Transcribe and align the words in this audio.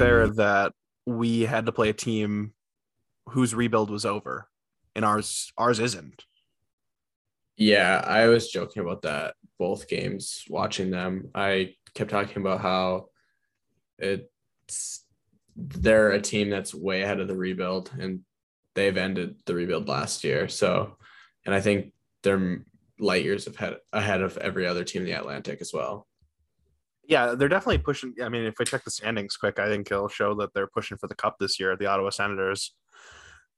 fair 0.00 0.26
mm-hmm. 0.26 0.36
that 0.36 0.72
we 1.06 1.42
had 1.42 1.66
to 1.66 1.72
play 1.72 1.88
a 1.88 1.94
team 1.94 2.52
whose 3.28 3.54
rebuild 3.54 3.90
was 3.90 4.04
over, 4.04 4.48
and 4.94 5.04
ours 5.04 5.52
ours 5.56 5.78
isn't. 5.78 6.24
Yeah, 7.56 8.02
I 8.04 8.26
was 8.28 8.50
joking 8.50 8.82
about 8.82 9.02
that 9.02 9.34
both 9.58 9.88
games 9.88 10.44
watching 10.48 10.90
them. 10.90 11.30
I 11.34 11.74
kept 11.94 12.10
talking 12.10 12.38
about 12.38 12.62
how 12.62 13.08
it's 13.98 15.04
they're 15.54 16.12
a 16.12 16.20
team 16.20 16.48
that's 16.48 16.74
way 16.74 17.02
ahead 17.02 17.20
of 17.20 17.28
the 17.28 17.36
rebuild 17.36 17.90
and 17.98 18.20
they've 18.74 18.96
ended 18.96 19.36
the 19.44 19.54
rebuild 19.54 19.88
last 19.88 20.24
year. 20.24 20.48
So, 20.48 20.96
and 21.44 21.54
I 21.54 21.60
think 21.60 21.92
they're 22.22 22.64
light 22.98 23.24
years 23.24 23.46
ahead 23.46 23.76
ahead 23.92 24.22
of 24.22 24.38
every 24.38 24.66
other 24.66 24.84
team 24.84 25.02
in 25.02 25.06
the 25.06 25.18
Atlantic 25.18 25.60
as 25.60 25.72
well. 25.72 26.06
Yeah, 27.10 27.34
they're 27.34 27.48
definitely 27.48 27.78
pushing. 27.78 28.14
I 28.22 28.28
mean, 28.28 28.44
if 28.44 28.54
we 28.60 28.64
check 28.64 28.84
the 28.84 28.90
standings 28.92 29.36
quick, 29.36 29.58
I 29.58 29.66
think 29.66 29.90
it'll 29.90 30.06
show 30.06 30.32
that 30.36 30.54
they're 30.54 30.68
pushing 30.68 30.96
for 30.96 31.08
the 31.08 31.16
cup 31.16 31.38
this 31.40 31.58
year. 31.58 31.76
The 31.76 31.86
Ottawa 31.86 32.10
Senators. 32.10 32.72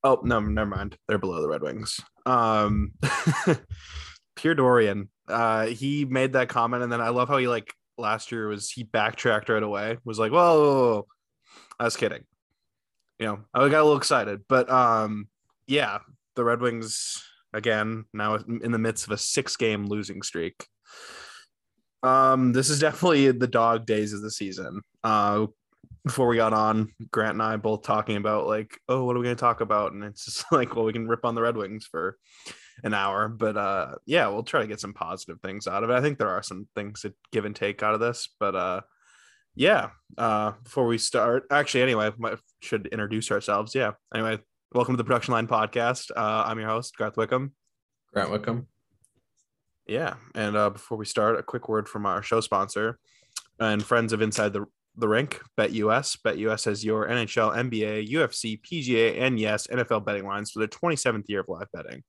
Oh 0.03 0.21
no, 0.25 0.41
never 0.41 0.71
mind. 0.71 0.97
They're 1.07 1.19
below 1.19 1.43
the 1.43 1.49
Red 1.49 1.61
Wings. 1.61 2.01
Um, 2.25 2.93
Pierre 4.37 4.55
Dorion. 4.55 5.09
Uh, 5.29 5.67
he 5.67 6.07
made 6.07 6.33
that 6.33 6.49
comment, 6.49 6.83
and 6.83 6.91
then 6.91 7.03
I 7.03 7.11
love 7.11 7.29
how 7.29 7.37
he 7.37 7.47
like 7.47 7.75
last 7.99 8.33
year 8.33 8.49
was 8.49 8.71
he 8.71 8.85
backtracked 8.85 9.51
right 9.51 9.63
away. 9.63 9.99
Was 10.03 10.19
like, 10.19 10.33
whoa, 10.33 11.07
I 11.79 11.85
was 11.85 11.97
kidding. 11.97 12.25
You 13.19 13.27
know, 13.27 13.41
I 13.53 13.69
got 13.69 13.83
a 13.83 13.85
little 13.85 13.99
excited, 13.99 14.41
but 14.49 14.71
um, 14.71 15.29
yeah, 15.67 15.99
the 16.37 16.45
Red 16.45 16.63
Wings 16.63 17.23
again 17.53 18.07
now 18.15 18.37
in 18.37 18.73
the 18.73 18.79
midst 18.79 19.05
of 19.05 19.13
a 19.13 19.19
six 19.19 19.57
game 19.57 19.85
losing 19.85 20.23
streak. 20.23 20.67
Um, 22.03 22.53
this 22.53 22.69
is 22.69 22.81
definitely 22.81 23.31
the 23.31 23.47
dog 23.47 23.87
days 23.87 24.13
of 24.13 24.23
the 24.23 24.31
season. 24.31 24.83
Uh, 25.05 25.47
before 26.05 26.27
we 26.27 26.37
got 26.37 26.53
on, 26.53 26.93
Grant 27.13 27.35
and 27.35 27.43
I 27.43 27.57
both 27.57 27.83
talking 27.83 28.17
about 28.17 28.47
like, 28.47 28.79
oh, 28.89 29.05
what 29.05 29.15
are 29.15 29.21
we 29.21 29.25
going 29.25 29.37
to 29.37 29.41
talk 29.41 29.61
about? 29.61 29.93
And 29.93 30.03
it's 30.03 30.25
just 30.25 30.45
like, 30.53 30.75
well, 30.75 30.85
we 30.85 30.93
can 30.93 31.07
rip 31.07 31.25
on 31.25 31.35
the 31.35 31.43
Red 31.43 31.57
Wings 31.57 31.87
for 31.87 32.19
an 32.83 32.95
hour, 32.95 33.29
but 33.29 33.57
uh, 33.57 33.95
yeah, 34.07 34.27
we'll 34.29 34.43
try 34.43 34.61
to 34.61 34.67
get 34.67 34.81
some 34.81 34.95
positive 34.95 35.41
things 35.41 35.69
out 35.69 35.85
of 35.85 35.91
it. 35.91 35.95
I 35.95 36.01
think 36.01 36.19
there 36.19 36.31
are 36.31 36.43
some 36.43 36.67
things 36.75 37.03
to 37.03 37.15
give 37.31 37.45
and 37.45 37.55
take 37.55 37.83
out 37.83 37.95
of 37.95 38.01
this, 38.01 38.29
but 38.41 38.57
uh, 38.57 38.81
yeah. 39.55 39.91
Uh, 40.19 40.53
before 40.65 40.87
we 40.87 40.99
start, 40.99 41.45
actually, 41.51 41.83
anyway, 41.83 42.11
I 42.25 42.37
should 42.61 42.87
introduce 42.89 43.31
ourselves. 43.31 43.75
Yeah. 43.75 43.93
Anyway, 44.15 44.41
welcome 44.75 44.95
to 44.95 44.97
the 44.97 45.05
Production 45.05 45.33
Line 45.33 45.47
Podcast. 45.47 46.11
Uh, 46.17 46.45
I'm 46.47 46.59
your 46.59 46.69
host, 46.69 46.97
Garth 46.97 47.17
Wickham. 47.17 47.53
Grant 48.13 48.31
Wickham. 48.31 48.67
Yeah. 49.87 50.15
And 50.35 50.57
uh, 50.57 50.71
before 50.71 50.99
we 50.99 51.05
start, 51.05 51.39
a 51.39 51.43
quick 51.43 51.69
word 51.69 51.89
from 51.89 52.07
our 52.07 52.23
show 52.23 52.41
sponsor 52.41 52.99
and 53.59 53.85
friends 53.85 54.13
of 54.13 54.23
Inside 54.23 54.53
the 54.53 54.67
the 54.97 55.09
rink, 55.09 55.41
BetUS. 55.59 56.19
BetUS 56.23 56.67
has 56.67 56.85
your 56.85 57.09
NHL, 57.09 57.57
NBA, 57.57 58.11
UFC, 58.11 58.61
PGA, 58.61 59.21
and 59.21 59.39
yes, 59.41 59.67
NFL 59.67 60.05
betting 60.05 60.27
lines 60.27 60.51
for 60.51 60.61
the 60.61 60.69
27th 60.69 61.25
year 61.29 61.41
of 61.41 61.49
live 61.49 61.69
betting. 61.73 62.03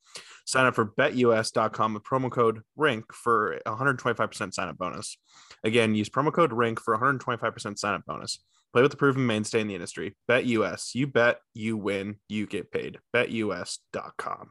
Sign 0.44 0.66
up 0.66 0.74
for 0.74 0.86
betus.com 0.86 1.94
with 1.94 2.02
promo 2.02 2.30
code 2.30 2.60
RINK 2.76 3.12
for 3.12 3.58
125% 3.66 4.52
sign 4.52 4.68
up 4.68 4.76
bonus. 4.76 5.16
Again, 5.64 5.94
use 5.94 6.10
promo 6.10 6.32
code 6.32 6.52
RINK 6.52 6.80
for 6.80 6.96
125% 6.96 7.78
sign 7.78 7.94
up 7.94 8.04
bonus. 8.06 8.40
Play 8.72 8.82
with 8.82 8.90
the 8.90 8.96
proven 8.96 9.26
mainstay 9.26 9.60
in 9.60 9.68
the 9.68 9.74
industry. 9.74 10.16
BetUS. 10.28 10.94
You 10.94 11.06
bet, 11.06 11.38
you 11.54 11.76
win, 11.76 12.16
you 12.28 12.46
get 12.46 12.70
paid. 12.70 12.98
BetUS.com. 13.14 14.50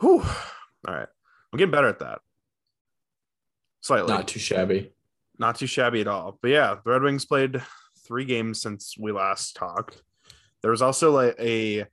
Whew. 0.00 0.22
All 0.86 0.94
right. 0.94 1.08
I'm 1.56 1.58
getting 1.58 1.72
better 1.72 1.88
at 1.88 2.00
that. 2.00 2.18
Slightly. 3.80 4.12
Not 4.12 4.28
too 4.28 4.38
shabby. 4.38 4.92
Not 5.38 5.56
too 5.56 5.66
shabby 5.66 6.02
at 6.02 6.06
all. 6.06 6.38
But 6.42 6.50
yeah, 6.50 6.74
the 6.84 6.90
Red 6.90 7.00
Wings 7.00 7.24
played 7.24 7.62
three 8.06 8.26
games 8.26 8.60
since 8.60 8.94
we 8.98 9.10
last 9.10 9.56
talked. 9.56 10.02
There 10.60 10.70
was 10.70 10.82
also 10.82 11.12
like 11.12 11.34
a 11.40 11.86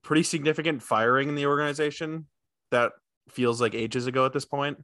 pretty 0.00 0.22
significant 0.22 0.82
firing 0.82 1.28
in 1.28 1.34
the 1.34 1.44
organization 1.44 2.28
that 2.70 2.92
feels 3.28 3.60
like 3.60 3.74
ages 3.74 4.06
ago 4.06 4.24
at 4.24 4.32
this 4.32 4.46
point, 4.46 4.82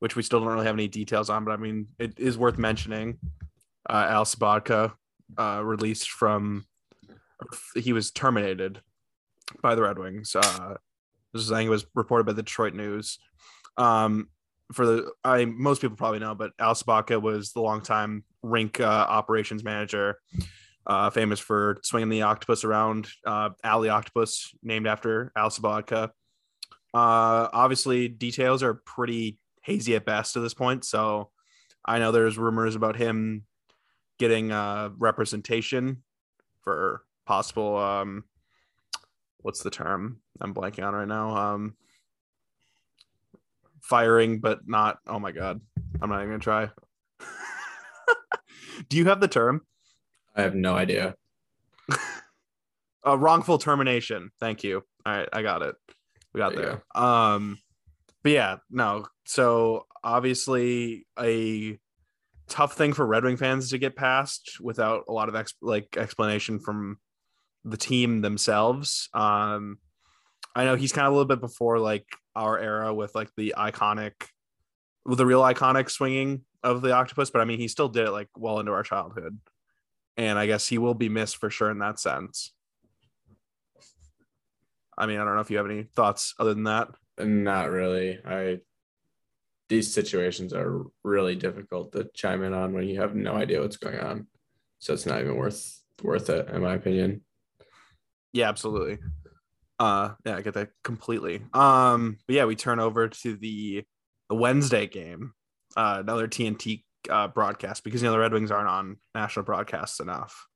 which 0.00 0.14
we 0.14 0.22
still 0.22 0.40
don't 0.40 0.52
really 0.52 0.66
have 0.66 0.74
any 0.76 0.88
details 0.88 1.30
on. 1.30 1.46
But 1.46 1.52
I 1.52 1.56
mean, 1.56 1.86
it 1.98 2.20
is 2.20 2.36
worth 2.36 2.58
mentioning. 2.58 3.16
Uh, 3.88 4.08
Al 4.10 4.26
Sobotka 4.26 4.92
uh, 5.38 5.62
released 5.64 6.10
from, 6.10 6.66
he 7.74 7.94
was 7.94 8.10
terminated 8.10 8.82
by 9.62 9.74
the 9.74 9.80
Red 9.80 9.98
Wings. 9.98 10.36
Uh, 10.36 10.74
this 11.32 11.42
is, 11.42 11.52
I 11.52 11.58
think 11.58 11.70
was 11.70 11.86
reported 11.94 12.24
by 12.24 12.32
the 12.32 12.42
Detroit 12.42 12.74
News. 12.74 13.18
Um, 13.76 14.28
for 14.72 14.86
the, 14.86 15.12
I 15.24 15.44
most 15.44 15.80
people 15.82 15.96
probably 15.96 16.18
know, 16.18 16.34
but 16.34 16.52
Al 16.58 16.74
Sobotka 16.74 17.20
was 17.20 17.52
the 17.52 17.60
longtime 17.60 18.24
rink 18.42 18.80
uh, 18.80 18.84
operations 18.84 19.64
manager 19.64 20.18
uh, 20.86 21.10
famous 21.10 21.40
for 21.40 21.78
swinging 21.82 22.08
the 22.08 22.22
octopus 22.22 22.64
around. 22.64 23.08
Uh, 23.26 23.50
Alley 23.62 23.88
Octopus, 23.88 24.54
named 24.62 24.86
after 24.86 25.32
Al 25.36 25.50
Sobotka. 25.50 26.10
Uh, 26.94 27.48
obviously, 27.52 28.08
details 28.08 28.62
are 28.62 28.74
pretty 28.74 29.38
hazy 29.62 29.94
at 29.94 30.04
best 30.04 30.36
at 30.36 30.42
this 30.42 30.54
point. 30.54 30.84
So 30.84 31.30
I 31.84 31.98
know 31.98 32.12
there's 32.12 32.38
rumors 32.38 32.74
about 32.74 32.96
him 32.96 33.44
getting 34.18 34.52
uh, 34.52 34.90
representation 34.98 36.02
for 36.62 37.02
possible. 37.26 37.76
Um, 37.76 38.24
what's 39.42 39.62
the 39.62 39.70
term? 39.70 40.20
I'm 40.40 40.54
blanking 40.54 40.86
on 40.86 40.94
right 40.94 41.08
now. 41.08 41.36
Um, 41.36 41.74
firing, 43.80 44.40
but 44.40 44.66
not. 44.66 44.98
Oh 45.06 45.18
my 45.18 45.32
god, 45.32 45.60
I'm 46.00 46.10
not 46.10 46.18
even 46.18 46.28
gonna 46.28 46.38
try. 46.38 46.70
Do 48.88 48.96
you 48.96 49.06
have 49.06 49.20
the 49.20 49.28
term? 49.28 49.62
I 50.34 50.42
have 50.42 50.54
no 50.54 50.74
idea. 50.74 51.14
a 53.04 53.18
wrongful 53.18 53.58
termination. 53.58 54.30
Thank 54.40 54.64
you. 54.64 54.82
All 55.04 55.12
right, 55.12 55.28
I 55.32 55.42
got 55.42 55.62
it. 55.62 55.74
We 56.32 56.38
got 56.38 56.54
there. 56.54 56.82
there. 56.94 57.02
Um, 57.02 57.58
but 58.22 58.32
yeah, 58.32 58.56
no. 58.70 59.06
So 59.24 59.86
obviously 60.02 61.06
a 61.20 61.78
tough 62.48 62.74
thing 62.74 62.92
for 62.92 63.06
Red 63.06 63.24
Wing 63.24 63.36
fans 63.36 63.70
to 63.70 63.78
get 63.78 63.96
past 63.96 64.58
without 64.60 65.04
a 65.08 65.12
lot 65.12 65.28
of 65.28 65.34
ex- 65.34 65.54
like 65.60 65.96
explanation 65.96 66.58
from 66.58 66.98
the 67.64 67.76
team 67.76 68.20
themselves. 68.20 69.08
Um, 69.14 69.78
I 70.54 70.64
know 70.64 70.76
he's 70.76 70.92
kind 70.92 71.06
of 71.06 71.12
a 71.12 71.16
little 71.16 71.28
bit 71.28 71.40
before 71.40 71.78
like 71.78 72.06
our 72.34 72.58
era 72.58 72.92
with 72.92 73.14
like 73.14 73.30
the 73.36 73.54
iconic, 73.56 74.12
with 75.04 75.18
the 75.18 75.26
real 75.26 75.42
iconic 75.42 75.90
swinging 75.90 76.42
of 76.62 76.82
the 76.82 76.92
octopus, 76.92 77.30
but 77.30 77.40
I 77.40 77.44
mean 77.44 77.58
he 77.58 77.68
still 77.68 77.88
did 77.88 78.06
it 78.06 78.12
like 78.12 78.28
well 78.36 78.60
into 78.60 78.72
our 78.72 78.82
childhood 78.82 79.38
and 80.16 80.38
I 80.38 80.46
guess 80.46 80.66
he 80.66 80.78
will 80.78 80.94
be 80.94 81.08
missed 81.08 81.36
for 81.36 81.50
sure 81.50 81.70
in 81.70 81.78
that 81.78 81.98
sense. 81.98 82.52
I 84.96 85.06
mean, 85.06 85.18
I 85.18 85.24
don't 85.24 85.34
know 85.34 85.40
if 85.40 85.50
you 85.50 85.56
have 85.56 85.66
any 85.66 85.84
thoughts 85.84 86.34
other 86.38 86.54
than 86.54 86.64
that. 86.64 86.88
Not 87.18 87.70
really. 87.70 88.18
I 88.24 88.58
these 89.68 89.92
situations 89.92 90.52
are 90.52 90.82
really 91.02 91.34
difficult 91.34 91.92
to 91.92 92.10
chime 92.14 92.42
in 92.42 92.52
on 92.52 92.74
when 92.74 92.86
you 92.86 93.00
have 93.00 93.14
no 93.14 93.32
idea 93.32 93.60
what's 93.60 93.78
going 93.78 93.98
on. 93.98 94.26
So 94.80 94.92
it's 94.92 95.06
not 95.06 95.20
even 95.20 95.36
worth 95.36 95.80
worth 96.02 96.28
it, 96.28 96.48
in 96.48 96.60
my 96.60 96.74
opinion. 96.74 97.22
Yeah, 98.32 98.48
absolutely. 98.48 98.98
Uh 99.78 100.10
yeah, 100.24 100.36
I 100.36 100.42
get 100.42 100.54
that 100.54 100.70
completely. 100.84 101.42
Um, 101.54 102.18
but 102.26 102.36
yeah, 102.36 102.44
we 102.44 102.56
turn 102.56 102.78
over 102.78 103.08
to 103.08 103.36
the 103.36 103.84
the 104.28 104.34
Wednesday 104.34 104.86
game. 104.86 105.32
Uh 105.76 105.98
another 106.00 106.28
TNT 106.28 106.84
uh, 107.10 107.28
broadcast 107.28 107.84
because 107.84 108.02
you 108.02 108.06
know 108.06 108.12
the 108.12 108.18
Red 108.18 108.32
Wings 108.32 108.50
aren't 108.50 108.68
on 108.68 108.96
national 109.14 109.44
broadcasts 109.44 110.00
enough. 110.00 110.46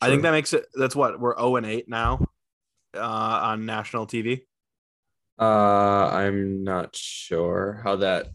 True. 0.00 0.08
I 0.08 0.10
think 0.10 0.22
that 0.22 0.32
makes 0.32 0.52
it. 0.52 0.66
That's 0.74 0.94
what 0.94 1.18
we're 1.18 1.36
zero 1.36 1.50
oh 1.50 1.56
and 1.56 1.66
eight 1.66 1.88
now 1.88 2.26
uh, 2.94 3.00
on 3.00 3.66
national 3.66 4.06
TV. 4.06 4.42
Uh, 5.38 6.08
I'm 6.08 6.64
not 6.64 6.96
sure 6.96 7.80
how 7.84 7.96
that 7.96 8.28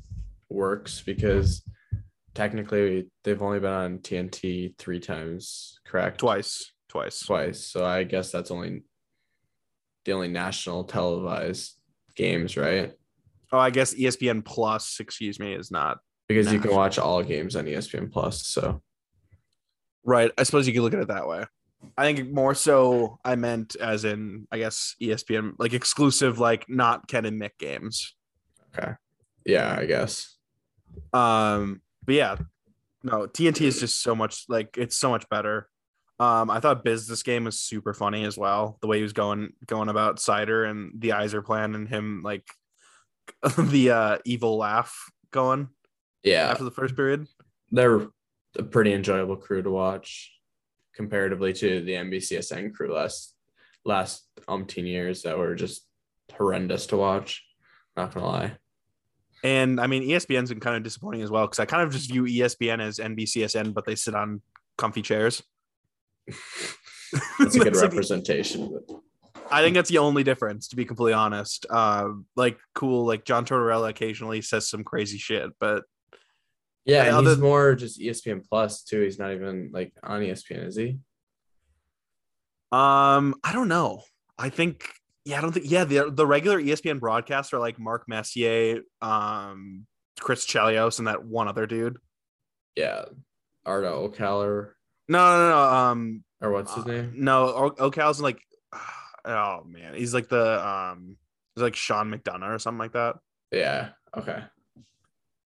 works 0.50 1.01
because 1.01 1.63
technically 2.33 3.09
they've 3.24 3.42
only 3.42 3.59
been 3.59 3.74
on 3.74 3.98
TNT 4.00 4.77
three 4.77 5.00
times, 5.00 5.80
correct? 5.86 6.19
Twice, 6.19 6.71
twice, 6.94 7.25
twice. 7.25 7.66
So 7.66 7.84
I 7.84 8.04
guess 8.04 8.31
that's 8.31 8.51
only 8.51 8.84
the 10.06 10.12
only 10.12 10.28
national 10.28 10.84
televised 10.84 11.74
games, 12.16 12.56
right? 12.56 12.94
Oh, 13.51 13.57
I 13.57 13.72
guess 13.72 13.95
ESPN 13.95 14.45
Plus, 14.45 15.00
excuse 15.00 15.40
me, 15.40 15.54
is 15.54 15.72
not 15.72 15.98
because 16.28 16.54
you 16.54 16.60
can 16.60 16.72
watch 16.72 17.00
all 17.00 17.24
games 17.24 17.56
on 17.56 17.66
ESPN 17.66 18.12
Plus. 18.12 18.45
So, 18.45 18.81
right. 20.04 20.31
I 20.38 20.44
suppose 20.44 20.68
you 20.68 20.74
could 20.74 20.84
look 20.84 20.94
at 20.94 21.00
it 21.00 21.07
that 21.07 21.28
way. 21.28 21.45
I 21.98 22.04
think 22.04 22.31
more 22.31 22.54
so 22.54 23.19
I 23.25 23.36
meant 23.36 23.75
as 23.75 24.06
in, 24.06 24.48
I 24.51 24.60
guess, 24.60 24.95
ESPN, 25.01 25.54
like 25.57 25.74
exclusive, 25.74 26.40
like 26.40 26.69
not 26.69 27.07
Ken 27.07 27.25
and 27.25 27.42
Mick 27.42 27.57
games. 27.60 28.16
Okay. 28.78 28.94
Yeah, 29.45 29.75
I 29.78 29.86
guess. 29.86 30.38
Um, 31.12 31.81
but 32.06 32.16
yeah, 32.16 32.38
no, 33.04 33.28
TNT 33.28 33.62
is 33.62 33.80
just 33.80 34.01
so 34.01 34.16
much 34.16 34.45
like 34.48 34.78
it's 34.78 34.95
so 34.95 35.10
much 35.10 35.28
better. 35.30 35.68
Um, 36.19 36.50
I 36.50 36.60
thought 36.60 36.83
Biz 36.83 37.07
this 37.07 37.24
game 37.24 37.45
was 37.45 37.60
super 37.60 37.94
funny 37.94 38.24
as 38.24 38.38
well. 38.38 38.77
The 38.81 38.88
way 38.88 38.98
he 38.98 39.04
was 39.04 39.13
going 39.13 39.54
going 39.65 39.89
about 39.89 40.18
Seider 40.18 40.69
and 40.69 40.94
the 40.98 41.10
Yzerplan 41.10 41.75
and 41.75 41.88
him 41.88 42.21
like 42.24 42.48
the 43.57 43.92
uh 43.92 44.18
evil 44.25 44.57
laugh 44.57 45.12
going 45.31 45.69
yeah 46.24 46.50
after 46.51 46.65
the 46.65 46.71
first 46.71 46.95
period 46.95 47.25
they're 47.71 48.07
a 48.57 48.63
pretty 48.63 48.94
enjoyable 48.94 49.36
crew 49.36 49.62
to 49.62 49.69
watch 49.71 50.31
comparatively 50.95 51.54
to 51.54 51.81
the 51.81 51.94
NBCSN 51.94 52.74
crew 52.74 52.94
last 52.94 53.33
last 53.86 54.25
umpteen 54.48 54.88
years 54.88 55.24
that 55.24 55.38
were 55.38 55.56
just 55.56 55.86
horrendous 56.31 56.86
to 56.88 56.98
watch. 56.98 57.44
Not 57.98 58.13
gonna 58.13 58.27
lie. 58.27 58.57
And 59.44 59.81
I 59.81 59.88
mean, 59.88 60.04
ESPN's 60.04 60.50
been 60.50 60.59
kind 60.59 60.77
of 60.77 60.83
disappointing 60.83 61.21
as 61.21 61.31
well 61.31 61.45
because 61.45 61.59
I 61.59 61.66
kind 61.66 61.83
of 61.83 61.92
just 61.92 62.09
view 62.09 62.24
ESPN 62.24 62.80
as 62.80 63.00
NBCSN, 63.00 63.74
but 63.74 63.86
they 63.86 63.95
sit 63.95 64.16
on 64.16 64.42
comfy 64.77 65.01
chairs. 65.01 65.44
That's 66.27 67.55
a 67.55 67.59
good 67.59 67.67
That's 67.73 67.81
like- 67.81 67.81
representation. 67.91 68.71
but 68.87 68.97
I 69.51 69.61
think 69.61 69.75
that's 69.75 69.89
the 69.89 69.99
only 69.99 70.23
difference, 70.23 70.69
to 70.69 70.75
be 70.75 70.85
completely 70.85 71.13
honest. 71.13 71.65
Uh, 71.69 72.09
like, 72.35 72.57
cool, 72.73 73.05
like 73.05 73.23
John 73.23 73.45
Tortorella 73.45 73.89
occasionally 73.89 74.41
says 74.41 74.67
some 74.67 74.83
crazy 74.83 75.17
shit, 75.19 75.51
but 75.59 75.83
yeah, 76.85 77.17
And 77.17 77.27
he's 77.27 77.37
more 77.37 77.75
just 77.75 77.99
ESPN 77.99 78.43
Plus 78.49 78.83
too. 78.83 79.01
He's 79.01 79.19
not 79.19 79.31
even 79.31 79.69
like 79.71 79.93
on 80.01 80.21
ESPN, 80.21 80.65
is 80.65 80.75
he? 80.75 80.97
um, 82.71 83.35
I 83.43 83.53
don't 83.53 83.67
know. 83.67 84.03
I 84.37 84.49
think, 84.49 84.89
yeah, 85.25 85.37
I 85.37 85.41
don't 85.41 85.51
think, 85.51 85.69
yeah, 85.69 85.83
the 85.85 86.09
the 86.11 86.25
regular 86.25 86.59
ESPN 86.59 86.99
broadcasts 86.99 87.53
are 87.53 87.59
like 87.59 87.79
Mark 87.79 88.05
Messier, 88.07 88.81
um, 89.01 89.85
Chris 90.19 90.45
Chelios, 90.45 90.97
and 90.99 91.07
that 91.07 91.23
one 91.23 91.47
other 91.47 91.67
dude. 91.67 91.97
Yeah, 92.75 93.05
Arda 93.65 93.89
Okaler 93.91 94.71
No, 95.07 95.38
no, 95.38 95.50
no. 95.50 95.59
Um, 95.59 96.23
or 96.41 96.51
what's 96.51 96.73
his 96.73 96.85
uh, 96.85 96.88
name? 96.88 97.13
No, 97.15 97.47
O- 97.47 97.89
Ocal's 97.89 98.21
like, 98.21 98.41
oh 99.25 99.63
man, 99.65 99.95
he's 99.95 100.13
like 100.13 100.29
the 100.29 100.67
um, 100.67 101.17
he's 101.55 101.63
like 101.63 101.75
Sean 101.75 102.11
McDonough 102.11 102.55
or 102.55 102.59
something 102.59 102.79
like 102.79 102.94
that. 102.94 103.15
Yeah. 103.51 103.89
Okay. 104.15 104.44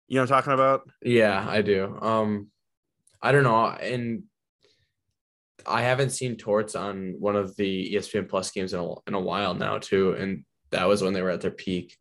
You 0.08 0.16
know 0.16 0.22
what 0.24 0.32
I'm 0.32 0.38
talking 0.38 0.54
about? 0.54 0.90
Yeah, 1.02 1.46
I 1.48 1.62
do. 1.62 1.98
Um, 2.02 2.50
I 3.22 3.32
don't 3.32 3.44
know, 3.44 3.66
and 3.66 4.24
I 5.66 5.82
haven't 5.82 6.12
seen 6.12 6.36
Torts 6.36 6.76
on 6.76 7.16
one 7.20 7.36
of 7.36 7.56
the 7.56 7.94
ESPN 7.96 8.28
Plus 8.30 8.52
games 8.52 8.74
in 8.74 8.80
a, 8.80 8.94
in 9.08 9.14
a 9.14 9.20
while 9.20 9.54
now 9.54 9.78
too, 9.78 10.14
and 10.14 10.44
that 10.72 10.88
was 10.88 11.02
when 11.02 11.14
they 11.14 11.22
were 11.22 11.30
at 11.30 11.42
their 11.42 11.52
peak. 11.52 11.98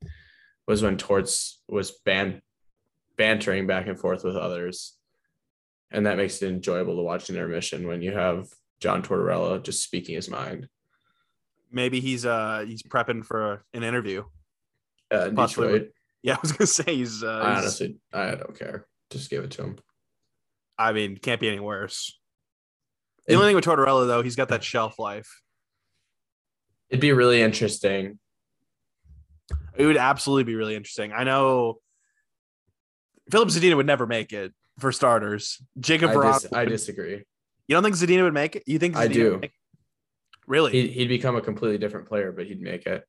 Was 0.67 0.83
when 0.83 0.97
Torts 0.97 1.61
was 1.69 1.93
ban 2.05 2.41
bantering 3.17 3.67
back 3.67 3.87
and 3.87 3.99
forth 3.99 4.25
with 4.25 4.37
others, 4.37 4.97
and 5.93 6.07
that 6.07 6.17
makes 6.17 6.43
it 6.43 6.49
enjoyable 6.49 6.97
to 6.97 7.03
watch 7.03 7.29
an 7.29 7.37
intermission 7.37 7.87
when 7.87 8.03
you 8.03 8.13
have 8.13 8.49
John 8.81 9.03
Tortorella 9.03 9.63
just 9.63 9.83
speaking 9.83 10.15
his 10.15 10.29
mind. 10.29 10.69
Maybe 11.71 12.01
he's 12.01 12.27
uh 12.27 12.65
he's 12.67 12.83
prepping 12.83 13.25
for 13.25 13.65
an 13.73 13.83
interview. 13.83 14.25
Uh, 15.11 15.31
Possibly. 15.35 15.67
Detroit, 15.69 15.93
Yeah, 16.23 16.35
I 16.37 16.39
was 16.43 16.53
gonna 16.53 16.67
say 16.67 16.97
he's. 16.97 17.23
Uh, 17.23 17.41
I 17.45 17.59
honestly, 17.59 17.99
I 18.13 18.35
don't 18.35 18.59
care. 18.59 18.87
Just 19.11 19.31
give 19.31 19.45
it 19.45 19.51
to 19.53 19.63
him. 19.63 19.79
I 20.79 20.93
mean, 20.93 21.17
can't 21.17 21.41
be 21.41 21.49
any 21.49 21.61
worse. 21.61 22.19
The 23.27 23.35
only 23.35 23.47
thing 23.47 23.57
with 23.57 23.65
Tortorella 23.65 24.07
though, 24.07 24.23
he's 24.23 24.37
got 24.37 24.49
that 24.49 24.65
shelf 24.65 24.99
life. 24.99 25.29
It'd 26.91 27.01
be 27.01 27.13
really 27.13 27.41
interesting 27.41 28.19
It 29.77 29.87
would 29.87 29.97
absolutely 29.97 30.45
be 30.45 30.57
really 30.57 30.75
interesting. 30.75 31.13
I 31.13 31.25
know 31.25 31.79
Filip 33.31 33.49
Zadina 33.49 33.77
would 33.77 33.87
never 33.87 34.07
make 34.07 34.33
it 34.33 34.53
for 34.83 34.93
starters. 34.93 35.63
Jacob 35.81 36.11
I, 36.11 36.15
Vrana. 36.15 36.43
dis- 36.43 36.53
I 36.53 36.65
disagree. 36.67 37.25
you 37.67 37.75
don't 37.75 37.83
think 37.83 37.97
Zadina 37.97 38.23
would 38.25 38.35
make 38.35 38.57
it? 38.57 38.65
You 38.67 38.79
think 38.79 38.97
I 38.97 39.09
do. 39.09 39.33
would 39.33 39.41
make? 39.41 39.53
Really? 40.47 40.73
He'd, 40.73 40.91
he'd 40.91 41.09
become 41.09 41.37
a 41.37 41.41
completely 41.41 41.79
different 41.79 42.07
player, 42.09 42.33
but 42.33 42.47
he'd 42.47 42.61
make 42.61 42.85
it. 42.87 43.05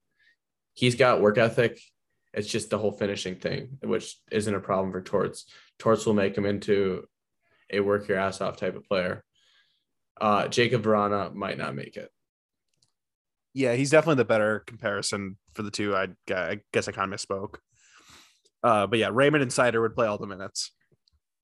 He's 0.73 0.95
got 0.95 1.19
work 1.21 1.37
ethic. 1.37 1.79
It's 2.33 2.47
just 2.47 2.69
the 2.69 2.77
whole 2.77 2.91
finishing 2.91 3.35
thing, 3.35 3.77
which 3.83 4.15
isn't 4.31 4.55
a 4.55 4.59
problem 4.59 4.91
for 4.91 5.01
Torts. 5.01 5.45
Torts 5.77 6.05
will 6.05 6.13
make 6.13 6.37
him 6.37 6.45
into 6.45 7.05
a 7.71 7.79
work 7.79 8.07
your 8.07 8.17
ass 8.17 8.39
off 8.41 8.57
type 8.57 8.75
of 8.75 8.87
player. 8.87 9.23
Uh, 10.19 10.45
Jakub 10.45 10.81
Vrana 10.83 11.33
might 11.33 11.57
not 11.57 11.75
make 11.75 11.97
it. 11.97 12.09
yeah, 13.53 13.73
he's 13.73 13.89
definitely 13.91 14.21
the 14.21 14.25
better 14.25 14.63
comparison 14.65 15.37
for 15.53 15.63
the 15.63 15.71
two. 15.71 15.95
I, 15.95 16.07
I 16.29 16.59
guess 16.71 16.87
I 16.87 16.91
kind 16.91 17.13
of 17.13 17.19
misspoke. 17.19 17.55
Uh, 18.63 18.87
but 18.87 18.97
yeah, 18.99 19.09
Raymond 19.11 19.41
and 19.43 19.51
Seider 19.51 19.81
would 19.81 19.93
play 19.95 20.07
all 20.07 20.17
the 20.17 20.25
minutes, 20.27 20.71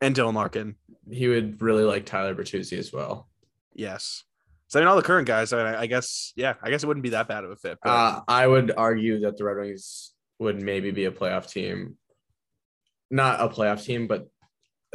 and 0.01 0.15
Dylan 0.15 0.33
Larkin. 0.33 0.75
He 1.09 1.27
would 1.27 1.61
really 1.61 1.83
like 1.83 2.05
Tyler 2.05 2.35
Bertuzzi 2.35 2.77
as 2.77 2.93
well. 2.93 3.27
Yes. 3.73 4.23
So 4.67 4.79
I 4.79 4.83
mean, 4.83 4.87
all 4.87 4.95
the 4.95 5.01
current 5.01 5.27
guys. 5.27 5.51
I 5.51 5.57
mean, 5.57 5.65
I, 5.73 5.81
I 5.81 5.85
guess 5.87 6.31
yeah, 6.35 6.53
I 6.61 6.69
guess 6.69 6.83
it 6.83 6.87
wouldn't 6.87 7.03
be 7.03 7.09
that 7.09 7.27
bad 7.27 7.43
of 7.43 7.51
a 7.51 7.55
fit. 7.55 7.79
But 7.83 7.89
Uh, 7.89 8.21
I 8.27 8.45
would 8.45 8.71
argue 8.77 9.19
that 9.21 9.37
the 9.37 9.43
Red 9.45 9.57
Wings 9.57 10.13
would 10.37 10.61
maybe 10.61 10.91
be 10.91 11.05
a 11.05 11.11
playoff 11.11 11.49
team. 11.49 11.97
Not 13.09 13.41
a 13.41 13.49
playoff 13.49 13.83
team, 13.83 14.05
but 14.07 14.27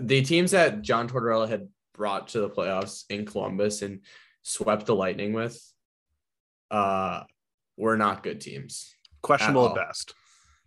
the 0.01 0.23
teams 0.23 0.53
that 0.53 0.83
John 0.83 1.09
Tortorella 1.09 1.49
had 1.49 1.69
brought 1.93 2.29
to 2.29 2.41
the 2.41 2.49
playoffs 2.49 3.05
in 3.11 3.27
Columbus 3.27 3.83
and 3.83 4.00
swept 4.43 4.87
the 4.87 4.95
Lightning 4.95 5.33
with 5.33 5.61
uh, 6.71 7.23
were 7.77 7.97
not 7.97 8.23
good 8.23 8.41
teams. 8.41 8.95
questionable 9.23 9.67
at 9.71 9.79
at 9.79 9.89
best. 9.89 10.15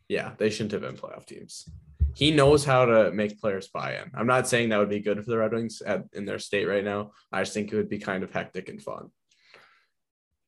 Yeah, 0.10 0.34
they 0.38 0.50
shouldn't 0.50 0.72
have 0.74 0.82
been 0.82 0.96
playoff 0.98 1.26
teams. 1.26 1.70
He 2.18 2.32
knows 2.32 2.66
how 2.66 2.86
to 2.86 3.12
make 3.12 3.40
players 3.40 3.68
buy 3.68 3.98
in. 3.98 4.10
I'm 4.16 4.26
not 4.26 4.48
saying 4.48 4.70
that 4.70 4.80
would 4.80 4.90
be 4.90 5.02
good 5.02 5.24
for 5.24 5.30
the 5.30 5.38
Red 5.38 5.54
Wings 5.54 5.84
at, 5.86 6.06
in 6.14 6.26
their 6.26 6.40
state 6.40 6.66
right 6.66 6.84
now. 6.84 7.12
I 7.32 7.42
just 7.42 7.54
think 7.54 7.72
it 7.72 7.76
would 7.76 7.90
be 7.90 8.00
kind 8.00 8.24
of 8.24 8.32
hectic 8.32 8.70
and 8.70 8.82
fun. 8.82 9.12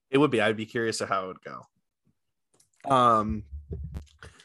It 0.10 0.18
would 0.18 0.32
be. 0.32 0.42
I'd 0.42 0.58
be 0.58 0.66
curious 0.66 0.98
to 0.98 1.06
how 1.06 1.26
it 1.26 1.28
would 1.28 1.42
go. 1.42 2.92
Um, 2.92 3.44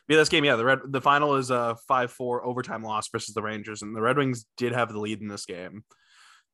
yeah, 0.06 0.18
this 0.18 0.28
game, 0.28 0.44
yeah, 0.44 0.56
the 0.56 0.66
red 0.66 0.80
the 0.84 1.00
final 1.00 1.36
is 1.36 1.48
a 1.48 1.78
five 1.88 2.12
four 2.12 2.44
overtime 2.44 2.82
loss 2.82 3.08
versus 3.08 3.34
the 3.34 3.40
Rangers, 3.40 3.80
and 3.80 3.96
the 3.96 4.02
Red 4.02 4.18
Wings 4.18 4.44
did 4.58 4.74
have 4.74 4.92
the 4.92 5.00
lead 5.00 5.22
in 5.22 5.28
this 5.28 5.46
game. 5.46 5.82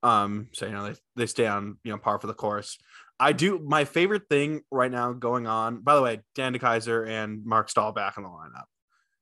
Um, 0.05 0.51
so 0.53 0.67
you 0.67 0.73
know 0.73 0.85
they 0.85 0.95
they 1.17 1.27
stay 1.27 1.49
on 1.49 1.79
you 1.83 1.91
know 1.91 1.99
par 1.99 2.21
for 2.21 2.29
the 2.29 2.33
course. 2.33 2.79
I 3.19 3.33
do 3.33 3.59
my 3.59 3.85
favorite 3.87 4.29
thing 4.31 4.61
right 4.71 4.93
now 4.93 5.15
going 5.15 5.49
on. 5.49 5.81
By 5.81 5.97
the 5.97 6.03
way, 6.03 6.21
Dan 6.37 6.55
DeKeyser 6.55 7.09
and 7.09 7.45
Marc 7.45 7.71
Staal 7.71 7.91
back 7.91 8.19
in 8.19 8.23
the 8.23 8.29
lineup, 8.29 8.67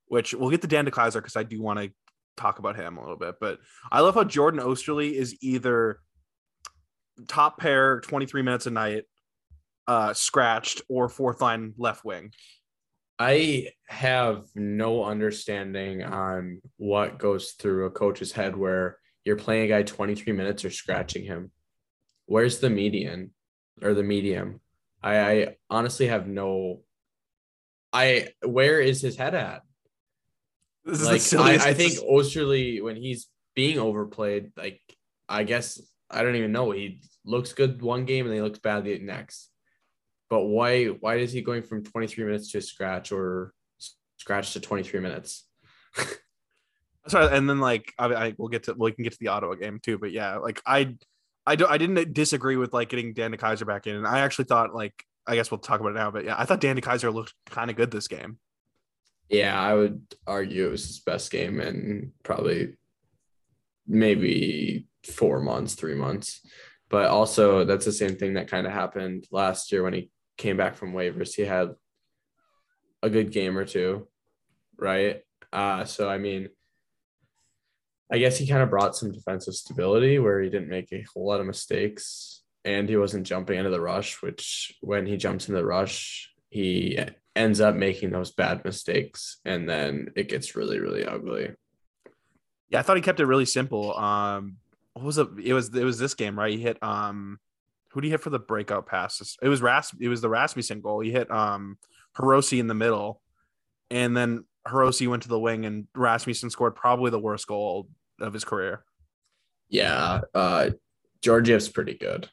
which 0.08 0.34
we'll 0.34 0.50
get 0.50 0.62
to 0.62 0.68
Dan 0.68 0.86
DeKeyser 0.86 1.14
because 1.14 1.36
I 1.36 1.42
do 1.42 1.60
want 1.62 1.78
to 1.78 1.90
talk 2.36 2.58
about 2.58 2.76
him 2.76 2.96
a 2.96 3.00
little 3.00 3.16
bit. 3.16 3.36
But 3.40 3.58
I 3.90 4.00
love 4.00 4.14
how 4.14 4.24
Jordan 4.24 4.60
Oesterle 4.60 5.12
is 5.12 5.36
either 5.40 6.00
top 7.26 7.58
pair 7.58 8.00
23 8.00 8.42
minutes 8.42 8.66
a 8.66 8.70
night 8.70 9.04
uh 9.88 10.12
scratched 10.14 10.82
or 10.88 11.08
fourth 11.08 11.40
line 11.40 11.74
left 11.76 12.04
wing. 12.04 12.32
I 13.18 13.70
have 13.88 14.44
no 14.54 15.04
understanding 15.04 16.04
on 16.04 16.60
what 16.76 17.18
goes 17.18 17.52
through 17.52 17.86
a 17.86 17.90
coach's 17.90 18.30
head 18.30 18.56
where 18.56 18.98
you're 19.24 19.36
playing 19.36 19.64
a 19.64 19.68
guy 19.68 19.82
23 19.82 20.32
minutes 20.32 20.64
or 20.64 20.70
scratching 20.70 21.24
him. 21.24 21.50
Where's 22.26 22.60
the 22.60 22.70
median 22.70 23.32
or 23.82 23.94
the 23.94 24.04
medium? 24.04 24.60
I, 25.02 25.20
I 25.20 25.56
honestly 25.68 26.06
have 26.06 26.28
no. 26.28 26.82
I 27.92 28.28
where 28.44 28.80
is 28.80 29.00
his 29.00 29.16
head 29.16 29.34
at? 29.34 29.62
This 30.88 31.02
is 31.02 31.30
the 31.30 31.38
Like 31.38 31.60
I, 31.60 31.70
I 31.70 31.74
think 31.74 31.92
just- 31.92 32.04
Oesterle 32.10 32.82
when 32.82 32.96
he's 32.96 33.28
being 33.54 33.78
overplayed, 33.78 34.52
like 34.56 34.80
I 35.28 35.44
guess 35.44 35.80
I 36.10 36.22
don't 36.22 36.36
even 36.36 36.52
know. 36.52 36.70
He 36.70 37.02
looks 37.24 37.52
good 37.52 37.82
one 37.82 38.06
game 38.06 38.24
and 38.24 38.30
then 38.30 38.38
he 38.38 38.42
looks 38.42 38.58
bad 38.58 38.84
the 38.84 38.98
next. 38.98 39.50
But 40.30 40.44
why 40.44 40.86
why 40.86 41.16
is 41.16 41.32
he 41.32 41.42
going 41.42 41.62
from 41.62 41.84
23 41.84 42.24
minutes 42.24 42.52
to 42.52 42.62
scratch 42.62 43.12
or 43.12 43.52
scratch 44.16 44.54
to 44.54 44.60
23 44.60 45.00
minutes? 45.00 45.44
sorry, 47.06 47.36
and 47.36 47.48
then 47.48 47.60
like 47.60 47.92
I, 47.98 48.06
I 48.06 48.34
we'll 48.38 48.48
get 48.48 48.64
to 48.64 48.74
we 48.78 48.92
can 48.92 49.04
get 49.04 49.12
to 49.12 49.18
the 49.20 49.28
Ottawa 49.28 49.54
game 49.54 49.80
too, 49.82 49.98
but 49.98 50.12
yeah, 50.12 50.36
like 50.36 50.62
I 50.66 50.96
I 51.46 51.56
do 51.56 51.66
I 51.66 51.76
didn't 51.76 52.14
disagree 52.14 52.56
with 52.56 52.72
like 52.72 52.88
getting 52.88 53.12
Dan 53.12 53.36
Kaiser 53.36 53.64
back 53.64 53.86
in, 53.86 53.96
and 53.96 54.06
I 54.06 54.20
actually 54.20 54.46
thought 54.46 54.74
like 54.74 55.04
I 55.26 55.34
guess 55.34 55.50
we'll 55.50 55.58
talk 55.58 55.80
about 55.80 55.90
it 55.90 55.96
now, 55.96 56.10
but 56.10 56.24
yeah, 56.24 56.34
I 56.38 56.46
thought 56.46 56.60
Dan 56.60 56.80
Kaiser 56.80 57.10
looked 57.10 57.34
kind 57.50 57.68
of 57.70 57.76
good 57.76 57.90
this 57.90 58.08
game. 58.08 58.38
Yeah, 59.28 59.60
I 59.60 59.74
would 59.74 60.02
argue 60.26 60.66
it 60.66 60.70
was 60.70 60.86
his 60.86 61.00
best 61.00 61.30
game 61.30 61.60
in 61.60 62.12
probably 62.22 62.76
maybe 63.86 64.86
four 65.04 65.40
months, 65.40 65.74
three 65.74 65.94
months. 65.94 66.40
But 66.88 67.06
also, 67.06 67.64
that's 67.64 67.84
the 67.84 67.92
same 67.92 68.16
thing 68.16 68.34
that 68.34 68.48
kind 68.48 68.66
of 68.66 68.72
happened 68.72 69.26
last 69.30 69.70
year 69.70 69.82
when 69.82 69.92
he 69.92 70.10
came 70.38 70.56
back 70.56 70.76
from 70.76 70.94
waivers. 70.94 71.34
He 71.34 71.42
had 71.42 71.74
a 73.02 73.10
good 73.10 73.30
game 73.30 73.58
or 73.58 73.66
two, 73.66 74.08
right? 74.78 75.22
Uh, 75.52 75.84
so, 75.84 76.08
I 76.08 76.16
mean, 76.16 76.48
I 78.10 78.18
guess 78.18 78.38
he 78.38 78.46
kind 78.46 78.62
of 78.62 78.70
brought 78.70 78.96
some 78.96 79.12
defensive 79.12 79.54
stability 79.54 80.18
where 80.18 80.40
he 80.40 80.48
didn't 80.48 80.70
make 80.70 80.90
a 80.92 81.04
whole 81.12 81.26
lot 81.26 81.40
of 81.40 81.46
mistakes 81.46 82.42
and 82.64 82.88
he 82.88 82.96
wasn't 82.96 83.26
jumping 83.26 83.58
into 83.58 83.70
the 83.70 83.80
rush, 83.80 84.22
which 84.22 84.74
when 84.80 85.06
he 85.06 85.16
jumps 85.16 85.48
into 85.48 85.60
the 85.60 85.66
rush, 85.66 86.30
he 86.48 86.98
ends 87.38 87.60
up 87.60 87.76
making 87.76 88.10
those 88.10 88.32
bad 88.32 88.64
mistakes 88.64 89.38
and 89.44 89.68
then 89.68 90.08
it 90.16 90.28
gets 90.28 90.56
really, 90.56 90.80
really 90.80 91.06
ugly. 91.06 91.50
Yeah, 92.68 92.80
I 92.80 92.82
thought 92.82 92.96
he 92.96 93.02
kept 93.02 93.20
it 93.20 93.26
really 93.26 93.46
simple. 93.46 93.96
Um, 93.96 94.56
what 94.92 95.04
was 95.04 95.18
it? 95.18 95.28
It 95.42 95.54
was 95.54 95.74
it 95.74 95.84
was 95.84 95.98
this 95.98 96.14
game, 96.14 96.38
right? 96.38 96.52
He 96.52 96.60
hit 96.60 96.82
um, 96.82 97.38
who 97.90 98.00
do 98.00 98.06
he 98.06 98.10
hit 98.10 98.20
for 98.20 98.30
the 98.30 98.38
breakout 98.38 98.86
passes? 98.86 99.38
It 99.40 99.48
was 99.48 99.62
Ras. 99.62 99.94
It 99.98 100.08
was 100.08 100.20
the 100.20 100.28
Rasmussen 100.28 100.80
goal. 100.80 101.00
He 101.00 101.12
hit 101.12 101.30
um, 101.30 101.78
Hirose 102.16 102.58
in 102.58 102.66
the 102.66 102.74
middle, 102.74 103.22
and 103.90 104.16
then 104.16 104.44
Hirose 104.66 105.08
went 105.08 105.22
to 105.22 105.28
the 105.28 105.38
wing, 105.38 105.64
and 105.64 105.86
Rasmussen 105.94 106.50
scored 106.50 106.74
probably 106.74 107.10
the 107.10 107.18
worst 107.18 107.46
goal 107.46 107.88
of 108.20 108.34
his 108.34 108.44
career. 108.44 108.84
Yeah, 109.70 110.22
uh, 110.34 110.70
Georgiev's 111.22 111.68
pretty 111.68 111.94
good. 111.94 112.28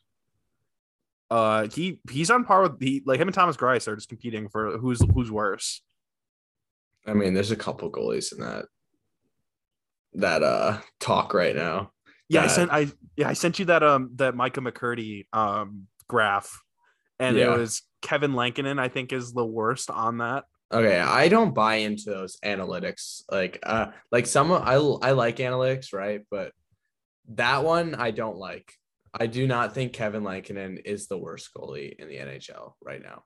Uh, 1.30 1.68
he 1.68 2.00
he's 2.10 2.30
on 2.30 2.44
par 2.46 2.62
with 2.62 2.80
the 2.80 3.02
like 3.06 3.20
him 3.20 3.28
and 3.28 3.34
Thomas 3.36 3.58
Greiss 3.58 3.88
are 3.88 3.96
just 3.96 4.10
competing 4.10 4.48
for 4.50 4.78
who's 4.78 5.02
who's 5.14 5.32
worse. 5.32 5.82
I 7.08 7.14
mean, 7.14 7.34
there's 7.34 7.52
a 7.52 7.56
couple 7.56 7.92
goalies 7.92 8.32
in 8.34 8.40
that 8.42 8.66
that 10.14 10.44
uh 10.44 10.80
talk 11.00 11.34
right 11.34 11.56
now. 11.56 11.92
Yeah, 12.30 12.44
I 12.44 12.48
sent 12.48 12.72
I 12.72 12.88
yeah 13.16 13.30
I 13.30 13.34
sent 13.34 13.60
you 13.60 13.66
that 13.66 13.84
um 13.84 14.12
that 14.16 14.36
Micah 14.36 14.62
McCurdy 14.62 15.26
um 15.34 15.88
graph, 16.08 16.62
and 17.20 17.38
Yeah. 17.38 17.54
it 17.54 17.58
was 17.58 17.82
Kevin 18.02 18.34
Lankinen 18.34 18.80
I 18.80 18.88
think 18.90 19.12
is 19.12 19.34
the 19.34 19.46
worst 19.46 19.90
on 19.90 20.20
that. 20.20 20.46
Okay, 20.72 21.00
I 21.00 21.28
don't 21.28 21.54
buy 21.54 21.76
into 21.76 22.10
those 22.10 22.38
analytics. 22.44 23.22
Like, 23.32 23.60
uh, 23.64 23.88
like 24.12 24.26
some 24.26 24.52
I 24.52 24.74
I 24.74 25.12
like 25.12 25.38
analytics, 25.38 25.94
right? 25.94 26.22
But 26.32 26.54
that 27.30 27.64
one 27.64 27.94
I 27.96 28.12
don't 28.12 28.38
like. 28.38 28.74
I 29.18 29.28
do 29.28 29.48
not 29.48 29.74
think 29.74 29.94
Kevin 29.94 30.24
Lankinen 30.24 30.78
is 30.84 31.08
the 31.08 31.18
worst 31.18 31.50
goalie 31.56 31.96
in 31.96 32.10
the 32.10 32.18
NHL 32.18 32.74
right 32.84 33.02
now. 33.02 33.24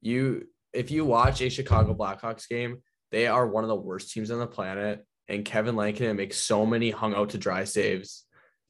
You, 0.00 0.46
if 0.72 0.90
you 0.90 1.04
watch 1.04 1.40
a 1.40 1.50
Chicago 1.50 1.94
Blackhawks 1.94 2.48
game, 2.48 2.82
they 3.10 3.26
are 3.26 3.46
one 3.46 3.64
of 3.64 3.68
the 3.68 3.74
worst 3.74 4.12
teams 4.12 4.30
on 4.30 4.38
the 4.38 4.46
planet, 4.46 5.04
and 5.28 5.44
Kevin 5.44 5.74
Lankinen 5.74 6.16
makes 6.16 6.36
so 6.36 6.64
many 6.64 6.90
hung 6.90 7.14
out 7.14 7.30
to 7.30 7.38
dry 7.38 7.64
saves. 7.64 8.24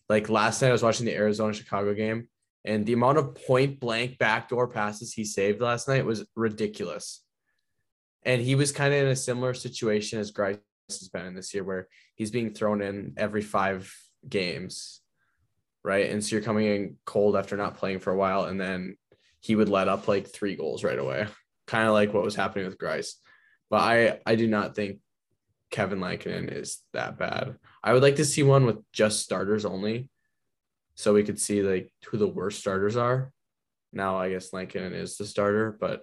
Like 0.08 0.30
last 0.30 0.62
night, 0.62 0.68
I 0.68 0.72
was 0.72 0.82
watching 0.82 1.06
the 1.06 1.14
Arizona 1.14 1.52
Chicago 1.52 1.92
game, 1.94 2.28
and 2.64 2.86
the 2.86 2.94
amount 2.94 3.18
of 3.18 3.34
point 3.34 3.78
blank 3.78 4.16
backdoor 4.18 4.68
passes 4.68 5.12
he 5.12 5.24
saved 5.24 5.60
last 5.60 5.88
night 5.88 6.06
was 6.06 6.24
ridiculous. 6.34 7.22
And 8.24 8.40
he 8.40 8.54
was 8.54 8.72
kind 8.72 8.94
of 8.94 9.00
in 9.00 9.08
a 9.08 9.16
similar 9.16 9.52
situation 9.52 10.20
as 10.20 10.32
Greiss 10.32 10.58
has 10.88 11.08
been 11.08 11.26
in 11.26 11.34
this 11.34 11.52
year, 11.52 11.64
where 11.64 11.88
he's 12.14 12.30
being 12.30 12.54
thrown 12.54 12.80
in 12.80 13.12
every 13.18 13.42
five 13.42 13.94
games, 14.26 15.01
right? 15.84 16.10
And 16.10 16.24
so 16.24 16.36
you're 16.36 16.44
coming 16.44 16.66
in 16.66 16.96
cold 17.04 17.36
after 17.36 17.56
not 17.56 17.76
playing 17.76 18.00
for 18.00 18.12
a 18.12 18.16
while, 18.16 18.44
and 18.44 18.60
then 18.60 18.96
he 19.40 19.56
would 19.56 19.68
let 19.68 19.88
up 19.88 20.08
like 20.08 20.28
three 20.28 20.56
goals 20.56 20.84
right 20.84 20.98
away, 20.98 21.26
kind 21.66 21.86
of 21.86 21.94
like 21.94 22.14
what 22.14 22.24
was 22.24 22.36
happening 22.36 22.66
with 22.66 22.78
Greiss. 22.78 23.14
But 23.70 23.80
I, 23.80 24.20
I 24.26 24.34
do 24.34 24.46
not 24.46 24.74
think 24.74 24.98
Kevin 25.70 26.00
Lankinen 26.00 26.50
is 26.50 26.78
that 26.92 27.18
bad. 27.18 27.56
I 27.82 27.92
would 27.92 28.02
like 28.02 28.16
to 28.16 28.24
see 28.24 28.42
one 28.42 28.66
with 28.66 28.78
just 28.92 29.20
starters 29.20 29.64
only, 29.64 30.08
so 30.94 31.14
we 31.14 31.24
could 31.24 31.40
see 31.40 31.62
like 31.62 31.92
who 32.06 32.18
the 32.18 32.28
worst 32.28 32.60
starters 32.60 32.96
are. 32.96 33.32
Now 33.92 34.18
I 34.18 34.30
guess 34.30 34.52
Lankinen 34.52 34.92
is 34.92 35.16
the 35.16 35.26
starter, 35.26 35.76
but 35.78 36.02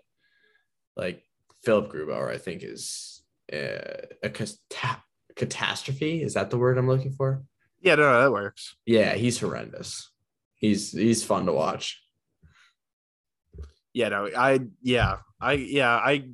like 0.95 1.23
Philipp 1.63 1.91
Grubauer, 1.91 2.29
I 2.33 2.37
think 2.37 2.63
is 2.63 3.21
uh, 3.51 4.05
a 4.23 4.29
cata- 4.29 5.03
catastrophe. 5.35 6.21
Is 6.21 6.33
that 6.33 6.49
the 6.49 6.57
word 6.57 6.77
I'm 6.77 6.87
looking 6.87 7.13
for? 7.13 7.43
Yeah, 7.81 7.95
no, 7.95 8.11
no 8.11 8.21
that 8.21 8.31
works. 8.31 8.75
Yeah, 8.85 9.13
he's 9.15 9.39
horrendous. 9.39 10.09
He's 10.55 10.91
he's 10.91 11.23
fun 11.23 11.45
to 11.45 11.53
watch. 11.53 12.01
Yeah, 13.93 14.09
no, 14.09 14.29
I 14.35 14.59
yeah 14.81 15.17
I 15.39 15.53
yeah 15.53 15.95
I. 15.95 16.29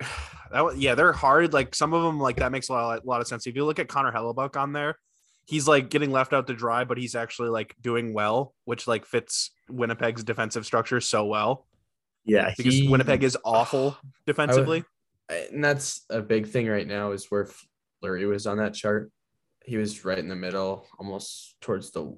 That 0.50 0.64
was, 0.64 0.78
yeah, 0.78 0.94
they're 0.94 1.12
hard. 1.12 1.52
Like 1.52 1.74
some 1.74 1.92
of 1.92 2.02
them, 2.02 2.18
like 2.18 2.36
that 2.36 2.50
makes 2.50 2.70
a 2.70 2.72
lot, 2.72 3.02
a 3.04 3.06
lot 3.06 3.20
of 3.20 3.26
sense. 3.26 3.46
If 3.46 3.54
you 3.54 3.66
look 3.66 3.78
at 3.78 3.86
Connor 3.86 4.10
Hellebuyck 4.10 4.56
on 4.56 4.72
there, 4.72 4.96
he's 5.44 5.68
like 5.68 5.90
getting 5.90 6.10
left 6.10 6.32
out 6.32 6.46
to 6.46 6.54
dry, 6.54 6.84
but 6.84 6.96
he's 6.96 7.14
actually 7.14 7.50
like 7.50 7.74
doing 7.82 8.14
well, 8.14 8.54
which 8.64 8.86
like 8.86 9.04
fits 9.04 9.50
Winnipeg's 9.68 10.24
defensive 10.24 10.64
structure 10.64 11.02
so 11.02 11.26
well 11.26 11.66
Yeah, 12.24 12.54
because 12.56 12.80
Winnipeg 12.88 13.24
is 13.24 13.36
awful 13.44 13.98
defensively. 14.26 14.84
and 15.28 15.62
that's 15.62 16.06
a 16.08 16.22
big 16.22 16.46
thing 16.46 16.66
right 16.66 16.86
now 16.86 17.12
is 17.12 17.26
where 17.28 17.50
Fleury 18.00 18.24
was 18.24 18.46
on 18.46 18.56
that 18.56 18.72
chart. 18.72 19.12
He 19.68 19.76
was 19.76 20.02
right 20.04 20.18
in 20.18 20.28
the 20.28 20.34
middle, 20.36 20.86
almost 20.98 21.60
towards 21.60 21.90
the 21.90 22.16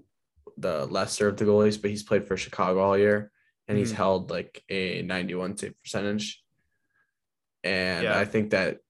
the 0.56 0.86
lesser 0.86 1.28
of 1.28 1.36
the 1.36 1.44
goalies, 1.44 1.80
but 1.80 1.90
he's 1.90 2.02
played 2.02 2.26
for 2.26 2.36
Chicago 2.36 2.80
all 2.80 2.98
year 2.98 3.32
and 3.66 3.78
he's 3.78 3.92
Mhm. 3.92 3.96
held 3.96 4.30
like 4.30 4.62
a 4.68 5.00
91 5.02 5.56
save 5.56 5.74
percentage. 5.80 6.44
And 7.64 8.04
Yeah. 8.04 8.18
I 8.18 8.24
think 8.26 8.50
that 8.50 8.80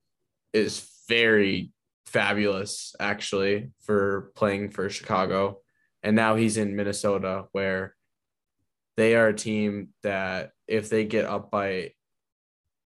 is 0.52 1.05
very 1.09 1.73
fabulous 2.07 2.97
actually 2.99 3.71
for 3.81 4.33
playing 4.35 4.71
for 4.71 4.90
Chicago. 4.90 5.62
And 6.02 6.17
now 6.17 6.35
he's 6.35 6.57
in 6.57 6.75
Minnesota 6.75 7.47
where 7.52 7.97
they 8.97 9.14
are 9.14 9.29
a 9.29 9.35
team 9.35 9.95
that 10.02 10.52
if 10.67 10.88
they 10.88 11.05
get 11.05 11.25
up 11.25 11.50
by 11.52 11.95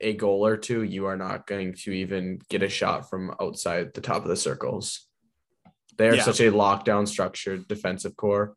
a 0.00 0.12
goal 0.14 0.47
or 0.47 0.57
two, 0.57 0.85
you 0.85 1.07
are 1.07 1.17
not 1.17 1.47
going 1.47 1.75
to 1.75 1.93
even 1.93 2.40
get 2.49 2.62
a 2.62 2.69
shot 2.69 3.11
from 3.11 3.35
outside 3.40 3.95
the 3.95 4.00
top 4.00 4.23
of 4.23 4.29
the 4.29 4.37
circles. 4.37 5.09
They 5.99 6.09
are 6.09 6.14
Yeah. 6.16 6.23
such 6.23 6.40
a 6.40 6.50
lockdown 6.52 7.06
structured 7.09 7.68
defensive 7.68 8.16
core. 8.16 8.56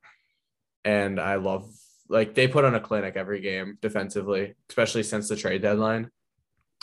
And 0.85 1.19
I 1.19 1.35
love 1.35 1.71
like 2.09 2.35
they 2.35 2.47
put 2.47 2.65
on 2.65 2.75
a 2.75 2.79
clinic 2.79 3.15
every 3.15 3.39
game 3.41 3.77
defensively, 3.81 4.55
especially 4.69 5.03
since 5.03 5.29
the 5.29 5.35
trade 5.35 5.61
deadline. 5.61 6.11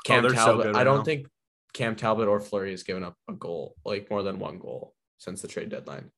Cam 0.04 0.25
Oh, 0.25 0.28
they're 0.28 0.37
so 0.38 0.45
Talbot, 0.47 0.66
good 0.66 0.76
I 0.76 0.85
don't 0.85 0.99
now. 0.99 1.04
think 1.04 1.26
Cam 1.75 1.95
Talbot 1.95 2.26
or 2.26 2.40
Fleury 2.40 2.71
has 2.71 2.83
given 2.83 3.04
up 3.04 3.16
a 3.28 3.33
goal, 3.35 3.76
like 3.85 4.11
more 4.11 4.23
than 4.23 4.38
one 4.38 4.59
goal 4.59 4.95
since 5.19 5.42
the 5.42 5.49
trade 5.49 5.69
deadline. 5.69 6.11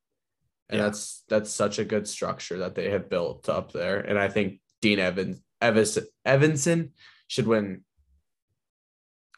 And 0.69 0.79
Yeah. 0.79 0.85
that's 0.85 1.25
that's 1.29 1.51
such 1.51 1.79
a 1.79 1.85
good 1.85 2.07
structure 2.09 2.59
that 2.59 2.75
they 2.75 2.91
have 2.91 3.11
built 3.11 3.49
up 3.49 3.73
there. 3.73 3.99
And 3.99 4.19
I 4.19 4.29
think 4.29 4.61
Dean 4.81 4.99
Evans 4.99 5.43
Evans 5.61 5.99
Evason 6.27 6.93
should 7.27 7.47
win 7.47 7.85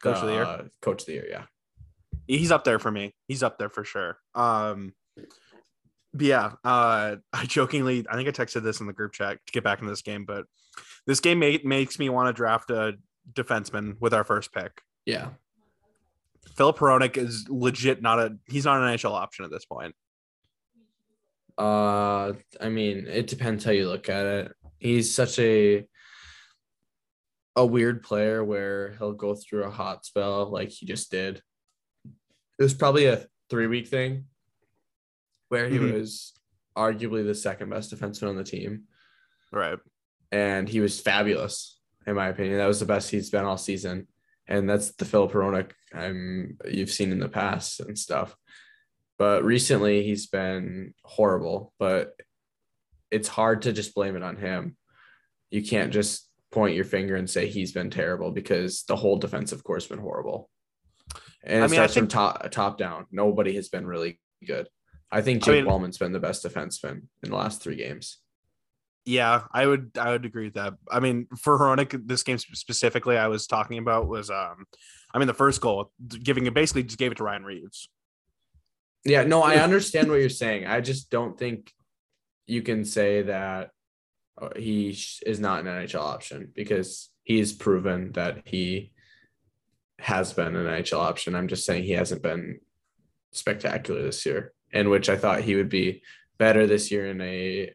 Coach 0.01 0.17
of 0.17 0.27
the 0.27 0.33
year? 0.33 0.43
uh, 0.43 0.63
coach 0.81 1.01
of 1.01 1.05
the 1.07 1.13
year, 1.13 1.27
yeah. 1.27 1.45
He's 2.27 2.51
up 2.51 2.63
there 2.63 2.79
for 2.79 2.91
me. 2.91 3.13
He's 3.27 3.43
up 3.43 3.57
there 3.57 3.69
for 3.69 3.83
sure. 3.83 4.17
Um, 4.33 4.93
but 5.15 6.25
yeah, 6.25 6.53
uh, 6.63 7.17
I 7.33 7.45
jokingly, 7.45 8.05
I 8.09 8.15
think 8.15 8.27
I 8.27 8.31
texted 8.31 8.63
this 8.63 8.79
in 8.79 8.87
the 8.87 8.93
group 8.93 9.13
chat 9.13 9.37
to 9.45 9.51
get 9.51 9.63
back 9.63 9.79
into 9.79 9.91
this 9.91 10.01
game, 10.01 10.25
but 10.25 10.45
this 11.05 11.19
game 11.19 11.39
ma- 11.39 11.57
makes 11.63 11.99
me 11.99 12.09
want 12.09 12.27
to 12.27 12.33
draft 12.33 12.69
a 12.69 12.93
defenseman 13.33 13.95
with 13.99 14.13
our 14.13 14.23
first 14.23 14.53
pick. 14.53 14.81
Yeah. 15.05 15.29
Filip 16.55 16.77
Hronek 16.77 17.17
is 17.17 17.47
legit 17.49 18.01
not 18.01 18.19
a 18.19 18.37
he's 18.47 18.65
not 18.65 18.81
an 18.81 18.95
NHL 18.95 19.11
option 19.11 19.45
at 19.45 19.51
this 19.51 19.65
point. 19.65 19.93
Uh 21.57 22.33
I 22.61 22.69
mean, 22.69 23.07
it 23.07 23.27
depends 23.27 23.63
how 23.63 23.71
you 23.71 23.87
look 23.87 24.09
at 24.09 24.25
it. 24.25 24.51
He's 24.79 25.13
such 25.13 25.39
a 25.39 25.85
a 27.55 27.65
weird 27.65 28.03
player 28.03 28.43
where 28.43 28.91
he'll 28.97 29.13
go 29.13 29.35
through 29.35 29.63
a 29.63 29.71
hot 29.71 30.05
spell 30.05 30.49
like 30.49 30.69
he 30.69 30.85
just 30.85 31.09
did. 31.11 31.41
It 32.59 32.63
was 32.63 32.73
probably 32.73 33.05
a 33.05 33.25
three 33.49 33.67
week 33.67 33.87
thing 33.87 34.25
where 35.49 35.67
he 35.69 35.77
Mhm. 35.77 35.93
was 35.93 36.33
arguably 36.77 37.25
the 37.25 37.35
second 37.35 37.69
best 37.69 37.93
defenseman 37.93 38.29
on 38.29 38.35
the 38.35 38.43
team. 38.43 38.87
Right. 39.51 39.79
and 40.31 40.67
he 40.67 40.81
was 40.81 40.99
fabulous 40.99 41.79
in 42.07 42.15
my 42.15 42.27
opinion. 42.27 42.57
That 42.57 42.65
was 42.67 42.79
the 42.81 42.85
best 42.85 43.09
he's 43.09 43.29
been 43.29 43.45
all 43.45 43.57
season, 43.57 44.07
and 44.47 44.69
that's 44.69 44.93
the 44.95 45.05
Filip 45.05 45.31
Hronek 45.31 45.71
I'm 45.93 46.57
you've 46.65 46.91
seen 46.91 47.11
in 47.11 47.19
the 47.19 47.29
past 47.29 47.79
and 47.79 47.97
stuff. 47.97 48.35
But 49.17 49.45
recently 49.45 50.03
he's 50.03 50.27
been 50.27 50.93
horrible. 51.05 51.73
But 51.79 52.19
it's 53.11 53.29
hard 53.29 53.61
to 53.61 53.71
just 53.71 53.95
blame 53.95 54.17
it 54.17 54.23
on 54.23 54.35
him. 54.35 54.75
You 55.51 55.63
can't 55.63 55.93
just 55.93 56.29
point 56.51 56.75
your 56.75 56.85
finger 56.85 57.15
and 57.15 57.29
say 57.29 57.47
he's 57.47 57.71
been 57.71 57.89
terrible 57.91 58.31
because 58.31 58.83
the 58.83 58.95
whole 58.97 59.17
defensive 59.17 59.63
core 59.63 59.77
has 59.77 59.87
been 59.87 59.99
horrible. 59.99 60.49
And 61.45 61.63
I 61.63 61.67
mean, 61.67 61.73
I 61.79 61.87
starts 61.87 61.93
from 61.93 62.01
think- 62.03 62.11
top 62.11 62.51
top 62.51 62.77
down. 62.77 63.05
Nobody 63.11 63.55
has 63.55 63.69
been 63.69 63.85
really 63.85 64.19
good. 64.45 64.67
I 65.11 65.21
think 65.21 65.43
I 65.43 65.45
Jake 65.45 65.65
mean- 65.65 65.71
Walman's 65.73 65.97
been 65.97 66.11
the 66.11 66.19
best 66.19 66.43
defenseman 66.43 67.03
in 67.23 67.29
the 67.29 67.35
last 67.35 67.61
three 67.61 67.75
games. 67.75 68.17
Yeah, 69.05 69.43
I 69.51 69.67
would 69.67 69.91
I 69.99 70.09
would 70.11 70.25
agree 70.25 70.45
with 70.45 70.55
that. 70.55 70.73
I 70.91 70.99
mean, 70.99 71.27
for 71.37 71.59
Hronek, 71.59 72.07
this 72.07 72.23
game 72.23 72.39
specifically 72.39 73.17
I 73.17 73.27
was 73.27 73.45
talking 73.45 73.77
about 73.77 74.07
was 74.07 74.31
um 74.31 74.65
I 75.13 75.19
mean 75.19 75.27
the 75.27 75.33
first 75.33 75.61
goal 75.61 75.91
giving 76.23 76.47
it 76.47 76.55
basically 76.55 76.83
just 76.83 76.97
gave 76.97 77.11
it 77.11 77.17
to 77.17 77.23
Ryan 77.23 77.43
Reaves. 77.45 77.87
Yeah, 79.03 79.23
no, 79.23 79.43
I 79.43 79.57
understand 79.63 80.09
what 80.09 80.19
you're 80.19 80.29
saying. 80.29 80.65
I 80.65 80.81
just 80.81 81.11
don't 81.11 81.37
think 81.37 81.71
you 82.47 82.63
can 82.63 82.83
say 82.83 83.21
that 83.21 83.69
uh, 84.41 84.49
he 84.57 84.89
is 85.25 85.39
not 85.39 85.59
an 85.59 85.67
NHL 85.67 86.01
option 86.01 86.51
because 86.55 87.09
he's 87.23 87.53
proven 87.53 88.11
that 88.13 88.41
he 88.45 88.91
has 89.99 90.33
been 90.33 90.55
an 90.55 90.65
NHL 90.65 90.99
option. 90.99 91.35
I'm 91.35 91.47
just 91.47 91.65
saying 91.65 91.83
he 91.83 91.91
hasn't 91.91 92.21
been 92.21 92.59
spectacular 93.31 94.01
this 94.01 94.25
year, 94.25 94.53
in 94.71 94.89
which 94.89 95.09
I 95.09 95.17
thought 95.17 95.41
he 95.41 95.55
would 95.55 95.69
be 95.69 96.01
better 96.37 96.67
this 96.67 96.91
year 96.91 97.07
in 97.07 97.21
a 97.21 97.73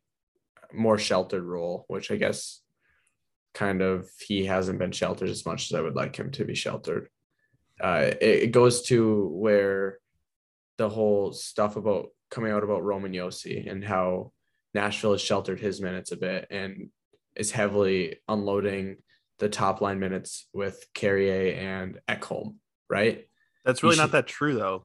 more 0.73 0.99
sheltered 0.99 1.45
role, 1.45 1.85
which 1.89 2.11
I 2.11 2.17
guess 2.17 2.61
kind 3.55 3.83
of 3.83 4.09
he 4.19 4.45
hasn't 4.45 4.79
been 4.79 4.93
sheltered 4.93 5.29
as 5.29 5.45
much 5.45 5.71
as 5.71 5.79
I 5.79 5.81
would 5.81 5.97
like 5.97 6.17
him 6.17 6.31
to 6.33 6.45
be 6.45 6.55
sheltered. 6.55 7.09
Uh, 7.81 8.11
it, 8.21 8.45
it 8.45 8.53
goes 8.53 8.83
to 8.83 9.29
where 9.29 9.99
the 10.77 10.89
whole 10.89 11.33
stuff 11.33 11.77
about 11.77 12.09
coming 12.31 12.53
out 12.53 12.63
about 12.63 12.85
Roman 12.85 13.13
Josi 13.13 13.71
and 13.71 13.85
how 13.85 14.33
Nashville 14.75 15.13
has 15.13 15.21
sheltered 15.21 15.61
his 15.61 15.81
minutes 15.81 16.13
a 16.13 16.17
bit 16.17 16.47
and 16.51 16.91
is 17.35 17.51
heavily 17.51 18.17
unloading 18.29 18.97
the 19.41 19.49
top 19.49 19.81
line 19.81 19.99
minutes 19.99 20.47
with 20.53 20.87
Carrier 20.95 21.55
and 21.55 21.99
Ekholm, 22.09 22.55
right? 22.89 23.27
That's 23.65 23.83
really 23.83 23.97
not 23.97 24.13
that 24.13 24.27
true 24.29 24.55
though. 24.55 24.85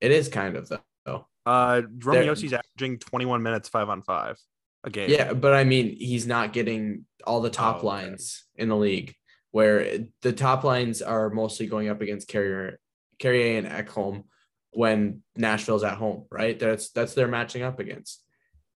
It 0.00 0.10
is 0.10 0.28
kind 0.28 0.56
of 0.56 0.68
though. 0.68 1.26
Uh, 1.44 1.82
Jerome 1.98 2.24
Josi's 2.24 2.52
averaging 2.52 2.98
21 2.98 3.42
minutes, 3.42 3.68
five 3.68 3.88
on 3.88 4.02
five 4.02 4.36
a 4.84 4.90
game. 4.90 5.10
Yeah, 5.10 5.32
but 5.32 5.54
I 5.54 5.64
mean, 5.64 5.96
he's 5.96 6.26
not 6.26 6.52
getting 6.52 7.04
all 7.24 7.40
the 7.40 7.50
top 7.50 7.76
Oh, 7.76 7.78
okay. 7.78 7.86
lines 7.88 8.44
in 8.54 8.68
the 8.68 8.76
league, 8.76 9.14
where 9.50 9.98
the 10.22 10.32
top 10.32 10.64
lines 10.64 11.02
are 11.02 11.30
mostly 11.30 11.66
going 11.66 11.88
up 11.88 12.00
against 12.00 12.28
Carrier, 12.28 12.78
Carrier 13.18 13.58
and 13.58 13.66
Ekholm 13.66 14.24
when 14.70 15.22
Nashville's 15.36 15.84
at 15.84 15.96
home, 15.98 16.26
right? 16.30 16.58
That's 16.58 16.90
that's 16.90 17.14
their 17.14 17.28
matching 17.28 17.62
up 17.62 17.80
against. 17.80 18.22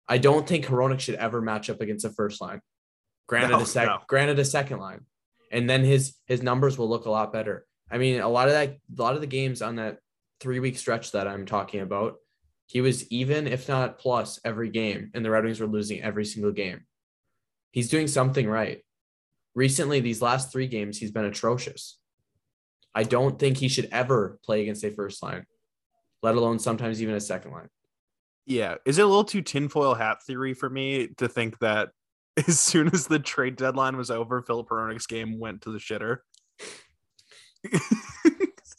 I 0.09 0.19
don't 0.19 0.47
think 0.47 0.67
Hronek 0.67 1.01
should 1.01 1.15
ever 1.15 1.41
match 1.41 1.71
up 1.71 1.81
against 1.81 2.05
a 2.05 2.11
first 2.11 2.41
line. 2.41 2.61
Granted, 3.27 3.51
No, 3.51 3.61
a 3.61 3.67
sec, 3.67 3.87
no. 3.87 3.99
granted 4.07 4.39
a 4.39 4.45
second 4.45 4.79
line, 4.79 5.01
and 5.51 5.69
then 5.69 5.83
his 5.85 6.15
his 6.27 6.43
numbers 6.43 6.77
will 6.77 6.89
look 6.89 7.07
a 7.07 7.11
lot 7.11 7.33
better. 7.33 7.67
I 7.91 7.99
mean, 7.99 8.21
a 8.21 8.29
lot 8.29 8.49
of 8.49 8.55
that, 8.55 8.71
a 8.71 9.03
lot 9.03 9.15
of 9.15 9.21
the 9.21 9.27
games 9.27 9.63
on 9.63 9.77
that 9.77 9.99
three 10.41 10.61
week 10.61 10.77
stretch 10.79 11.13
that 11.13 11.27
I'm 11.29 11.47
talking 11.47 11.81
about, 11.81 12.17
he 12.67 12.81
was 12.81 13.11
even, 13.11 13.47
if 13.47 13.69
not 13.69 13.99
plus, 13.99 14.41
every 14.45 14.69
game, 14.71 15.11
and 15.15 15.25
the 15.25 15.31
Red 15.31 15.45
Wings 15.45 15.61
were 15.61 15.67
losing 15.67 16.03
every 16.03 16.25
single 16.25 16.53
game. 16.53 16.87
He's 17.71 17.89
doing 17.91 18.07
something 18.09 18.47
right. 18.49 18.85
Recently, 19.55 20.01
these 20.01 20.21
last 20.23 20.51
three 20.53 20.67
games, 20.67 20.99
he's 20.99 21.13
been 21.13 21.25
atrocious. 21.25 21.99
I 22.95 23.03
don't 23.05 23.39
think 23.39 23.57
he 23.57 23.69
should 23.69 23.89
ever 23.91 24.39
play 24.45 24.63
against 24.63 24.85
a 24.85 24.91
first 24.91 25.23
line, 25.23 25.47
let 26.23 26.37
alone 26.37 26.59
sometimes 26.59 27.03
even 27.03 27.15
a 27.15 27.21
second 27.21 27.53
line. 27.53 27.69
Yeah. 28.47 28.77
Is 28.85 28.99
it 28.99 29.03
a 29.03 29.07
little 29.07 29.25
too 29.25 29.43
tinfoil 29.43 29.95
hat 29.95 30.19
theory 30.27 30.55
for 30.55 30.69
me 30.69 31.09
to 31.19 31.29
think 31.29 31.59
that 31.61 31.91
as 32.49 32.61
soon 32.61 32.89
as 32.93 33.07
the 33.07 33.19
trade 33.19 33.57
deadline 33.57 33.97
was 33.97 34.11
over, 34.11 34.43
Filip 34.43 34.69
Hronek's 34.69 35.07
game 35.07 35.39
went 35.39 35.63
to 35.63 35.71
the 35.71 35.79
shitter? 35.79 36.19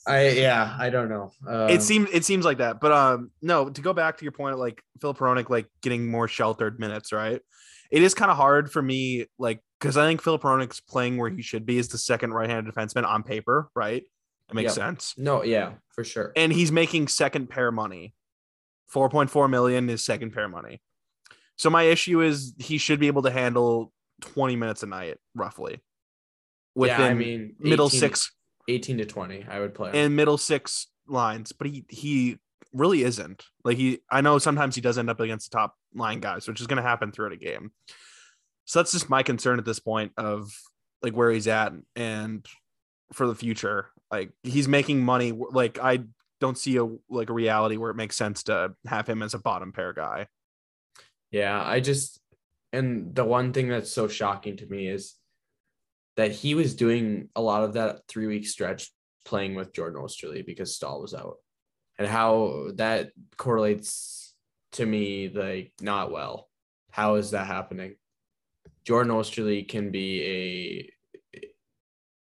I 0.07 0.29
yeah, 0.29 0.75
I 0.79 0.89
don't 0.89 1.09
know. 1.09 1.31
Um, 1.47 1.69
it 1.69 1.81
seems 1.81 2.09
it 2.11 2.25
seems 2.25 2.45
like 2.45 2.59
that, 2.59 2.79
but 2.79 2.91
um, 2.91 3.31
no. 3.41 3.69
To 3.69 3.81
go 3.81 3.93
back 3.93 4.17
to 4.17 4.25
your 4.25 4.31
point, 4.31 4.59
like 4.59 4.83
Filip 5.01 5.17
Hronek, 5.17 5.49
like 5.49 5.67
getting 5.81 6.09
more 6.09 6.27
sheltered 6.27 6.79
minutes, 6.79 7.11
right? 7.11 7.41
It 7.89 8.03
is 8.03 8.13
kind 8.13 8.29
of 8.29 8.37
hard 8.37 8.71
for 8.71 8.81
me, 8.81 9.25
like 9.39 9.61
because 9.79 9.97
I 9.97 10.05
think 10.05 10.21
Filip 10.21 10.43
Hronek's 10.43 10.79
playing 10.79 11.17
where 11.17 11.29
he 11.29 11.41
should 11.41 11.65
be 11.65 11.79
as 11.79 11.87
the 11.87 11.97
second 11.97 12.33
right-handed 12.33 12.73
defenseman 12.73 13.05
on 13.05 13.23
paper, 13.23 13.69
right? 13.75 14.03
It 14.49 14.53
makes 14.53 14.75
sense, 14.75 15.15
no, 15.17 15.43
yeah, 15.43 15.73
for 15.89 16.03
sure. 16.03 16.31
and 16.35 16.53
he's 16.53 16.71
making 16.71 17.07
second 17.07 17.49
pair 17.49 17.71
money. 17.71 18.13
Four 18.87 19.09
point 19.09 19.31
four 19.31 19.47
million 19.47 19.89
is 19.89 20.05
second 20.05 20.33
pair 20.33 20.47
money. 20.47 20.81
So 21.57 21.69
my 21.69 21.83
issue 21.83 22.21
is 22.21 22.53
he 22.57 22.77
should 22.77 22.99
be 22.99 23.07
able 23.07 23.23
to 23.23 23.31
handle 23.31 23.91
twenty 24.21 24.55
minutes 24.55 24.83
a 24.83 24.87
night, 24.87 25.17
roughly. 25.33 25.81
Within 26.75 26.99
yeah, 26.99 27.07
I 27.07 27.13
mean, 27.13 27.55
middle 27.59 27.87
18 27.87 27.99
six 27.99 28.31
18 28.67 28.97
to 28.97 29.05
20, 29.05 29.45
I 29.49 29.59
would 29.59 29.73
play. 29.73 29.91
and 29.93 30.15
middle 30.15 30.37
six 30.37 30.87
lines, 31.07 31.53
but 31.53 31.67
he 31.67 31.85
he 31.89 32.37
really 32.73 33.03
isn't. 33.03 33.45
Like 33.63 33.77
he 33.77 33.99
I 34.11 34.21
know 34.21 34.37
sometimes 34.37 34.75
he 34.75 34.81
does 34.81 34.97
end 34.97 35.09
up 35.09 35.19
against 35.19 35.51
the 35.51 35.57
top 35.57 35.75
line 35.93 36.19
guys, 36.19 36.47
which 36.47 36.59
is 36.59 36.67
gonna 36.67 36.81
happen 36.81 37.11
throughout 37.11 37.31
a 37.31 37.37
game. 37.37 37.71
So 38.65 38.79
that's 38.79 38.91
just 38.91 39.09
my 39.09 39.23
concern 39.23 39.59
at 39.59 39.65
this 39.65 39.79
point 39.79 40.11
of 40.17 40.51
like 41.01 41.13
where 41.13 41.31
he's 41.31 41.47
at 41.47 41.71
and 41.95 42.45
for 43.13 43.27
the 43.27 43.35
future. 43.35 43.91
Like 44.11 44.31
he's 44.43 44.67
making 44.67 45.03
money 45.03 45.31
like 45.31 45.79
I 45.81 45.99
don't 46.41 46.57
see 46.57 46.77
a 46.77 46.85
like 47.09 47.29
a 47.29 47.33
reality 47.33 47.77
where 47.77 47.91
it 47.91 47.95
makes 47.95 48.17
sense 48.17 48.43
to 48.43 48.73
have 48.85 49.07
him 49.07 49.23
as 49.23 49.33
a 49.33 49.39
bottom 49.39 49.71
pair 49.71 49.93
guy. 49.93 50.27
Yeah, 51.35 51.61
I 51.61 51.81
just 51.81 52.21
and 52.71 53.13
the 53.13 53.25
one 53.25 53.51
thing 53.51 53.67
that's 53.67 53.91
so 53.91 54.07
shocking 54.07 54.55
to 54.55 54.65
me 54.67 54.87
is 54.87 55.15
that 56.15 56.31
he 56.31 56.55
was 56.55 56.75
doing 56.75 57.27
a 57.35 57.41
lot 57.41 57.65
of 57.65 57.73
that 57.73 58.07
three 58.07 58.25
week 58.25 58.47
stretch 58.47 58.89
playing 59.25 59.53
with 59.53 59.73
Jordan 59.73 60.01
Oesterle 60.01 60.45
because 60.45 60.73
Staal 60.73 61.01
was 61.01 61.13
out, 61.13 61.35
and 61.99 62.07
how 62.07 62.67
that 62.75 63.09
correlates 63.35 64.33
to 64.73 64.85
me 64.85 65.27
like 65.27 65.73
not 65.81 66.09
well. 66.09 66.47
How 66.89 67.15
is 67.15 67.31
that 67.31 67.47
happening? 67.47 67.97
Jordan 68.85 69.11
Oesterle 69.11 69.67
can 69.67 69.91
be 69.91 70.89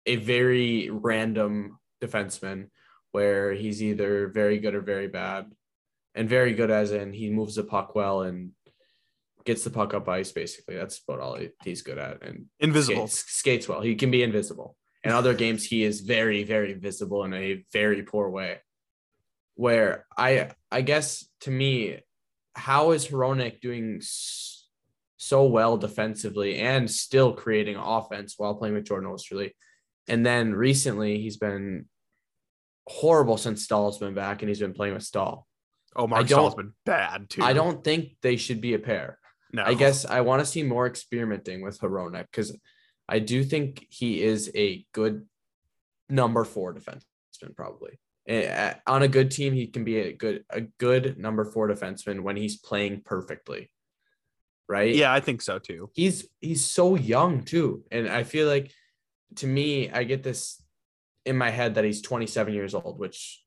a 0.07 0.15
a 0.15 0.17
very 0.17 0.91
random 0.91 1.79
defenseman 2.03 2.71
where 3.13 3.53
he's 3.53 3.81
either 3.81 4.27
very 4.27 4.59
good 4.59 4.75
or 4.75 4.81
very 4.81 5.07
bad, 5.07 5.53
and 6.17 6.29
very 6.29 6.53
good 6.53 6.73
as 6.73 6.91
in 6.91 7.13
he 7.13 7.31
moves 7.31 7.55
the 7.55 7.63
puck 7.63 7.95
well 7.95 8.23
and 8.23 8.51
gets 9.49 9.65
the 9.65 9.71
puck 9.71 9.95
up 9.95 10.09
ice. 10.09 10.31
Basically, 10.31 10.77
that's 10.77 11.01
about 11.09 11.21
all 11.21 11.35
he- 11.37 11.51
he's 11.65 11.83
good 11.83 11.99
at. 11.99 12.23
And 12.23 12.47
Invisible. 12.61 13.09
skates, 13.09 13.33
skates 13.33 13.69
well. 13.69 13.81
He 13.81 13.95
can 13.97 14.11
be 14.11 14.23
invisible. 14.23 14.77
In 15.03 15.11
other 15.11 15.35
games, 15.43 15.65
he 15.65 15.83
is 15.83 16.03
very, 16.03 16.45
very 16.45 16.75
visible 16.75 17.25
in 17.25 17.33
a 17.33 17.65
very 17.73 18.03
poor 18.03 18.29
way. 18.29 18.59
Where 19.55 20.07
I, 20.17 20.51
I 20.71 20.83
guess 20.83 21.27
to 21.41 21.51
me, 21.51 21.99
how 22.55 22.93
is 22.93 23.09
Hronek 23.09 23.61
doing 23.61 24.01
so 25.17 25.47
well 25.47 25.77
defensively 25.77 26.59
and 26.59 26.89
still 26.89 27.33
creating 27.33 27.77
offense 27.77 28.35
while 28.37 28.55
playing 28.55 28.75
with 28.75 28.85
Jordan 28.85 29.11
Oesterle? 29.11 29.51
And 30.07 30.25
then 30.25 30.55
recently, 30.55 31.21
he's 31.21 31.39
been 31.39 31.87
horrible 32.87 33.37
since 33.37 33.65
Staal's 33.65 33.99
been 33.99 34.15
back, 34.15 34.43
and 34.43 34.49
he's 34.49 34.61
been 34.61 34.75
playing 34.75 34.95
with 34.95 35.03
Staal. 35.03 35.47
Oh, 35.97 36.07
Marc 36.07 36.27
Staal's 36.29 36.55
been 36.55 36.73
bad 36.87 37.29
too. 37.29 37.43
I 37.43 37.53
don't 37.55 37.83
think 37.83 38.17
they 38.23 38.37
should 38.37 38.61
be 38.61 38.75
a 38.75 38.79
pair. 38.79 39.19
Know. 39.53 39.65
I 39.65 39.75
guess 39.75 40.05
I 40.05 40.21
want 40.21 40.41
to 40.41 40.47
see 40.47 40.63
more 40.63 40.87
experimenting 40.87 41.63
with 41.63 41.81
Hronek 41.81 42.27
because 42.31 42.57
I 43.09 43.19
do 43.19 43.43
think 43.43 43.87
he 43.89 44.23
is 44.23 44.51
a 44.55 44.85
good 44.93 45.27
number 46.11 46.45
four 46.45 46.75
defenseman, 46.75 47.57
probably. 47.57 47.99
On 48.87 49.03
a 49.03 49.09
good 49.09 49.31
team, 49.31 49.55
he 49.55 49.67
can 49.69 49.85
be 49.85 49.99
a 50.01 50.13
good 50.13 50.45
a 50.51 50.61
good 50.61 51.19
number 51.19 51.47
four 51.47 51.69
defenseman 51.69 52.21
when 52.21 52.37
he's 52.37 52.59
playing 52.59 53.03
perfectly. 53.05 53.71
Right? 54.69 54.95
Yeah, 54.95 55.15
I 55.15 55.21
think 55.21 55.41
so 55.41 55.59
too. 55.59 55.91
He's 55.95 56.29
he's 56.41 56.67
so 56.67 56.95
young 56.95 57.45
too. 57.45 57.85
And 57.91 58.07
I 58.07 58.25
feel 58.25 58.47
like 58.47 58.71
to 59.37 59.47
me, 59.47 59.91
I 59.91 60.05
get 60.05 60.23
this 60.23 60.63
in 61.25 61.39
my 61.39 61.51
head 61.51 61.75
that 61.77 61.85
he's 61.85 62.03
27 62.03 62.53
years 62.53 62.75
old, 62.75 62.99
which 62.99 63.43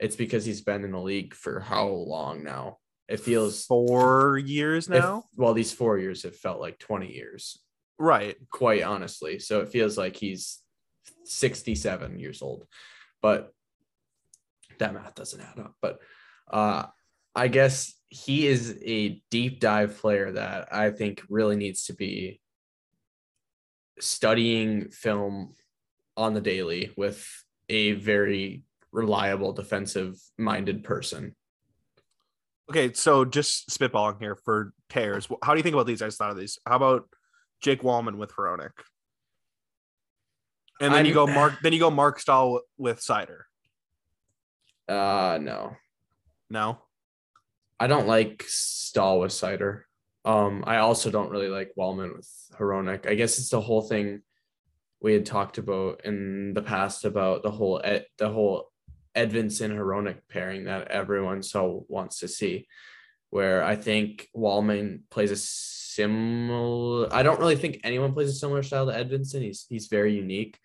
it's 0.00 0.16
because 0.16 0.44
he's 0.44 0.62
been 0.62 0.84
in 0.84 0.92
the 0.92 1.00
league 1.00 1.34
for 1.34 1.60
how 1.60 1.86
long 1.86 2.42
now? 2.42 2.78
It 3.08 3.20
feels 3.20 3.66
Four 3.66 4.38
years 4.38 4.86
if- 4.88 4.92
now. 4.94 5.24
well, 5.36 5.54
these 5.54 5.72
four 5.72 5.98
years 5.98 6.22
have 6.22 6.36
felt 6.36 6.60
like 6.60 6.78
20 6.78 7.12
years, 7.12 7.58
right. 7.98 8.36
quite 8.50 8.82
honestly. 8.82 9.38
So 9.38 9.60
it 9.60 9.68
feels 9.68 9.98
like 9.98 10.16
he's 10.16 10.60
67 11.24 12.18
years 12.18 12.40
old, 12.40 12.66
but 13.20 13.52
that 14.78 14.94
math 14.94 15.14
doesn't 15.14 15.40
add 15.40 15.58
up. 15.58 15.74
But 15.82 15.98
uh, 16.50 16.86
I 17.34 17.48
guess 17.48 17.92
he 18.08 18.46
is 18.46 18.78
a 18.82 19.22
deep 19.30 19.60
dive 19.60 19.98
player 19.98 20.32
that 20.32 20.72
I 20.72 20.90
think 20.90 21.22
really 21.28 21.56
needs 21.56 21.84
to 21.86 21.92
be 21.92 22.40
studying 24.00 24.88
film 24.90 25.54
on 26.16 26.34
the 26.34 26.40
daily 26.40 26.92
with 26.96 27.26
a 27.68 27.92
very 27.92 28.62
reliable 28.92 29.52
defensive 29.52 30.16
minded 30.38 30.84
person. 30.84 31.34
Okay, 32.70 32.92
so 32.94 33.24
just 33.24 33.68
spitballing 33.68 34.18
here 34.20 34.36
for 34.36 34.72
pairs. 34.88 35.28
How 35.42 35.52
do 35.52 35.58
you 35.58 35.62
think 35.62 35.74
about 35.74 35.86
these? 35.86 36.00
I 36.00 36.06
just 36.06 36.18
thought 36.18 36.30
of 36.30 36.36
these. 36.38 36.58
How 36.66 36.76
about 36.76 37.08
Jake 37.60 37.82
Walman 37.82 38.16
with 38.16 38.32
Hronek? 38.34 38.70
And 40.80 40.92
then 40.92 41.04
you 41.04 41.18
I'm- 41.18 41.26
go 41.26 41.34
Mark. 41.34 41.54
Then 41.62 41.72
you 41.72 41.78
go 41.78 41.90
Marc 41.90 42.18
Staal 42.20 42.60
with 42.78 43.00
Seider. 43.00 43.42
Uh, 44.88 45.38
no. 45.40 45.76
No. 46.50 46.78
I 47.80 47.86
don't 47.86 48.06
like 48.06 48.44
Staal 48.46 49.20
with 49.20 49.32
Seider. 49.32 49.82
Um, 50.24 50.64
I 50.66 50.78
also 50.78 51.10
don't 51.10 51.30
really 51.30 51.48
like 51.48 51.72
Walman 51.78 52.14
with 52.16 52.28
Hronek. 52.58 53.06
I 53.06 53.14
guess 53.14 53.38
it's 53.38 53.50
the 53.50 53.60
whole 53.60 53.82
thing 53.82 54.22
we 55.00 55.12
had 55.12 55.26
talked 55.26 55.58
about 55.58 56.02
in 56.04 56.54
the 56.54 56.62
past 56.62 57.04
about 57.04 57.42
the 57.42 57.50
whole 57.50 57.82
the 58.18 58.28
whole 58.30 58.70
Edvinsson 59.16 59.76
Hronek 59.76 60.18
pairing 60.28 60.64
that 60.64 60.88
everyone 60.88 61.42
so 61.42 61.84
wants 61.88 62.20
to 62.20 62.28
see. 62.28 62.66
Where 63.30 63.64
I 63.64 63.74
think 63.74 64.28
Walman 64.36 65.00
plays 65.10 65.32
a 65.32 65.36
similar. 65.36 67.12
I 67.12 67.22
don't 67.22 67.40
really 67.40 67.56
think 67.56 67.80
anyone 67.82 68.12
plays 68.12 68.28
a 68.28 68.34
similar 68.34 68.62
style 68.62 68.86
to 68.86 68.92
Edvinsson. 68.92 69.42
He's 69.42 69.66
he's 69.68 69.88
very 69.88 70.14
unique, 70.14 70.58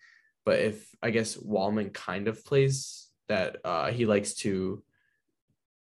but 0.44 0.60
if 0.60 0.88
I 1.02 1.10
guess 1.10 1.36
Walman 1.36 1.92
kind 1.92 2.28
of 2.28 2.44
plays 2.44 3.08
that, 3.28 3.56
uh, 3.64 3.90
he 3.90 4.06
likes 4.06 4.34
to 4.34 4.82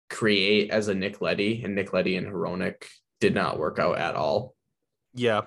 create 0.09 0.71
as 0.71 0.89
a 0.89 0.95
Nick 0.95 1.21
Leddy, 1.21 1.63
and 1.65 1.75
Nick 1.75 1.93
Leddy 1.93 2.17
and 2.17 2.27
Hronek 2.29 2.85
did 3.21 3.35
not 3.35 3.59
work 3.59 3.79
out 3.79 3.99
at 3.99 4.15
all. 4.15 4.55
Yeah. 5.15 5.43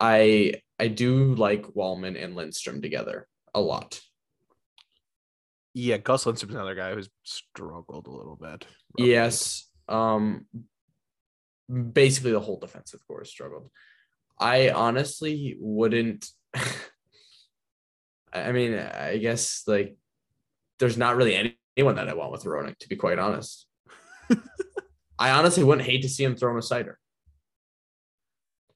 I 0.00 0.54
I 0.78 0.88
do 0.88 1.34
like 1.34 1.74
Walman 1.74 2.22
and 2.22 2.34
Lindstrom 2.34 2.82
together 2.82 3.28
a 3.54 3.60
lot. 3.60 4.00
Yeah. 5.74 5.98
Gus 5.98 6.24
Lindstrom's 6.24 6.54
another 6.54 6.74
guy 6.74 6.94
who's 6.94 7.08
struggled 7.22 8.06
a 8.06 8.10
little 8.10 8.36
bit. 8.36 8.66
Yes. 8.98 9.68
Um 9.88 10.46
basically 11.92 12.32
the 12.32 12.40
whole 12.40 12.58
defensive 12.58 13.00
core 13.06 13.24
struggled. 13.24 13.70
I 14.38 14.70
honestly 14.70 15.56
wouldn't 15.60 16.26
I 18.32 18.52
mean, 18.52 18.74
I 18.78 19.18
guess 19.18 19.62
like 19.66 19.96
there's 20.78 20.96
not 20.96 21.16
really 21.16 21.34
any- 21.34 21.58
anyone 21.76 21.96
that 21.96 22.08
I 22.08 22.14
want 22.14 22.32
with 22.32 22.44
Hronek, 22.44 22.78
to 22.78 22.88
be 22.88 22.96
quite 22.96 23.18
honest. 23.18 23.66
I 25.18 25.30
honestly 25.30 25.62
wouldn't 25.62 25.86
hate 25.86 26.02
to 26.02 26.08
see 26.08 26.24
him 26.24 26.34
throw 26.34 26.50
him 26.50 26.56
a 26.56 26.60
Seider. 26.60 26.94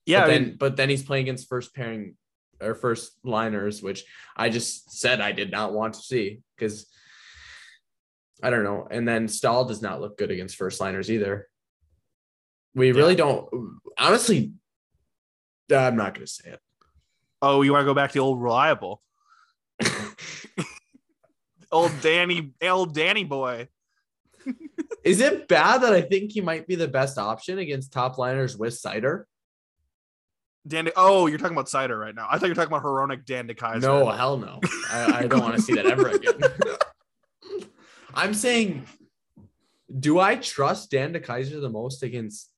Yeah, 0.04 0.26
but 0.26 0.30
I 0.30 0.38
mean, 0.38 0.56
but 0.59 0.76
then 0.76 0.88
he's 0.88 1.02
playing 1.02 1.24
against 1.24 1.48
first 1.48 1.74
pairing 1.74 2.16
or 2.61 2.75
first 2.75 3.12
liners, 3.25 3.83
which 3.83 4.05
I 4.37 4.49
just 4.49 4.99
said 4.99 5.21
I 5.21 5.33
did 5.33 5.51
not 5.51 5.73
want 5.73 5.95
to 5.95 6.01
see 6.01 6.40
because 6.57 6.87
I 8.42 8.51
don't 8.51 8.64
know. 8.64 8.87
And 8.90 9.07
then 9.07 9.29
Staal 9.29 9.64
does 9.64 9.83
not 9.83 10.01
look 10.01 10.19
good 10.19 10.31
against 10.31 10.57
first 10.57 10.81
liners 10.81 11.11
either. 11.11 11.49
We 12.75 12.92
really 12.92 13.16
don't 13.16 13.49
honestly. 13.99 14.53
Uh, 15.71 15.77
I'm 15.77 15.97
not 15.97 16.14
gonna 16.14 16.27
say 16.27 16.51
it. 16.51 16.61
oh, 17.42 17.62
you 17.62 17.73
want 17.73 17.83
to 17.83 17.87
go 17.87 17.95
back 17.95 18.12
to 18.12 18.19
old 18.21 18.40
reliable, 18.40 19.03
old 21.73 21.92
Danny, 22.03 22.53
old 22.62 22.95
Danny 22.95 23.25
boy. 23.25 23.69
Is 25.03 25.21
it 25.21 25.49
bad 25.49 25.83
that 25.83 25.92
I 25.92 26.03
think 26.03 26.33
he 26.33 26.40
might 26.40 26.66
be 26.66 26.75
the 26.75 26.88
best 26.88 27.19
option 27.19 27.59
against 27.59 27.92
top 27.92 28.19
liners 28.19 28.57
with 28.57 28.75
Seider? 28.75 29.25
Dan. 30.66 30.90
Oh, 30.96 31.26
you're 31.26 31.38
talking 31.38 31.57
about 31.57 31.66
Seider 31.66 31.98
right 31.98 32.14
now. 32.14 32.26
I 32.31 32.38
thought 32.38 32.46
you 32.46 32.50
were 32.50 32.55
talking 32.55 32.72
about 32.72 32.83
Hronek 32.83 33.24
Dan 33.24 33.48
DeKeyser. 33.48 33.83
No, 33.83 34.09
hell 34.11 34.37
no. 34.38 34.61
I, 34.90 35.20
I 35.20 35.26
don't 35.26 35.40
want 35.40 35.57
to 35.57 35.62
see 35.62 35.74
that 35.74 35.87
ever 35.87 36.09
again. 36.09 36.40
I'm 38.14 38.35
saying, 38.35 38.87
do 39.98 40.18
I 40.18 40.37
trust 40.37 40.90
Dan 40.90 41.12
DeKeyser 41.12 41.61
the 41.61 41.68
most 41.68 42.02
against 42.02 42.50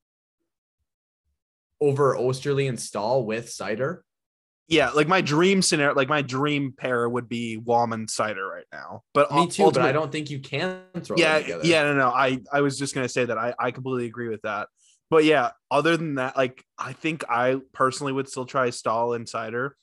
over 1.81 2.15
Oesterle 2.17 2.69
and 2.69 2.79
Staal 2.79 3.25
with 3.25 3.47
Seider? 3.47 4.01
Yeah, 4.69 4.91
like 4.91 5.09
my 5.09 5.23
dream 5.23 5.63
scenario, 5.63 5.95
like 5.95 6.11
my 6.11 6.21
dream 6.21 6.75
pair 6.77 7.09
would 7.09 7.27
be 7.27 7.59
Walman 7.59 8.07
Seider 8.07 8.49
right 8.49 8.67
now. 8.71 9.03
But 9.15 9.33
Me 9.33 9.47
too, 9.47 9.71
but 9.71 9.79
I 9.79 9.93
don't 9.93 10.13
think 10.13 10.29
you 10.29 10.41
can 10.41 10.83
throw 11.01 11.17
yeah 11.17 11.39
yeah 11.63 11.85
no 11.85 11.95
no 11.95 12.09
i 12.11 12.39
i 12.53 12.61
was 12.61 12.79
just 12.79 12.95
gonna 12.95 13.09
say 13.09 13.25
that 13.25 13.39
i 13.39 13.55
i 13.59 13.71
completely 13.71 14.07
agree 14.07 14.29
with 14.29 14.43
that 14.43 14.69
but 15.11 15.25
yeah 15.25 15.51
other 15.71 15.97
than 15.97 16.17
that 16.17 16.37
like 16.37 16.63
i 16.79 16.93
think 16.93 17.25
i 17.31 17.57
personally 17.73 18.13
would 18.13 18.29
still 18.29 18.47
try 18.47 18.71
Staal 18.71 19.15
insider 19.15 19.77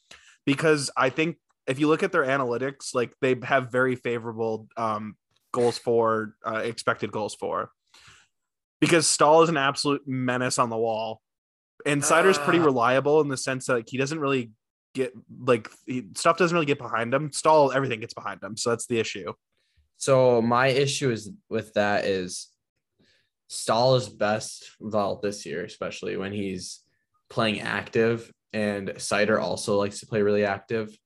because 0.45 0.91
i 0.95 1.09
think 1.09 1.38
if 1.67 1.79
you 1.79 1.88
look 1.88 2.03
at 2.03 2.11
their 2.11 2.25
analytics 2.25 2.93
like 2.93 3.13
they 3.21 3.35
have 3.43 3.71
very 3.71 3.95
favorable 3.95 4.67
um 4.77 5.15
goals 5.55 5.77
for 5.77 6.35
uh, 6.45 6.57
expected 6.57 7.11
goals 7.11 7.33
for. 7.33 7.71
Because 8.81 9.07
Staal 9.07 9.41
is 9.41 9.49
an 9.49 9.57
absolute 9.57 10.01
menace 10.05 10.59
on 10.59 10.69
the 10.69 10.77
wall. 10.77 11.21
And 11.85 12.03
Seider's 12.03 12.38
pretty 12.38 12.59
Ah. 12.59 12.65
reliable 12.65 13.21
in 13.21 13.29
the 13.29 13.38
sense 13.38 13.65
that 13.67 13.73
like, 13.75 13.89
he 13.89 13.97
doesn't 13.97 14.19
really 14.19 14.51
get 14.93 15.13
like 15.39 15.69
he, 15.85 16.03
stuff 16.15 16.38
doesn't 16.38 16.53
really 16.53 16.65
get 16.65 16.77
behind 16.77 17.13
him. 17.13 17.31
Staal 17.31 17.71
everything 17.71 18.01
gets 18.01 18.13
behind 18.13 18.43
him. 18.43 18.57
So 18.57 18.69
that's 18.69 18.85
the 18.85 18.99
issue. 18.99 19.33
So 19.97 20.41
my 20.41 20.67
issue 20.67 21.09
is 21.09 21.31
with 21.49 21.73
that 21.73 22.05
is 22.05 22.49
Staal 23.47 23.95
is 23.95 24.10
best 24.10 24.71
well 24.79 25.19
this 25.21 25.45
year, 25.45 25.63
especially 25.63 26.17
when 26.17 26.34
he's 26.34 26.81
playing 27.29 27.62
active, 27.62 28.31
and 28.53 28.89
Seider 28.89 29.39
also 29.41 29.77
likes 29.77 29.99
to 29.99 30.05
play 30.08 30.21
really 30.21 30.45
active, 30.45 30.97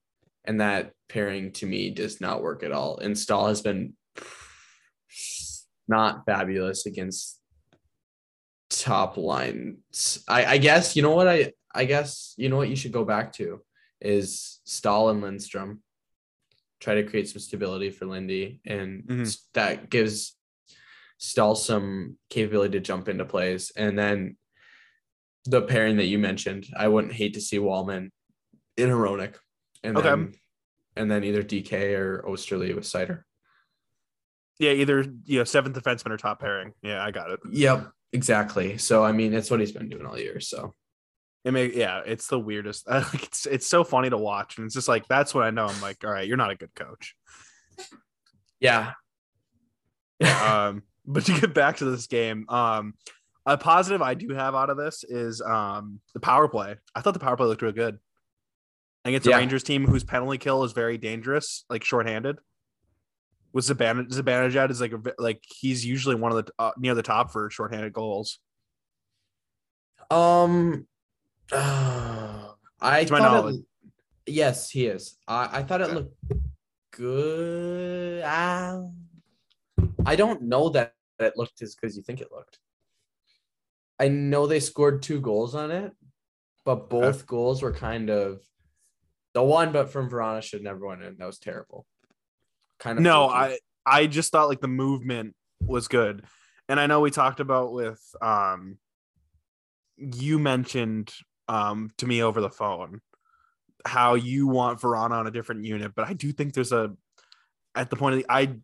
and 0.45 0.61
that 0.61 0.93
pairing 1.09 1.51
to 1.53 1.65
me 1.65 1.89
does 1.89 2.21
not 2.21 2.41
work 2.41 2.63
at 2.63 2.71
all. 2.71 2.97
And 2.97 3.17
Staal 3.17 3.47
has 3.47 3.61
been 3.61 3.93
not 5.87 6.25
fabulous 6.25 6.85
against 6.85 7.39
top 8.69 9.17
lines. 9.17 10.23
I, 10.27 10.45
I 10.45 10.57
guess 10.57 10.95
you 10.95 11.01
know 11.01 11.15
what 11.15 11.27
I 11.27 11.53
I 11.73 11.85
guess 11.85 12.33
you 12.37 12.49
know 12.49 12.57
what 12.57 12.69
you 12.69 12.75
should 12.75 12.91
go 12.91 13.03
back 13.03 13.33
to 13.33 13.61
is 14.01 14.59
Staal 14.65 15.09
and 15.09 15.21
Lindstrom 15.21 15.81
try 16.79 16.95
to 16.95 17.03
create 17.03 17.27
some 17.27 17.41
stability 17.41 17.89
for 17.89 18.05
Lindy, 18.05 18.61
and 18.65 19.03
Mhm. 19.03 19.39
that 19.53 19.89
gives 19.89 20.37
Staal 21.19 21.53
some 21.55 22.17
capability 22.29 22.71
to 22.71 22.79
jump 22.79 23.07
into 23.09 23.25
plays. 23.25 23.71
And 23.75 23.99
then 23.99 24.37
the 25.45 25.61
pairing 25.61 25.97
that 25.97 26.05
you 26.05 26.17
mentioned, 26.17 26.65
I 26.75 26.87
wouldn't 26.87 27.13
hate 27.13 27.35
to 27.35 27.41
see 27.41 27.57
Walman 27.59 28.09
in 28.77 28.89
Hronek, 28.89 29.35
and 29.83 29.97
Okay. 29.97 30.07
then 30.09 30.33
and 30.95 31.11
then 31.11 31.23
either 31.23 31.43
DK 31.43 31.93
or 31.97 32.23
Oesterle 32.27 32.73
with 32.75 32.83
Seider. 32.85 33.23
Yeah, 34.59 34.71
either 34.71 35.05
you 35.25 35.39
know 35.39 35.43
seventh 35.43 35.75
defenseman 35.77 36.11
or 36.11 36.17
top 36.17 36.39
pairing. 36.39 36.73
Yeah, 36.81 37.03
I 37.03 37.11
got 37.11 37.31
it. 37.31 37.39
Yep, 37.51 37.91
exactly. 38.13 38.77
So 38.77 39.03
I 39.03 39.11
mean, 39.11 39.33
it's 39.33 39.51
what 39.51 39.59
he's 39.59 39.71
been 39.71 39.89
doing 39.89 40.05
all 40.05 40.17
year. 40.17 40.39
So 40.39 40.73
It 41.45 41.51
may 41.51 41.71
yeah, 41.73 42.01
it's 42.05 42.27
the 42.27 42.39
weirdest. 42.39 42.87
like, 42.89 43.23
it's 43.23 43.45
it's 43.45 43.67
so 43.67 43.83
funny 43.83 44.09
to 44.09 44.17
watch, 44.17 44.57
and 44.57 44.65
it's 44.65 44.75
just 44.75 44.87
like 44.87 45.07
that's 45.07 45.33
what 45.33 45.43
I 45.45 45.51
know. 45.51 45.65
I'm 45.67 45.81
like, 45.81 46.03
all 46.03 46.11
right, 46.11 46.27
you're 46.27 46.37
not 46.37 46.51
a 46.51 46.55
good 46.55 46.73
coach. 46.75 47.15
yeah, 48.59 48.91
Um, 50.21 50.83
but 51.09 51.25
to 51.25 51.39
get 51.39 51.53
back 51.53 51.77
to 51.77 51.85
this 51.85 52.07
game, 52.07 52.45
um, 52.49 52.93
a 53.45 53.57
positive 53.57 54.01
I 54.01 54.13
do 54.13 54.29
have 54.33 54.53
out 54.55 54.69
of 54.69 54.77
this 54.77 55.03
is 55.03 55.41
um 55.41 55.99
the 56.13 56.19
power 56.19 56.47
play. 56.47 56.75
I 56.95 57.01
thought 57.01 57.13
the 57.15 57.19
power 57.19 57.35
play 57.35 57.47
looked 57.47 57.61
real 57.61 57.71
good. 57.71 57.99
Against 59.05 59.25
a 59.27 59.31
Yeah. 59.31 59.37
A 59.37 59.39
Rangers 59.39 59.63
team 59.63 59.85
whose 59.87 60.03
penalty 60.03 60.37
kill 60.37 60.63
is 60.63 60.71
very 60.73 60.97
dangerous, 60.97 61.65
like 61.69 61.83
shorthanded. 61.83 62.37
With 63.53 63.65
Zaban 63.65 64.09
Zibanejad 64.09 64.69
is 64.69 64.79
like 64.81 64.91
a, 64.93 65.01
like 65.17 65.43
he's 65.47 65.83
usually 65.85 66.15
one 66.15 66.31
of 66.31 66.45
the 66.45 66.51
uh, 66.59 66.71
near 66.77 66.93
the 66.93 67.01
top 67.01 67.31
for 67.31 67.49
shorthanded 67.49 67.93
goals. 67.93 68.37
Um, 70.11 70.85
uh, 71.51 72.49
I 72.81 73.03
To 73.05 73.11
my 73.13 73.19
thought 73.19 73.31
it- 73.31 73.41
knowledge. 73.41 73.61
yes, 74.27 74.69
he 74.69 74.85
is. 74.85 75.17
I, 75.27 75.59
I 75.59 75.63
thought 75.63 75.81
it 75.81 75.91
looked 75.93 76.15
good. 76.91 78.21
Ah, 78.25 78.81
I 80.05 80.15
don't 80.15 80.43
know 80.43 80.69
that 80.69 80.93
it 81.27 81.33
looked 81.35 81.61
as 81.61 81.75
good 81.75 81.87
as 81.87 81.97
you 81.97 82.03
think 82.03 82.21
it 82.21 82.31
looked. 82.31 82.59
I 83.99 84.07
know 84.07 84.47
they 84.47 84.59
scored 84.59 85.01
two 85.01 85.19
goals 85.19 85.55
on 85.55 85.71
it, 85.71 85.91
but 86.65 86.89
both 86.89 87.27
goals 87.27 87.61
were 87.61 87.73
kind 87.73 88.09
of 88.09 88.41
the 89.33 89.43
one, 89.43 89.71
but 89.71 89.91
from 89.91 90.09
Vrana 90.09 90.41
should 90.41 90.63
never 90.63 90.85
went 90.85 91.03
in. 91.03 91.17
That 91.17 91.25
was 91.27 91.39
terrible. 91.39 91.85
Kind 92.79 92.97
of 92.97 93.03
no 93.03 93.27
fluky. 93.27 93.57
i 93.85 94.01
i 94.01 94.07
just 94.07 94.31
thought 94.31 94.47
like 94.47 94.61
the 94.61 94.67
movement 94.67 95.35
was 95.59 95.89
good 95.89 96.23
and 96.69 96.79
i 96.79 96.87
know 96.87 97.01
we 97.01 97.11
talked 97.11 97.41
about 97.41 97.73
with 97.73 98.01
um 98.21 98.77
you 99.97 100.39
mentioned 100.39 101.11
um 101.49 101.91
to 101.97 102.07
me 102.07 102.23
over 102.23 102.39
the 102.39 102.49
phone 102.49 103.01
how 103.85 104.15
you 104.15 104.47
want 104.47 104.79
Vrana 104.79 105.11
on 105.11 105.27
a 105.27 105.31
different 105.31 105.65
unit 105.65 105.93
but 105.93 106.07
i 106.07 106.13
do 106.13 106.31
think 106.31 106.53
there's 106.53 106.71
a 106.71 106.91
at 107.75 107.89
the 107.89 107.97
point 107.97 108.13
of 108.15 108.19
the 108.19 108.25
i 108.29 108.55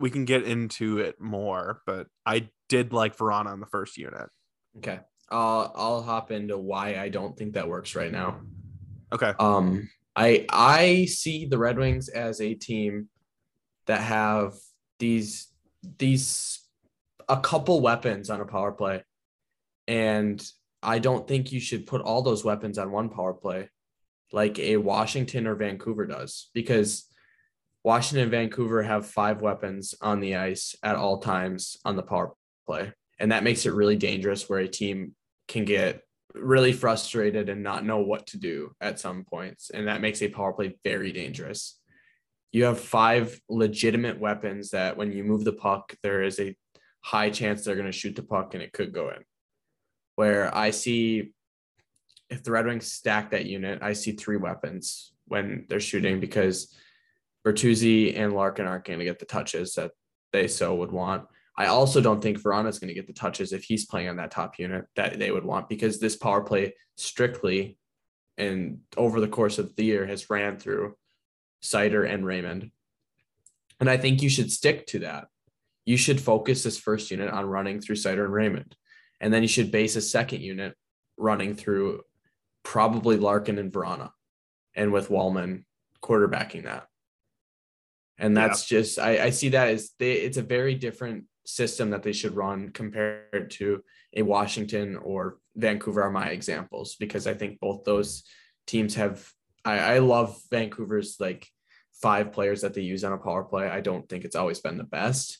we 0.00 0.10
can 0.10 0.24
get 0.24 0.44
into 0.44 0.98
it 0.98 1.20
more 1.20 1.80
but 1.86 2.06
i 2.26 2.48
did 2.68 2.92
like 2.92 3.16
Vrana 3.16 3.46
on 3.46 3.60
the 3.60 3.66
first 3.66 3.96
unit 3.96 4.28
okay. 4.78 5.00
I'll 5.30 5.72
I'll 5.74 6.02
hop 6.02 6.30
into 6.30 6.58
why 6.58 6.96
I 6.96 7.08
don't 7.08 7.36
think 7.36 7.54
that 7.54 7.68
works 7.68 7.94
right 7.94 8.12
now. 8.12 8.40
okay 9.12 9.32
Um, 9.38 9.88
I 10.14 10.46
I 10.50 11.06
see 11.06 11.46
the 11.46 11.58
Red 11.58 11.78
Wings 11.78 12.08
as 12.08 12.40
a 12.40 12.54
team 12.54 13.08
that 13.86 14.00
have 14.00 14.52
these 14.98 15.48
these 15.98 16.60
a 17.28 17.40
couple 17.40 17.80
weapons 17.80 18.30
on 18.30 18.40
a 18.40 18.44
power 18.44 18.72
play, 18.72 19.02
and 19.88 20.44
I 20.82 20.98
don't 20.98 21.26
think 21.26 21.52
you 21.52 21.60
should 21.60 21.86
put 21.86 22.02
all 22.02 22.22
those 22.22 22.44
weapons 22.44 22.78
on 22.78 22.92
one 22.92 23.08
power 23.08 23.34
play, 23.34 23.70
like 24.30 24.58
a 24.58 24.76
Washington 24.76 25.46
or 25.46 25.54
Vancouver 25.54 26.06
does, 26.06 26.50
because 26.52 27.06
Washington 27.84 28.22
and 28.22 28.30
Vancouver 28.30 28.82
have 28.82 29.06
five 29.06 29.42
weapons 29.42 29.94
on 30.00 30.20
the 30.20 30.36
ice 30.36 30.74
at 30.82 30.96
all 30.96 31.18
times 31.18 31.76
on 31.84 31.96
the 31.96 32.02
power 32.02 32.32
play, 32.66 32.92
and 33.18 33.30
that 33.30 33.44
makes 33.44 33.66
it 33.66 33.74
really 33.74 33.96
dangerous 33.96 34.48
where 34.48 34.60
a 34.60 34.68
team 34.68 35.14
can 35.46 35.66
get 35.66 36.00
really 36.34 36.72
frustrated 36.72 37.48
and 37.48 37.62
not 37.62 37.84
know 37.84 37.98
what 37.98 38.26
to 38.28 38.38
do 38.38 38.72
at 38.80 38.98
some 38.98 39.24
points. 39.24 39.70
And 39.70 39.86
that 39.86 40.00
makes 40.00 40.22
a 40.22 40.28
power 40.28 40.52
play 40.52 40.76
very 40.82 41.12
dangerous. 41.12 41.78
You 42.52 42.64
have 42.64 42.80
five 42.80 43.38
legitimate 43.48 44.18
weapons 44.18 44.70
that 44.70 44.96
when 44.96 45.12
you 45.12 45.22
move 45.22 45.44
the 45.44 45.52
puck, 45.52 45.94
there 46.02 46.22
is 46.22 46.40
a 46.40 46.56
high 47.02 47.30
chance 47.30 47.64
they're 47.64 47.76
going 47.76 47.86
to 47.86 47.92
shoot 47.92 48.16
the 48.16 48.22
puck 48.22 48.54
and 48.54 48.62
it 48.62 48.72
could 48.72 48.92
go 48.92 49.10
in. 49.10 49.22
Where 50.16 50.54
I 50.56 50.70
see 50.70 51.32
if 52.30 52.42
the 52.42 52.52
Red 52.52 52.66
Wings 52.66 52.90
stack 52.90 53.30
that 53.30 53.46
unit, 53.46 53.80
I 53.82 53.92
see 53.92 54.12
three 54.12 54.38
weapons 54.38 55.12
when 55.26 55.66
they're 55.68 55.80
shooting 55.80 56.20
because 56.20 56.74
Bertuzzi 57.44 58.18
and 58.18 58.32
Larkin 58.32 58.66
aren't 58.66 58.84
going 58.84 58.98
to 58.98 59.04
get 59.04 59.18
the 59.18 59.26
touches 59.26 59.74
that 59.74 59.92
they 60.32 60.48
so 60.48 60.74
would 60.76 60.92
want. 60.92 61.26
I 61.56 61.66
also 61.66 62.00
don't 62.00 62.20
think 62.20 62.40
Vrana's 62.40 62.78
going 62.78 62.88
to 62.88 62.94
get 62.94 63.06
the 63.06 63.12
touches 63.12 63.52
if 63.52 63.64
he's 63.64 63.86
playing 63.86 64.08
on 64.08 64.16
that 64.16 64.30
top 64.30 64.58
unit 64.58 64.86
that 64.96 65.18
they 65.18 65.30
would 65.30 65.44
want 65.44 65.68
because 65.68 66.00
this 66.00 66.16
power 66.16 66.42
play 66.42 66.74
strictly 66.96 67.78
and 68.36 68.80
over 68.96 69.20
the 69.20 69.28
course 69.28 69.58
of 69.58 69.76
the 69.76 69.84
year 69.84 70.06
has 70.06 70.28
ran 70.28 70.58
through 70.58 70.96
Seider 71.62 72.08
and 72.08 72.26
Raymond. 72.26 72.70
And 73.78 73.88
I 73.88 73.96
think 73.96 74.22
you 74.22 74.28
should 74.28 74.50
stick 74.50 74.86
to 74.88 75.00
that. 75.00 75.28
You 75.84 75.96
should 75.96 76.20
focus 76.20 76.62
this 76.62 76.78
first 76.78 77.10
unit 77.10 77.30
on 77.30 77.44
running 77.44 77.80
through 77.80 77.96
Seider 77.96 78.24
and 78.24 78.32
Raymond. 78.32 78.74
And 79.20 79.32
then 79.32 79.42
you 79.42 79.48
should 79.48 79.70
base 79.70 79.94
a 79.96 80.00
second 80.00 80.40
unit 80.40 80.74
running 81.16 81.54
through 81.54 82.02
probably 82.64 83.16
Larkin 83.16 83.58
and 83.58 83.72
Vrana 83.72 84.10
and 84.74 84.92
with 84.92 85.08
Walman 85.08 85.64
quarterbacking 86.02 86.64
that. 86.64 86.88
And 88.18 88.36
that's 88.36 88.64
just 88.66 88.98
I, 88.98 89.24
I 89.24 89.30
see 89.30 89.50
that 89.50 89.68
as 89.68 89.90
they 89.98 90.12
it's 90.12 90.36
a 90.36 90.42
very 90.42 90.74
different 90.74 91.24
system 91.46 91.90
that 91.90 92.02
they 92.02 92.12
should 92.12 92.36
run 92.36 92.70
compared 92.70 93.50
to 93.50 93.82
a 94.14 94.22
Washington 94.22 94.96
or 94.96 95.38
Vancouver 95.56 96.02
are 96.02 96.10
my 96.10 96.28
examples 96.28 96.96
because 96.96 97.26
I 97.26 97.34
think 97.34 97.60
both 97.60 97.84
those 97.84 98.24
teams 98.66 98.94
have 98.94 99.28
I, 99.64 99.78
I 99.78 99.98
love 99.98 100.40
Vancouver's 100.50 101.16
like 101.18 101.48
five 102.02 102.32
players 102.32 102.62
that 102.62 102.74
they 102.74 102.82
use 102.82 103.04
on 103.04 103.12
a 103.12 103.18
power 103.18 103.44
play. 103.44 103.68
I 103.68 103.80
don't 103.80 104.08
think 104.08 104.24
it's 104.24 104.36
always 104.36 104.60
been 104.60 104.78
the 104.78 104.84
best, 104.84 105.38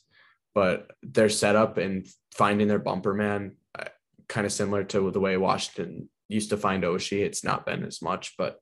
but 0.54 0.90
their 1.02 1.28
setup 1.28 1.78
and 1.78 2.06
finding 2.32 2.68
their 2.68 2.78
bumper 2.78 3.14
man, 3.14 3.56
uh, 3.78 3.84
kind 4.28 4.46
of 4.46 4.52
similar 4.52 4.84
to 4.84 5.10
the 5.10 5.20
way 5.20 5.36
Washington 5.36 6.08
used 6.28 6.50
to 6.50 6.56
find 6.56 6.84
Oshie. 6.84 7.24
It's 7.24 7.44
not 7.44 7.66
been 7.66 7.84
as 7.84 8.00
much, 8.00 8.34
but 8.38 8.60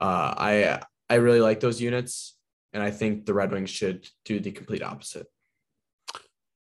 uh, 0.00 0.34
I 0.36 0.80
I 1.10 1.16
really 1.16 1.40
like 1.40 1.60
those 1.60 1.80
units, 1.80 2.36
and 2.72 2.82
I 2.82 2.90
think 2.90 3.26
the 3.26 3.34
Red 3.34 3.52
Wings 3.52 3.70
should 3.70 4.08
do 4.24 4.40
the 4.40 4.52
complete 4.52 4.82
opposite. 4.82 5.26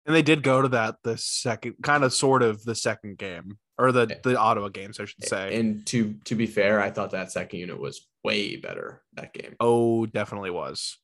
And 0.06 0.14
they 0.14 0.22
did 0.22 0.42
go 0.42 0.60
to 0.60 0.68
that 0.68 0.96
the 1.02 1.16
second, 1.16 1.76
kind 1.82 2.04
of, 2.04 2.12
sort 2.12 2.42
of 2.42 2.62
the 2.64 2.74
second 2.74 3.16
game 3.16 3.58
or 3.78 3.90
the 3.90 4.18
the 4.22 4.38
Ottawa 4.38 4.68
games, 4.68 5.00
I 5.00 5.06
should 5.06 5.24
say. 5.24 5.58
And 5.58 5.84
to 5.86 6.14
to 6.24 6.34
be 6.34 6.46
fair, 6.46 6.80
I 6.80 6.90
thought 6.90 7.10
that 7.12 7.32
second 7.32 7.58
unit 7.58 7.80
was 7.80 8.06
way 8.22 8.56
better 8.56 9.02
that 9.14 9.32
game. 9.32 9.56
Oh, 9.60 10.06
definitely 10.06 10.50
was. 10.50 10.98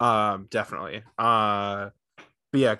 Um, 0.00 0.48
definitely. 0.50 1.02
Uh, 1.18 1.90
but 2.52 2.60
yeah, 2.60 2.74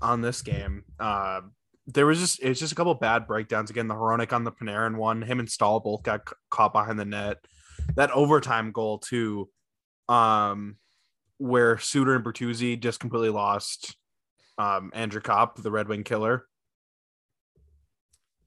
on 0.00 0.20
this 0.20 0.42
game, 0.42 0.84
uh, 1.00 1.40
there 1.86 2.06
was 2.06 2.20
just 2.20 2.40
it's 2.42 2.60
just 2.60 2.72
a 2.72 2.76
couple 2.76 2.94
bad 2.94 3.26
breakdowns 3.26 3.70
again. 3.70 3.88
The 3.88 3.94
Hronek 3.94 4.32
on 4.32 4.44
the 4.44 4.52
Panarin 4.52 4.96
one, 4.96 5.22
him 5.22 5.40
and 5.40 5.50
Staal 5.50 5.80
both 5.80 6.02
got 6.02 6.28
caught 6.50 6.72
behind 6.72 6.98
the 6.98 7.04
net. 7.04 7.38
That 7.96 8.10
overtime 8.10 8.72
goal 8.72 8.98
too, 8.98 9.48
um, 10.08 10.76
where 11.38 11.78
Suter 11.78 12.14
and 12.14 12.24
Bertuzzi 12.24 12.78
just 12.78 13.00
completely 13.00 13.30
lost 13.30 13.96
um 14.58 14.90
Andrew 14.94 15.20
Copp, 15.20 15.62
the 15.62 15.70
Red 15.70 15.88
Wing 15.88 16.04
killer. 16.04 16.44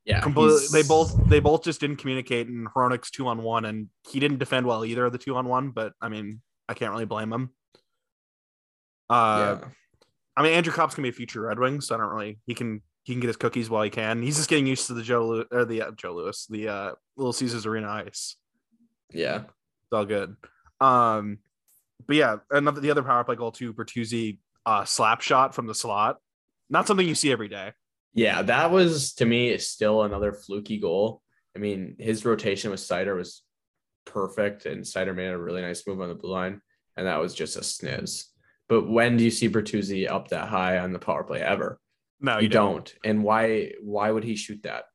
Yeah, 0.05 0.19
completely. 0.21 0.59
They 0.71 0.83
both 0.83 1.27
they 1.27 1.39
both 1.39 1.63
just 1.63 1.79
didn't 1.79 1.97
communicate, 1.97 2.47
and 2.47 2.67
Hronek's 2.67 3.11
two 3.11 3.27
on 3.27 3.43
one, 3.43 3.65
and 3.65 3.89
he 4.09 4.19
didn't 4.19 4.39
defend 4.39 4.65
well 4.65 4.83
either 4.83 5.05
of 5.05 5.11
the 5.11 5.17
two 5.17 5.35
on 5.35 5.47
one. 5.47 5.69
But 5.69 5.93
I 6.01 6.09
mean, 6.09 6.41
I 6.67 6.73
can't 6.73 6.91
really 6.91 7.05
blame 7.05 7.31
him. 7.31 7.51
Uh, 9.09 9.57
yeah. 9.61 9.67
I 10.35 10.43
mean, 10.43 10.53
Andrew 10.53 10.73
Copp's 10.73 10.95
gonna 10.95 11.05
be 11.05 11.09
a 11.09 11.13
future 11.13 11.41
Red 11.41 11.59
Wing, 11.59 11.81
so 11.81 11.95
I 11.95 11.97
don't 11.99 12.09
really. 12.09 12.39
He 12.47 12.55
can 12.55 12.81
he 13.03 13.13
can 13.13 13.19
get 13.19 13.27
his 13.27 13.37
cookies 13.37 13.69
while 13.69 13.83
he 13.83 13.89
can. 13.89 14.21
He's 14.21 14.37
just 14.37 14.49
getting 14.49 14.67
used 14.67 14.87
to 14.87 14.93
the 14.93 15.03
Joe 15.03 15.45
or 15.51 15.65
the 15.65 15.83
uh, 15.83 15.91
Joe 15.91 16.15
Louis, 16.15 16.45
the 16.47 16.67
uh, 16.67 16.91
Little 17.15 17.33
Caesars 17.33 17.65
Arena 17.65 17.89
ice. 17.89 18.37
Yeah, 19.11 19.37
it's 19.37 19.93
all 19.93 20.05
good. 20.05 20.35
Um, 20.79 21.39
but 22.07 22.15
yeah, 22.15 22.37
another 22.49 22.81
the 22.81 22.91
other 22.91 23.03
power 23.03 23.23
play 23.23 23.35
goal 23.35 23.51
too. 23.51 23.73
Bertuzzi 23.73 24.37
uh, 24.65 24.85
slap 24.85 25.21
shot 25.21 25.55
from 25.55 25.67
the 25.67 25.75
slot, 25.75 26.17
not 26.69 26.87
something 26.87 27.07
you 27.07 27.15
see 27.15 27.31
every 27.31 27.47
day. 27.47 27.73
Yeah, 28.13 28.41
that 28.43 28.71
was 28.71 29.13
to 29.15 29.25
me 29.25 29.57
still 29.57 30.03
another 30.03 30.33
fluky 30.33 30.77
goal. 30.77 31.21
I 31.55 31.59
mean, 31.59 31.95
his 31.99 32.25
rotation 32.25 32.71
with 32.71 32.79
Seider 32.79 33.15
was 33.15 33.43
perfect, 34.05 34.65
and 34.65 34.83
Seider 34.83 35.15
made 35.15 35.29
a 35.29 35.37
really 35.37 35.61
nice 35.61 35.85
move 35.87 36.01
on 36.01 36.09
the 36.09 36.15
blue 36.15 36.31
line, 36.31 36.61
and 36.97 37.07
that 37.07 37.19
was 37.19 37.33
just 37.33 37.57
a 37.57 37.61
sniz. 37.61 38.25
But 38.67 38.89
when 38.89 39.17
do 39.17 39.23
you 39.23 39.31
see 39.31 39.49
Bertuzzi 39.49 40.09
up 40.09 40.29
that 40.29 40.47
high 40.47 40.79
on 40.79 40.93
the 40.93 40.99
power 40.99 41.23
play 41.23 41.41
ever? 41.41 41.79
No, 42.19 42.37
you, 42.37 42.43
you 42.43 42.49
don't. 42.49 42.85
don't. 42.85 42.93
And 43.03 43.23
why? 43.23 43.73
Why 43.81 44.11
would 44.11 44.23
he 44.23 44.35
shoot 44.35 44.63
that? 44.63 44.85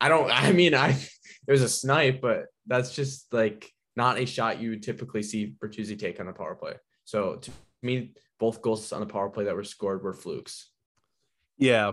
I 0.00 0.08
don't. 0.08 0.30
I 0.30 0.52
mean, 0.52 0.74
I 0.74 0.90
it 0.90 1.52
was 1.52 1.62
a 1.62 1.68
snipe, 1.68 2.20
but 2.20 2.46
that's 2.66 2.94
just 2.94 3.32
like 3.32 3.70
not 3.96 4.18
a 4.18 4.26
shot 4.26 4.60
you 4.60 4.70
would 4.70 4.82
typically 4.82 5.22
see 5.22 5.54
Bertuzzi 5.58 5.98
take 5.98 6.20
on 6.20 6.28
a 6.28 6.32
power 6.32 6.54
play. 6.54 6.74
So 7.04 7.36
to 7.36 7.50
me, 7.82 8.12
both 8.38 8.62
goals 8.62 8.92
on 8.92 9.00
the 9.00 9.06
power 9.06 9.30
play 9.30 9.44
that 9.44 9.54
were 9.54 9.64
scored 9.64 10.02
were 10.02 10.12
flukes. 10.12 10.70
Yeah. 11.58 11.92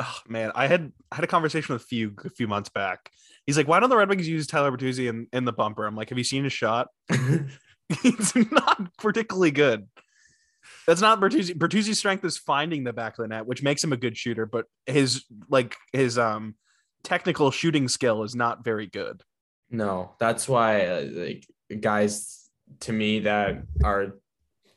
Oh, 0.00 0.18
man, 0.28 0.52
I 0.54 0.66
had 0.66 0.92
I 1.10 1.16
had 1.16 1.24
a 1.24 1.28
conversation 1.28 1.72
with 1.72 1.82
Fugue 1.82 2.24
a 2.24 2.30
few 2.30 2.46
months 2.46 2.68
back. 2.68 3.10
He's 3.46 3.56
like, 3.56 3.66
"Why 3.66 3.80
don't 3.80 3.90
the 3.90 3.96
Red 3.96 4.08
Wings 4.08 4.28
use 4.28 4.46
Tyler 4.46 4.70
Bertuzzi 4.70 5.08
in, 5.08 5.26
in 5.32 5.44
the 5.44 5.52
bumper?" 5.52 5.86
I'm 5.86 5.96
like, 5.96 6.10
"Have 6.10 6.18
you 6.18 6.24
seen 6.24 6.44
his 6.44 6.52
shot? 6.52 6.88
He's 8.02 8.34
not 8.50 8.96
particularly 8.98 9.50
good. 9.50 9.88
That's 10.86 11.00
not 11.00 11.20
Bertuzzi. 11.20 11.54
Bertuzzi's 11.56 11.98
strength 11.98 12.24
is 12.24 12.36
finding 12.36 12.84
the 12.84 12.92
back 12.92 13.18
of 13.18 13.22
the 13.22 13.28
net, 13.28 13.46
which 13.46 13.62
makes 13.62 13.82
him 13.82 13.92
a 13.92 13.96
good 13.96 14.16
shooter. 14.16 14.46
But 14.46 14.66
his 14.86 15.24
like 15.48 15.76
his 15.92 16.18
um 16.18 16.54
technical 17.02 17.50
shooting 17.50 17.88
skill 17.88 18.22
is 18.22 18.34
not 18.34 18.64
very 18.64 18.86
good. 18.86 19.22
No, 19.70 20.14
that's 20.18 20.48
why 20.48 20.86
uh, 20.86 21.08
like 21.12 21.46
guys 21.80 22.48
to 22.80 22.92
me 22.92 23.20
that 23.20 23.62
are 23.84 24.14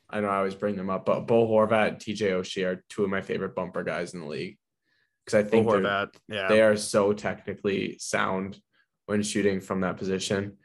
I 0.09 0.19
know 0.19 0.27
I 0.27 0.37
always 0.37 0.55
bring 0.55 0.75
them 0.75 0.89
up, 0.89 1.05
but 1.05 1.21
Bo 1.21 1.47
Horvat, 1.47 1.99
TJ 1.99 2.31
Oshie 2.31 2.65
are 2.65 2.83
two 2.89 3.03
of 3.05 3.09
my 3.09 3.21
favorite 3.21 3.55
bumper 3.55 3.83
guys 3.83 4.13
in 4.13 4.19
the 4.19 4.25
league. 4.25 4.57
Because 5.25 5.45
I 5.45 5.49
think 5.49 5.67
Horvat, 5.67 6.09
yeah, 6.27 6.47
they 6.49 6.61
are 6.61 6.75
so 6.75 7.13
technically 7.13 7.97
sound 7.99 8.59
when 9.05 9.23
shooting 9.23 9.61
from 9.61 9.81
that 9.81 9.97
position, 9.97 10.57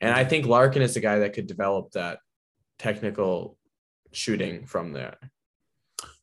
and 0.00 0.14
I 0.14 0.24
think 0.24 0.46
Larkin 0.46 0.82
is 0.82 0.94
the 0.94 1.00
guy 1.00 1.20
that 1.20 1.34
could 1.34 1.46
develop 1.46 1.92
that 1.92 2.20
technical 2.78 3.58
shooting 4.12 4.66
from 4.66 4.92
there. 4.92 5.16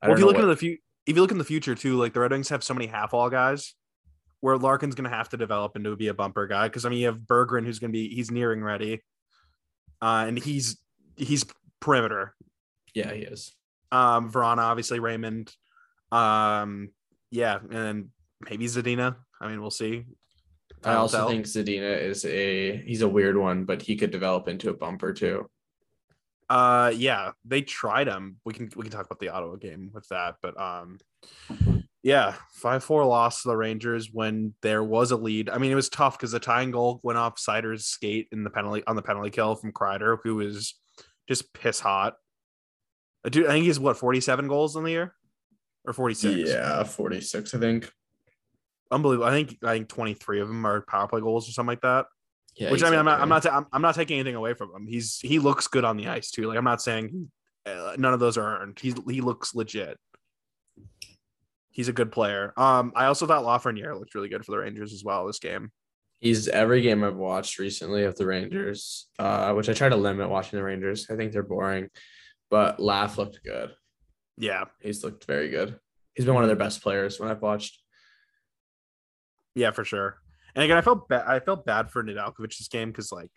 Well, 0.02 0.14
if 0.14 0.20
you 0.20 0.26
look 0.26 0.36
what... 0.36 0.44
into 0.44 0.48
the 0.48 0.58
future, 0.58 0.82
if 1.06 1.16
you 1.16 1.22
look 1.22 1.32
in 1.32 1.38
the 1.38 1.44
future 1.44 1.76
too, 1.76 1.98
like 1.98 2.14
the 2.14 2.22
Red 2.22 2.32
Wings 2.32 2.50
have 2.50 2.64
so 2.64 2.74
many 2.74 2.88
half 2.88 3.14
wall 3.14 3.30
guys, 3.30 3.76
where 4.44 4.58
Larkin's 4.58 4.94
going 4.94 5.10
to 5.10 5.16
have 5.16 5.30
to 5.30 5.38
develop 5.38 5.78
into 5.78 5.96
be 5.96 6.10
a 6.10 6.14
bumper 6.14 6.48
guy 6.48 6.68
because 6.68 6.84
I 6.84 6.90
mean 6.90 7.00
you 7.00 7.06
have 7.06 7.20
Berggren 7.20 7.64
who's 7.64 7.80
going 7.80 7.94
to 7.94 7.98
be 7.98 8.14
he's 8.14 8.30
nearing 8.30 8.62
ready, 8.62 9.02
uh, 10.02 10.26
and 10.28 10.38
he's 10.38 10.80
he's 11.16 11.46
perimeter. 11.80 12.36
Yeah, 12.94 13.14
he 13.14 13.22
is. 13.22 13.56
Um, 13.90 14.30
Vrana, 14.30 14.58
obviously 14.58 15.00
Raymond. 15.00 15.56
Um, 16.12 16.90
yeah, 17.32 17.60
and 17.72 18.10
maybe 18.50 18.66
Zadina. 18.66 19.16
I 19.40 19.48
mean, 19.48 19.62
we'll 19.62 19.72
see. 19.72 20.04
I 20.84 20.96
also 20.96 21.20
tell. 21.20 21.30
think 21.30 21.46
Zadina 21.46 21.98
is 22.02 22.26
a 22.26 22.76
he's 22.86 23.02
a 23.02 23.08
weird 23.08 23.38
one, 23.38 23.64
but 23.64 23.82
he 23.82 23.96
could 23.96 24.12
develop 24.12 24.50
into 24.50 24.70
a 24.70 24.74
bumper 24.74 25.14
too. 25.14 25.50
Uh, 26.50 26.92
yeah, 26.94 27.32
they 27.46 27.62
tried 27.62 28.10
him. 28.10 28.42
We 28.44 28.54
can 28.54 28.70
we 28.76 28.84
can 28.84 28.92
talk 28.92 29.06
about 29.06 29.20
the 29.20 29.30
Ottawa 29.30 29.56
game 29.56 29.92
with 29.94 30.10
that, 30.10 30.36
but 30.42 30.60
um, 30.60 30.98
yeah, 32.04 32.36
five 32.52 32.84
four 32.84 33.06
loss 33.06 33.42
to 33.42 33.48
the 33.48 33.56
Rangers 33.56 34.10
when 34.12 34.54
there 34.62 34.84
was 34.84 35.12
a 35.12 35.18
lead. 35.18 35.50
I 35.50 35.58
mean, 35.58 35.72
it 35.72 35.76
was 35.76 35.90
tough 35.90 36.18
because 36.18 36.34
the 36.34 36.40
tying 36.40 36.72
goal 36.72 37.00
went 37.02 37.18
off 37.18 37.38
Seider's 37.38 37.86
skate 37.86 38.28
in 38.34 38.44
the 38.44 38.50
penalty 38.50 38.84
on 38.86 38.98
the 38.98 39.02
penalty 39.02 39.30
kill 39.30 39.56
from 39.56 39.72
Kreider, 39.72 40.18
who 40.22 40.36
was 40.36 40.76
just 41.30 41.54
piss 41.54 41.80
hot. 41.80 42.16
Dude, 43.30 43.46
I 43.46 43.52
think 43.52 43.66
he's 43.66 43.80
what 43.80 43.96
47 43.96 44.50
goals 44.50 44.76
in 44.76 44.84
the 44.84 44.92
year 44.92 45.16
or 45.86 45.94
46. 45.94 46.50
Yeah, 46.50 46.84
46, 46.84 47.54
I 47.54 47.60
think. 47.60 47.90
Unbelievable. 48.92 49.28
I 49.28 49.32
think 49.32 49.58
I 49.64 49.78
think 49.78 49.88
23 49.88 50.42
of 50.42 50.50
them 50.50 50.66
are 50.68 50.82
power 50.82 51.08
play 51.08 51.22
goals 51.22 51.48
or 51.48 51.54
something 51.54 51.70
like 51.70 51.82
that. 51.82 52.08
Yeah, 52.58 52.70
which 52.70 52.84
I 52.84 52.90
mean, 52.90 53.00
I'm 53.00 53.06
not, 53.06 53.22
I'm 53.22 53.30
not, 53.30 53.46
I'm, 53.46 53.66
I'm 53.72 53.82
not 53.82 53.96
taking 53.96 54.20
anything 54.20 54.36
away 54.36 54.54
from 54.54 54.76
him. 54.76 54.86
He's 54.88 55.20
he 55.22 55.40
looks 55.40 55.68
good 55.68 55.86
on 55.86 55.96
the 55.96 56.10
ice 56.10 56.32
too. 56.32 56.48
Like 56.48 56.58
I'm 56.58 56.66
not 56.66 56.82
saying 56.82 57.32
uh, 57.66 57.96
none 57.98 58.14
of 58.14 58.20
those 58.20 58.38
are 58.38 58.62
earned. 58.62 58.78
He 58.80 58.94
he 59.08 59.22
looks 59.22 59.56
legit. 59.56 59.98
He's 61.74 61.90
a 61.90 61.94
good 61.94 62.12
player. 62.12 62.54
Um, 62.56 62.94
I 62.96 63.06
also 63.06 63.28
thought 63.28 63.44
Lafreniere 63.44 64.00
looked 64.00 64.16
really 64.16 64.30
good 64.30 64.46
for 64.46 64.52
the 64.52 64.60
Rangers 64.60 64.94
as 64.94 65.04
well 65.04 65.28
this 65.28 65.40
game. 65.40 65.72
He's 66.22 66.48
every 66.48 66.82
game 66.82 67.04
I've 67.04 67.18
watched 67.18 67.60
recently 67.60 68.06
of 68.06 68.16
the 68.16 68.26
Rangers, 68.26 69.10
uh, 69.20 69.52
which 69.54 69.68
I 69.68 69.74
try 69.74 69.90
to 69.90 69.96
limit 69.98 70.30
watching 70.30 70.58
the 70.58 70.64
Rangers. 70.64 71.08
I 71.10 71.18
think 71.18 71.34
they're 71.34 71.44
boring 71.44 71.90
but 72.54 72.80
Laugh 72.80 73.18
looked 73.18 73.44
good. 73.44 73.72
Yeah, 74.38 74.66
he's 74.80 75.04
looked 75.04 75.26
very 75.26 75.50
good. 75.50 75.80
He's 76.14 76.24
been 76.24 76.36
one 76.36 76.44
of 76.44 76.50
their 76.50 76.56
best 76.56 76.84
players 76.84 77.20
when 77.20 77.32
I've 77.32 77.42
watched. 77.42 77.80
Yeah, 79.56 79.72
for 79.72 79.84
sure. 79.84 80.18
And 80.54 80.64
again, 80.64 80.78
I 80.78 80.82
felt 80.82 81.10
bad. 81.10 81.24
I 81.26 81.40
felt 81.40 81.66
bad 81.66 81.90
for 81.90 82.04
Nedeljkovic 82.04 82.56
this 82.56 82.68
game 82.68 82.92
because, 82.92 83.12
like, 83.12 83.32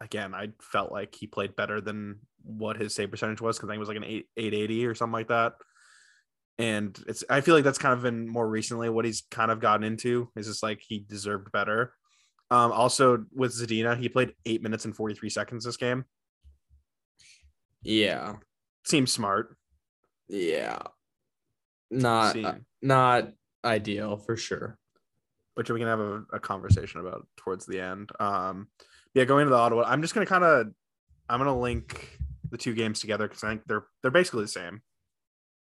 again, 0.00 0.34
I 0.34 0.48
felt 0.60 0.90
like 0.90 1.14
he 1.14 1.28
played 1.28 1.54
better 1.54 1.80
than 1.80 2.18
what 2.42 2.76
his 2.76 2.96
save 2.96 3.12
percentage 3.12 3.40
was 3.40 3.56
because 3.56 3.68
I 3.68 3.72
think 3.74 3.76
it 3.76 3.86
was 3.86 3.88
like 3.88 3.98
an 3.98 4.02
eight 4.02 4.26
eight 4.36 4.54
eighty 4.54 4.84
or 4.86 4.96
something 4.96 5.12
like 5.12 5.28
that. 5.28 5.52
And 6.58 6.98
it's 7.06 7.22
I 7.30 7.40
feel 7.40 7.54
like 7.54 7.64
that's 7.64 7.78
kind 7.78 7.94
of 7.94 8.02
been 8.02 8.28
more 8.28 8.48
recently 8.48 8.88
what 8.88 9.04
he's 9.04 9.22
kind 9.30 9.50
of 9.50 9.60
gotten 9.60 9.84
into 9.84 10.28
is 10.36 10.46
just 10.46 10.62
like 10.62 10.80
he 10.86 11.04
deserved 11.08 11.52
better. 11.52 11.92
Um, 12.50 12.72
also 12.72 13.24
with 13.32 13.52
Zadina, 13.52 13.96
he 13.96 14.08
played 14.08 14.32
eight 14.44 14.62
minutes 14.62 14.84
and 14.84 14.96
forty 14.96 15.14
three 15.14 15.30
seconds 15.30 15.64
this 15.64 15.76
game. 15.76 16.04
Yeah, 17.82 18.36
Seems 18.88 19.12
smart. 19.12 19.54
Yeah. 20.28 20.78
Not 21.90 22.42
uh, 22.42 22.54
not 22.80 23.28
ideal 23.62 24.16
for 24.16 24.34
sure. 24.34 24.78
Which 25.56 25.70
we 25.70 25.78
can 25.78 25.88
have 25.88 26.00
a, 26.00 26.22
a, 26.32 26.40
conversation 26.40 27.00
about 27.00 27.26
towards 27.36 27.66
the 27.66 27.80
end. 27.80 28.10
Um 28.18 28.68
yeah, 29.12 29.24
going 29.24 29.44
to 29.44 29.50
the 29.50 29.56
Ottawa. 29.56 29.84
I'm 29.86 30.00
just 30.00 30.14
gonna 30.14 30.24
kind 30.24 30.42
of 30.42 30.68
I'm 31.28 31.38
gonna 31.38 31.58
link 31.58 32.18
the 32.50 32.56
two 32.56 32.74
games 32.74 33.00
together 33.00 33.28
because 33.28 33.44
I 33.44 33.50
think 33.50 33.62
they're 33.66 33.84
they're 34.00 34.10
basically 34.10 34.44
the 34.44 34.48
same. 34.48 34.80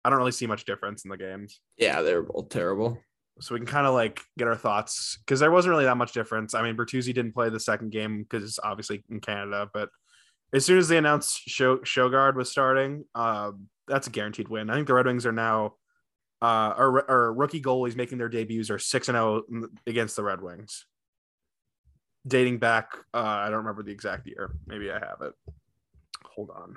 I 0.04 0.10
don't 0.10 0.20
really 0.20 0.32
see 0.32 0.48
much 0.48 0.66
difference 0.66 1.04
in 1.04 1.10
the 1.10 1.18
games. 1.18 1.60
Yeah, 1.78 2.02
they're 2.02 2.24
both 2.24 2.50
terrible. 2.50 3.00
So 3.40 3.54
we 3.54 3.60
can 3.60 3.68
kind 3.68 3.86
of 3.86 3.94
like 3.94 4.22
get 4.38 4.48
our 4.48 4.56
thoughts 4.56 5.18
because 5.20 5.40
there 5.40 5.52
wasn't 5.52 5.72
really 5.72 5.86
that 5.86 5.98
much 5.98 6.14
difference. 6.14 6.54
I 6.54 6.64
mean, 6.64 6.76
Bertuzzi 6.76 7.14
didn't 7.14 7.34
play 7.34 7.50
the 7.50 7.60
second 7.60 7.92
game 7.92 8.24
because 8.24 8.60
obviously 8.64 9.04
in 9.10 9.20
Canada, 9.20 9.70
but 9.74 9.90
as 10.54 10.66
soon 10.66 10.78
as 10.78 10.88
they 10.88 10.98
announced 10.98 11.42
Show 11.48 11.78
Sogaard 11.78 12.36
was 12.36 12.50
starting, 12.50 13.06
um, 13.14 13.68
that's 13.88 14.08
a 14.08 14.12
guaranteed 14.12 14.48
win. 14.48 14.70
I 14.70 14.76
think 14.76 14.88
the 14.88 14.94
Red 14.94 15.06
Wings 15.06 15.26
are 15.26 15.32
now 15.32 15.74
uh 16.40 16.74
our, 16.78 17.10
our 17.10 17.34
rookie 17.34 17.62
goalies 17.62 17.96
making 17.96 18.20
their 18.20 18.30
debuts 18.30 18.70
are 18.70 18.78
6 18.78 19.10
and 19.10 19.16
0 19.16 19.44
against 19.88 20.16
the 20.16 20.24
Red 20.24 20.42
Wings. 20.42 20.86
Dating 22.28 22.60
back 22.60 22.92
uh 23.14 23.18
I 23.18 23.46
don't 23.46 23.60
remember 23.60 23.84
the 23.84 23.92
exact 23.92 24.28
year. 24.28 24.56
Maybe 24.68 24.92
I 24.92 25.00
have 25.00 25.22
it. 25.22 25.34
Hold 26.24 26.52
on. 26.52 26.76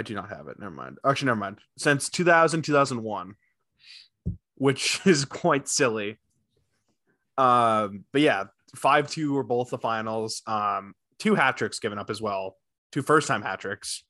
I 0.00 0.02
do 0.02 0.14
not 0.14 0.30
have 0.30 0.48
it. 0.48 0.58
Never 0.58 0.74
mind. 0.74 0.96
Actually, 1.04 1.26
never 1.26 1.40
mind. 1.40 1.58
Since 1.76 2.08
2000, 2.08 2.62
2001, 2.62 3.34
which 4.54 5.00
is 5.06 5.26
quite 5.26 5.68
silly. 5.68 6.18
Um, 7.36 8.06
but 8.10 8.22
yeah, 8.22 8.44
5 8.76 9.10
2 9.10 9.34
were 9.34 9.42
both 9.42 9.68
the 9.68 9.76
finals. 9.76 10.40
Um, 10.46 10.94
two 11.18 11.34
hat 11.34 11.58
tricks 11.58 11.80
given 11.80 11.98
up 11.98 12.08
as 12.08 12.22
well. 12.22 12.56
Two 12.92 13.02
first 13.02 13.28
time 13.28 13.42
hat 13.42 13.60
tricks 13.60 14.04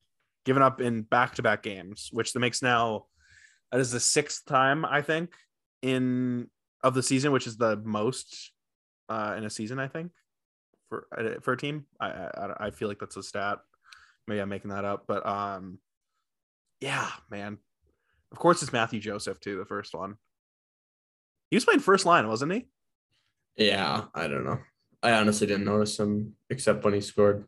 given 0.45 0.63
up 0.63 0.81
in 0.81 1.03
back 1.03 1.35
to 1.35 1.43
back 1.43 1.65
games, 1.65 2.09
which 2.13 2.33
that 2.33 2.39
makes 2.39 2.63
now 2.63 3.07
that 3.73 3.81
is 3.81 3.91
the 3.91 3.99
sixth 3.99 4.45
time, 4.47 4.85
I 4.85 5.03
think, 5.03 5.31
in 5.83 6.49
of 6.85 6.95
the 6.95 7.03
season, 7.03 7.33
which 7.33 7.49
is 7.49 7.57
the 7.57 7.77
most 7.79 8.53
uh, 9.09 9.35
in 9.37 9.45
a 9.45 9.51
season, 9.51 9.81
I 9.81 9.89
think, 9.89 10.13
for 10.89 11.09
uh, 11.19 11.41
for 11.41 11.55
a 11.55 11.57
team. 11.57 11.87
I, 12.01 12.11
I 12.11 12.55
I 12.61 12.71
feel 12.71 12.87
like 12.87 13.01
that's 13.01 13.17
a 13.17 13.25
stat. 13.25 13.59
Maybe 14.27 14.41
I'm 14.41 14.49
making 14.49 14.71
that 14.71 14.85
up, 14.85 15.05
but 15.07 15.27
um, 15.27 15.79
yeah, 16.81 17.09
man. 17.31 17.59
Of 18.33 18.39
course, 18.39 18.63
it's 18.63 18.73
Mathieu 18.73 19.01
Joseph 19.01 19.41
too. 19.41 19.59
The 19.59 19.65
first 19.65 19.95
one. 19.95 20.15
He 21.51 21.57
was 21.57 21.65
playing 21.65 21.81
first 21.81 22.07
line, 22.07 22.29
wasn't 22.29 22.53
he? 22.53 22.67
Yeah, 23.57 24.05
I 24.15 24.29
don't 24.29 24.45
know. 24.45 24.59
I 25.03 25.13
honestly 25.13 25.47
didn't 25.47 25.65
notice 25.65 25.99
him 25.99 26.37
except 26.49 26.85
when 26.85 26.95
he 26.95 27.01
scored. 27.01 27.45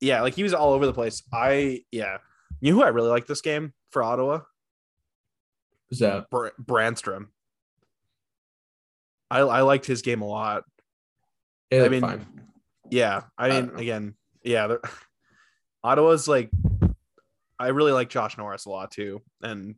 Yeah, 0.00 0.22
like 0.22 0.34
he 0.34 0.42
was 0.42 0.52
all 0.52 0.72
over 0.72 0.84
the 0.86 0.92
place. 0.92 1.22
I 1.32 1.82
yeah. 1.92 2.18
You 2.60 2.72
know 2.72 2.78
who 2.78 2.84
I 2.84 2.88
really 2.88 3.08
like 3.08 3.26
this 3.26 3.40
game 3.40 3.72
for 3.90 4.02
Ottawa? 4.02 4.40
Who's 5.88 6.00
that? 6.00 6.28
Br- 6.30 6.48
Brannstrom. 6.60 7.26
I 9.30 9.40
I 9.40 9.60
liked 9.62 9.86
his 9.86 10.02
game 10.02 10.22
a 10.22 10.26
lot. 10.26 10.64
Yeah, 11.70 11.84
I 11.84 11.88
mean, 11.88 12.00
fine. 12.00 12.26
Yeah, 12.90 13.22
I 13.38 13.46
I 13.46 13.50
mean, 13.50 13.66
don't 13.68 13.80
again, 13.80 14.14
yeah, 14.42 14.76
Ottawa's 15.86 16.26
like, 16.26 16.50
I 17.60 17.68
really 17.68 17.92
like 17.92 18.08
Josh 18.08 18.36
Norris 18.36 18.66
a 18.66 18.70
lot 18.70 18.90
too, 18.90 19.22
and 19.40 19.76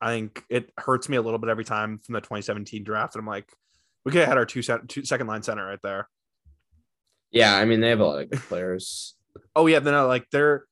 I 0.00 0.08
think 0.08 0.42
it 0.50 0.72
hurts 0.76 1.08
me 1.08 1.16
a 1.16 1.22
little 1.22 1.38
bit 1.38 1.48
every 1.48 1.64
time 1.64 1.98
from 1.98 2.14
the 2.14 2.20
2017 2.20 2.82
draft. 2.82 3.14
And 3.14 3.20
I'm 3.20 3.26
like, 3.26 3.48
we 4.04 4.10
could 4.10 4.18
have 4.18 4.28
had 4.28 4.36
our 4.36 4.44
two, 4.44 4.62
set, 4.62 4.88
two 4.88 5.04
second 5.04 5.28
line 5.28 5.44
center 5.44 5.64
right 5.64 5.78
there. 5.82 6.08
Yeah, 7.30 7.54
I 7.54 7.64
mean 7.66 7.80
they 7.80 7.90
have 7.90 8.00
a 8.00 8.04
lot 8.04 8.22
of 8.22 8.30
good 8.30 8.40
players. 8.40 9.14
Oh 9.56 9.66
yeah, 9.66 9.80
they're 9.80 9.92
not 9.92 10.06
like 10.06 10.30
they're 10.30 10.64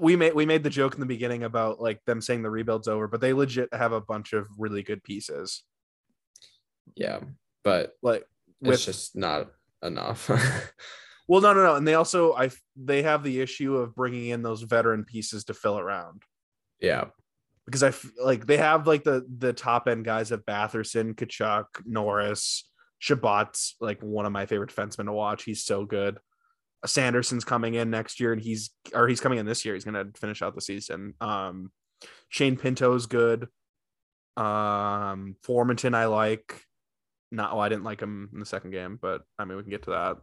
we 0.00 0.14
made 0.14 0.34
we 0.34 0.46
made 0.46 0.62
the 0.62 0.70
joke 0.70 0.94
in 0.94 1.00
the 1.00 1.06
beginning 1.06 1.42
about 1.42 1.80
like 1.80 1.98
them 2.04 2.20
saying 2.20 2.42
the 2.42 2.50
rebuild's 2.50 2.86
over, 2.86 3.08
but 3.08 3.20
they 3.20 3.32
legit 3.32 3.74
have 3.74 3.90
a 3.90 4.00
bunch 4.00 4.32
of 4.32 4.46
really 4.56 4.84
good 4.84 5.02
pieces. 5.02 5.64
Yeah, 6.94 7.18
but 7.64 7.94
Like 8.02 8.24
it's 8.62 8.84
just 8.84 9.16
not 9.16 9.50
enough. 9.82 10.30
well, 11.26 11.40
no, 11.40 11.52
no, 11.52 11.64
no, 11.64 11.74
and 11.76 11.86
they 11.86 11.94
also 11.94 12.34
I 12.34 12.50
they 12.76 13.02
have 13.02 13.22
the 13.22 13.40
issue 13.40 13.76
of 13.76 13.94
bringing 13.94 14.28
in 14.28 14.42
those 14.42 14.62
veteran 14.62 15.04
pieces 15.04 15.44
to 15.44 15.54
fill 15.54 15.78
around. 15.78 16.22
yeah, 16.80 17.06
because 17.66 17.82
I 17.82 17.92
like 18.22 18.46
they 18.46 18.58
have 18.58 18.86
like 18.86 19.04
the 19.04 19.26
the 19.38 19.52
top 19.52 19.88
end 19.88 20.04
guys 20.04 20.30
of 20.30 20.44
Batherson, 20.44 21.14
Tkachuk, 21.14 21.64
Norris, 21.86 22.68
Chabot's 23.00 23.76
like 23.80 24.02
one 24.02 24.26
of 24.26 24.32
my 24.32 24.46
favorite 24.46 24.70
defensemen 24.70 25.06
to 25.06 25.12
watch. 25.12 25.44
He's 25.44 25.64
so 25.64 25.84
good. 25.84 26.18
Sanderson's 26.86 27.44
coming 27.44 27.74
in 27.74 27.90
next 27.90 28.20
year, 28.20 28.32
and 28.32 28.42
he's 28.42 28.70
or 28.94 29.08
he's 29.08 29.20
coming 29.20 29.38
in 29.38 29.46
this 29.46 29.64
year. 29.64 29.74
He's 29.74 29.84
gonna 29.84 30.06
finish 30.16 30.42
out 30.42 30.54
the 30.54 30.60
season. 30.60 31.14
Um, 31.20 31.70
Shane 32.28 32.56
Pinto's 32.56 33.06
good. 33.06 33.48
Um, 34.36 35.36
Formenton 35.46 35.94
I 35.94 36.06
like. 36.06 36.60
Not 37.30 37.52
well, 37.52 37.62
I 37.62 37.68
didn't 37.68 37.84
like 37.84 38.00
him 38.00 38.28
in 38.32 38.40
the 38.40 38.46
second 38.46 38.72
game, 38.72 38.98
but 39.00 39.22
I 39.38 39.44
mean 39.44 39.56
we 39.56 39.62
can 39.62 39.70
get 39.70 39.84
to 39.84 39.90
that. 39.90 40.16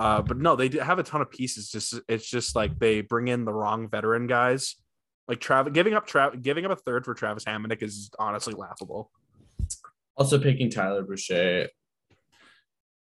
Uh, 0.00 0.22
but 0.22 0.38
no, 0.38 0.56
they 0.56 0.68
have 0.78 0.98
a 0.98 1.02
ton 1.02 1.20
of 1.20 1.30
pieces. 1.30 1.70
Just 1.70 2.00
it's 2.08 2.26
just 2.28 2.56
like 2.56 2.78
they 2.78 3.02
bring 3.02 3.28
in 3.28 3.44
the 3.44 3.52
wrong 3.52 3.86
veteran 3.86 4.26
guys. 4.26 4.76
Like 5.28 5.40
Travis 5.40 5.74
giving 5.74 5.92
up 5.92 6.08
Trav 6.08 6.40
giving 6.42 6.64
up 6.64 6.70
a 6.72 6.76
third 6.76 7.04
for 7.04 7.12
Travis 7.12 7.44
Hamonic 7.44 7.82
is 7.82 8.10
honestly 8.18 8.54
laughable. 8.54 9.10
Also 10.16 10.38
picking 10.38 10.70
Tyler 10.70 11.02
Boucher 11.02 11.68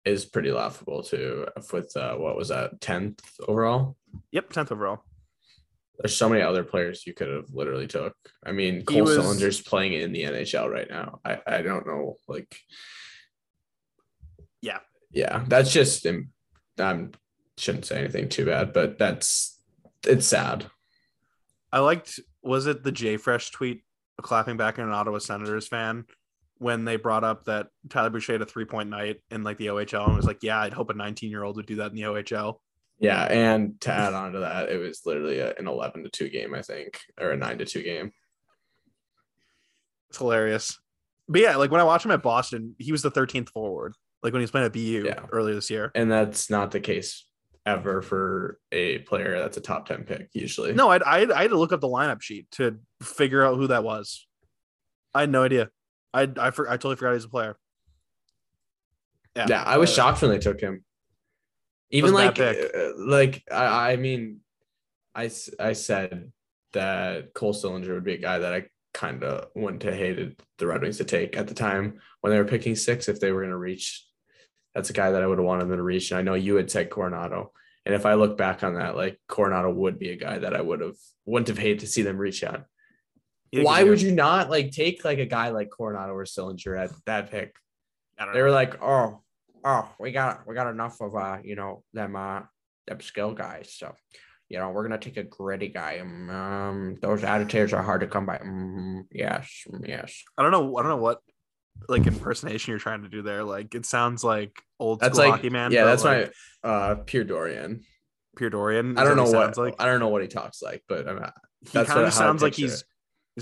is 0.03 0.25
pretty 0.25 0.51
laughable 0.51 1.01
too. 1.01 1.47
With 1.71 1.95
uh, 1.95 2.15
what 2.15 2.35
was 2.35 2.49
that 2.49 2.81
tenth 2.81 3.21
overall? 3.47 3.95
Yep, 4.33 4.51
tenth 4.51 4.71
overall. 4.73 5.03
There's 5.99 6.15
so 6.17 6.27
many 6.27 6.41
other 6.41 6.63
players 6.65 7.07
you 7.07 7.13
could 7.13 7.29
have 7.29 7.49
literally 7.53 7.87
took. 7.87 8.13
I 8.45 8.51
mean, 8.51 8.83
Cole 8.83 9.03
was- 9.03 9.15
Sillinger's 9.15 9.61
playing 9.61 9.93
in 9.93 10.11
the 10.11 10.23
NHL 10.23 10.69
right 10.69 10.89
now. 10.89 11.19
I 11.23 11.39
I 11.47 11.61
don't 11.61 11.87
know, 11.87 12.15
like, 12.27 12.53
Yeah. 14.61 14.79
yeah, 15.11 15.43
that's 15.47 15.71
just 15.71 16.05
I 16.79 17.07
shouldn't 17.57 17.85
say 17.85 17.99
anything 17.99 18.29
too 18.29 18.45
bad, 18.45 18.73
but 18.73 18.97
that's 18.97 19.59
it's 20.05 20.27
sad. 20.27 20.65
I 21.71 21.79
liked 21.79 22.19
was 22.41 22.67
it 22.67 22.83
the 22.83 22.91
JFresh 22.91 23.51
tweet 23.51 23.83
clapping 24.21 24.57
back 24.57 24.79
at 24.79 24.85
an 24.85 24.91
Ottawa 24.91 25.19
Senators 25.19 25.67
fan 25.67 26.05
when 26.57 26.85
they 26.85 26.97
brought 26.97 27.23
up 27.23 27.45
that 27.45 27.67
Tyler 27.89 28.09
Boucher 28.09 28.33
had 28.33 28.41
a 28.41 28.45
three 28.45 28.65
point 28.65 28.89
night 28.89 29.17
in 29.31 29.43
like 29.43 29.57
the 29.57 29.67
OHL 29.67 30.07
and 30.07 30.15
was 30.15 30.25
like, 30.25 30.43
Yeah, 30.43 30.59
I'd 30.59 30.73
hope 30.73 30.89
a 30.89 30.93
19 30.93 31.29
year 31.29 31.43
old 31.43 31.55
would 31.55 31.65
do 31.65 31.77
that 31.77 31.91
in 31.91 31.95
the 31.95 32.03
OHL. 32.03 32.55
Yeah, 32.99 33.23
and 33.23 33.79
to 33.81 33.93
add 33.93 34.13
on 34.13 34.33
to 34.33 34.39
that, 34.39 34.69
it 34.69 34.77
was 34.77 35.05
literally 35.05 35.39
a, 35.39 35.53
an 35.55 35.67
eleven 35.67 36.03
to 36.03 36.09
two 36.09 36.27
game, 36.27 36.53
I 36.53 36.61
think, 36.61 36.99
or 37.19 37.31
a 37.31 37.37
nine 37.37 37.57
to 37.59 37.65
two 37.65 37.81
game. 37.81 38.11
It's 40.09 40.17
hilarious. 40.17 40.77
But 41.29 41.41
yeah, 41.41 41.55
like 41.55 41.71
when 41.71 41.79
I 41.79 41.85
watched 41.85 42.05
him 42.05 42.11
at 42.11 42.23
Boston, 42.23 42.75
he 42.77 42.91
was 42.91 43.03
the 43.03 43.11
13th 43.11 43.49
forward. 43.49 43.93
Like 44.23 44.33
when 44.33 44.41
he 44.41 44.43
was 44.43 44.51
playing 44.51 44.65
at 44.65 44.73
BU 44.73 45.03
Yeah. 45.05 45.25
earlier 45.31 45.55
this 45.55 45.69
year. 45.69 45.91
and 45.95 46.11
that's 46.11 46.49
not 46.49 46.71
the 46.71 46.79
case 46.79 47.25
ever 47.65 48.01
for 48.01 48.59
a 48.71 48.99
player 48.99 49.37
that's 49.37 49.57
a 49.57 49.61
top 49.61 49.85
10 49.87 50.03
pick 50.03 50.29
usually 50.33 50.73
No, 50.73 50.89
I'd, 50.89 51.03
I 51.03 51.19
had, 51.19 51.31
I 51.31 51.41
had 51.43 51.51
to 51.51 51.57
look 51.57 51.71
up 51.73 51.81
the 51.81 51.87
lineup 51.87 52.21
sheet 52.21 52.49
to 52.51 52.79
figure 53.03 53.45
out 53.45 53.57
who 53.57 53.67
that 53.67 53.83
was. 53.83 54.25
I 55.13 55.21
had 55.21 55.29
no 55.29 55.43
idea. 55.43 55.69
I 56.13 56.27
I, 56.37 56.51
for, 56.51 56.67
I 56.67 56.73
totally 56.73 56.95
forgot 56.95 57.11
he 57.11 57.15
was 57.15 57.25
a 57.25 57.29
player. 57.29 57.57
yeah 59.35 59.63
i 59.65 59.77
was 59.77 59.91
uh, 59.91 59.93
shocked 59.93 60.21
when 60.21 60.31
they 60.31 60.39
took 60.39 60.59
him 60.59 60.83
even 61.91 62.13
like 62.13 62.39
uh, 62.39 62.53
like 62.97 63.43
I, 63.51 63.93
I 63.93 63.95
mean 63.95 64.39
I, 65.15 65.29
I 65.59 65.73
said 65.73 66.31
that 66.73 67.33
cole 67.33 67.53
Sillinger 67.53 67.93
would 67.93 68.03
be 68.03 68.13
a 68.13 68.17
guy 68.17 68.39
that 68.39 68.53
i 68.53 68.65
kind 68.93 69.23
of 69.23 69.49
wouldn't 69.55 69.83
have 69.83 69.93
hated 69.93 70.39
the 70.57 70.67
red 70.67 70.81
wings 70.81 70.97
to 70.97 71.03
take 71.03 71.37
at 71.37 71.47
the 71.47 71.53
time 71.53 71.99
when 72.21 72.31
they 72.31 72.39
were 72.39 72.45
picking 72.45 72.75
six 72.75 73.07
if 73.07 73.19
they 73.19 73.31
were 73.31 73.41
going 73.41 73.51
to 73.51 73.57
reach 73.57 74.05
that's 74.73 74.89
a 74.89 74.93
guy 74.93 75.11
that 75.11 75.23
i 75.23 75.27
would 75.27 75.37
have 75.37 75.45
wanted 75.45 75.67
them 75.67 75.77
to 75.77 75.83
reach 75.83 76.11
and 76.11 76.19
i 76.19 76.23
know 76.23 76.33
you 76.33 76.55
had 76.55 76.69
said 76.69 76.89
Coronato 76.89 77.49
and 77.85 77.95
if 77.95 78.05
i 78.05 78.13
look 78.13 78.37
back 78.37 78.63
on 78.63 78.75
that 78.75 78.95
like 78.95 79.19
Coronato 79.29 79.73
would 79.73 79.99
be 79.99 80.11
a 80.11 80.15
guy 80.15 80.39
that 80.39 80.55
i 80.55 80.61
would 80.61 80.81
have 80.81 80.95
wouldn't 81.29 81.47
have 81.47 81.57
hated 81.57 81.79
to 81.79 81.87
see 81.87 82.01
them 82.01 82.17
reach 82.17 82.43
out. 82.43 82.65
think 83.53 83.65
why 83.65 83.83
would 83.83 84.01
you 84.01 84.11
not 84.11 84.49
like 84.49 84.71
take 84.71 85.05
like 85.05 85.19
a 85.19 85.25
guy 85.25 85.49
like 85.49 85.69
Coronato 85.69 86.13
or 86.13 86.25
Sillinger 86.25 86.77
at 86.77 86.91
that 87.05 87.31
pick? 87.31 87.55
I 88.17 88.25
don't 88.25 88.33
They 88.33 88.41
were 88.41 88.51
like, 88.51 88.81
oh, 88.81 89.21
oh, 89.63 89.89
we 89.99 90.11
got 90.11 90.47
we 90.47 90.55
got 90.55 90.69
enough 90.69 90.99
of 91.01 91.15
uh, 91.15 91.37
you 91.43 91.55
know, 91.55 91.83
them 91.93 92.15
uh 92.15 92.41
them 92.87 93.01
skill 93.01 93.33
guys. 93.33 93.73
So, 93.73 93.95
you 94.49 94.57
know, 94.57 94.71
we're 94.71 94.83
gonna 94.83 94.97
take 94.97 95.17
a 95.17 95.23
gritty 95.23 95.69
guy. 95.69 95.99
Um, 95.99 96.97
those 97.01 97.23
attitudes 97.23 97.73
are 97.73 97.83
hard 97.83 98.01
to 98.01 98.07
come 98.07 98.25
by. 98.25 98.37
Mm, 98.39 99.03
yes, 99.11 99.63
yes. 99.83 100.23
I 100.37 100.41
don't 100.41 100.51
know. 100.51 100.77
I 100.77 100.81
don't 100.81 100.89
know 100.89 100.97
what 100.97 101.21
like 101.87 102.05
impersonation 102.07 102.71
you're 102.71 102.79
trying 102.79 103.03
to 103.03 103.09
do 103.09 103.21
there. 103.21 103.43
Like 103.43 103.73
it 103.75 103.85
sounds 103.85 104.23
like 104.23 104.61
old 104.79 104.99
That's 104.99 105.17
school 105.17 105.29
like 105.29 105.37
hockey 105.37 105.49
man. 105.49 105.71
yeah, 105.71 105.85
that's 105.85 106.03
like, 106.03 106.33
my 106.63 106.69
uh 106.69 106.95
Pierre 106.95 107.23
Dorion. 107.23 107.81
Pierre 108.35 108.49
Dorion. 108.49 108.97
I 108.97 109.03
don't 109.03 109.15
know 109.15 109.23
what 109.23 109.31
sounds 109.31 109.57
like. 109.57 109.75
I 109.79 109.85
don't 109.85 109.99
know 109.99 110.09
what 110.09 110.21
he 110.21 110.27
talks 110.27 110.61
like, 110.61 110.83
but 110.87 111.07
I'm 111.07 111.19
He 111.71 111.83
kind 111.83 112.05
of 112.05 112.13
sounds 112.13 112.41
like 112.41 112.55
he's. 112.55 112.83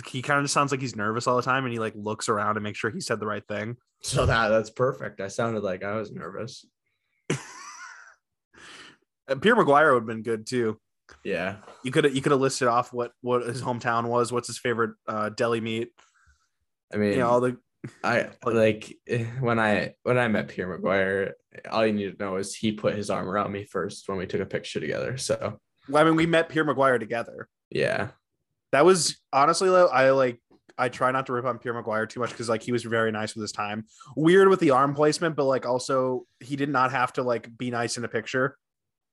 He 0.05 0.21
kind 0.21 0.43
of 0.43 0.51
sounds 0.51 0.71
like 0.71 0.79
he's 0.79 0.95
nervous 0.95 1.25
all 1.25 1.37
the 1.37 1.41
time, 1.41 1.63
and 1.63 1.73
he 1.73 1.79
like 1.79 1.93
looks 1.95 2.29
around 2.29 2.55
to 2.55 2.61
make 2.61 2.75
sure 2.75 2.91
he 2.91 3.01
said 3.01 3.19
the 3.19 3.25
right 3.25 3.45
thing. 3.47 3.77
so 4.01 4.27
that 4.27 4.49
that's 4.49 4.69
perfect. 4.69 5.21
I 5.21 5.27
sounded 5.27 5.63
like 5.63 5.83
I 5.83 5.95
was 5.95 6.11
nervous. 6.11 6.65
Uh, 9.29 9.35
Pierre 9.35 9.57
McGuire 9.57 9.93
would 9.93 10.03
have 10.03 10.07
been 10.07 10.21
good 10.21 10.47
too. 10.47 10.79
Yeah. 11.23 11.57
You 11.83 11.91
could 11.91 12.15
you 12.15 12.21
could 12.21 12.31
have 12.31 12.39
listed 12.39 12.69
off 12.69 12.93
what 12.93 13.11
what 13.19 13.45
his 13.45 13.61
hometown 13.61 14.05
was, 14.05 14.31
what's 14.31 14.47
his 14.47 14.57
favorite 14.57 14.91
uh, 15.05 15.27
deli 15.27 15.59
meat, 15.59 15.91
I 16.93 16.97
mean, 16.97 17.13
you 17.13 17.17
know, 17.19 17.29
all 17.29 17.41
the 17.41 17.57
I 18.03 18.29
like 18.45 18.93
eh, 19.07 19.25
when 19.39 19.59
I 19.59 19.93
when 20.03 20.17
I 20.17 20.27
met 20.27 20.47
Pierre 20.49 20.77
McGuire, 20.77 21.31
all 21.69 21.85
you 21.85 21.93
need 21.93 22.17
to 22.17 22.23
know 22.23 22.35
is 22.37 22.55
he 22.55 22.71
put 22.73 22.95
his 22.95 23.09
arm 23.09 23.27
around 23.27 23.51
me 23.51 23.63
first 23.65 24.07
when 24.09 24.17
we 24.17 24.25
took 24.27 24.41
a 24.41 24.45
picture 24.45 24.79
together. 24.79 25.17
So 25.17 25.59
Well, 25.89 26.01
I 26.01 26.05
mean, 26.05 26.15
we 26.15 26.25
met 26.25 26.49
Pierre 26.49 26.65
McGuire 26.65 26.99
together. 26.99 27.47
yeah, 27.69 28.09
That 28.71 28.85
was 28.85 29.17
honestly 29.31 29.69
though, 29.69 29.87
I 29.87 30.11
like 30.11 30.39
I 30.79 30.89
try 30.89 31.11
not 31.11 31.25
to 31.27 31.33
rip 31.33 31.45
on 31.45 31.57
Pierre 31.57 31.73
McGuire 31.73 32.07
too 32.07 32.19
much 32.19 32.29
because 32.29 32.49
like 32.49 32.61
he 32.61 32.71
was 32.71 32.83
very 32.83 33.11
nice 33.11 33.33
with 33.35 33.41
his 33.41 33.51
time. 33.51 33.85
Weird 34.15 34.47
with 34.47 34.59
the 34.59 34.71
arm 34.71 34.93
placement, 34.93 35.35
but 35.35 35.45
like 35.45 35.65
also 35.65 36.25
he 36.39 36.55
did 36.55 36.69
not 36.69 36.91
have 36.91 37.13
to 37.13 37.23
like 37.23 37.55
be 37.57 37.71
nice 37.71 37.97
in 37.97 38.03
a 38.05 38.07
picture. 38.07 38.57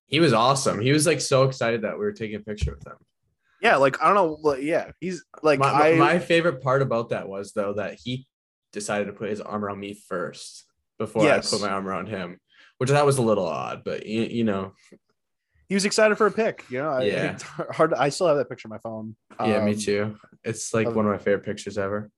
he 0.07 0.21
was 0.21 0.33
awesome. 0.33 0.81
He 0.81 0.93
was 0.93 1.07
like 1.07 1.21
so 1.21 1.45
excited 1.45 1.83
that 1.83 1.95
we 1.99 2.05
were 2.05 2.13
taking 2.13 2.37
a 2.37 2.41
picture 2.41 2.75
with 2.75 2.87
him. 2.87 2.97
Yeah, 3.63 3.77
like 3.77 4.03
I 4.03 4.07
don't 4.07 4.15
know. 4.15 4.39
like, 4.43 4.63
Yeah, 4.63 4.91
he's 5.01 5.25
like 5.43 5.59
my, 5.59 5.73
my- 5.73 5.89
I. 5.93 5.97
my 5.97 6.19
favorite 6.19 6.61
part 6.63 6.83
about 6.83 7.11
that 7.11 7.29
was 7.29 7.53
though 7.53 7.75
that 7.75 7.97
he 8.03 8.27
decided 8.75 9.07
to 9.07 9.13
put 9.13 9.31
his 9.31 9.41
arm 9.41 9.65
around 9.65 9.81
me 9.81 9.95
first 9.95 10.65
before 10.99 11.25
Yes. 11.25 11.53
I 11.53 11.57
put 11.57 11.65
my 11.67 11.73
arm 11.73 11.87
around 11.89 12.09
him, 12.09 12.39
which 12.79 12.91
that 12.91 13.07
was 13.07 13.17
a 13.19 13.23
little 13.23 13.47
odd, 13.47 13.83
but 13.85 14.05
you, 14.05 14.23
you 14.25 14.45
know, 14.45 14.75
he 15.69 15.75
was 15.75 15.85
excited 15.87 16.17
for 16.19 16.27
a 16.27 16.31
pick. 16.31 16.65
You 16.69 16.83
know, 16.83 16.91
I, 16.91 17.03
Yeah. 17.05 17.33
it's 17.33 17.43
hard. 17.43 17.91
To, 17.91 18.01
I 18.01 18.11
still 18.11 18.27
have 18.29 18.37
that 18.37 18.49
picture 18.51 18.69
on 18.69 18.71
my 18.71 18.79
phone. 18.79 19.17
yeah, 19.41 19.65
me 19.65 19.73
Um, 19.73 19.79
too. 19.79 20.17
It's 20.45 20.75
like 20.75 20.87
one 20.89 21.07
of 21.07 21.13
my 21.13 21.19
favorite 21.19 21.45
pictures 21.45 21.79
ever. 21.79 22.11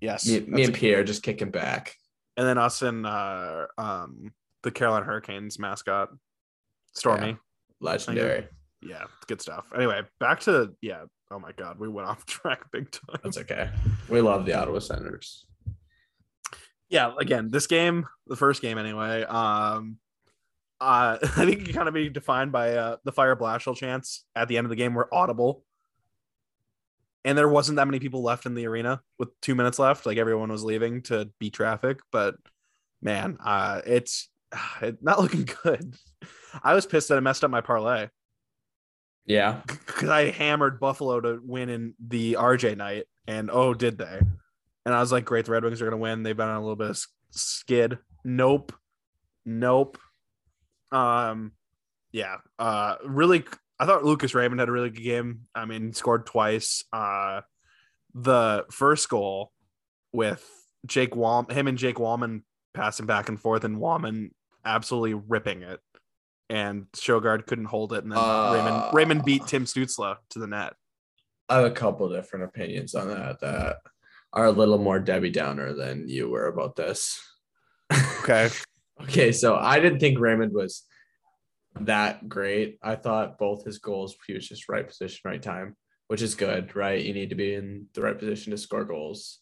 Yes, 0.00 0.28
Me, 0.28 0.40
me 0.40 0.62
and 0.64 0.74
Pierre 0.74 1.02
just 1.04 1.22
kicking 1.22 1.50
back. 1.50 1.96
and 2.36 2.46
then 2.46 2.58
us 2.58 2.82
and 2.82 3.06
uh, 3.06 3.66
um 3.78 4.32
the 4.62 4.70
Carolina 4.70 5.06
Hurricanes 5.06 5.58
mascot, 5.58 6.10
Stormy. 6.94 7.36
Legendary. 7.80 8.46
Yeah. 8.82 9.04
good 9.26 9.40
stuff. 9.40 9.66
Anyway, 9.74 10.02
back 10.20 10.40
to 10.40 10.74
yeah. 10.82 11.04
Oh 11.30 11.38
my 11.38 11.52
God, 11.52 11.78
we 11.78 11.88
went 11.88 12.08
off 12.08 12.24
track 12.26 12.70
big 12.70 12.90
time. 12.90 13.20
That's 13.22 13.38
okay. 13.38 13.70
We 14.08 14.20
love 14.20 14.46
the 14.46 14.54
Ottawa 14.54 14.78
Senators. 14.78 15.46
yeah 16.88 17.12
again 17.18 17.50
this 17.50 17.66
game 17.66 18.06
the 18.26 18.36
first 18.36 18.62
game 18.62 18.78
anyway 18.78 19.22
um 19.24 19.96
uh 20.80 21.18
i 21.22 21.44
think 21.44 21.60
it 21.60 21.64
can 21.64 21.74
kind 21.74 21.88
of 21.88 21.94
be 21.94 22.08
defined 22.08 22.52
by 22.52 22.74
uh 22.74 22.96
the 23.04 23.12
fire 23.12 23.34
Blashill 23.36 23.76
chants 23.76 24.24
at 24.34 24.48
the 24.48 24.56
end 24.56 24.64
of 24.64 24.70
the 24.70 24.76
game 24.76 24.94
were 24.94 25.12
audible 25.12 25.64
and 27.24 27.36
there 27.36 27.48
wasn't 27.48 27.76
that 27.76 27.86
many 27.86 27.98
people 27.98 28.22
left 28.22 28.46
in 28.46 28.54
the 28.54 28.66
arena 28.66 29.00
with 29.18 29.28
two 29.40 29.54
minutes 29.54 29.78
left 29.78 30.06
like 30.06 30.18
everyone 30.18 30.50
was 30.50 30.62
leaving 30.62 31.02
to 31.02 31.28
beat 31.40 31.52
traffic 31.52 31.98
but 32.12 32.36
man 33.02 33.36
uh 33.44 33.80
it's 33.84 34.28
it, 34.82 35.02
not 35.02 35.20
looking 35.20 35.48
good 35.62 35.96
i 36.62 36.74
was 36.74 36.86
pissed 36.86 37.08
that 37.08 37.18
i 37.18 37.20
messed 37.20 37.42
up 37.42 37.50
my 37.50 37.60
parlay 37.60 38.08
Yeah. 39.26 39.60
because 39.66 40.08
I 40.08 40.30
hammered 40.30 40.80
Buffalo 40.80 41.20
to 41.20 41.40
win 41.42 41.68
in 41.68 41.94
the 42.04 42.34
RJ 42.34 42.76
night, 42.76 43.04
and 43.26 43.50
oh, 43.50 43.74
did 43.74 43.98
they? 43.98 44.20
And 44.84 44.94
I 44.94 45.00
was 45.00 45.10
like, 45.10 45.24
great, 45.24 45.44
the 45.44 45.52
Red 45.52 45.64
Wings 45.64 45.82
are 45.82 45.86
gonna 45.86 45.96
win. 45.96 46.22
They've 46.22 46.36
been 46.36 46.48
on 46.48 46.56
a 46.56 46.60
little 46.60 46.76
bit 46.76 46.90
of 46.90 47.06
skid. 47.30 47.98
Nope, 48.24 48.72
nope. 49.44 49.98
Um, 50.92 51.52
yeah. 52.12 52.36
Uh, 52.58 52.96
really, 53.04 53.44
I 53.78 53.86
thought 53.86 54.04
Lucas 54.04 54.34
Raymond 54.34 54.60
had 54.60 54.68
a 54.68 54.72
really 54.72 54.90
good 54.90 55.02
game. 55.02 55.40
I 55.54 55.64
mean, 55.64 55.92
scored 55.92 56.26
twice. 56.26 56.84
Uh, 56.92 57.42
the 58.14 58.64
first 58.70 59.08
goal 59.08 59.52
with 60.12 60.48
Jake 60.86 61.14
Wall, 61.14 61.46
him 61.50 61.68
and 61.68 61.76
Jake 61.76 61.96
Walman 61.96 62.42
passing 62.72 63.06
back 63.06 63.28
and 63.28 63.40
forth, 63.40 63.64
and 63.64 63.78
Walman 63.78 64.30
absolutely 64.64 65.14
ripping 65.14 65.62
it. 65.62 65.80
And 66.48 66.86
Shogard 66.92 67.46
couldn't 67.46 67.64
hold 67.66 67.92
it, 67.92 68.04
and 68.04 68.12
then 68.12 68.18
Uh, 68.18 68.52
Raymond 68.54 68.94
Raymond 68.94 69.24
beat 69.24 69.46
Tim 69.46 69.64
Stutzle 69.64 70.16
to 70.30 70.38
the 70.38 70.46
net. 70.46 70.74
I 71.48 71.56
have 71.56 71.64
a 71.64 71.70
couple 71.70 72.08
different 72.08 72.44
opinions 72.44 72.94
on 72.94 73.08
that 73.08 73.40
that 73.40 73.78
are 74.32 74.46
a 74.46 74.52
little 74.52 74.78
more 74.78 75.00
Debbie 75.00 75.30
Downer 75.30 75.72
than 75.72 76.08
you 76.08 76.28
were 76.28 76.46
about 76.46 76.76
this. 76.76 77.20
Okay. 78.20 78.50
Okay, 79.02 79.30
so 79.30 79.56
I 79.56 79.78
didn't 79.78 79.98
think 79.98 80.18
Raymond 80.18 80.54
was 80.54 80.84
that 81.80 82.26
great. 82.30 82.78
I 82.82 82.94
thought 82.96 83.36
both 83.36 83.62
his 83.62 83.78
goals, 83.78 84.16
he 84.26 84.32
was 84.32 84.48
just 84.48 84.70
right 84.70 84.88
position, 84.88 85.20
right 85.22 85.42
time, 85.42 85.76
which 86.08 86.22
is 86.22 86.34
good, 86.34 86.74
right? 86.74 87.04
You 87.04 87.12
need 87.12 87.28
to 87.28 87.36
be 87.36 87.52
in 87.52 87.88
the 87.92 88.00
right 88.00 88.18
position 88.18 88.52
to 88.52 88.56
score 88.56 88.86
goals. 88.86 89.40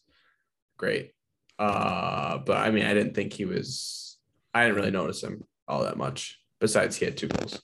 Great. 0.77 1.13
Uh, 1.57 2.39
but 2.39 2.57
I 2.57 2.69
mean, 2.71 2.85
I 2.85 2.93
didn't 2.93 3.13
think 3.13 3.31
he 3.31 3.45
was, 3.45 4.17
I 4.53 4.63
didn't 4.63 4.75
really 4.75 4.91
notice 4.91 5.23
him 5.23 5.45
all 5.69 5.83
that 5.83 5.95
much, 5.95 6.37
besides 6.65 6.95
he 6.95 7.05
had 7.05 7.15
two 7.15 7.27
goals. 7.27 7.61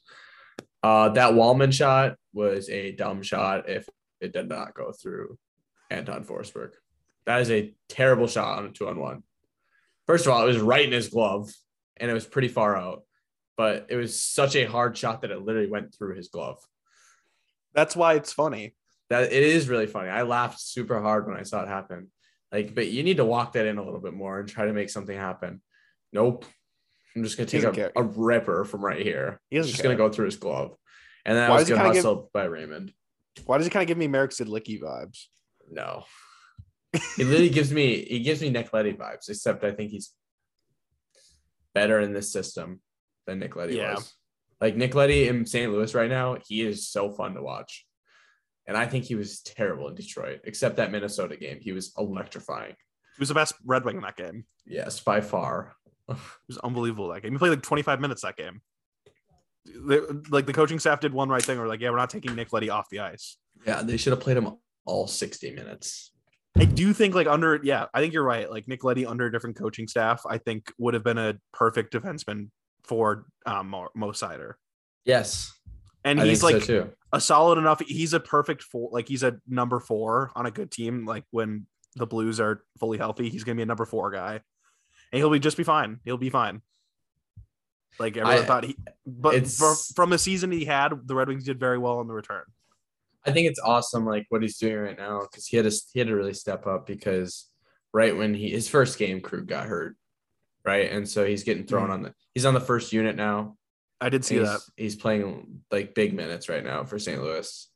Uh, 0.84 1.10
that 1.10 1.34
Walman 1.34 1.74
shot 1.74 2.18
was 2.34 2.70
a 2.70 2.92
dumb 2.92 3.24
shot 3.24 3.68
if 3.68 3.90
it 4.20 4.32
did 4.32 4.48
not 4.48 4.76
go 4.76 4.92
through 4.92 5.38
Anton 5.90 6.24
Forsberg. 6.24 6.74
That 7.26 7.42
is 7.42 7.50
a 7.50 7.74
terrible 7.90 8.28
shot 8.28 8.60
on 8.60 8.66
a 8.66 8.70
two 8.70 8.88
on 8.88 9.00
one. 9.00 9.24
First 10.06 10.26
of 10.26 10.34
all, 10.34 10.44
it 10.44 10.48
was 10.48 10.60
right 10.60 10.86
in 10.86 10.92
his 10.92 11.10
glove 11.10 11.52
and 11.98 12.12
it 12.12 12.14
was 12.14 12.26
pretty 12.26 12.48
far 12.48 12.78
out, 12.78 13.04
but 13.58 13.88
it 13.90 13.96
was 13.96 14.20
such 14.20 14.56
a 14.56 14.66
hard 14.66 14.96
shot 14.96 15.22
that 15.22 15.32
it 15.32 15.42
literally 15.42 15.70
went 15.70 15.96
through 15.96 16.16
his 16.16 16.30
glove. 16.30 16.60
That's 17.74 17.96
why 17.96 18.14
it's 18.14 18.34
funny. 18.34 18.76
That 19.10 19.32
it 19.32 19.44
is 19.44 19.68
really 19.68 19.88
funny. 19.88 20.10
I 20.10 20.22
laughed 20.22 20.62
super 20.62 21.02
hard 21.02 21.28
when 21.28 21.38
I 21.38 21.44
saw 21.44 21.64
it 21.64 21.68
happen. 21.68 22.12
Like, 22.52 22.76
but 22.76 22.90
you 22.90 23.04
need 23.04 23.18
to 23.18 23.26
walk 23.26 23.54
that 23.54 23.66
in 23.66 23.78
a 23.78 23.84
little 23.84 24.00
bit 24.00 24.14
more 24.14 24.40
and 24.40 24.48
try 24.48 24.66
to 24.66 24.74
make 24.74 24.90
something 24.90 25.18
happen. 25.18 25.62
Nope. 26.14 26.46
I'm 27.16 27.24
just 27.24 27.38
gonna 27.38 27.48
take 27.48 27.64
a, 27.64 27.92
a 27.96 28.04
ripper 28.04 28.64
from 28.66 28.84
right 28.84 29.02
here. 29.02 29.40
He's 29.50 29.66
just 29.68 29.78
care. 29.82 29.84
gonna 29.92 29.98
go 29.98 30.10
through 30.14 30.26
his 30.26 30.38
glove. 30.38 30.76
And 31.26 31.36
then 31.38 31.44
that 31.44 31.50
Why 31.50 31.56
was 31.58 31.64
does 31.64 31.68
he 31.70 31.74
good 31.74 31.78
kinda 31.80 31.94
give- 31.94 32.04
hustle 32.04 32.30
by 32.34 32.46
Raymond. 32.46 32.94
Why 33.46 33.58
does 33.58 33.68
it 33.68 33.70
kind 33.72 33.84
of 33.84 33.88
give 33.88 33.98
me 33.98 34.08
Marek 34.08 34.32
Zidlicky 34.32 34.82
vibes? 34.82 35.26
No. 35.70 36.04
He 37.16 37.24
literally 37.24 37.50
gives 37.50 37.72
me 37.72 38.04
he 38.04 38.20
gives 38.20 38.42
me 38.42 38.50
Nick 38.50 38.74
Leddy 38.74 38.92
vibes, 38.94 39.30
except 39.30 39.64
I 39.64 39.72
think 39.72 39.92
he's 39.92 40.12
better 41.74 42.00
in 42.00 42.14
this 42.14 42.32
system 42.32 42.82
than 43.28 43.40
Nick 43.40 43.56
Leddy 43.56 43.76
Yeah. 43.78 43.96
was. 43.96 44.14
Like 44.60 44.76
Nick 44.76 44.94
Leddy 44.94 45.28
in 45.28 45.46
St. 45.46 45.72
Louis 45.72 45.94
right 45.96 46.10
now, 46.10 46.38
he 46.48 46.62
is 46.62 46.88
so 46.90 47.12
fun 47.12 47.34
to 47.36 47.42
watch. 47.42 47.86
And 48.68 48.78
I 48.78 48.86
think 48.86 49.06
he 49.06 49.16
was 49.16 49.42
terrible 49.42 49.88
in 49.88 49.96
Detroit, 49.96 50.42
except 50.44 50.76
that 50.78 50.92
Minnesota 50.92 51.36
game. 51.36 51.60
He 51.62 51.72
was 51.72 51.94
electrifying. 51.98 52.72
He 53.18 53.20
was 53.22 53.30
the 53.30 53.36
best 53.36 53.54
Red 53.66 53.84
Wing 53.86 53.96
in 53.98 54.02
that 54.04 54.16
game. 54.18 54.46
Yes, 54.66 55.00
by 55.00 55.22
far. 55.22 55.74
It 56.18 56.48
was 56.48 56.58
unbelievable 56.60 57.10
that 57.10 57.22
game. 57.22 57.32
He 57.32 57.38
played 57.38 57.50
like 57.50 57.62
25 57.62 58.00
minutes 58.00 58.22
that 58.22 58.38
game. 58.38 58.62
They, 59.66 60.00
like 60.30 60.46
the 60.46 60.54
coaching 60.54 60.80
staff 60.80 61.00
did 61.00 61.14
one 61.14 61.30
right 61.30 61.44
thing. 61.44 61.60
We're 61.60 61.68
like, 61.68 61.82
yeah, 61.82 61.90
we're 61.92 61.98
not 61.98 62.10
taking 62.10 62.36
Nick 62.36 62.52
Leddy 62.52 62.70
off 62.70 62.90
the 62.90 63.00
ice. 63.00 63.38
Yeah, 63.66 63.82
they 63.84 63.98
should 63.98 64.12
have 64.12 64.20
played 64.20 64.38
him 64.38 64.52
all 64.86 65.08
60 65.08 65.52
minutes. 65.52 66.12
I 66.58 66.66
do 66.66 66.94
think 66.94 67.16
like 67.16 67.28
under 67.28 67.60
yeah, 67.64 67.86
I 67.94 68.02
think 68.02 68.14
you're 68.14 68.24
right. 68.24 68.50
Like 68.50 68.68
Nick 68.68 68.84
Leddy 68.84 69.06
under 69.06 69.28
a 69.28 69.32
different 69.32 69.56
coaching 69.56 69.88
staff, 69.88 70.24
I 70.28 70.38
think 70.38 70.72
would 70.78 70.94
have 70.94 71.04
been 71.04 71.18
a 71.18 71.36
perfect 71.54 71.94
defenseman 71.94 72.50
for 72.84 73.26
um, 73.46 73.70
Mo, 73.70 73.88
Mo 73.96 74.12
Seider. 74.12 74.54
Yes. 75.06 75.54
And 76.04 76.20
I 76.20 76.26
he's 76.26 76.44
like 76.44 76.64
so 76.64 76.90
a 77.14 77.22
solid 77.22 77.58
enough. 77.58 77.82
He's 77.86 78.14
a 78.14 78.20
perfect 78.20 78.64
four. 78.64 78.90
Like 78.92 79.08
he's 79.08 79.24
a 79.24 79.38
number 79.48 79.80
four 79.80 80.32
on 80.36 80.46
a 80.46 80.52
good 80.52 80.72
team. 80.72 81.06
Like 81.06 81.24
when 81.32 81.68
the 81.96 82.08
Blues 82.08 82.40
are 82.40 82.64
fully 82.80 82.98
healthy, 82.98 83.30
he's 83.30 83.44
gonna 83.44 83.56
be 83.56 83.62
a 83.62 83.68
number 83.68 83.86
four 83.86 84.12
guy, 84.12 84.42
and 85.12 85.18
he'll 85.20 85.30
be 85.30 85.40
just 85.40 85.58
be 85.58 85.64
fine. 85.64 86.00
He'll 86.06 86.18
be 86.18 86.30
fine. 86.30 86.62
Like 88.00 88.18
everyone 88.18 88.44
I- 88.44 88.46
thought 88.46 88.64
he, 88.66 88.76
but 89.06 89.48
for, 89.48 89.76
from 89.96 90.10
the 90.10 90.18
season 90.18 90.52
he 90.52 90.66
had, 90.66 90.94
the 91.06 91.16
Red 91.16 91.28
Wings 91.28 91.44
did 91.46 91.60
very 91.60 91.78
well 91.78 92.02
in 92.02 92.08
the 92.08 92.14
return. 92.14 92.44
I 93.26 93.32
think 93.32 93.48
it's 93.48 93.60
awesome, 93.60 94.06
like 94.06 94.26
what 94.30 94.42
he's 94.42 94.58
doing 94.58 94.78
right 94.78 94.98
now, 94.98 95.22
because 95.22 95.46
he 95.46 95.58
had 95.58 95.70
to 95.70 95.82
he 95.94 96.00
had 96.00 96.08
to 96.08 96.16
really 96.16 96.34
step 96.34 96.66
up 96.66 96.88
because 96.88 97.48
right 97.94 98.16
when 98.16 98.34
he 98.34 98.50
his 98.50 98.68
first 98.68 98.98
game, 98.98 99.22
Krug 99.22 99.46
got 99.46 99.68
hurt, 99.68 99.96
right, 100.66 100.90
and 100.92 101.08
so 101.08 101.24
he's 101.26 101.44
getting 101.44 101.66
thrown 101.66 101.90
Mhm. 101.90 101.94
on 101.94 102.02
the 102.04 102.14
he's 102.34 102.46
on 102.46 102.56
the 102.56 102.60
first 102.62 102.92
unit 102.94 103.16
now. 103.16 103.58
I 104.00 104.10
did 104.10 104.26
see 104.26 104.40
he's, 104.40 104.48
that. 104.48 104.62
he's 104.76 104.96
playing 104.96 105.62
like 105.70 105.94
big 105.94 106.16
minutes 106.16 106.50
right 106.50 106.64
now 106.64 106.84
for 106.86 106.98
St. 106.98 107.22
Louis. 107.22 107.68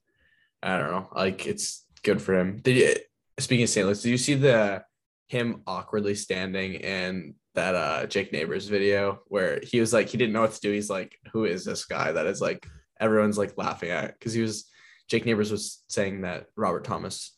I 0.63 0.79
don't 0.79 0.89
know, 0.91 1.09
like 1.13 1.45
it's 1.45 1.85
good 2.01 2.19
for 2.19 2.33
him. 2.39 2.57
Did 2.63 2.75
you, 2.77 2.95
speaking 3.37 3.65
of 3.65 3.69
St. 3.69 3.85
Louis, 3.85 4.01
did 4.01 4.09
you 4.09 4.17
see 4.17 4.33
the 4.33 4.83
him 5.27 5.61
awkwardly 5.65 6.15
standing 6.15 6.75
in 6.75 7.35
that 7.55 7.73
uh 7.75 8.05
Jake 8.05 8.31
Neighbors 8.33 8.67
video 8.67 9.19
where 9.27 9.59
he 9.63 9.79
was 9.79 9.93
like 9.93 10.09
he 10.09 10.17
didn't 10.17 10.33
know 10.33 10.41
what 10.41 10.51
to 10.53 10.59
do. 10.61 10.71
He's 10.71 10.89
like, 10.89 11.17
who 11.31 11.45
is 11.45 11.63
this 11.65 11.85
guy 11.85 12.11
that 12.11 12.25
is 12.27 12.41
like 12.41 12.65
everyone's 12.99 13.37
like 13.37 13.57
laughing 13.57 13.89
at 13.89 14.13
because 14.17 14.33
he 14.33 14.41
was 14.41 14.69
Jake 15.09 15.25
Neighbors 15.25 15.51
was 15.51 15.83
saying 15.87 16.21
that 16.21 16.47
Robert 16.55 16.83
Thomas 16.83 17.35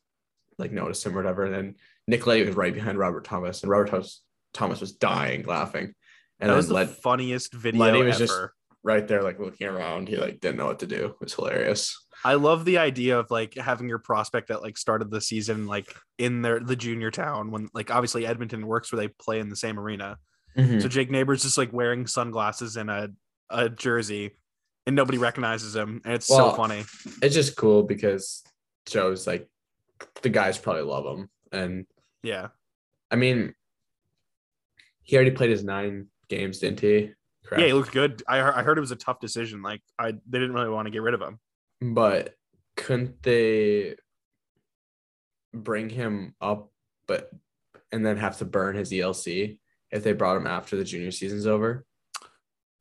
like 0.57 0.71
noticed 0.71 1.05
him 1.05 1.13
or 1.13 1.17
whatever, 1.21 1.45
and 1.45 1.53
then 1.53 1.75
Nick 2.07 2.25
Leddy 2.25 2.45
was 2.45 2.55
right 2.55 2.73
behind 2.73 2.97
Robert 2.97 3.25
Thomas, 3.25 3.61
and 3.61 3.69
Robert 3.69 3.89
Thomas 3.89 4.23
Thomas 4.53 4.79
was 4.81 4.93
dying 4.93 5.43
laughing, 5.45 5.93
and 6.39 6.49
that 6.49 6.55
was 6.55 6.67
the 6.69 6.73
Led, 6.73 6.89
funniest 6.89 7.53
video 7.53 7.81
Leddy 7.81 7.99
ever. 7.99 8.07
was 8.07 8.17
just- 8.17 8.39
right 8.83 9.07
there 9.07 9.21
like 9.21 9.38
looking 9.39 9.67
around, 9.67 10.07
he 10.07 10.15
like 10.15 10.39
didn't 10.39 10.57
know 10.57 10.65
what 10.67 10.79
to 10.79 10.88
do. 10.88 11.05
It 11.07 11.15
was 11.19 11.33
hilarious. 11.33 12.07
I 12.28 12.34
love 12.34 12.65
the 12.65 12.78
idea 12.78 13.17
of 13.17 13.32
like 13.32 13.55
having 13.55 13.88
your 13.88 13.99
prospect 13.99 14.49
that 14.49 14.61
like 14.61 14.78
started 14.78 15.09
the 15.09 15.21
season 15.21 15.65
like 15.65 15.95
in 16.17 16.41
their 16.41 16.59
the 16.59 16.75
junior 16.75 17.09
town 17.09 17.51
when 17.51 17.69
like 17.73 17.89
obviously 17.89 18.28
Edmonton 18.28 18.67
works 18.67 18.91
where 18.91 18.99
they 18.99 19.07
play 19.07 19.39
in 19.39 19.47
the 19.47 19.55
same 19.55 19.80
arena. 19.80 20.17
Hmm. 20.53 20.82
So 20.82 20.89
Jake 20.89 21.09
Neighbors 21.09 21.43
just 21.43 21.57
like 21.57 21.71
wearing 21.71 22.05
sunglasses 22.05 22.75
and 22.75 22.89
a 22.89 23.11
a 23.49 23.69
jersey, 23.69 24.32
and 24.86 24.93
nobody 24.93 25.17
recognizes 25.17 25.73
him, 25.73 26.01
and 26.03 26.15
it's 26.15 26.30
Well, 26.30 26.51
so 26.51 26.57
funny. 26.57 26.84
It's 27.21 27.34
just 27.34 27.55
cool 27.55 27.84
because 27.84 28.43
shows 28.89 29.25
like 29.25 29.47
the 30.21 30.28
guys 30.28 30.57
probably 30.57 30.82
love 30.82 31.05
him, 31.05 31.30
and 31.53 31.86
Yeah, 32.23 32.49
I 33.09 33.15
mean, 33.15 33.53
he 35.01 35.15
already 35.15 35.32
played 35.32 35.51
his 35.51 35.63
nine 35.63 36.07
games, 36.28 36.59
didn't 36.59 36.82
he? 36.82 37.13
Correct. 37.45 37.61
yeah, 37.61 37.67
he 37.67 37.73
looked 37.73 37.93
good. 37.93 38.21
I 38.28 38.39
heard, 38.39 38.53
I 38.53 38.63
heard 38.63 38.78
it 38.78 38.82
was 38.82 38.91
a 38.91 38.97
tough 38.97 39.21
decision. 39.21 39.61
Like 39.61 39.82
I 39.97 40.11
they 40.11 40.39
didn't 40.39 40.55
really 40.55 40.67
want 40.67 40.88
to 40.88 40.91
get 40.91 41.01
rid 41.01 41.13
of 41.13 41.21
him. 41.21 41.39
But 41.82 42.36
couldn't 42.75 43.21
they 43.23 43.95
bring 45.53 45.89
him 45.89 46.36
up 46.39 46.71
but 47.07 47.32
and 47.91 48.05
then 48.05 48.17
have 48.17 48.38
to 48.38 48.45
burn 48.45 48.75
his 48.75 48.91
ELC 48.91 49.57
if 49.91 50.03
they 50.03 50.13
brought 50.13 50.38
him 50.38 50.47
after 50.47 50.75
the 50.75 50.84
junior 50.84 51.11
season's 51.11 51.47
over? 51.47 51.86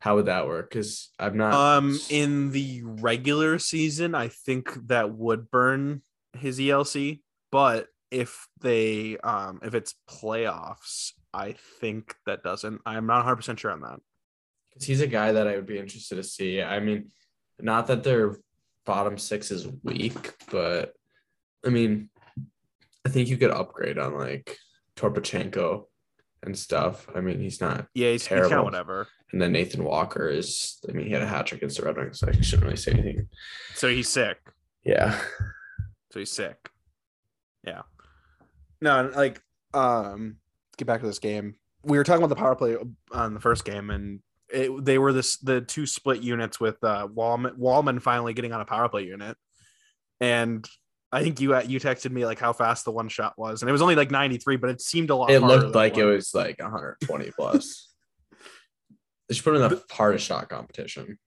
How 0.01 0.16
would 0.16 0.26
that 0.26 0.47
work? 0.47 0.70
Because 0.70 1.11
I'm 1.18 1.36
not. 1.36 1.55
Um, 1.55 1.99
in 2.11 2.53
the 2.53 2.82
regular 2.84 3.59
season, 3.59 4.14
I 4.14 4.28
think 4.28 4.88
that 4.88 5.12
would 5.12 5.51
burn 5.51 6.03
his 6.34 6.59
ELC, 6.59 7.20
but 7.51 7.88
if 8.11 8.47
they 8.61 9.16
um 9.18 9.59
if 9.62 9.74
it's 9.74 9.94
playoffs, 10.09 11.12
I 11.32 11.57
think 11.80 12.14
that 12.26 12.42
doesn't. 12.42 12.80
I'm 12.86 13.07
not 13.07 13.18
100 13.18 13.36
percent 13.36 13.61
sure 13.61 13.72
on 13.72 13.80
that. 13.80 14.01
Because 14.70 14.86
he's 14.86 15.01
a 15.01 15.07
guy 15.07 15.32
that 15.32 15.49
I 15.49 15.57
would 15.57 15.66
be 15.66 15.78
interested 15.78 16.16
to 16.16 16.22
see. 16.22 16.62
I 16.62 16.80
mean, 16.80 17.11
not 17.59 17.86
that 17.86 18.05
their 18.05 18.36
bottom 18.87 19.18
six 19.18 19.51
is 19.51 19.68
weak, 19.82 20.34
but 20.51 20.95
I 21.64 21.68
mean, 21.68 22.09
I 23.05 23.11
think 23.11 23.28
you 23.28 23.37
could 23.37 23.51
upgrade 23.51 23.99
on 23.99 24.14
like 24.14 24.57
Toropchenko 24.97 25.84
and 26.43 26.57
stuff. 26.57 27.07
I 27.14 27.20
mean, 27.20 27.41
he's 27.41 27.61
not. 27.61 27.87
Yeah, 27.95 28.12
he's, 28.12 28.22
he's 28.22 28.28
kind 28.28 28.39
Terrible. 28.41 28.59
of 28.61 28.64
whatever. 28.64 29.09
And 29.32 29.43
then 29.43 29.53
Nathan 29.53 29.84
Walker 29.84 30.28
is. 30.28 30.78
I 30.89 30.93
mean, 30.93 31.07
he 31.07 31.12
had 31.12 31.22
a 31.22 31.26
hat 31.26 31.47
trick 31.47 31.61
against 31.61 31.78
the 31.78 31.84
Red 31.84 31.97
Wings, 31.97 32.20
so 32.20 32.28
I 32.28 32.32
shouldn't 32.41 32.64
really 32.64 32.76
say 32.76 32.93
anything. 32.93 33.28
So 33.74 33.89
he's 33.89 34.09
sick. 34.09 34.39
Yeah. 34.84 35.20
So 36.12 36.20
he's 36.20 36.30
sick. 36.30 36.70
Yeah. 37.66 37.82
No, 38.80 39.11
like 39.14 39.43
um 39.74 40.37
get 40.78 40.87
back 40.87 41.01
to 41.01 41.07
this 41.07 41.18
game. 41.18 41.57
We 41.82 41.99
were 41.99 42.05
talking 42.05 42.22
about 42.22 42.34
the 42.34 42.41
power 42.41 42.55
play 42.55 42.76
on 43.12 43.34
the 43.34 43.41
first 43.41 43.64
game 43.64 43.91
and 43.91 44.20
it, 44.53 44.84
they 44.84 44.99
were 44.99 45.12
this 45.12 45.36
the 45.38 45.61
two 45.61 45.86
split 45.86 46.22
units 46.22 46.61
with 46.61 46.82
uh 46.84 47.09
Walman 47.09 47.59
Walman 47.59 48.01
finally 48.01 48.32
getting 48.34 48.53
on 48.53 48.61
a 48.61 48.64
power 48.64 48.88
play 48.88 49.03
unit. 49.05 49.36
And 50.20 50.66
I 51.12 51.22
think 51.22 51.40
you 51.40 51.57
you 51.62 51.80
texted 51.80 52.11
me 52.11 52.24
like 52.26 52.38
how 52.38 52.53
fast 52.53 52.84
the 52.84 52.92
one 52.92 53.09
shot 53.09 53.34
was 53.36 53.62
and 53.62 53.68
it 53.68 53.72
was 53.72 53.82
only 53.82 53.94
like 53.97 54.11
93 54.11 54.57
but 54.57 54.70
it 54.70 54.80
seemed 54.80 55.11
a 55.11 55.16
lot 55.16 55.30
It 55.30 55.40
looked 55.40 55.74
like 55.74 55.97
it 55.99 56.05
was. 56.05 56.34
like 56.34 56.59
120 56.61 57.30
plus. 57.32 57.92
they 59.28 59.34
should 59.34 59.44
put 59.44 59.57
him 59.57 59.62
in 59.62 59.70
the 59.70 59.82
hardest 59.90 60.26
shot 60.26 60.49
competition. 60.49 61.18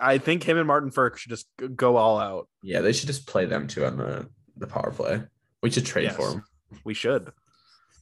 I 0.00 0.18
think 0.18 0.42
him 0.42 0.56
and 0.56 0.66
Martin 0.66 0.90
Frk 0.90 1.16
should 1.18 1.30
just 1.30 1.46
go 1.74 1.96
all 1.96 2.18
out. 2.18 2.48
Yeah, 2.62 2.80
they 2.80 2.92
should 2.92 3.08
just 3.08 3.26
play 3.26 3.44
them 3.44 3.66
two 3.66 3.84
on 3.84 3.98
the 3.98 4.28
the 4.56 4.66
power 4.66 4.90
play. 4.90 5.22
We 5.62 5.70
should 5.70 5.84
trade 5.86 6.04
Yes. 6.04 6.16
for 6.16 6.30
him. 6.32 6.44
We 6.84 6.94
should. 6.94 7.30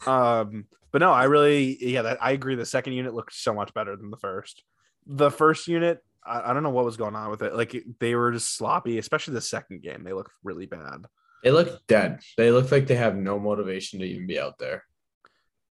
Um, 0.06 0.66
but 0.94 1.00
no, 1.00 1.10
I 1.10 1.24
really, 1.24 1.76
yeah, 1.84 2.02
that, 2.02 2.22
I 2.22 2.30
agree. 2.30 2.54
The 2.54 2.64
second 2.64 2.92
unit 2.92 3.14
looked 3.14 3.34
so 3.34 3.52
much 3.52 3.74
better 3.74 3.96
than 3.96 4.12
the 4.12 4.16
first. 4.16 4.62
The 5.08 5.28
first 5.28 5.66
unit, 5.66 5.98
I, 6.24 6.50
I 6.50 6.54
don't 6.54 6.62
know 6.62 6.70
what 6.70 6.84
was 6.84 6.96
going 6.96 7.16
on 7.16 7.32
with 7.32 7.42
it. 7.42 7.52
Like 7.52 7.74
they 7.98 8.14
were 8.14 8.30
just 8.30 8.56
sloppy, 8.56 8.98
especially 8.98 9.34
the 9.34 9.40
second 9.40 9.82
game. 9.82 10.04
They 10.04 10.12
looked 10.12 10.30
really 10.44 10.66
bad. 10.66 11.06
They 11.42 11.50
look 11.50 11.84
dead. 11.88 12.20
They 12.36 12.52
look 12.52 12.70
like 12.70 12.86
they 12.86 12.94
have 12.94 13.16
no 13.16 13.40
motivation 13.40 13.98
to 13.98 14.06
even 14.06 14.28
be 14.28 14.38
out 14.38 14.56
there 14.60 14.84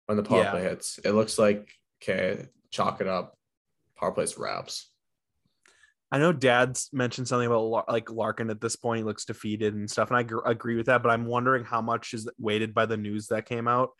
when 0.05 0.17
the 0.17 0.23
power 0.23 0.43
Yeah. 0.43 0.51
play 0.51 0.61
hits. 0.61 0.99
It 1.03 1.13
looks 1.13 1.39
like 1.39 1.67
okay, 2.03 2.45
chalk 2.69 3.01
it 3.01 3.07
up. 3.07 3.35
Power 3.99 4.11
plays 4.11 4.37
wraps. 4.37 4.91
I 6.11 6.19
know 6.19 6.31
Dad's 6.31 6.91
mentioned 6.93 7.27
something 7.27 7.47
about 7.47 7.89
like 7.89 8.11
Larkin 8.11 8.51
at 8.51 8.61
this 8.61 8.75
point. 8.75 8.99
He 8.99 9.03
looks 9.03 9.25
defeated 9.25 9.73
and 9.73 9.89
stuff, 9.89 10.11
and 10.11 10.17
I 10.17 10.21
gr- 10.21 10.45
agree 10.45 10.75
with 10.75 10.85
that. 10.85 11.01
But 11.01 11.09
I'm 11.09 11.25
wondering 11.25 11.63
how 11.63 11.81
much 11.81 12.13
is 12.13 12.29
weighted 12.37 12.75
by 12.75 12.85
the 12.85 12.97
news 12.97 13.29
that 13.29 13.47
came 13.47 13.67
out 13.67 13.93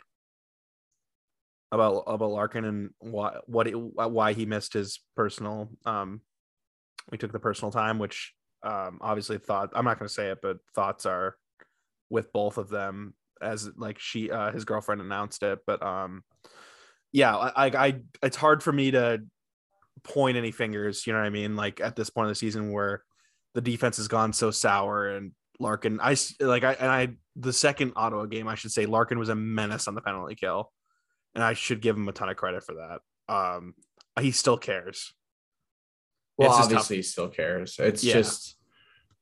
about 1.72 2.04
about 2.08 2.32
Larkin 2.32 2.66
and 2.66 2.90
why 3.00 3.38
what 3.46 3.68
it, 3.68 3.76
why 3.76 4.34
he 4.34 4.46
missed 4.46 4.74
his 4.74 5.00
personal. 5.16 5.70
Um, 5.86 6.22
we 7.12 7.18
took 7.18 7.32
the 7.32 7.40
personal 7.40 7.72
time, 7.72 8.00
which 8.00 8.34
um 8.64 9.00
obviously 9.02 9.38
thought 9.38 9.72
I'm 9.74 9.86
not 9.86 10.00
going 10.00 10.08
to 10.08 10.14
say 10.14 10.30
it, 10.32 10.40
but 10.42 10.58
thoughts 10.76 11.06
are 11.06 11.36
with 12.10 12.32
both 12.32 12.58
of 12.58 12.70
them 12.70 13.14
as 13.42 13.70
like 13.78 14.00
she 14.00 14.32
uh 14.32 14.52
his 14.52 14.66
girlfriend 14.66 15.02
announced 15.02 15.44
it. 15.44 15.60
But 15.68 15.84
um, 15.84 16.24
yeah, 17.12 17.36
I 17.36 17.68
I, 17.68 18.00
it's 18.24 18.38
hard 18.38 18.64
for 18.64 18.72
me 18.72 18.92
to 18.92 19.24
point 20.04 20.38
any 20.38 20.52
fingers, 20.52 21.06
you 21.06 21.14
know 21.14 21.20
what 21.20 21.26
I 21.26 21.32
mean? 21.32 21.56
Like 21.56 21.82
at 21.82 21.96
this 21.96 22.10
point 22.10 22.28
of 22.28 22.32
the 22.32 22.36
season 22.36 22.72
where 22.72 23.04
the 23.54 23.62
defense 23.62 23.98
has 23.98 24.08
gone 24.08 24.34
so 24.34 24.52
sour 24.52 25.10
and 25.10 25.32
Larkin, 25.60 26.00
I 26.02 26.16
like, 26.40 26.64
I, 26.64 26.74
and 26.74 26.92
I, 26.92 27.10
the 27.36 27.54
second 27.54 27.94
Ottawa 27.96 28.26
game, 28.26 28.48
I 28.48 28.56
should 28.56 28.72
say 28.72 28.86
Larkin 28.86 29.18
was 29.18 29.30
a 29.30 29.36
menace 29.36 29.88
on 29.88 29.96
the 29.96 30.02
penalty 30.02 30.36
kill. 30.36 30.72
And 31.38 31.44
I 31.44 31.54
should 31.54 31.82
give 31.82 31.96
him 31.96 32.08
a 32.10 32.12
ton 32.12 32.30
of 32.30 32.36
credit 32.36 32.64
for 32.64 32.74
that. 32.74 33.02
Um, 33.32 33.76
he 34.20 34.32
still 34.32 34.58
cares. 34.58 35.14
Well, 36.36 36.50
It's 36.50 36.58
just 36.58 36.70
tough. 36.72 36.78
obviously 36.78 36.96
he 36.96 37.02
still 37.04 37.30
cares. 37.30 37.78
It's 37.78 38.04
Yeah. 38.04 38.14
just 38.14 38.58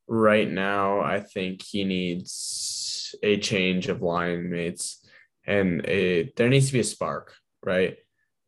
right 0.07 0.49
now 0.49 1.01
I 1.01 1.19
think 1.19 1.61
he 1.61 1.83
needs 1.83 3.13
a 3.21 3.37
change 3.37 3.89
of 3.89 4.01
line 4.01 4.49
mates 4.49 5.05
and 5.45 5.85
a 5.85 6.31
there 6.37 6.47
needs 6.47 6.67
to 6.67 6.73
be 6.73 6.79
a 6.79 6.85
spark, 6.85 7.35
right? 7.61 7.97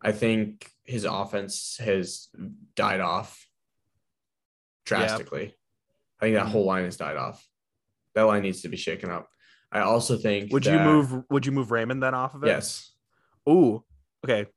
I 0.01 0.13
think 0.13 0.72
his 0.86 1.03
offense 1.03 1.76
has 1.80 2.30
died 2.76 3.01
off 3.01 3.47
drastically. 4.86 5.55
I 6.22 6.26
think 6.26 6.36
that 6.38 6.45
Mhm. 6.45 6.51
whole 6.51 6.65
line 6.65 6.86
has 6.86 6.95
died 6.95 7.18
off. 7.18 7.45
That 8.13 8.24
line 8.24 8.43
needs 8.43 8.61
to 8.61 8.70
be 8.70 8.78
shaken 8.78 9.09
up. 9.09 9.30
I 9.74 9.82
also 9.82 10.18
think 10.18 10.53
Would 10.53 10.65
you 10.65 10.80
move, 10.80 11.26
would 11.30 11.45
you 11.45 11.51
move 11.51 11.72
Raymond 11.72 12.01
then 12.01 12.13
off 12.13 12.34
of 12.34 12.43
it? 12.45 12.47
Yes. 12.47 12.93
Ooh, 13.47 13.83
okay. 14.25 14.47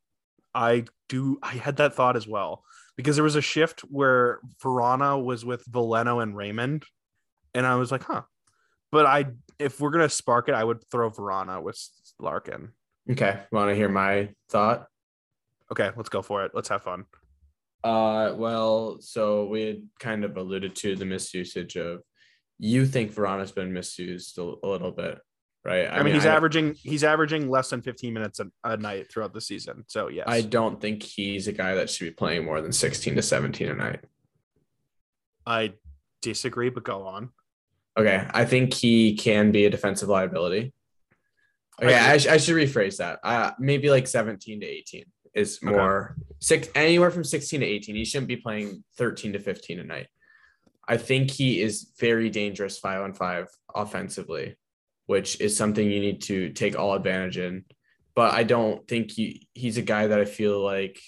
I 0.54 0.84
do. 1.08 1.38
I 1.42 1.52
had 1.52 1.76
that 1.76 1.94
thought 1.94 2.16
as 2.16 2.26
well 2.26 2.64
because 2.96 3.16
there 3.16 3.24
was 3.24 3.36
a 3.36 3.42
shift 3.42 3.80
where 3.82 4.40
Vrana 4.62 5.22
was 5.22 5.44
with 5.44 5.64
Veleno 5.70 6.22
and 6.22 6.36
Raymond, 6.36 6.84
and 7.54 7.66
I 7.66 7.76
was 7.76 7.92
like, 7.92 8.02
huh. 8.04 8.22
But 8.92 9.06
I, 9.06 9.26
if 9.58 9.80
we're 9.80 9.90
gonna 9.90 10.08
spark 10.08 10.48
it, 10.48 10.54
I 10.54 10.64
would 10.64 10.84
throw 10.90 11.10
Vrana 11.10 11.62
with 11.62 11.78
Larkin. 12.18 12.72
Okay. 13.10 13.40
Want 13.52 13.70
to 13.70 13.74
hear 13.74 13.88
my 13.88 14.30
thought? 14.48 14.86
Okay, 15.70 15.90
let's 15.96 16.08
go 16.08 16.22
for 16.22 16.44
it. 16.44 16.52
Let's 16.54 16.68
have 16.68 16.82
fun. 16.82 17.04
Uh, 17.82 18.34
well, 18.36 18.98
so 19.00 19.46
we 19.46 19.62
had 19.62 19.82
kind 19.98 20.24
of 20.24 20.36
alluded 20.36 20.74
to 20.76 20.96
the 20.96 21.04
misusage 21.04 21.76
of. 21.76 22.02
You 22.58 22.84
think 22.84 23.14
Vrana's 23.14 23.52
been 23.52 23.72
misused 23.72 24.36
a, 24.36 24.42
a 24.42 24.68
little 24.68 24.90
bit, 24.90 25.18
right? 25.64 25.86
I, 25.90 26.02
mean, 26.02 26.14
he's 26.14 26.26
I, 26.26 26.34
averaging 26.34 26.74
he's 26.74 27.04
averaging 27.04 27.48
less 27.50 27.70
than 27.70 27.82
15 27.82 28.12
minutes 28.14 28.40
a, 28.40 28.46
a 28.64 28.76
night 28.76 29.10
throughout 29.10 29.32
the 29.32 29.40
season. 29.40 29.84
So 29.86 30.08
yes, 30.08 30.24
I 30.28 30.40
don't 30.42 30.80
think 30.80 31.02
he's 31.02 31.48
a 31.48 31.52
guy 31.52 31.74
that 31.74 31.90
should 31.90 32.04
be 32.04 32.10
playing 32.10 32.44
more 32.44 32.60
than 32.60 32.72
sixteen 32.72 33.14
to 33.16 33.22
seventeen 33.22 33.68
a 33.68 33.74
night. 33.74 34.00
I 35.46 35.74
disagree, 36.22 36.70
but 36.70 36.84
go 36.84 37.06
on. 37.06 37.30
Okay, 37.98 38.26
I 38.32 38.44
think 38.44 38.72
he 38.74 39.16
can 39.16 39.50
be 39.52 39.64
a 39.64 39.70
defensive 39.70 40.08
liability. 40.08 40.72
Okay, 41.82 41.94
I, 41.94 42.08
agree. 42.14 42.18
sh- 42.18 42.26
I 42.28 42.36
should 42.36 42.56
rephrase 42.56 42.98
that. 42.98 43.20
Uh, 43.22 43.52
maybe 43.58 43.90
like 43.90 44.06
seventeen 44.06 44.60
to 44.60 44.66
eighteen 44.66 45.04
is 45.34 45.58
Okay. 45.64 45.72
more 45.74 46.16
six 46.40 46.68
anywhere 46.74 47.10
from 47.10 47.24
sixteen 47.24 47.60
to 47.60 47.66
eighteen. 47.66 47.96
He 47.96 48.04
shouldn't 48.04 48.28
be 48.28 48.36
playing 48.36 48.84
thirteen 48.96 49.32
to 49.32 49.38
fifteen 49.38 49.80
a 49.80 49.84
night. 49.84 50.06
I 50.86 50.96
think 50.96 51.30
he 51.30 51.62
is 51.62 51.92
very 52.00 52.30
dangerous 52.30 52.78
five 52.78 53.00
on 53.02 53.14
five 53.14 53.46
offensively, 53.74 54.56
which 55.10 55.40
is 55.40 55.56
something 55.56 55.90
you 55.90 55.98
need 55.98 56.22
to 56.22 56.50
take 56.50 56.78
all 56.78 56.94
advantage 56.94 57.36
in. 57.36 57.64
But 58.14 58.32
I 58.32 58.44
don't 58.44 58.86
think 58.86 59.10
he 59.10 59.48
he's 59.54 59.76
a 59.76 59.82
guy 59.82 60.06
that 60.06 60.20
I 60.20 60.24
feel 60.24 60.62
like 60.62 61.00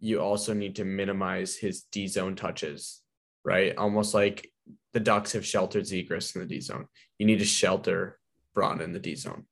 you 0.00 0.22
also 0.22 0.54
need 0.54 0.76
to 0.76 0.84
minimize 0.86 1.54
his 1.54 1.82
D 1.92 2.06
zone 2.06 2.36
touches, 2.36 3.02
right? 3.44 3.76
Almost 3.76 4.14
like 4.14 4.50
the 4.94 5.00
Ducks 5.00 5.32
have 5.32 5.44
sheltered 5.44 5.84
Zegras 5.84 6.34
in 6.34 6.40
the 6.40 6.46
D 6.46 6.60
zone. 6.60 6.86
You 7.18 7.26
need 7.26 7.40
to 7.40 7.44
shelter 7.44 8.18
Braun 8.54 8.80
in 8.80 8.92
the 8.92 8.98
D 8.98 9.14
zone. 9.14 9.44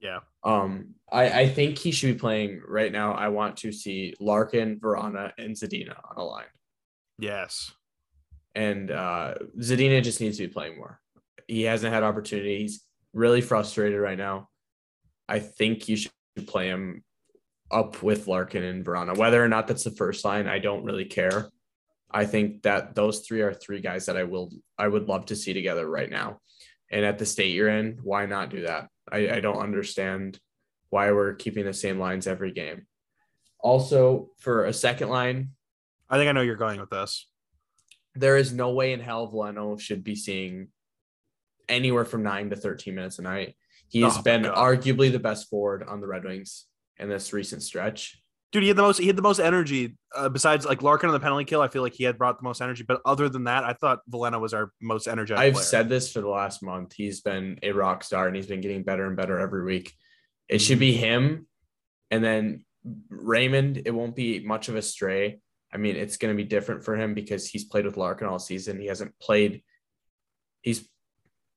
Yeah, 0.00 0.20
Um, 0.44 0.94
I, 1.10 1.24
I 1.42 1.48
think 1.48 1.78
he 1.78 1.90
should 1.90 2.14
be 2.14 2.20
playing 2.20 2.62
right 2.68 2.92
now. 2.92 3.14
I 3.14 3.28
want 3.28 3.56
to 3.58 3.72
see 3.72 4.14
Larkin, 4.20 4.78
Vrana, 4.78 5.32
and 5.38 5.56
Zadina 5.56 5.96
on 6.08 6.16
a 6.18 6.24
line. 6.24 6.52
yes, 7.18 7.72
And 8.54 8.90
uh, 8.92 9.34
Zadina 9.58 10.02
just 10.04 10.20
needs 10.20 10.36
to 10.38 10.46
be 10.46 10.52
playing 10.52 10.76
more. 10.76 11.00
He 11.48 11.62
hasn't 11.62 11.92
had 11.92 12.02
opportunity. 12.04 12.58
He's 12.62 12.84
really 13.12 13.40
frustrated 13.40 14.00
right 14.00 14.18
now. 14.18 14.48
I 15.28 15.38
think 15.38 15.88
you 15.88 15.96
should 15.96 16.12
play 16.46 16.68
him 16.68 17.04
up 17.70 18.02
with 18.02 18.28
Larkin 18.28 18.62
and 18.62 18.84
Vrana. 18.84 19.16
Whether 19.16 19.42
or 19.42 19.48
not 19.48 19.66
that's 19.66 19.84
the 19.84 19.90
first 19.90 20.24
line, 20.24 20.46
I 20.46 20.58
don't 20.58 20.84
really 20.84 21.06
care. 21.06 21.48
I 22.10 22.26
think 22.26 22.62
that 22.62 22.94
those 22.94 23.20
three 23.20 23.40
are 23.40 23.54
three 23.54 23.80
guys 23.80 24.06
that 24.06 24.16
I 24.16 24.24
will 24.24 24.50
I 24.78 24.88
would 24.88 25.08
love 25.08 25.26
to 25.26 25.36
see 25.36 25.54
together 25.54 25.88
right 25.88 26.10
now. 26.10 26.40
And 26.90 27.04
at 27.06 27.18
the 27.18 27.24
state 27.24 27.54
you're 27.54 27.70
in, 27.70 27.98
why 28.02 28.26
not 28.26 28.50
do 28.50 28.62
that? 28.66 28.88
I, 29.10 29.30
I 29.30 29.40
don't 29.40 29.62
understand 29.62 30.38
why 30.90 31.10
we're 31.10 31.34
keeping 31.34 31.64
the 31.64 31.72
same 31.72 31.98
lines 31.98 32.26
every 32.26 32.52
game. 32.52 32.86
Also, 33.60 34.28
for 34.38 34.66
a 34.66 34.72
second 34.72 35.08
line, 35.08 35.52
I 36.10 36.18
think 36.18 36.28
I 36.28 36.32
know 36.32 36.42
you're 36.42 36.56
going 36.56 36.80
with 36.80 36.90
this. 36.90 37.26
there 38.14 38.36
is 38.36 38.52
no 38.52 38.72
way 38.72 38.92
in 38.92 39.00
hell 39.00 39.32
Veleno 39.32 39.80
should 39.80 40.04
be 40.04 40.14
seeing 40.14 40.68
anywhere 41.68 42.04
from 42.04 42.22
nine 42.22 42.50
to 42.50 42.56
13 42.56 42.94
minutes 42.94 43.18
a 43.18 43.22
night. 43.22 43.56
He 43.88 44.00
has 44.02 44.18
Oh 44.18 44.22
been 44.22 44.44
arguably 44.44 45.12
the 45.12 45.18
best 45.18 45.50
forward 45.50 45.84
on 45.86 46.00
the 46.00 46.06
Red 46.06 46.24
Wings 46.24 46.66
in 46.98 47.08
this 47.08 47.32
recent 47.32 47.62
stretch. 47.62 48.22
Dude, 48.52 48.62
he 48.62 48.68
had 48.68 48.76
the 48.76 48.82
most 48.82 48.98
he 48.98 49.06
had 49.06 49.16
the 49.16 49.22
most 49.22 49.38
energy. 49.38 49.96
Uh, 50.14 50.28
besides 50.28 50.66
like 50.66 50.82
Larkin 50.82 51.08
on 51.08 51.14
the 51.14 51.20
penalty 51.20 51.44
kill, 51.44 51.62
I 51.62 51.68
feel 51.68 51.82
like 51.82 51.94
he 51.94 52.04
had 52.04 52.18
brought 52.18 52.38
the 52.38 52.44
most 52.44 52.60
energy. 52.60 52.84
But 52.86 53.00
other 53.04 53.28
than 53.28 53.44
that, 53.44 53.64
I 53.64 53.72
thought 53.72 54.00
Veleno 54.10 54.40
was 54.40 54.52
our 54.52 54.72
most 54.80 55.08
energetic. 55.08 55.42
I've 55.42 55.54
player. 55.54 55.64
said 55.64 55.88
this 55.88 56.12
for 56.12 56.20
the 56.20 56.28
last 56.28 56.62
month. 56.62 56.92
He's 56.92 57.22
been 57.22 57.58
a 57.62 57.72
rock 57.72 58.04
star 58.04 58.26
and 58.26 58.36
he's 58.36 58.46
been 58.46 58.60
getting 58.60 58.82
better 58.82 59.06
and 59.06 59.16
better 59.16 59.38
every 59.38 59.64
week. 59.64 59.94
It 60.48 60.60
should 60.60 60.78
be 60.78 60.92
him 60.92 61.46
and 62.10 62.22
then 62.22 62.64
Raymond. 63.08 63.82
It 63.86 63.90
won't 63.90 64.14
be 64.14 64.40
much 64.40 64.68
of 64.68 64.76
a 64.76 64.82
stray. 64.82 65.40
I 65.72 65.78
mean, 65.78 65.96
it's 65.96 66.18
going 66.18 66.34
to 66.34 66.42
be 66.42 66.46
different 66.46 66.84
for 66.84 66.94
him 66.94 67.14
because 67.14 67.48
he's 67.48 67.64
played 67.64 67.86
with 67.86 67.96
Larkin 67.96 68.28
all 68.28 68.38
season. 68.38 68.78
He 68.78 68.86
hasn't 68.86 69.18
played. 69.18 69.62
He's 70.60 70.86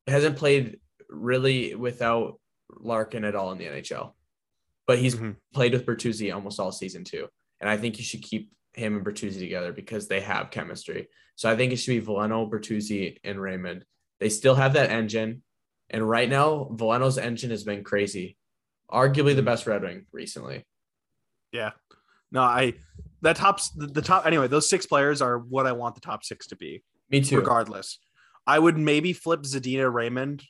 hasn't 0.07 0.37
played 0.37 0.79
really 1.09 1.75
without 1.75 2.39
Larkin 2.79 3.23
at 3.23 3.35
all 3.35 3.51
in 3.51 3.57
the 3.57 3.65
NHL, 3.67 4.15
but 4.87 4.99
he's 4.99 5.15
Mhm. 5.15 5.35
played 5.53 5.73
with 5.73 5.85
Bertuzzi 5.85 6.33
almost 6.33 6.59
all 6.59 6.71
season 6.71 7.03
too. 7.03 7.27
And 7.59 7.69
I 7.69 7.77
think 7.77 7.97
you 7.97 8.03
should 8.03 8.21
keep 8.21 8.51
him 8.73 8.95
and 8.97 9.05
Bertuzzi 9.05 9.39
together 9.39 9.71
because 9.71 10.07
they 10.07 10.21
have 10.21 10.51
chemistry. 10.51 11.07
So 11.35 11.49
I 11.49 11.55
think 11.55 11.71
it 11.73 11.77
should 11.77 11.99
be 11.99 12.05
Veleno, 12.05 12.49
Bertuzzi, 12.49 13.17
and 13.23 13.39
Raymond. 13.41 13.85
They 14.19 14.29
still 14.29 14.55
have 14.55 14.73
that 14.73 14.89
engine, 14.89 15.43
and 15.89 16.07
right 16.07 16.29
now 16.29 16.69
Veleno's 16.73 17.17
engine 17.17 17.51
has 17.51 17.63
been 17.63 17.83
crazy, 17.83 18.37
arguably 18.91 19.35
the 19.35 19.41
best 19.43 19.65
Red 19.67 19.83
Wing 19.83 20.05
recently. 20.11 20.65
Yeah. 21.51 21.71
No, 22.31 22.41
I 22.41 22.73
that 23.21 23.37
tops 23.37 23.69
the, 23.69 23.87
the 23.87 24.01
top 24.01 24.25
anyway, 24.25 24.47
those 24.47 24.69
six 24.69 24.85
players 24.85 25.21
are 25.21 25.39
what 25.39 25.65
I 25.65 25.71
want 25.71 25.95
the 25.95 26.01
top 26.01 26.23
six 26.23 26.47
to 26.47 26.55
be, 26.55 26.83
Me 27.09 27.21
too. 27.21 27.37
regardless. 27.37 27.99
I 28.47 28.59
would 28.59 28.77
maybe 28.77 29.13
flip 29.13 29.41
Zadina 29.41 29.91
Raymond 29.91 30.43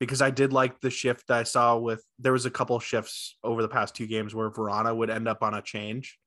because 0.00 0.22
I 0.22 0.30
did 0.30 0.52
like 0.52 0.80
the 0.80 0.90
shift 0.90 1.30
I 1.30 1.42
saw 1.42 1.76
with 1.76 2.04
there 2.18 2.32
was 2.32 2.46
a 2.46 2.50
couple 2.50 2.78
shifts 2.80 3.36
over 3.42 3.62
the 3.62 3.68
past 3.68 3.94
two 3.94 4.06
games 4.06 4.34
where 4.34 4.50
Vrana 4.50 4.96
would 4.96 5.10
end 5.10 5.28
up 5.28 5.42
on 5.42 5.54
a 5.54 5.62
change 5.62 6.18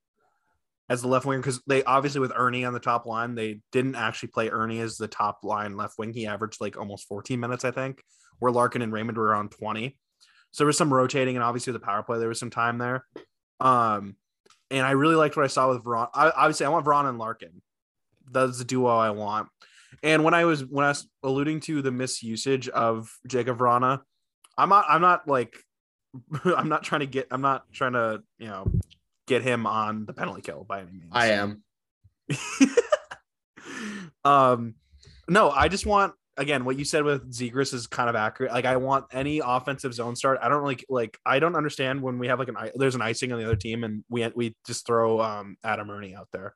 as 0.91 1.01
the 1.01 1.07
left 1.07 1.25
winger 1.25 1.39
because 1.39 1.61
they 1.67 1.83
obviously 1.85 2.19
with 2.19 2.33
Erne 2.35 2.65
on 2.65 2.73
the 2.73 2.79
top 2.79 3.05
line, 3.05 3.33
they 3.33 3.61
didn't 3.71 3.95
actually 3.95 4.27
play 4.27 4.49
Erne 4.49 4.79
as 4.79 4.97
the 4.97 5.07
top 5.07 5.39
line 5.43 5.77
left 5.77 5.97
wing. 5.97 6.11
He 6.11 6.27
averaged 6.27 6.59
like 6.59 6.77
almost 6.77 7.07
14 7.07 7.39
minutes, 7.39 7.63
I 7.63 7.71
think, 7.71 8.03
where 8.39 8.51
Larkin 8.51 8.81
and 8.81 8.91
Raymond 8.91 9.17
were 9.17 9.23
around 9.23 9.51
20. 9.51 9.97
So 10.51 10.63
there 10.63 10.67
was 10.67 10.77
some 10.77 10.93
rotating, 10.93 11.37
and 11.37 11.43
obviously 11.45 11.71
the 11.71 11.79
power 11.79 12.03
play, 12.03 12.19
there 12.19 12.27
was 12.27 12.39
some 12.39 12.49
time 12.49 12.77
there. 12.77 13.05
Um, 13.61 14.17
and 14.69 14.85
I 14.85 14.91
really 14.91 15.15
liked 15.15 15.37
what 15.37 15.45
I 15.45 15.47
saw 15.47 15.69
with 15.69 15.81
Vrana. 15.81 16.09
I, 16.13 16.29
obviously, 16.29 16.65
I 16.65 16.69
want 16.69 16.85
Vrana 16.85 17.07
and 17.07 17.17
Larkin. 17.17 17.61
That's 18.29 18.57
the 18.57 18.65
duo 18.65 18.89
I 18.89 19.11
want. 19.11 19.47
And 20.03 20.23
when 20.23 20.33
I 20.33 20.45
was 20.45 20.65
when 20.65 20.85
I 20.85 20.89
was 20.89 21.07
alluding 21.23 21.59
to 21.61 21.81
the 21.81 21.91
misusage 21.91 22.67
of 22.69 23.11
Jakub 23.27 23.57
Vrana, 23.57 24.01
I'm 24.57 24.69
not 24.69 24.85
I'm 24.89 25.01
not 25.01 25.27
like 25.27 25.55
I'm 26.45 26.69
not 26.69 26.83
trying 26.83 27.01
to 27.01 27.07
get 27.07 27.27
I'm 27.31 27.41
not 27.41 27.71
trying 27.71 27.93
to 27.93 28.23
you 28.37 28.47
know 28.47 28.71
get 29.27 29.41
him 29.41 29.65
on 29.65 30.05
the 30.05 30.13
penalty 30.13 30.41
kill 30.41 30.63
by 30.63 30.81
any 30.81 30.91
means. 30.91 31.11
I 31.11 31.27
am. 31.27 31.63
um, 34.25 34.75
no, 35.29 35.49
I 35.49 35.67
just 35.67 35.85
want 35.85 36.13
again 36.37 36.65
what 36.65 36.77
you 36.79 36.85
said 36.85 37.03
with 37.03 37.31
Zegras 37.31 37.73
is 37.73 37.87
kind 37.87 38.09
of 38.09 38.15
accurate. 38.15 38.51
Like 38.51 38.65
I 38.65 38.77
want 38.77 39.05
any 39.11 39.41
offensive 39.43 39.93
zone 39.93 40.15
start. 40.15 40.39
I 40.41 40.49
don't 40.49 40.61
really 40.61 40.83
like. 40.89 41.17
I 41.25 41.39
don't 41.39 41.55
understand 41.55 42.01
when 42.01 42.19
we 42.19 42.27
have 42.27 42.39
like 42.39 42.47
an 42.49 42.57
i- 42.57 42.71
there's 42.75 42.95
an 42.95 43.01
icing 43.01 43.31
on 43.31 43.39
the 43.39 43.45
other 43.45 43.55
team 43.55 43.83
and 43.83 44.03
we 44.09 44.27
we 44.35 44.55
just 44.65 44.85
throw 44.85 45.21
um 45.21 45.57
Adam 45.63 45.89
Erne 45.89 46.15
out 46.15 46.29
there. 46.31 46.55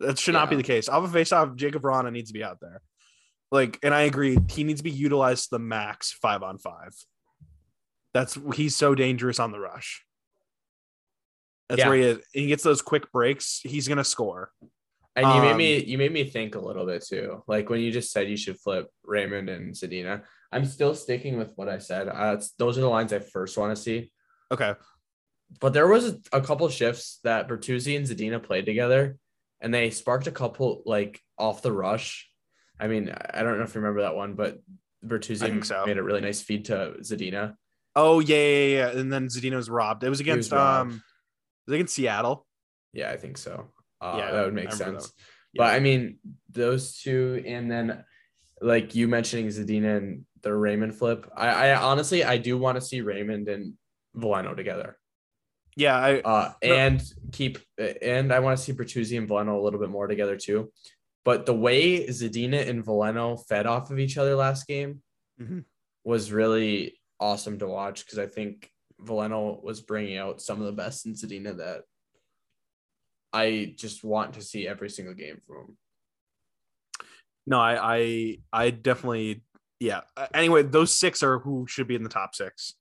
That 0.00 0.18
should 0.18 0.34
not 0.34 0.50
be 0.50 0.56
the 0.56 0.62
case. 0.62 0.88
Off 0.88 1.04
a 1.04 1.08
face 1.08 1.30
off, 1.32 1.50
Jakub 1.50 1.82
Vrana 1.82 2.10
needs 2.10 2.30
to 2.30 2.34
be 2.34 2.42
out 2.42 2.58
there. 2.60 2.80
Like, 3.52 3.78
and 3.82 3.92
I 3.94 4.02
agree, 4.02 4.38
he 4.48 4.64
needs 4.64 4.80
to 4.80 4.84
be 4.84 4.90
utilized 4.90 5.44
to 5.44 5.48
the 5.52 5.58
max 5.58 6.12
five 6.12 6.42
on 6.42 6.58
five. 6.58 6.92
That's 8.14 8.38
he's 8.54 8.76
so 8.76 8.94
dangerous 8.94 9.38
on 9.38 9.52
the 9.52 9.60
rush. 9.60 10.04
That's 11.68 11.80
Yeah. 11.80 11.88
where 11.88 11.96
he 11.98 12.02
is. 12.04 12.18
He 12.32 12.46
gets 12.48 12.62
those 12.62 12.82
quick 12.82 13.12
breaks. 13.12 13.60
He's 13.62 13.86
gonna 13.88 14.04
score. 14.04 14.50
And 15.16 15.26
you 15.26 15.40
made 15.42 15.50
Um, 15.52 15.56
me 15.58 15.84
you 15.84 15.98
made 15.98 16.12
me 16.12 16.24
think 16.24 16.54
a 16.54 16.60
little 16.60 16.86
bit 16.86 17.04
too. 17.04 17.42
Like 17.46 17.68
when 17.68 17.80
you 17.80 17.92
just 17.92 18.10
said 18.12 18.28
you 18.28 18.36
should 18.36 18.58
flip 18.58 18.88
Raymond 19.04 19.48
and 19.48 19.74
Zadina. 19.74 20.24
I'm 20.52 20.64
still 20.64 20.94
sticking 20.94 21.36
with 21.38 21.52
what 21.56 21.68
I 21.68 21.78
said. 21.78 22.08
Uh, 22.08 22.40
those 22.58 22.76
are 22.78 22.80
the 22.80 22.88
lines 22.88 23.12
I 23.12 23.20
first 23.20 23.56
want 23.58 23.76
to 23.76 23.80
see. 23.80 24.12
Okay. 24.50 24.74
But 25.60 25.72
there 25.72 25.86
was 25.88 26.08
a, 26.08 26.18
a 26.32 26.40
couple 26.40 26.68
shifts 26.68 27.18
that 27.24 27.48
Bertuzzi 27.48 27.96
and 27.96 28.06
Zadina 28.06 28.42
played 28.42 28.66
together, 28.66 29.16
and 29.60 29.72
they 29.72 29.90
sparked 29.90 30.26
a 30.26 30.32
couple 30.32 30.82
like 30.86 31.20
off 31.38 31.62
the 31.62 31.72
rush. 31.72 32.28
I 32.78 32.88
mean, 32.88 33.14
I 33.32 33.42
don't 33.42 33.58
know 33.58 33.64
if 33.64 33.74
you 33.74 33.80
remember 33.80 34.02
that 34.02 34.16
one, 34.16 34.34
but 34.34 34.60
Bertuzzi 35.04 35.64
so. 35.64 35.84
made 35.86 35.98
a 35.98 36.02
really 36.02 36.20
nice 36.20 36.40
feed 36.40 36.66
to 36.66 36.94
Zadina. 37.00 37.54
Oh 37.94 38.20
yeah, 38.20 38.36
yeah, 38.36 38.42
yeah. 38.42 38.92
yeah. 38.92 38.98
And 39.00 39.12
then 39.12 39.28
Zadina 39.28 39.56
was 39.56 39.68
robbed. 39.68 40.04
It 40.04 40.08
was 40.08 40.20
against 40.20 40.52
um, 40.52 41.02
it 41.66 41.70
was 41.70 41.74
against 41.74 41.94
Seattle. 41.94 42.46
Yeah, 42.92 43.10
I 43.10 43.16
think 43.16 43.38
so. 43.38 43.70
Uh, 44.00 44.14
Yeah, 44.18 44.32
that 44.32 44.44
would 44.44 44.54
make 44.54 44.72
sense. 44.72 45.08
that. 45.08 45.12
But 45.54 45.74
I 45.74 45.80
mean, 45.80 46.18
those 46.50 47.00
two, 47.00 47.42
and 47.46 47.70
then 47.70 48.04
like 48.60 48.94
you 48.94 49.08
mentioning 49.08 49.46
Zadina 49.48 49.96
and 49.96 50.24
the 50.42 50.54
Raymond 50.54 50.94
flip. 50.94 51.30
I, 51.36 51.48
I 51.48 51.74
honestly, 51.76 52.24
I 52.24 52.38
do 52.38 52.56
want 52.56 52.76
to 52.76 52.80
see 52.80 53.00
Raymond 53.00 53.48
and 53.48 53.74
Veleno 54.16 54.56
together. 54.56 54.96
Yeah, 55.80 55.96
I 55.96 56.20
Uh, 56.20 56.52
and 56.60 57.02
keep, 57.32 57.58
and 57.78 58.32
I 58.34 58.40
want 58.40 58.58
to 58.58 58.62
see 58.62 58.72
Bertuzzi 58.74 59.16
and 59.16 59.26
Veleno 59.26 59.58
a 59.58 59.62
little 59.62 59.80
bit 59.80 59.88
more 59.88 60.06
together 60.06 60.36
too. 60.36 60.70
But 61.24 61.46
the 61.46 61.54
way 61.54 62.06
Zadina 62.08 62.68
and 62.68 62.84
Veleno 62.84 63.42
fed 63.48 63.66
off 63.66 63.90
of 63.90 63.98
each 63.98 64.18
other 64.18 64.34
last 64.34 64.66
game 64.66 65.02
Mhm. 65.40 65.64
was 66.04 66.32
really 66.32 67.00
awesome 67.18 67.58
to 67.60 67.66
watch 67.66 68.04
because 68.04 68.18
I 68.18 68.26
think 68.26 68.70
Veleno 69.02 69.62
was 69.62 69.80
bringing 69.80 70.18
out 70.18 70.42
some 70.42 70.60
of 70.60 70.66
the 70.66 70.72
best 70.72 71.06
in 71.06 71.14
Zadina 71.14 71.56
that 71.56 71.84
I 73.32 73.74
just 73.78 74.04
want 74.04 74.34
to 74.34 74.42
see 74.42 74.68
every 74.68 74.90
single 74.90 75.14
game 75.14 75.40
from 75.46 75.56
him. 75.56 75.78
no, 77.46 77.58
I 77.58 77.96
I 77.96 78.38
I 78.52 78.70
definitely 78.70 79.42
yeah. 79.78 80.02
Anyway, 80.34 80.62
those 80.62 80.94
six 80.94 81.22
are 81.22 81.38
who 81.38 81.66
should 81.66 81.88
be 81.88 81.94
in 81.94 82.02
the 82.02 82.10
top 82.10 82.34
six. 82.34 82.74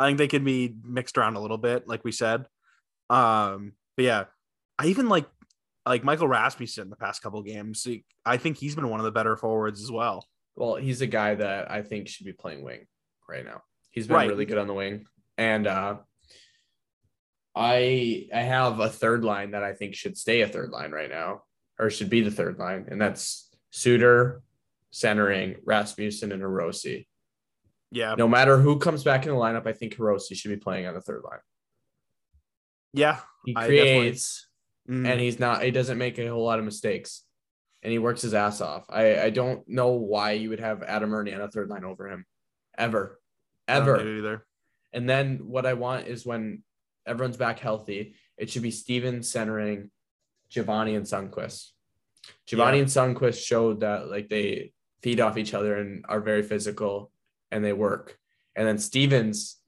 I 0.00 0.06
think 0.06 0.18
they 0.18 0.28
can 0.28 0.44
be 0.44 0.74
mixed 0.82 1.16
around 1.18 1.36
a 1.36 1.40
little 1.40 1.58
bit, 1.58 1.86
like 1.86 2.04
we 2.04 2.12
said. 2.12 2.46
Um, 3.10 3.72
but 3.96 4.04
yeah, 4.04 4.24
I 4.78 4.86
even 4.86 5.08
like 5.08 5.26
like 5.86 6.04
Michael 6.04 6.28
Rasmussen 6.28 6.90
the 6.90 6.96
past 6.96 7.22
couple 7.22 7.42
games. 7.42 7.86
I 8.24 8.36
think 8.36 8.56
he's 8.56 8.74
been 8.74 8.88
one 8.88 9.00
of 9.00 9.04
the 9.04 9.12
better 9.12 9.36
forwards 9.36 9.82
as 9.82 9.90
well. 9.90 10.26
Well, 10.54 10.76
he's 10.76 11.00
a 11.00 11.06
guy 11.06 11.34
that 11.34 11.70
I 11.70 11.82
think 11.82 12.08
should 12.08 12.26
be 12.26 12.32
playing 12.32 12.62
wing 12.62 12.86
right 13.28 13.44
now. 13.44 13.62
He's 13.90 14.06
been 14.06 14.16
Right. 14.16 14.28
really 14.28 14.44
good 14.46 14.58
on 14.58 14.66
the 14.66 14.74
wing. 14.74 15.06
And 15.38 15.66
uh 15.66 15.98
I 17.54 18.28
I 18.32 18.40
have 18.40 18.80
a 18.80 18.88
third 18.88 19.24
line 19.24 19.50
that 19.52 19.62
I 19.62 19.74
think 19.74 19.94
should 19.94 20.16
stay 20.16 20.40
a 20.40 20.48
third 20.48 20.70
line 20.70 20.90
right 20.90 21.10
now, 21.10 21.42
or 21.78 21.90
should 21.90 22.08
be 22.10 22.22
the 22.22 22.30
third 22.30 22.58
line, 22.58 22.86
and 22.90 23.00
that's 23.00 23.50
Suter, 23.70 24.42
centering 24.90 25.56
Rasmussen 25.64 26.32
and 26.32 26.42
Hirose. 26.42 27.06
Yeah, 27.94 28.14
No 28.16 28.26
matter 28.26 28.58
who 28.58 28.78
comes 28.78 29.04
back 29.04 29.26
in 29.26 29.32
the 29.32 29.36
lineup, 29.38 29.66
I 29.66 29.72
think 29.74 29.94
Hirose 29.96 30.34
should 30.34 30.48
be 30.48 30.56
playing 30.56 30.86
on 30.86 30.94
the 30.94 31.00
third 31.02 31.22
line. 31.24 31.40
yeah. 32.92 33.20
He 33.44 33.54
creates 33.54 34.48
Mm. 34.90 35.06
and 35.08 35.20
he's 35.20 35.38
not 35.38 35.62
he 35.62 35.70
doesn't 35.70 35.96
make 35.96 36.18
a 36.18 36.26
whole 36.26 36.42
lot 36.44 36.58
of 36.58 36.64
mistakes 36.64 37.22
and 37.84 37.92
he 37.92 38.00
works 38.00 38.20
his 38.22 38.34
ass 38.34 38.60
off 38.60 38.84
i 38.90 39.20
i 39.22 39.30
don't 39.30 39.62
know 39.68 39.90
why 39.92 40.32
you 40.32 40.48
would 40.48 40.58
have 40.58 40.82
adam 40.82 41.14
erne 41.14 41.32
on 41.32 41.40
a 41.40 41.48
third 41.48 41.68
line 41.68 41.84
over 41.84 42.08
him 42.10 42.26
ever 42.76 43.20
I 43.68 43.76
don't 43.78 43.86
get 43.86 44.00
ever 44.00 44.08
either. 44.16 44.46
and 44.92 45.08
then 45.08 45.38
what 45.46 45.66
i 45.66 45.74
want 45.74 46.08
is 46.08 46.26
when 46.26 46.64
everyone's 47.06 47.36
back 47.36 47.60
healthy 47.60 48.16
it 48.36 48.50
should 48.50 48.62
be 48.62 48.72
steven 48.72 49.22
centering 49.22 49.92
givani 50.52 50.96
and 50.96 51.06
sundqvist 51.06 51.68
givani 52.48 52.74
Yeah. 52.74 52.80
and 52.80 52.88
sundqvist 52.88 53.46
showed 53.46 53.82
that 53.82 54.10
like 54.10 54.28
they 54.28 54.72
feed 55.04 55.20
off 55.20 55.38
each 55.38 55.54
other 55.54 55.76
and 55.76 56.04
are 56.08 56.20
very 56.20 56.42
physical 56.42 57.11
and 57.52 57.64
they 57.64 57.72
work 57.72 58.18
and 58.56 58.66
then 58.66 58.78
Stephens 58.78 59.62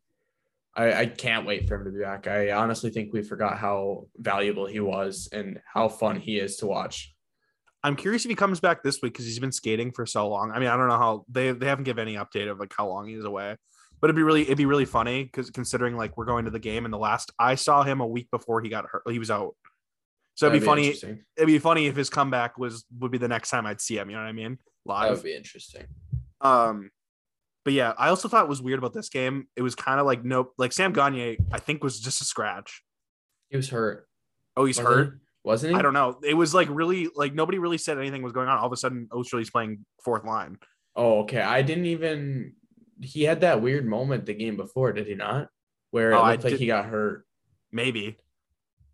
I, 0.76 0.92
I 0.92 1.06
can't 1.06 1.46
wait 1.46 1.68
for 1.68 1.76
him 1.76 1.84
to 1.84 1.90
be 1.90 2.00
back. 2.00 2.26
I 2.26 2.52
honestly 2.52 2.90
think 2.90 3.12
we 3.12 3.22
forgot 3.22 3.58
how 3.58 4.08
valuable 4.16 4.66
he 4.66 4.80
was 4.80 5.28
and 5.32 5.60
how 5.72 5.88
fun 5.88 6.18
he 6.18 6.38
is 6.38 6.56
to 6.56 6.66
watch. 6.66 7.14
I'm 7.84 7.96
curious 7.96 8.24
if 8.24 8.30
he 8.30 8.34
comes 8.34 8.60
back 8.60 8.82
this 8.82 9.00
week 9.02 9.12
because 9.12 9.26
he's 9.26 9.38
been 9.38 9.52
skating 9.52 9.92
for 9.92 10.06
so 10.06 10.28
long. 10.28 10.50
I 10.52 10.58
mean, 10.58 10.68
I 10.68 10.76
don't 10.76 10.88
know 10.88 10.96
how 10.96 11.24
they 11.28 11.52
they 11.52 11.66
haven't 11.66 11.84
given 11.84 12.08
any 12.08 12.16
update 12.16 12.50
of 12.50 12.58
like 12.58 12.72
how 12.76 12.88
long 12.88 13.06
he's 13.06 13.24
away, 13.24 13.56
but 14.00 14.06
it'd 14.06 14.16
be 14.16 14.22
really 14.22 14.42
it'd 14.42 14.58
be 14.58 14.66
really 14.66 14.86
funny 14.86 15.24
because 15.24 15.50
considering 15.50 15.96
like 15.96 16.16
we're 16.16 16.24
going 16.24 16.46
to 16.46 16.50
the 16.50 16.58
game 16.58 16.86
and 16.86 16.94
the 16.94 16.98
last 16.98 17.30
I 17.38 17.56
saw 17.56 17.82
him 17.82 18.00
a 18.00 18.06
week 18.06 18.30
before 18.30 18.62
he 18.62 18.70
got 18.70 18.86
hurt, 18.90 19.02
he 19.08 19.18
was 19.18 19.30
out. 19.30 19.54
So 20.34 20.46
it'd 20.46 20.62
That'd 20.62 20.76
be 20.76 20.92
funny. 20.92 21.18
It'd 21.36 21.46
be 21.46 21.58
funny 21.58 21.86
if 21.86 21.94
his 21.94 22.08
comeback 22.08 22.58
was 22.58 22.84
would 22.98 23.12
be 23.12 23.18
the 23.18 23.28
next 23.28 23.50
time 23.50 23.66
I'd 23.66 23.82
see 23.82 23.98
him. 23.98 24.08
You 24.08 24.16
know 24.16 24.22
what 24.22 24.28
I 24.28 24.32
mean? 24.32 24.58
That 24.86 24.92
Live. 24.92 25.10
would 25.12 25.22
be 25.22 25.36
interesting. 25.36 25.84
Um, 26.40 26.90
but 27.64 27.72
yeah, 27.72 27.92
I 27.98 28.08
also 28.08 28.28
thought 28.28 28.44
it 28.44 28.48
was 28.48 28.62
weird 28.62 28.78
about 28.78 28.92
this 28.94 29.08
game. 29.08 29.48
It 29.56 29.62
was 29.62 29.74
kind 29.74 29.98
of 30.00 30.06
like 30.06 30.24
nope, 30.24 30.52
like 30.58 30.72
Sam 30.72 30.92
Gagner, 30.92 31.36
I 31.52 31.58
think 31.58 31.82
was 31.82 32.00
just 32.00 32.20
a 32.20 32.24
scratch. 32.24 32.82
He 33.48 33.56
was 33.56 33.68
hurt. 33.70 34.06
Oh, 34.56 34.64
he's 34.64 34.78
wasn't 34.78 34.94
hurt. 34.96 35.06
he? 35.14 35.18
wasn't 35.44 35.72
he? 35.72 35.78
I 35.78 35.82
don't 35.82 35.94
know. 35.94 36.18
It 36.22 36.34
was 36.34 36.54
like 36.54 36.68
really 36.70 37.08
like 37.14 37.34
nobody 37.34 37.58
really 37.58 37.78
said 37.78 37.98
anything 37.98 38.22
was 38.22 38.32
going 38.32 38.48
on. 38.48 38.58
All 38.58 38.66
of 38.66 38.72
a 38.72 38.76
sudden, 38.76 39.08
oh, 39.10 39.18
Oesterle's 39.22 39.50
playing 39.50 39.84
fourth 40.04 40.24
line. 40.24 40.58
Oh, 40.96 41.20
okay. 41.20 41.40
I 41.40 41.62
didn't 41.62 41.86
even. 41.86 42.54
He 43.00 43.24
had 43.24 43.40
that 43.40 43.60
weird 43.60 43.84
moment 43.86 44.26
the 44.26 44.34
game 44.34 44.56
before, 44.56 44.92
did 44.92 45.06
he 45.08 45.14
not? 45.16 45.48
Where 45.90 46.12
it 46.12 46.16
Oh, 46.16 46.20
I 46.20 46.32
looked 46.32 46.44
like 46.44 46.50
did- 46.52 46.60
he 46.60 46.66
got 46.66 46.84
hurt. 46.86 47.26
Maybe. 47.72 48.16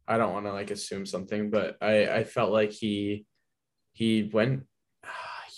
I 0.09 0.17
don't 0.19 0.33
want 0.33 0.47
to 0.47 0.53
like 0.53 0.71
assume 0.71 1.07
something, 1.07 1.51
but 1.51 1.77
I 1.81 2.09
I 2.09 2.25
felt 2.25 2.51
like 2.51 2.71
he 2.73 3.27
he 3.93 4.29
went. 4.33 4.65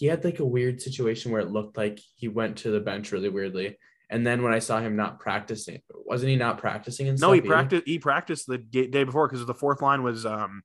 He 0.02 0.08
had 0.08 0.24
like 0.24 0.40
a 0.40 0.44
weird 0.44 0.82
situation 0.82 1.30
where 1.30 1.42
it 1.42 1.52
looked 1.52 1.76
like 1.76 2.00
he 2.16 2.26
went 2.26 2.56
to 2.58 2.72
the 2.72 2.80
bench 2.80 3.12
really 3.12 3.28
weirdly, 3.28 3.78
and 4.10 4.26
then 4.26 4.42
when 4.42 4.52
I 4.52 4.58
saw 4.58 4.80
him 4.80 4.96
not 4.96 5.20
practicing, 5.20 5.80
wasn't 5.94 6.30
he 6.30 6.34
not 6.34 6.58
practicing 6.58 7.06
and 7.06 7.20
No, 7.20 7.30
he 7.30 7.40
practiced. 7.40 7.86
He 7.86 8.00
practiced 8.00 8.48
the 8.48 8.58
day 8.58 9.04
before 9.04 9.28
because 9.28 9.46
the 9.46 9.54
fourth 9.54 9.80
line 9.80 10.02
was 10.02 10.26
um 10.26 10.64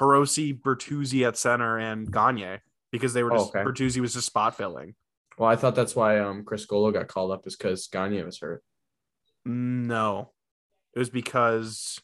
Hirose, 0.00 0.60
Bertuzzi 0.60 1.24
at 1.24 1.36
center, 1.36 1.78
and 1.78 2.10
Gagner 2.10 2.60
because 2.90 3.14
they 3.14 3.22
were 3.22 3.32
Oh, 3.32 3.36
just 3.36 3.54
okay. 3.54 3.62
Bertuzzi 3.62 4.00
was 4.00 4.14
just 4.14 4.26
spot 4.26 4.56
filling. 4.56 4.96
Well, 5.38 5.48
I 5.48 5.54
thought 5.54 5.76
that's 5.76 5.94
why 5.94 6.18
um 6.18 6.44
Criscuolo 6.44 6.92
got 6.92 7.06
called 7.06 7.30
up 7.30 7.46
is 7.46 7.54
because 7.54 7.86
Gagner 7.86 8.24
was 8.24 8.40
hurt. 8.40 8.64
No, 9.44 10.32
it 10.92 10.98
was 10.98 11.08
because 11.08 12.00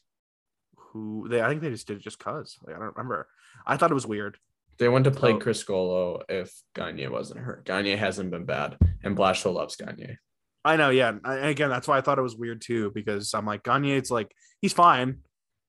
who 0.76 1.26
they 1.28 1.42
I 1.42 1.48
think 1.48 1.60
they 1.60 1.70
just 1.70 1.88
did 1.88 1.96
it 1.96 2.04
just 2.04 2.20
cause 2.20 2.56
like 2.64 2.76
I 2.76 2.78
don't 2.78 2.96
remember. 2.96 3.26
I 3.66 3.76
thought 3.76 3.90
it 3.90 3.94
was 3.94 4.06
weird. 4.06 4.38
They 4.78 4.88
went 4.88 5.04
to 5.04 5.10
play 5.10 5.32
Oh. 5.32 5.38
Criscuolo 5.38 6.22
if 6.28 6.52
Gagner 6.74 7.10
wasn't 7.10 7.40
hurt. 7.40 7.64
Gagner 7.64 7.96
hasn't 7.96 8.30
been 8.30 8.44
bad, 8.44 8.76
and 9.02 9.16
Blashill 9.16 9.54
loves 9.54 9.76
Gagner. 9.76 10.18
I 10.64 10.76
know, 10.76 10.90
yeah. 10.90 11.08
And 11.24 11.46
again, 11.46 11.70
that's 11.70 11.88
why 11.88 11.98
I 11.98 12.00
thought 12.00 12.18
it 12.18 12.22
was 12.22 12.36
weird 12.36 12.60
too 12.60 12.90
because 12.94 13.34
I'm 13.34 13.46
like 13.46 13.62
Gagner. 13.62 13.96
It's 13.96 14.10
like 14.10 14.32
he's 14.60 14.72
fine. 14.72 15.18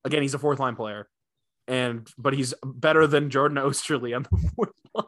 Again, 0.05 0.22
he's 0.22 0.34
a 0.34 0.39
fourth 0.39 0.60
line 0.60 0.76
player, 0.76 1.07
and 1.68 2.07
but 2.18 2.34
he's 2.34 2.53
better 2.64 3.07
than 3.07 3.30
Jordan 3.30 3.57
Oesterle 3.57 4.16
on 4.16 4.24
the 4.24 4.49
fourth 4.55 4.72
line. 4.93 5.05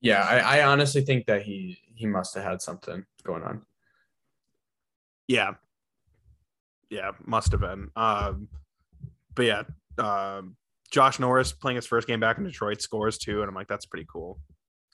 Yeah, 0.00 0.22
I, 0.22 0.58
I 0.58 0.64
honestly 0.64 1.02
think 1.02 1.26
that 1.26 1.42
he 1.42 1.78
he 1.94 2.06
must 2.06 2.34
have 2.34 2.44
had 2.44 2.62
something 2.62 3.04
going 3.22 3.42
on. 3.42 3.62
Yeah. 5.28 5.52
Yeah, 6.90 7.12
must 7.24 7.52
have 7.52 7.60
been. 7.60 7.90
Um, 7.96 8.48
but 9.34 9.46
yeah, 9.46 9.62
um, 9.98 10.56
Josh 10.92 11.18
Norris 11.18 11.52
playing 11.52 11.76
his 11.76 11.86
first 11.86 12.06
game 12.06 12.20
back 12.20 12.38
in 12.38 12.44
Detroit 12.44 12.80
scores 12.80 13.18
too, 13.18 13.40
and 13.40 13.48
I'm 13.48 13.54
like, 13.54 13.66
that's 13.66 13.86
pretty 13.86 14.06
cool. 14.08 14.38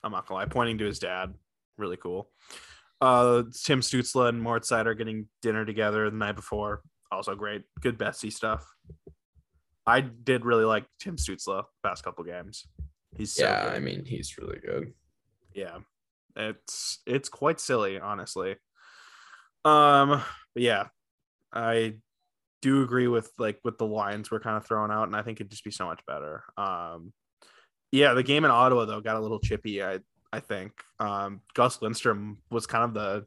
I'm 0.03 0.11
not 0.11 0.27
gonna 0.27 0.39
lie, 0.39 0.45
pointing 0.45 0.77
to 0.79 0.85
his 0.85 0.97
dad, 0.97 1.33
really 1.77 1.97
cool. 1.97 2.31
Uh, 3.01 3.43
Tim 3.63 3.81
Stutzle 3.81 4.27
and 4.27 4.41
Mort 4.41 4.63
Seider 4.63 4.97
getting 4.97 5.27
dinner 5.41 5.65
together 5.65 6.09
the 6.09 6.15
night 6.17 6.35
before, 6.35 6.81
also 7.11 7.35
great. 7.35 7.63
Good 7.81 7.97
Betsy 7.97 8.31
stuff. 8.31 8.65
I 9.85 10.01
did 10.01 10.45
really 10.45 10.65
like 10.65 10.85
Tim 10.99 11.17
Stutzle 11.17 11.63
past 11.83 12.03
couple 12.03 12.23
games. 12.23 12.65
He's 13.15 13.33
so 13.33 13.43
yeah, 13.43 13.65
good. 13.65 13.73
I 13.73 13.79
mean 13.79 14.05
he's 14.05 14.37
really 14.37 14.59
good. 14.59 14.93
yeah 15.53 15.79
it's 16.35 16.99
it's 17.05 17.27
quite 17.27 17.59
silly 17.59 17.99
honestly 17.99 18.55
um 19.65 20.21
but 20.53 20.63
yeah 20.63 20.85
i 21.51 21.95
do 22.61 22.83
agree 22.83 23.07
with 23.07 23.31
like 23.37 23.59
with 23.63 23.77
the 23.77 23.85
lines 23.85 24.29
we're 24.31 24.39
kind 24.39 24.57
of 24.57 24.65
throwing 24.65 24.91
out 24.91 25.03
and 25.07 25.15
i 25.15 25.21
think 25.21 25.39
it'd 25.39 25.49
just 25.51 25.63
be 25.63 25.71
so 25.71 25.85
much 25.85 26.01
better 26.05 26.43
um 26.57 27.13
yeah 27.91 28.13
the 28.13 28.23
game 28.23 28.43
in 28.45 28.51
ottawa 28.51 28.85
though 28.85 29.01
got 29.01 29.15
a 29.15 29.19
little 29.19 29.39
chippy 29.39 29.81
i 29.83 29.99
i 30.33 30.39
think 30.39 30.71
um 30.99 31.41
gus 31.53 31.81
lindstrom 31.81 32.37
was 32.51 32.65
kind 32.67 32.83
of 32.83 32.93
the 32.93 33.25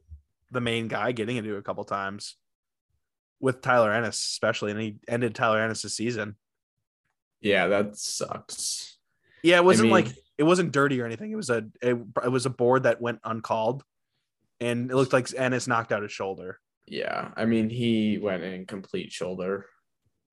the 0.51 0.61
main 0.61 0.87
guy 0.87 1.11
getting 1.11 1.37
into 1.37 1.55
it 1.55 1.59
a 1.59 1.63
couple 1.63 1.83
times 1.83 2.35
with 3.39 3.61
tyler 3.61 3.91
ennis 3.91 4.17
especially 4.19 4.71
and 4.71 4.79
he 4.79 4.95
ended 5.07 5.33
tyler 5.35 5.59
Ennis' 5.59 5.95
season 5.95 6.35
Yeah, 7.41 7.67
that 7.67 7.97
sucks. 7.97 8.97
yeah 9.41 9.57
it 9.57 9.65
wasn't 9.65 9.85
mean- 9.87 9.91
like 10.05 10.07
it 10.37 10.43
wasn't 10.43 10.71
dirty 10.71 10.99
or 10.99 11.05
anything. 11.05 11.31
It 11.31 11.35
was 11.35 11.51
a 11.51 11.57
it, 11.81 11.95
it 12.25 12.31
was 12.31 12.47
a 12.47 12.49
board 12.49 12.83
that 12.83 12.99
went 12.99 13.19
uncalled, 13.23 13.83
and 14.59 14.89
it 14.89 14.95
looked 14.95 15.13
like 15.13 15.27
Ennis 15.37 15.67
knocked 15.67 15.91
out 15.91 16.01
his 16.01 16.11
shoulder. 16.11 16.59
Yeah, 16.85 17.31
I 17.35 17.45
mean 17.45 17.69
he 17.69 18.17
went 18.17 18.43
in 18.43 18.65
complete 18.65 19.11
shoulder. 19.11 19.67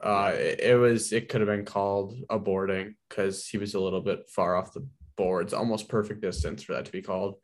Uh, 0.03 0.33
it, 0.35 0.61
it 0.61 0.77
was 0.77 1.13
it 1.13 1.29
could 1.29 1.41
have 1.41 1.49
been 1.49 1.65
called 1.65 2.17
a 2.29 2.39
boarding 2.39 2.97
because 3.09 3.47
he 3.47 3.59
was 3.59 3.75
a 3.75 3.81
little 3.81 4.01
bit 4.01 4.29
far 4.29 4.57
off 4.57 4.73
the 4.73 4.87
boards, 5.17 5.53
almost 5.53 5.89
perfect 5.89 6.23
distance 6.23 6.63
for 6.63 6.73
that 6.73 6.87
to 6.87 6.93
be 6.93 7.03
called. 7.03 7.37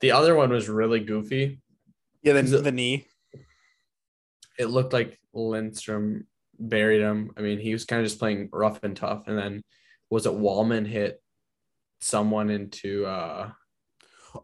The 0.00 0.12
other 0.12 0.34
one 0.34 0.50
was 0.50 0.68
really 0.68 1.00
goofy. 1.00 1.60
Yeah, 2.22 2.34
then 2.34 2.50
the 2.50 2.72
knee. 2.72 3.06
It 4.58 4.66
looked 4.66 4.92
like 4.92 5.18
Lindstrom 5.34 6.26
buried 6.58 7.02
him. 7.02 7.32
I 7.36 7.40
mean, 7.40 7.58
he 7.58 7.72
was 7.72 7.84
kind 7.84 8.00
of 8.00 8.06
just 8.06 8.18
playing 8.18 8.48
rough 8.52 8.82
and 8.82 8.96
tough, 8.96 9.26
and 9.26 9.36
then 9.36 9.62
was 10.10 10.26
it 10.26 10.32
Walman 10.32 10.86
hit 10.86 11.20
someone 12.00 12.50
into 12.50 13.06
uh 13.06 13.50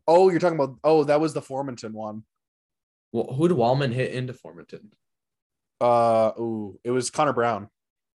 Oh, 0.06 0.30
you're 0.30 0.40
talking 0.40 0.58
about 0.58 0.78
oh 0.82 1.04
that 1.04 1.20
was 1.20 1.34
the 1.34 1.42
Formenton 1.42 1.92
one. 1.92 2.24
Well, 3.12 3.34
who 3.34 3.48
did 3.48 3.56
Walman 3.56 3.92
hit 3.92 4.12
into 4.12 4.32
Formenton? 4.32 4.90
Uh, 5.80 6.32
ooh, 6.38 6.78
it 6.84 6.90
was 6.90 7.10
Connor 7.10 7.32
Brown. 7.32 7.68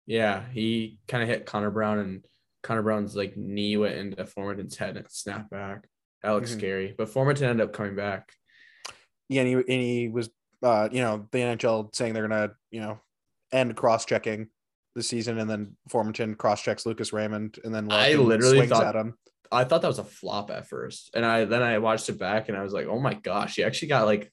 Yeah, 0.06 0.44
he 0.52 1.00
kind 1.08 1.24
of 1.24 1.30
hit 1.30 1.46
Connor 1.46 1.72
Brown, 1.72 2.00
and 2.00 2.26
Connor 2.64 2.84
Brown's 2.84 3.16
like 3.16 3.36
knee 3.36 3.76
went 3.78 3.96
into 3.96 4.24
Formenton's 4.26 4.78
head 4.78 4.98
and 4.98 5.06
it 5.06 5.12
snapped 5.12 5.50
back. 5.50 5.88
That 6.22 6.32
looks 6.32 6.52
Mhm. 6.52 6.58
scary, 6.58 6.96
but 6.98 7.08
Formenton 7.10 7.44
ended 7.44 7.68
up 7.68 7.74
coming 7.74 7.96
back. 7.96 8.32
Yeah, 9.30 9.42
and 9.42 9.48
he, 9.50 9.54
and 9.56 9.82
he 9.84 10.08
was 10.10 10.30
uh 10.64 10.90
you 10.92 11.02
know 11.02 11.28
the 11.32 11.40
NHL 11.40 11.94
saying 11.96 12.14
they're 12.14 12.28
gonna 12.28 12.52
you 12.72 12.80
know 12.82 13.00
end 13.52 13.76
cross 13.76 14.06
checking 14.06 14.48
the 14.96 15.04
season, 15.04 15.40
and 15.40 15.50
then 15.50 15.76
Formenton 15.90 16.38
cross 16.38 16.62
checks 16.62 16.86
Lucas 16.86 17.12
Raymond, 17.12 17.60
and 17.64 17.74
then 17.74 17.92
I 17.92 18.14
literally 18.14 18.58
swings 18.58 18.72
thought- 18.72 18.86
at 18.86 18.96
him. 18.96 19.18
I 19.52 19.64
thought 19.64 19.82
that 19.84 19.88
was 19.88 20.00
a 20.00 20.04
flop 20.04 20.50
at 20.52 20.68
first, 20.68 21.12
and 21.14 21.24
I 21.26 21.46
then 21.46 21.62
I 21.62 21.78
watched 21.80 22.10
it 22.10 22.18
back 22.20 22.50
and 22.50 22.58
I 22.58 22.64
was 22.64 22.74
like, 22.74 22.88
oh 22.88 23.00
my 23.00 23.14
gosh, 23.14 23.56
he 23.56 23.64
actually 23.64 23.90
got 23.90 24.06
like 24.06 24.32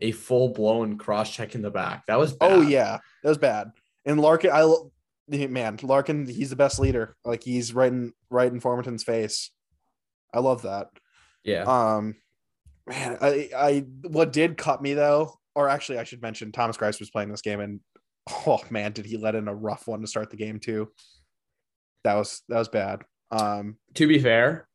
a 0.00 0.12
full 0.12 0.50
blown 0.50 0.96
cross 0.98 1.32
check 1.32 1.54
in 1.54 1.62
the 1.62 1.70
back. 1.70 2.06
That 2.06 2.18
was 2.18 2.36
Oh 2.40 2.60
yeah, 2.60 2.98
that 3.22 3.28
was 3.28 3.38
bad. 3.38 3.70
And 4.04 4.20
Larkin, 4.20 4.50
I 4.52 4.74
man, 5.28 5.78
Larkin, 5.82 6.26
he's 6.26 6.50
the 6.50 6.56
best 6.56 6.78
leader. 6.78 7.16
Like 7.24 7.42
he's 7.42 7.74
right 7.74 7.92
in 7.92 8.12
right 8.30 8.50
in 8.50 8.60
Formenton's 8.60 9.04
face. 9.04 9.50
I 10.32 10.40
love 10.40 10.62
that. 10.62 10.88
yeah. 11.44 11.62
Um, 11.62 12.16
man, 12.86 13.18
I, 13.20 13.50
I 13.56 13.84
what 14.02 14.32
did 14.32 14.56
cut 14.56 14.82
me 14.82 14.94
though, 14.94 15.34
or 15.54 15.68
actually 15.68 15.98
I 15.98 16.04
should 16.04 16.22
mention 16.22 16.52
Thomas 16.52 16.76
Greiss 16.76 17.00
was 17.00 17.10
playing 17.10 17.30
this 17.30 17.42
game, 17.42 17.60
and 17.60 17.80
oh 18.46 18.60
man, 18.70 18.92
did 18.92 19.06
he 19.06 19.16
let 19.16 19.34
in 19.34 19.48
a 19.48 19.54
rough 19.54 19.86
one 19.86 20.00
to 20.00 20.06
start 20.06 20.30
the 20.30 20.36
game 20.36 20.60
too? 20.60 20.90
That 22.04 22.14
was 22.14 22.42
that 22.48 22.58
was 22.58 22.68
bad. 22.68 23.02
Um, 23.30 23.76
to 23.94 24.06
be 24.06 24.18
fair, 24.18 24.68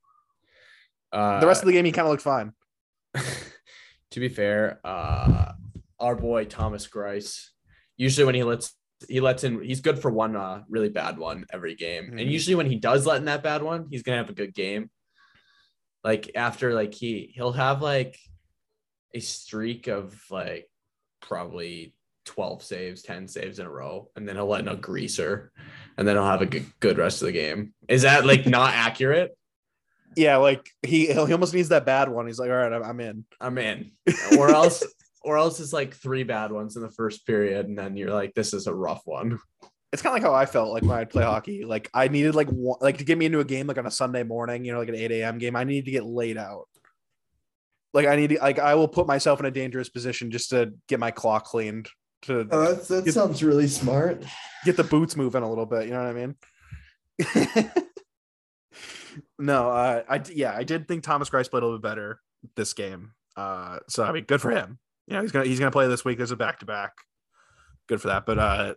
uh, 1.11 1.39
the 1.39 1.47
rest 1.47 1.61
of 1.61 1.67
the 1.67 1.73
game 1.73 1.85
he 1.85 1.91
kind 1.91 2.07
of 2.07 2.11
looked 2.11 2.23
fine. 2.23 2.53
to 4.13 4.19
be 4.19 4.29
fair, 4.29 4.79
uh, 4.83 5.51
our 5.99 6.15
boy 6.15 6.45
Thomas 6.45 6.87
Greiss, 6.87 7.47
usually 7.97 8.25
when 8.25 8.35
he 8.35 8.43
lets 8.43 8.73
he 9.09 9.19
lets 9.19 9.43
in, 9.43 9.61
he's 9.61 9.81
good 9.81 9.99
for 9.99 10.09
one 10.11 10.35
uh, 10.35 10.63
really 10.69 10.87
bad 10.89 11.17
one 11.17 11.45
every 11.51 11.75
game, 11.75 12.05
Mhm. 12.11 12.21
and 12.21 12.31
usually 12.31 12.55
when 12.55 12.67
he 12.67 12.77
does 12.77 13.05
let 13.05 13.17
in 13.17 13.25
that 13.25 13.43
bad 13.43 13.61
one, 13.61 13.87
he's 13.89 14.03
gonna 14.03 14.17
have 14.17 14.29
a 14.29 14.33
good 14.33 14.53
game. 14.53 14.89
Like 16.03 16.31
after 16.35 16.73
like 16.73 16.93
he 16.93 17.31
he'll 17.35 17.51
have 17.53 17.81
like 17.81 18.17
a 19.13 19.19
streak 19.19 19.87
of 19.87 20.19
like 20.29 20.69
probably 21.21 21.93
12 22.25 22.63
saves, 22.63 23.01
10 23.01 23.27
saves 23.27 23.59
in 23.59 23.65
a 23.65 23.69
row, 23.69 24.09
and 24.15 24.27
then 24.27 24.35
he'll 24.35 24.47
let 24.47 24.61
in 24.61 24.67
a 24.69 24.75
greaser, 24.75 25.51
and 25.97 26.07
then 26.07 26.15
he'll 26.15 26.23
have 26.25 26.41
a 26.41 26.45
good, 26.45 26.65
good 26.79 26.97
rest 26.97 27.21
of 27.21 27.25
the 27.25 27.31
game. 27.33 27.73
Is 27.89 28.03
that 28.03 28.25
like 28.25 28.45
not 28.45 28.73
accurate? 28.73 29.37
Yeah, 30.15 30.37
like 30.37 30.69
he 30.81 31.07
he 31.07 31.33
almost 31.33 31.53
needs 31.53 31.69
that 31.69 31.85
bad 31.85 32.09
one. 32.09 32.27
He's 32.27 32.39
like, 32.39 32.49
all 32.49 32.55
right, 32.55 32.73
I'm, 32.73 32.83
I'm 32.83 32.99
in. 32.99 33.25
I'm 33.39 33.57
in. 33.57 33.91
Or 34.37 34.49
else, 34.49 34.83
or 35.23 35.37
else 35.37 35.59
it's 35.59 35.73
like 35.73 35.95
three 35.95 36.23
bad 36.23 36.51
ones 36.51 36.75
in 36.75 36.81
the 36.81 36.91
first 36.91 37.25
period, 37.25 37.67
and 37.67 37.77
then 37.77 37.95
you're 37.95 38.11
like, 38.11 38.33
this 38.33 38.53
is 38.53 38.67
a 38.67 38.73
rough 38.73 39.01
one. 39.05 39.39
it's 39.91 40.01
kind 40.01 40.15
of 40.15 40.21
like 40.21 40.29
how 40.29 40.35
I 40.35 40.45
felt 40.45 40.73
like 40.73 40.83
when 40.83 40.97
I'd 40.97 41.09
play 41.09 41.23
hockey. 41.23 41.65
Like 41.65 41.89
I 41.93 42.07
needed 42.07 42.35
like 42.35 42.49
one, 42.49 42.79
like 42.81 42.97
to 42.97 43.03
get 43.05 43.17
me 43.17 43.25
into 43.27 43.39
a 43.39 43.45
game 43.45 43.67
like 43.67 43.77
on 43.77 43.85
a 43.85 43.91
Sunday 43.91 44.23
morning, 44.23 44.65
you 44.65 44.73
know, 44.73 44.79
like 44.79 44.89
an 44.89 44.95
8 44.95 45.11
a.m. 45.11 45.37
game. 45.37 45.55
I 45.55 45.63
needed 45.63 45.85
to 45.85 45.91
get 45.91 46.03
laid 46.03 46.37
out. 46.37 46.67
Like 47.93 48.07
I 48.07 48.15
need 48.15 48.31
to, 48.31 48.39
like 48.39 48.57
I 48.59 48.73
will 48.75 48.87
put 48.87 49.05
myself 49.05 49.39
in 49.39 49.45
a 49.45 49.51
dangerous 49.51 49.89
position 49.89 50.31
just 50.31 50.49
to 50.49 50.73
get 50.87 50.99
my 50.99 51.11
clock 51.11 51.45
cleaned 51.45 51.89
to 52.23 52.47
oh, 52.49 52.73
that, 52.73 52.87
that 52.87 53.05
Get- 53.05 53.13
sounds 53.13 53.43
really 53.43 53.67
smart. 53.67 54.23
get 54.65 54.77
the 54.77 54.83
boots 54.83 55.15
moving 55.15 55.43
a 55.43 55.49
little 55.49 55.67
bit. 55.67 55.85
You 55.85 55.91
know 55.91 56.03
what 56.03 56.17
I 56.17 57.65
mean? 57.65 57.73
no, 59.39 59.69
uh, 59.69 60.03
I 60.09 60.21
yeah, 60.33 60.55
I 60.55 60.63
did 60.63 60.87
think 60.87 61.03
Thomas 61.03 61.29
Greiss 61.29 61.49
played 61.49 61.63
a 61.63 61.65
little 61.65 61.79
bit 61.79 61.83
better 61.89 62.19
this 62.55 62.73
game. 62.73 63.13
Uh, 63.35 63.79
so 63.89 64.03
I 64.03 64.11
mean, 64.11 64.25
good 64.25 64.41
for 64.41 64.51
him. 64.51 64.79
You 65.07 65.15
know, 65.15 65.21
he's 65.21 65.31
gonna 65.31 65.45
he's 65.45 65.59
gonna 65.59 65.71
play 65.71 65.87
this 65.87 66.05
week. 66.05 66.17
There's 66.17 66.31
a 66.31 66.35
back 66.35 66.59
to 66.59 66.65
back. 66.65 66.93
Good 67.87 68.01
for 68.01 68.07
that. 68.09 68.25
But 68.25 68.39
uh, 68.39 68.75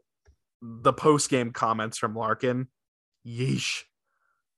the 0.62 0.92
post 0.92 1.30
game 1.30 1.52
comments 1.52 1.98
from 1.98 2.14
Larkin, 2.14 2.68
yeesh, 3.26 3.82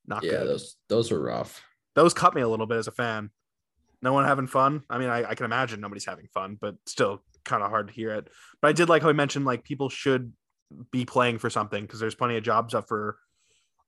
not 0.07 0.23
Yeah, 0.25 0.31
good. 0.31 0.49
those 0.49 0.77
those 0.89 1.13
are 1.13 1.21
rough. 1.21 1.63
Those 1.95 2.15
cut 2.15 2.35
me 2.35 2.43
a 2.43 2.49
little 2.49 2.67
bit 2.67 2.79
as 2.79 2.87
a 2.87 2.93
fan. 2.93 3.31
No 4.01 4.13
one 4.13 4.25
having 4.25 4.47
fun. 4.47 4.83
I 4.89 4.99
mean, 4.99 5.09
I, 5.09 5.31
I 5.31 5.35
can 5.35 5.45
imagine 5.45 5.81
nobody's 5.81 6.05
having 6.05 6.29
fun, 6.33 6.57
but 6.61 6.77
still 6.87 7.23
kind 7.45 7.63
of 7.63 7.71
hard 7.71 7.89
to 7.89 7.93
hear 7.95 8.15
it. 8.15 8.29
But 8.63 8.69
I 8.69 8.73
did 8.73 8.89
like 8.89 9.03
how 9.03 9.09
he 9.09 9.15
mentioned 9.15 9.45
like 9.45 9.65
people 9.65 9.89
should 9.89 10.33
be 10.93 11.05
playing 11.05 11.39
for 11.39 11.51
something 11.51 11.83
because 11.83 11.99
there's 11.99 12.15
plenty 12.15 12.37
of 12.37 12.45
jobs 12.45 12.75
up 12.75 12.87
for 12.89 13.19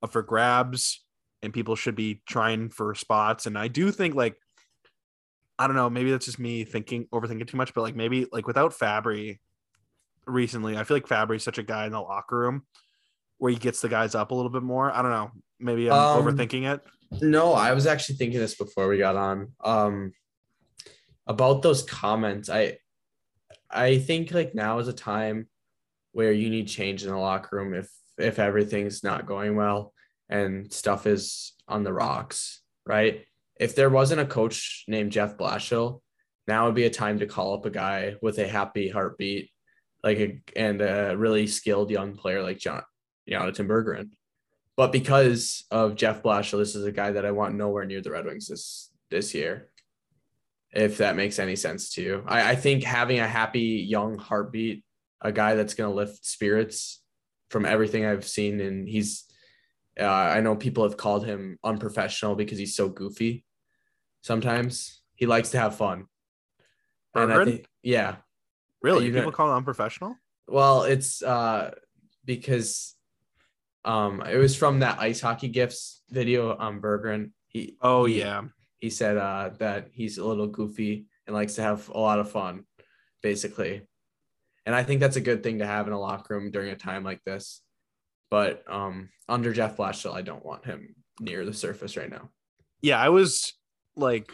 up 0.03 0.11
for 0.13 0.23
grabs 0.23 1.05
and 1.43 1.53
people 1.53 1.77
should 1.77 1.95
be 1.95 2.23
trying 2.29 2.69
for 2.71 2.95
spots. 2.95 3.47
And 3.47 3.59
I 3.59 3.69
do 3.69 3.91
think 3.91 4.15
like 4.15 4.37
I 5.59 5.67
don't 5.67 5.77
know, 5.77 5.91
maybe 5.91 6.11
that's 6.11 6.25
just 6.25 6.39
me 6.39 6.65
thinking 6.65 7.07
overthinking 7.13 7.47
too 7.47 7.59
much, 7.59 7.75
but 7.75 7.83
like 7.83 7.95
maybe 7.95 8.27
like 8.33 8.47
without 8.47 8.73
Fabbri 8.73 9.39
recently, 10.27 10.77
I 10.77 10.85
feel 10.85 10.97
like 10.97 11.07
Fabbri's 11.07 11.43
such 11.45 11.59
a 11.59 11.63
guy 11.63 11.85
in 11.85 11.93
the 11.93 12.01
locker 12.01 12.39
room 12.39 12.63
where 13.37 13.53
he 13.53 13.59
gets 13.59 13.81
the 13.81 13.89
guys 13.89 14.15
up 14.15 14.31
a 14.31 14.35
little 14.35 14.51
bit 14.51 14.63
more. 14.63 14.91
I 14.91 15.03
don't 15.03 15.11
know. 15.11 15.31
Maybe 15.59 15.91
I'm 15.91 15.99
Um, 15.99 16.25
overthinking 16.25 16.73
it. 16.73 16.81
No, 17.21 17.53
I 17.53 17.73
was 17.73 17.87
actually 17.87 18.17
thinking 18.17 18.39
this 18.41 18.55
before 18.55 18.89
we 18.89 18.97
got 18.97 19.17
on. 19.17 19.53
Um, 19.63 20.13
about 21.27 21.61
those 21.63 21.83
comments, 21.83 22.49
I, 22.49 22.79
I 23.71 23.99
think 23.99 24.33
like 24.33 24.55
now 24.55 24.79
is 24.79 24.89
a 24.89 24.93
time 24.93 25.49
where 26.13 26.33
you 26.33 26.49
need 26.51 26.69
change 26.69 27.05
in 27.05 27.11
the 27.11 27.17
locker 27.19 27.57
room 27.57 27.75
if 27.75 27.91
if 28.19 28.39
everything's 28.39 29.03
not 29.05 29.27
going 29.27 29.57
well, 29.57 29.93
and 30.31 30.73
stuff 30.73 31.07
is 31.07 31.53
on 31.69 31.83
the 31.83 31.93
rocks, 31.93 32.63
right? 32.87 33.27
If 33.59 33.75
there 33.75 33.91
wasn't 33.91 34.23
a 34.23 34.27
coach 34.27 34.85
named 34.89 35.13
Jeff 35.13 35.37
Blashill, 35.37 36.01
now 36.47 36.67
would 36.67 36.75
be 36.75 36.85
a 36.85 36.91
time 36.91 37.19
to 37.19 37.27
call 37.27 37.53
up 37.55 37.67
a 37.67 37.71
guy 37.71 38.15
with 38.23 38.39
a 38.39 38.49
happy 38.49 38.89
heartbeat, 38.89 39.51
like 40.03 40.19
a 40.19 40.41
and 40.57 40.81
a 40.81 41.15
really 41.17 41.47
skilled 41.47 41.91
young 41.91 42.17
player 42.17 42.43
like 42.43 42.59
John 42.59 42.83
Jonathan 43.29 43.69
Berggren. 43.69 44.11
But 44.77 44.93
because 44.93 45.67
of 45.71 45.97
Jeff 45.97 46.23
Blashill, 46.23 46.59
this 46.59 46.75
is 46.75 46.87
a 46.87 46.93
guy 46.93 47.13
that 47.13 47.27
I 47.27 47.33
want 47.33 47.55
nowhere 47.55 47.85
near 47.85 48.01
the 48.01 48.13
Red 48.13 48.25
Wings 48.25 48.49
this 48.49 48.91
this 49.11 49.35
year. 49.35 49.69
If 50.73 50.99
that 50.99 51.17
makes 51.17 51.39
any 51.39 51.57
sense 51.57 51.91
to 51.95 52.03
you, 52.03 52.25
I, 52.27 52.51
I 52.53 52.55
think 52.55 52.85
having 52.85 53.19
a 53.19 53.27
happy 53.27 53.85
young 53.89 54.17
heartbeat, 54.17 54.85
a 55.21 55.33
guy 55.33 55.57
that's 55.57 55.75
going 55.75 55.91
to 55.91 55.97
lift 55.97 56.25
spirits 56.25 57.03
from 57.51 57.67
everything 57.67 58.07
I've 58.07 58.27
seen, 58.27 58.61
and 58.61 58.89
he's 58.89 59.25
uh, 59.99 60.05
I 60.05 60.41
know 60.41 60.57
people 60.57 60.85
have 60.85 60.97
called 60.97 61.25
him 61.27 61.59
unprofessional 61.65 62.35
because 62.35 62.59
he's 62.59 62.77
so 62.77 62.89
goofy. 62.89 63.45
Sometimes 64.23 65.03
he 65.15 65.27
likes 65.27 65.51
to 65.51 65.59
have 65.59 65.77
fun. 65.77 66.07
And 67.15 67.33
I 67.33 67.45
think, 67.45 67.67
yeah. 67.83 68.17
Really? 68.83 69.07
you 69.07 69.13
People 69.13 69.33
call 69.33 69.49
him 69.49 69.57
unprofessional? 69.57 70.17
Well, 70.47 70.83
it's 70.85 71.23
uh 71.23 71.73
because 72.25 72.95
um 73.85 74.23
it 74.23 74.37
was 74.37 74.57
from 74.57 74.81
that 74.81 75.01
ice 75.01 75.21
hockey 75.21 75.49
gifts 75.49 76.03
video 76.11 76.57
on 76.57 76.81
Berggren. 76.81 77.33
He 77.47 77.77
Oh 77.83 78.05
he- 78.05 78.21
yeah. 78.21 78.43
He 78.79 78.91
said 78.91 79.17
uh 79.17 79.51
that 79.59 79.89
he's 79.93 80.19
a 80.19 80.25
little 80.25 80.47
goofy 80.47 81.07
and 81.27 81.35
likes 81.35 81.55
to 81.55 81.63
have 81.63 81.89
a 81.89 81.99
lot 81.99 82.19
of 82.19 82.31
fun, 82.31 82.65
basically. 83.23 83.83
And 84.67 84.75
I 84.75 84.83
think 84.83 85.01
that's 85.01 85.17
a 85.17 85.21
good 85.21 85.43
thing 85.43 85.59
to 85.59 85.67
have 85.67 85.87
in 85.87 85.93
a 85.93 86.01
locker 86.01 86.37
room 86.37 86.51
during 86.51 86.71
a 86.71 86.77
time 86.77 87.05
like 87.05 87.23
this. 87.25 87.63
But 88.31 88.63
um 88.69 89.11
under 89.29 89.53
Jeff 89.53 89.77
Blashill, 89.77 90.15
I 90.15 90.23
don't 90.23 90.45
want 90.45 90.65
him 90.65 90.95
near 91.21 91.45
the 91.45 91.53
surface 91.55 91.97
right 91.97 92.11
now. 92.11 92.31
Yeah, 92.81 92.99
I 92.99 93.09
was 93.11 93.53
like 93.97 94.31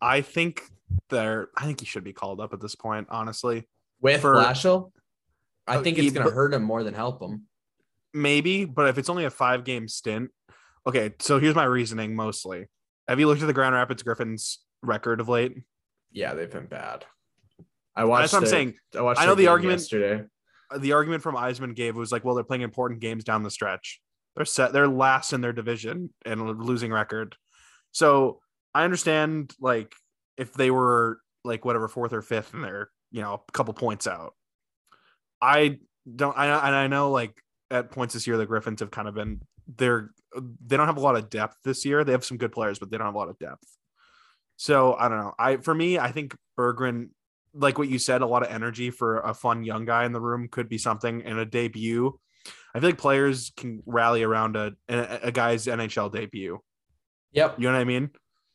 I 0.00 0.20
think 0.20 0.62
there 1.08 1.48
I 1.56 1.64
think 1.64 1.80
he 1.80 1.86
should 1.86 2.04
be 2.04 2.12
called 2.12 2.40
up 2.40 2.52
at 2.52 2.60
this 2.60 2.74
point, 2.74 3.06
honestly. 3.10 3.68
With 4.00 4.20
For- 4.20 4.34
Blashill, 4.34 4.92
I 5.66 5.76
Uh, 5.76 5.82
think 5.82 5.98
it's 5.98 6.12
gonna 6.12 6.30
hurt 6.30 6.52
him 6.52 6.62
more 6.62 6.82
than 6.82 6.94
help 6.94 7.22
him. 7.22 7.46
Maybe, 8.12 8.64
but 8.64 8.88
if 8.88 8.98
it's 8.98 9.08
only 9.08 9.24
a 9.24 9.30
five 9.30 9.64
game 9.64 9.86
stint. 9.88 10.30
Okay, 10.86 11.12
so 11.20 11.38
here's 11.38 11.54
my 11.54 11.64
reasoning 11.64 12.16
mostly. 12.16 12.66
Have 13.06 13.20
you 13.20 13.26
looked 13.26 13.42
at 13.42 13.46
the 13.46 13.52
Grand 13.52 13.74
Rapids 13.74 14.02
Griffins 14.02 14.60
record 14.82 15.20
of 15.20 15.28
late? 15.28 15.54
Yeah, 16.10 16.34
they've 16.34 16.50
been 16.50 16.66
bad. 16.66 17.04
I 17.94 18.04
watched. 18.04 18.22
That's 18.22 18.32
what 18.32 18.38
I'm 18.38 18.44
their- 18.44 18.50
saying. 18.50 18.74
I 18.96 19.02
watched. 19.02 19.20
I 19.20 19.26
know 19.26 19.34
the 19.34 19.46
argument- 19.48 19.80
yesterday. 19.80 20.24
The 20.78 20.92
argument 20.92 21.22
from 21.22 21.34
Yzerman 21.34 21.74
gave 21.74 21.96
was 21.96 22.12
like, 22.12 22.24
well, 22.24 22.34
they're 22.34 22.44
playing 22.44 22.62
important 22.62 23.00
games 23.00 23.24
down 23.24 23.42
the 23.42 23.50
stretch. 23.50 24.00
They're 24.36 24.44
set, 24.44 24.72
they're 24.72 24.88
last 24.88 25.32
in 25.32 25.40
their 25.40 25.52
division 25.52 26.12
and 26.24 26.60
losing 26.60 26.92
record. 26.92 27.36
So 27.92 28.40
I 28.74 28.84
understand 28.84 29.52
like 29.60 29.92
if 30.36 30.52
they 30.52 30.70
were 30.70 31.20
like 31.44 31.64
whatever 31.64 31.88
fourth 31.88 32.12
or 32.12 32.22
fifth 32.22 32.54
and 32.54 32.62
they're, 32.62 32.90
you 33.10 33.22
know, 33.22 33.34
a 33.34 33.52
couple 33.52 33.74
points 33.74 34.06
out. 34.06 34.34
I 35.42 35.78
don't 36.14 36.36
I 36.36 36.46
and 36.46 36.76
I 36.76 36.86
know 36.86 37.10
like 37.10 37.32
at 37.70 37.90
points 37.90 38.14
this 38.14 38.26
year 38.26 38.36
the 38.36 38.46
Griffins 38.46 38.80
have 38.80 38.90
kind 38.90 39.08
of 39.08 39.14
been 39.14 39.40
they're 39.76 40.10
they 40.34 40.76
don't 40.76 40.86
have 40.86 40.96
a 40.96 41.00
lot 41.00 41.16
of 41.16 41.30
depth 41.30 41.56
this 41.64 41.84
year. 41.84 42.04
They 42.04 42.12
have 42.12 42.24
some 42.24 42.36
good 42.36 42.52
players, 42.52 42.78
but 42.78 42.90
they 42.90 42.98
don't 42.98 43.06
have 43.06 43.14
a 43.14 43.18
lot 43.18 43.28
of 43.28 43.38
depth. 43.38 43.64
So 44.56 44.94
I 44.94 45.08
don't 45.08 45.18
know. 45.18 45.34
I 45.38 45.56
for 45.56 45.74
me, 45.74 45.98
I 45.98 46.12
think 46.12 46.36
Berggren, 46.58 47.08
like 47.54 47.78
what 47.78 47.88
you 47.88 47.98
said, 47.98 48.22
a 48.22 48.26
lot 48.26 48.42
of 48.42 48.50
energy 48.50 48.90
for 48.90 49.20
a 49.20 49.34
fun 49.34 49.64
young 49.64 49.84
guy 49.84 50.04
in 50.04 50.12
the 50.12 50.20
room 50.20 50.48
could 50.48 50.68
be 50.68 50.78
something 50.78 51.20
in 51.22 51.38
a 51.38 51.44
debut. 51.44 52.18
I 52.74 52.80
feel 52.80 52.90
like 52.90 52.98
players 52.98 53.52
can 53.56 53.82
rally 53.86 54.22
around 54.22 54.56
a 54.56 54.72
a, 54.88 55.32
guy's 55.32 55.66
NHL 55.66 56.12
debut. 56.12 56.60
Yep. 57.32 57.58
You 57.58 57.68
know 57.68 57.74
what 57.74 57.80
I 57.80 57.84
mean? 57.84 58.10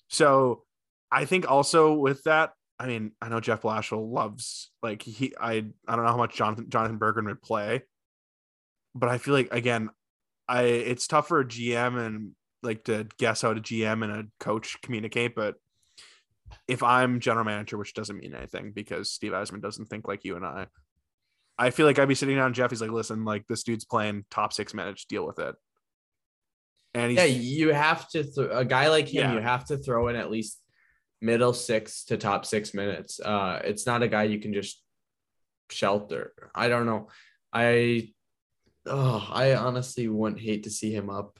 So 0.10 0.64
I 1.12 1.26
think 1.26 1.50
also 1.50 1.94
with 1.94 2.24
that, 2.24 2.52
I 2.80 2.88
mean, 2.88 3.12
I 3.22 3.30
know 3.30 3.40
Jeff 3.40 3.62
Blashill 3.62 4.12
loves 4.12 4.72
like 4.82 5.02
he 5.02 5.34
I 5.40 5.66
I 5.88 5.96
don't 5.96 6.06
know 6.06 6.12
how 6.12 6.18
much 6.18 6.36
Jonathan 6.36 6.70
Jonathan 6.70 7.00
Berggren 7.00 7.26
would 7.26 7.42
play, 7.42 7.84
but 8.94 9.10
I 9.10 9.18
feel 9.18 9.34
like 9.34 9.54
again, 9.54 9.90
I 10.48 10.64
it's 10.64 11.08
tough 11.08 11.28
for 11.28 11.40
a 11.40 11.46
GM 11.46 11.98
and 11.98 12.32
like 12.64 12.86
to 12.86 13.08
guess 13.18 13.42
how 13.42 13.52
a 13.52 13.56
GM 13.56 14.04
and 14.04 14.12
a 14.12 14.24
coach 14.40 14.78
communicate, 14.82 15.36
but 15.36 15.56
if 16.68 16.84
I'm 16.84 17.20
general 17.20 17.46
manager, 17.46 17.78
which 17.78 17.94
doesn't 17.94 18.18
mean 18.18 18.34
anything 18.34 18.72
because 18.72 19.12
Steve 19.12 19.32
Yzerman 19.32 19.62
doesn't 19.62 19.86
think 19.86 20.08
like 20.08 20.24
you 20.24 20.36
and 20.36 20.46
I, 20.46 20.68
I 21.58 21.70
feel 21.70 21.86
like 21.86 22.00
I'd 22.00 22.08
be 22.08 22.16
sitting 22.16 22.36
down 22.36 22.54
Jeff. 22.54 22.70
He's 22.70 22.82
like, 22.82 22.92
listen, 22.92 23.26
like 23.26 23.46
this 23.48 23.64
dude's 23.64 23.86
playing 23.86 24.26
top 24.30 24.54
six 24.54 24.74
minutes, 24.74 25.06
deal 25.06 25.26
with 25.26 25.40
it. 25.40 25.56
And 26.94 27.12
he's 27.12 27.18
Yeah, 27.18 27.26
you 27.26 27.74
have 27.74 28.10
to 28.10 28.24
th- 28.24 28.50
a 28.52 28.66
guy 28.66 28.90
like 28.90 29.08
him. 29.08 29.30
Yeah. 29.30 29.34
You 29.34 29.40
have 29.40 29.66
to 29.66 29.78
throw 29.78 30.08
in 30.08 30.16
at 30.16 30.32
least 30.32 30.62
middle 31.22 31.54
six 31.54 32.06
to 32.06 32.18
top 32.18 32.46
six 32.46 32.74
minutes. 32.74 33.20
Uh, 33.20 33.62
it's 33.64 33.86
not 33.86 34.04
a 34.04 34.08
guy 34.08 34.24
you 34.24 34.40
can 34.40 34.54
just 34.54 34.82
shelter. 35.70 36.34
I 36.54 36.68
don't 36.68 36.86
know. 36.86 37.10
I 37.54 38.10
oh, 38.86 39.28
I 39.32 39.56
honestly 39.56 40.08
wouldn't 40.08 40.42
hate 40.42 40.64
to 40.64 40.70
see 40.70 40.94
him 40.94 41.10
up. 41.10 41.40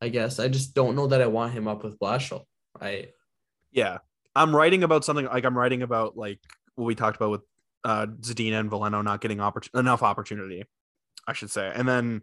I 0.00 0.08
guess 0.08 0.38
I 0.38 0.48
just 0.48 0.74
don't 0.74 0.96
know 0.96 1.06
that 1.08 1.22
I 1.22 1.26
want 1.26 1.52
him 1.52 1.68
up 1.68 1.84
with 1.84 1.98
Blashill. 1.98 2.44
I 2.80 3.08
Yeah. 3.72 3.98
I'm 4.36 4.54
writing 4.54 4.82
about 4.82 5.04
something 5.04 5.26
like 5.26 5.44
I'm 5.44 5.56
writing 5.56 5.82
about 5.82 6.16
like 6.16 6.40
what 6.74 6.84
we 6.84 6.94
talked 6.94 7.16
about 7.16 7.30
with 7.30 7.42
uh 7.84 8.06
Zadina 8.06 8.60
and 8.60 8.70
Valeno 8.70 9.02
not 9.04 9.20
getting 9.20 9.38
oppor- 9.38 9.78
enough 9.78 10.02
opportunity, 10.02 10.64
I 11.26 11.32
should 11.32 11.50
say. 11.50 11.70
And 11.74 11.88
then 11.88 12.22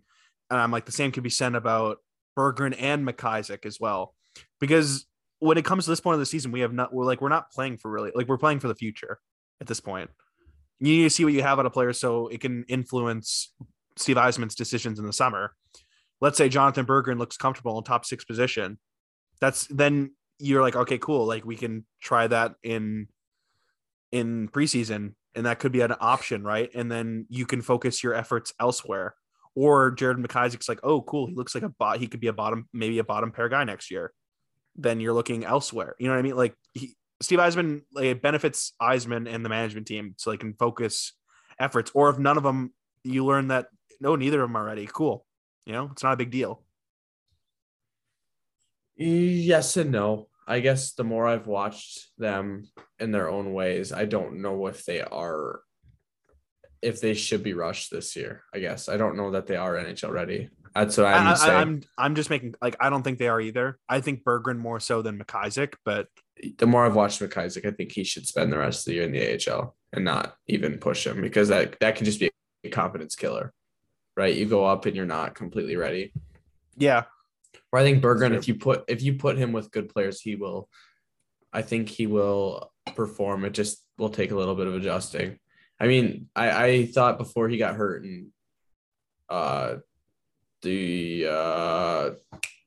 and 0.49 0.59
I'm 0.59 0.72
like 0.72 0.86
the 0.86 0.91
same 0.91 1.12
could 1.12 1.24
be 1.24 1.30
said 1.30 1.55
about 1.55 1.99
Berggren 2.38 2.76
and 2.78 3.07
McIsaac 3.07 3.66
as 3.66 3.80
well. 3.80 4.16
Because 4.59 5.05
when 5.39 5.57
it 5.57 5.66
comes 5.66 5.86
to 5.86 5.89
this 5.91 5.99
point 5.99 6.16
of 6.16 6.20
the 6.20 6.26
season, 6.26 6.51
we 6.51 6.62
have 6.62 6.74
not 6.74 6.93
we're 6.93 7.05
like 7.05 7.22
we're 7.22 7.30
not 7.30 7.51
playing 7.51 7.78
for 7.78 7.89
really 7.89 8.12
like 8.14 8.28
we're 8.28 8.38
playing 8.38 8.59
for 8.59 8.68
the 8.68 8.76
future 8.76 9.20
at 9.59 9.68
this 9.68 9.80
point. 9.80 10.09
You 10.80 10.97
need 10.97 11.03
to 11.03 11.09
see 11.09 11.24
what 11.24 11.34
you 11.34 11.43
have 11.43 11.59
out 11.59 11.66
of 11.66 11.74
players 11.74 11.99
so 11.99 12.28
it 12.28 12.41
can 12.41 12.66
influence 12.68 13.53
Steve 13.97 14.18
Yzerman's 14.18 14.55
decisions 14.55 14.99
in 14.99 15.05
the 15.05 15.14
summer. 15.14 15.53
Let's 16.20 16.38
say 16.38 16.49
Jonathan 16.49 16.86
Berggren 16.86 17.18
looks 17.18 17.38
comfortable 17.38 17.78
in 17.78 17.84
top 17.84 18.05
six 18.05 18.26
position. 18.26 18.80
That's 19.39 19.68
then 19.68 20.12
you're 20.41 20.61
like, 20.61 20.75
okay, 20.75 20.97
cool. 20.97 21.25
Like 21.25 21.45
we 21.45 21.55
can 21.55 21.85
try 22.01 22.27
that 22.27 22.55
in 22.63 23.07
in 24.11 24.49
preseason, 24.49 25.13
and 25.35 25.45
that 25.45 25.59
could 25.59 25.71
be 25.71 25.81
an 25.81 25.93
option, 25.99 26.43
right? 26.43 26.69
And 26.73 26.91
then 26.91 27.25
you 27.29 27.45
can 27.45 27.61
focus 27.61 28.03
your 28.03 28.13
efforts 28.13 28.53
elsewhere. 28.59 29.15
Or 29.53 29.91
Jared 29.91 30.17
McIsaac's 30.17 30.69
like, 30.69 30.79
oh, 30.81 31.01
cool. 31.01 31.27
He 31.27 31.35
looks 31.35 31.53
like 31.53 31.63
a 31.63 31.69
bot. 31.69 31.99
He 31.99 32.07
could 32.07 32.21
be 32.21 32.27
a 32.27 32.33
bottom, 32.33 32.69
maybe 32.73 32.99
a 32.99 33.03
bottom 33.03 33.31
pair 33.31 33.49
guy 33.49 33.63
next 33.65 33.91
year. 33.91 34.13
Then 34.77 35.01
you're 35.01 35.13
looking 35.13 35.43
elsewhere. 35.43 35.95
You 35.99 36.07
know 36.07 36.13
what 36.13 36.19
I 36.19 36.23
mean? 36.23 36.37
Like 36.37 36.55
he, 36.73 36.95
Steve 37.21 37.39
Yzerman, 37.39 37.81
like 37.93 38.05
it 38.05 38.21
benefits 38.21 38.73
Yzerman 38.81 39.31
and 39.31 39.43
the 39.43 39.49
management 39.49 39.87
team 39.87 40.15
so 40.17 40.31
they 40.31 40.37
can 40.37 40.53
focus 40.53 41.13
efforts. 41.59 41.91
Or 41.93 42.09
if 42.09 42.17
none 42.17 42.37
of 42.37 42.43
them, 42.43 42.73
you 43.03 43.25
learn 43.25 43.49
that 43.49 43.67
no, 43.99 44.15
neither 44.15 44.41
of 44.41 44.49
them 44.49 44.55
are 44.55 44.65
ready. 44.65 44.87
Cool. 44.91 45.25
You 45.65 45.73
know, 45.73 45.89
it's 45.91 46.03
not 46.03 46.13
a 46.13 46.17
big 46.17 46.31
deal. 46.31 46.63
Yes 48.95 49.77
and 49.77 49.91
no. 49.91 50.27
I 50.47 50.59
guess 50.59 50.93
the 50.93 51.03
more 51.03 51.27
I've 51.27 51.47
watched 51.47 52.09
them 52.17 52.63
in 52.99 53.11
their 53.11 53.29
own 53.29 53.53
ways, 53.53 53.91
I 53.91 54.05
don't 54.05 54.41
know 54.41 54.67
if 54.67 54.85
they 54.85 55.01
are 55.01 55.61
if 56.81 56.99
they 56.99 57.13
should 57.13 57.43
be 57.43 57.53
rushed 57.53 57.91
this 57.91 58.15
year. 58.15 58.43
I 58.53 58.59
guess 58.59 58.89
I 58.89 58.97
don't 58.97 59.15
know 59.15 59.31
that 59.31 59.47
they 59.47 59.55
are 59.55 59.75
NHL 59.75 60.11
ready. 60.11 60.49
That's 60.73 60.97
what 60.97 61.07
I'm 61.07 61.27
I, 61.27 61.33
saying. 61.35 61.51
I, 61.51 61.61
I'm 61.61 61.81
I'm 61.97 62.15
just 62.15 62.29
making 62.29 62.55
like 62.61 62.75
I 62.79 62.89
don't 62.89 63.03
think 63.03 63.19
they 63.19 63.27
are 63.27 63.41
either. 63.41 63.77
I 63.87 64.01
think 64.01 64.23
Berggren 64.23 64.57
more 64.57 64.79
so 64.79 65.01
than 65.01 65.19
McIsaac, 65.19 65.73
but 65.85 66.07
the 66.57 66.65
more 66.65 66.85
I've 66.85 66.95
watched 66.95 67.21
McIsaac, 67.21 67.65
I 67.65 67.71
think 67.71 67.91
he 67.91 68.03
should 68.03 68.25
spend 68.25 68.51
the 68.51 68.57
rest 68.57 68.81
of 68.81 68.85
the 68.85 68.93
year 68.95 69.03
in 69.03 69.11
the 69.11 69.51
AHL 69.51 69.75
and 69.93 70.05
not 70.05 70.35
even 70.47 70.77
push 70.77 71.05
him 71.05 71.21
because 71.21 71.49
that 71.49 71.77
that 71.81 71.95
can 71.95 72.05
just 72.05 72.19
be 72.19 72.31
a 72.63 72.69
confidence 72.69 73.15
killer, 73.15 73.53
right? 74.15 74.35
You 74.35 74.45
go 74.45 74.65
up 74.65 74.85
and 74.85 74.95
you're 74.95 75.05
not 75.05 75.35
completely 75.35 75.75
ready. 75.75 76.13
yeah, 76.77 77.03
Or 77.72 77.80
I 77.80 77.84
think 77.84 78.03
Berggren, 78.03 78.30
Sure. 78.30 78.38
if 78.38 78.47
you 78.47 78.55
put 78.55 78.84
if 78.88 79.01
you 79.01 79.13
put 79.15 79.38
him 79.38 79.51
with 79.53 79.72
good 79.72 79.89
players, 79.89 80.19
he 80.22 80.36
will. 80.36 80.69
I 81.53 81.61
think 81.61 81.89
he 81.89 82.07
will 82.07 82.72
perform. 82.95 83.45
It 83.45 83.51
just 83.53 83.84
will 83.97 84.09
take 84.09 84.32
a 84.32 84.36
little 84.36 84.55
bit 84.55 84.67
of 84.67 84.76
adjusting. 84.76 85.39
I 85.80 85.88
mean, 85.88 86.30
I 86.36 86.65
I 86.65 86.86
thought 86.88 87.17
before 87.17 87.47
he 87.49 87.57
got 87.57 87.76
hurt 87.76 88.03
and 88.03 88.28
uh 89.30 89.78
the 90.61 91.26
uh 91.30 92.11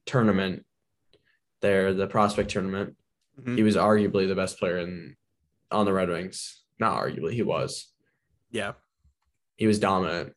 tournament 0.06 0.64
there, 1.60 1.94
the 1.94 2.06
prospect 2.06 2.50
tournament, 2.50 2.96
Mhm. 3.40 3.56
he 3.56 3.62
was 3.62 3.76
arguably 3.76 4.26
the 4.28 4.34
best 4.34 4.58
player 4.58 4.78
in 4.78 5.16
on 5.70 5.84
the 5.86 5.92
Red 5.92 6.08
Wings. 6.08 6.62
Not 6.78 7.00
arguably, 7.02 7.32
he 7.32 7.42
was. 7.42 7.92
yeah, 8.50 8.72
He 9.56 9.66
was 9.66 9.78
dominant. 9.78 10.34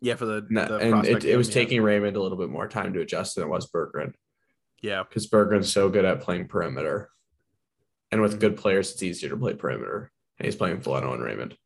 Yeah. 0.00 0.14
For 0.16 0.26
the, 0.26 0.46
No- 0.50 0.66
the 0.66 0.76
and 0.78 1.06
it, 1.06 1.24
it 1.24 1.36
was 1.36 1.48
yeah. 1.48 1.54
taking 1.54 1.82
Raymond 1.82 2.16
a 2.16 2.22
little 2.22 2.38
bit 2.38 2.50
more 2.50 2.68
time 2.68 2.92
to 2.94 3.00
adjust 3.00 3.34
than 3.34 3.44
it 3.44 3.48
was 3.50 3.70
Berggren. 3.70 4.12
yeah, 4.82 5.02
because 5.02 5.28
Berggren's 5.28 5.72
so 5.72 5.88
good 5.88 6.04
at 6.04 6.20
playing 6.20 6.48
perimeter. 6.48 7.10
And 8.10 8.22
with 8.22 8.36
Mhm. 8.36 8.40
good 8.40 8.56
players, 8.56 8.92
it's 8.92 9.02
easier 9.02 9.28
to 9.30 9.36
play 9.36 9.54
perimeter. 9.54 10.10
And 10.38 10.46
he's 10.46 10.56
playing 10.56 10.78
Valeno 10.80 11.12
and 11.14 11.22
Raymond. 11.22 11.56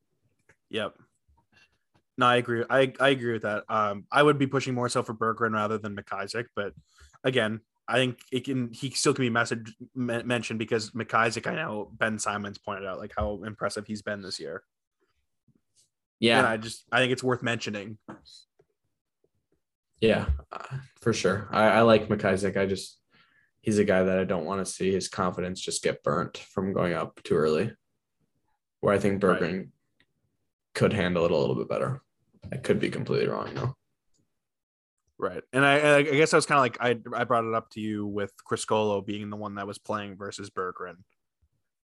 yep. 0.70 0.94
No, 2.18 2.26
I 2.26 2.36
agree. 2.36 2.62
I, 2.68 2.92
I 3.00 3.08
agree 3.08 3.32
with 3.32 3.42
that. 3.42 3.64
Um, 3.70 4.06
I 4.12 4.22
would 4.22 4.38
be 4.38 4.46
pushing 4.46 4.74
more 4.74 4.88
so 4.90 5.02
for 5.02 5.14
Berggren 5.14 5.54
rather 5.54 5.78
than 5.78 5.96
McIsaac, 5.96 6.44
but 6.54 6.74
again, 7.24 7.60
I 7.88 7.94
think 7.96 8.18
it 8.30 8.44
can 8.44 8.70
he 8.72 8.90
still 8.90 9.12
can 9.14 9.24
be 9.24 9.30
message 9.30 9.74
mentioned 9.94 10.58
because 10.58 10.90
McIsaac, 10.92 11.46
I 11.50 11.56
know 11.56 11.90
Ben 11.98 12.18
Simons 12.18 12.58
pointed 12.58 12.86
out 12.86 12.98
like 12.98 13.12
how 13.16 13.42
impressive 13.44 13.86
he's 13.86 14.02
been 14.02 14.20
this 14.22 14.38
year. 14.38 14.62
Yeah, 16.22 16.38
and 16.38 16.46
I 16.46 16.56
just 16.56 16.84
I 16.92 17.00
think 17.00 17.12
it's 17.12 17.22
worth 17.22 17.42
mentioning. 17.42 17.98
Yeah, 20.00 20.26
for 21.00 21.12
sure. 21.12 21.48
I, 21.50 21.64
I 21.64 21.80
like 21.80 22.08
McIsaac. 22.08 22.56
I 22.56 22.64
just 22.64 23.00
he's 23.60 23.78
a 23.78 23.84
guy 23.84 24.04
that 24.04 24.20
I 24.20 24.24
don't 24.24 24.44
want 24.44 24.64
to 24.64 24.72
see 24.72 24.92
his 24.92 25.08
confidence 25.08 25.60
just 25.60 25.82
get 25.82 26.04
burnt 26.04 26.38
from 26.38 26.72
going 26.72 26.92
up 26.92 27.20
too 27.24 27.34
early. 27.34 27.72
Where 28.80 28.94
I 28.94 29.00
think 29.00 29.20
Berggren 29.20 29.58
right. 29.58 29.66
could 30.74 30.92
handle 30.92 31.24
it 31.24 31.32
a 31.32 31.36
little 31.36 31.56
bit 31.56 31.68
better. 31.68 32.02
I 32.52 32.56
could 32.56 32.78
be 32.78 32.90
completely 32.90 33.26
wrong 33.26 33.52
though. 33.54 33.76
Right. 35.18 35.42
And 35.52 35.64
I, 35.64 35.96
I 35.96 36.02
guess 36.02 36.32
I 36.32 36.36
was 36.36 36.46
kind 36.46 36.58
of 36.58 36.62
like, 36.62 36.78
I, 36.80 37.20
I 37.20 37.24
brought 37.24 37.44
it 37.44 37.54
up 37.54 37.70
to 37.70 37.80
you 37.80 38.06
with 38.06 38.32
Criscuolo 38.48 39.04
being 39.04 39.30
the 39.30 39.36
one 39.36 39.56
that 39.56 39.68
was 39.68 39.78
playing 39.78 40.16
versus 40.16 40.50
Berggren 40.50 40.96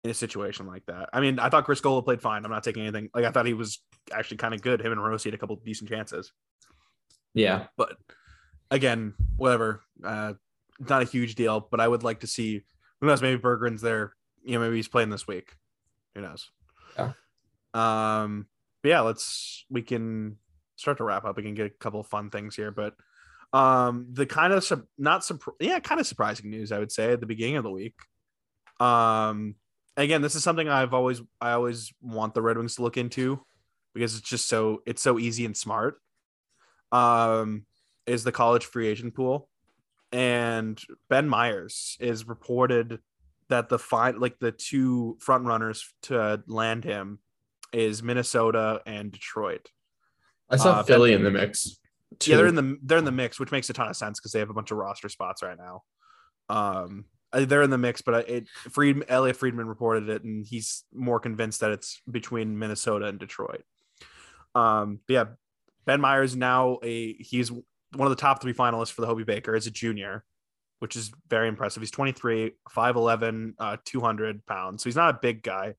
in 0.08 0.12
a 0.12 0.14
situation 0.14 0.66
like 0.66 0.86
that. 0.86 1.10
I 1.12 1.20
mean, 1.20 1.38
I 1.38 1.50
thought 1.50 1.66
Criscuolo 1.66 2.02
played 2.02 2.22
fine. 2.22 2.44
I'm 2.44 2.50
not 2.50 2.64
taking 2.64 2.82
anything. 2.82 3.10
Like, 3.14 3.26
I 3.26 3.30
thought 3.30 3.44
he 3.44 3.52
was 3.52 3.78
actually 4.10 4.38
kind 4.38 4.54
of 4.54 4.62
good. 4.62 4.80
Him 4.80 4.92
and 4.92 5.02
Rossi 5.02 5.28
had 5.28 5.34
a 5.34 5.38
couple 5.38 5.56
decent 5.56 5.90
chances. 5.90 6.32
Yeah. 7.34 7.66
But 7.76 7.96
again, 8.70 9.12
whatever. 9.36 9.82
Uh, 10.02 10.34
not 10.80 11.02
a 11.02 11.04
huge 11.04 11.34
deal, 11.34 11.68
but 11.70 11.78
I 11.78 11.86
would 11.86 12.04
like 12.04 12.20
to 12.20 12.26
see, 12.26 12.62
who 13.00 13.06
knows, 13.06 13.20
maybe 13.20 13.40
Berggren's 13.40 13.82
there. 13.82 14.14
You 14.42 14.54
know, 14.54 14.60
maybe 14.60 14.76
he's 14.76 14.88
playing 14.88 15.10
this 15.10 15.26
week. 15.26 15.54
Who 16.14 16.22
knows? 16.22 16.50
Yeah. 16.96 17.12
Um, 17.74 18.46
but 18.82 18.88
yeah, 18.88 19.00
let's, 19.00 19.66
we 19.68 19.82
can 19.82 20.36
start 20.76 20.98
to 20.98 21.04
wrap 21.04 21.26
up. 21.26 21.36
We 21.36 21.42
can 21.42 21.54
get 21.54 21.66
a 21.66 21.70
couple 21.70 22.00
of 22.00 22.06
fun 22.06 22.30
things 22.30 22.56
here, 22.56 22.70
but 22.70 22.94
um, 23.52 24.06
the 24.12 24.24
kind 24.24 24.52
of 24.54 24.64
sub- 24.64 24.86
not 24.96 25.24
surprising, 25.24 25.68
yeah, 25.68 25.80
kind 25.80 26.00
of 26.00 26.06
surprising 26.06 26.50
news 26.50 26.72
I 26.72 26.78
would 26.78 26.92
say 26.92 27.12
at 27.12 27.20
the 27.20 27.26
beginning 27.26 27.56
of 27.56 27.64
the 27.64 27.70
week. 27.70 27.94
Um, 28.80 29.56
again, 29.98 30.22
this 30.22 30.34
is 30.34 30.42
something 30.42 30.68
I've 30.68 30.94
always 30.94 31.20
I 31.40 31.52
always 31.52 31.92
want 32.00 32.34
the 32.34 32.42
Red 32.42 32.56
Wings 32.56 32.76
to 32.76 32.82
look 32.82 32.96
into 32.96 33.44
because 33.94 34.16
it's 34.16 34.28
just 34.28 34.48
so 34.48 34.82
it's 34.86 35.02
so 35.02 35.18
easy 35.18 35.44
and 35.44 35.56
smart. 35.56 36.00
Um, 36.92 37.66
is 38.06 38.24
the 38.24 38.32
college 38.32 38.64
free 38.64 38.88
agent 38.88 39.14
pool, 39.14 39.48
and 40.12 40.80
Ben 41.10 41.28
Meyers 41.28 41.96
is 42.00 42.26
reported 42.26 43.00
that 43.48 43.68
the 43.68 43.78
fine 43.78 44.18
like 44.18 44.38
the 44.38 44.52
two 44.52 45.18
front 45.20 45.44
runners 45.44 45.92
to 46.02 46.42
land 46.46 46.84
him 46.84 47.18
is 47.72 48.02
Minnesota 48.02 48.80
and 48.86 49.12
Detroit. 49.12 49.68
I 50.48 50.56
saw 50.56 50.72
uh, 50.72 50.82
Philly 50.82 51.10
ben, 51.10 51.18
in 51.18 51.24
the 51.24 51.30
mix. 51.30 51.78
Two. 52.18 52.30
Yeah, 52.30 52.36
they're 52.38 52.46
in 52.46 52.54
the 52.54 52.78
they're 52.82 52.98
in 52.98 53.04
the 53.04 53.12
mix, 53.12 53.38
which 53.38 53.50
makes 53.50 53.68
a 53.68 53.74
ton 53.74 53.88
of 53.88 53.96
sense 53.96 54.18
because 54.18 54.32
they 54.32 54.38
have 54.38 54.50
a 54.50 54.54
bunch 54.54 54.70
of 54.70 54.78
roster 54.78 55.10
spots 55.10 55.42
right 55.42 55.58
now. 55.58 55.82
Um, 56.48 57.04
they're 57.32 57.62
in 57.62 57.70
the 57.70 57.78
mix, 57.78 58.00
but 58.02 58.28
it 58.28 58.48
Fried 58.48 59.04
Elliotte 59.08 59.36
Friedman 59.36 59.68
reported 59.68 60.08
it, 60.08 60.24
and 60.24 60.46
he's 60.46 60.84
more 60.94 61.20
convinced 61.20 61.60
that 61.60 61.70
it's 61.70 62.00
between 62.10 62.58
Minnesota 62.58 63.06
and 63.06 63.18
Detroit. 63.18 63.64
Um, 64.54 65.00
yeah, 65.08 65.24
Ben 65.84 66.00
Meyers 66.00 66.36
now 66.36 66.78
a 66.82 67.14
he's 67.14 67.50
one 67.50 68.06
of 68.06 68.10
the 68.10 68.16
top 68.16 68.42
three 68.42 68.54
finalists 68.54 68.92
for 68.92 69.00
the 69.00 69.06
Hobey 69.06 69.24
Baker 69.24 69.54
as 69.54 69.66
a 69.66 69.70
junior, 69.70 70.24
which 70.78 70.96
is 70.96 71.10
very 71.28 71.48
impressive. 71.48 71.82
He's 71.82 71.90
23, 71.90 72.52
5'11, 72.70 73.54
uh, 73.58 73.76
200 73.84 74.44
pounds. 74.46 74.82
So 74.82 74.88
he's 74.88 74.96
not 74.96 75.14
a 75.14 75.18
big 75.20 75.42
guy, 75.42 75.74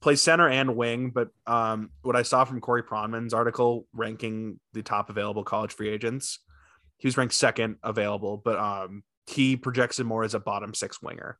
plays 0.00 0.22
center 0.22 0.48
and 0.48 0.76
wing. 0.76 1.10
But 1.10 1.28
um, 1.46 1.90
what 2.02 2.16
I 2.16 2.22
saw 2.22 2.44
from 2.44 2.60
Corey 2.60 2.82
Pronman's 2.82 3.34
article 3.34 3.86
ranking 3.92 4.60
the 4.72 4.82
top 4.82 5.10
available 5.10 5.44
college 5.44 5.72
free 5.72 5.88
agents, 5.88 6.38
he 6.98 7.08
was 7.08 7.16
ranked 7.16 7.34
second 7.34 7.78
available, 7.82 8.36
but 8.36 8.58
um, 8.58 9.02
he 9.26 9.56
projects 9.56 9.98
him 9.98 10.06
more 10.06 10.24
as 10.24 10.34
a 10.34 10.40
bottom 10.40 10.74
six 10.74 11.00
winger. 11.02 11.38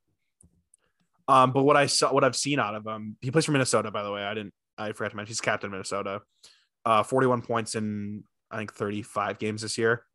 Um, 1.27 1.51
but 1.51 1.63
what 1.63 1.77
I 1.77 1.85
saw, 1.85 2.13
what 2.13 2.23
I've 2.23 2.35
seen 2.35 2.59
out 2.59 2.75
of 2.75 2.85
him, 2.85 3.17
he 3.21 3.31
plays 3.31 3.45
for 3.45 3.51
Minnesota, 3.51 3.91
by 3.91 4.03
the 4.03 4.11
way. 4.11 4.23
I 4.23 4.33
didn't, 4.33 4.53
I 4.77 4.91
forgot 4.91 5.11
to 5.11 5.15
mention 5.15 5.31
he's 5.31 5.41
captain 5.41 5.71
Minnesota. 5.71 6.21
Uh, 6.85 7.03
41 7.03 7.41
points 7.43 7.75
in 7.75 8.23
I 8.51 8.57
think 8.57 8.73
35 8.73 9.39
games 9.39 9.61
this 9.61 9.77
year, 9.77 10.05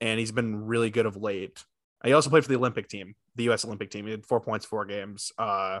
and 0.00 0.18
he's 0.18 0.32
been 0.32 0.66
really 0.66 0.90
good 0.90 1.06
of 1.06 1.16
late. 1.16 1.64
He 2.04 2.12
also 2.12 2.30
played 2.30 2.44
for 2.44 2.50
the 2.50 2.56
Olympic 2.56 2.88
team, 2.88 3.14
the 3.34 3.44
U.S. 3.44 3.64
Olympic 3.64 3.90
team. 3.90 4.04
He 4.04 4.12
had 4.12 4.26
four 4.26 4.40
points, 4.40 4.64
four 4.66 4.84
games. 4.84 5.32
Uh, 5.38 5.80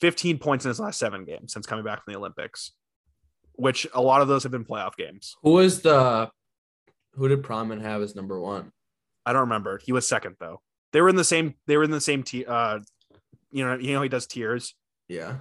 15 0.00 0.38
points 0.38 0.64
in 0.64 0.68
his 0.68 0.80
last 0.80 0.98
seven 0.98 1.24
games 1.24 1.52
since 1.52 1.66
coming 1.66 1.84
back 1.84 2.04
from 2.04 2.12
the 2.12 2.18
Olympics, 2.18 2.72
which 3.54 3.86
a 3.94 4.02
lot 4.02 4.20
of 4.20 4.28
those 4.28 4.42
have 4.42 4.52
been 4.52 4.64
playoff 4.64 4.96
games. 4.96 5.36
Who 5.42 5.52
was 5.52 5.80
the 5.82 6.30
who 7.14 7.28
did 7.28 7.42
Pronman 7.42 7.80
have 7.80 8.02
as 8.02 8.14
number 8.14 8.38
one? 8.38 8.72
I 9.24 9.32
don't 9.32 9.42
remember. 9.42 9.80
He 9.82 9.92
was 9.92 10.06
second 10.06 10.36
though. 10.38 10.60
They 10.96 11.02
were 11.02 11.10
in 11.10 11.16
the 11.16 11.24
same. 11.24 11.52
They 11.66 11.76
were 11.76 11.84
in 11.84 11.90
the 11.90 12.00
same 12.00 12.22
tier. 12.22 12.46
Uh, 12.48 12.80
you 13.50 13.62
know, 13.66 13.76
you 13.76 13.92
know 13.92 14.00
he 14.00 14.08
does 14.08 14.26
tiers. 14.26 14.74
Yeah. 15.08 15.40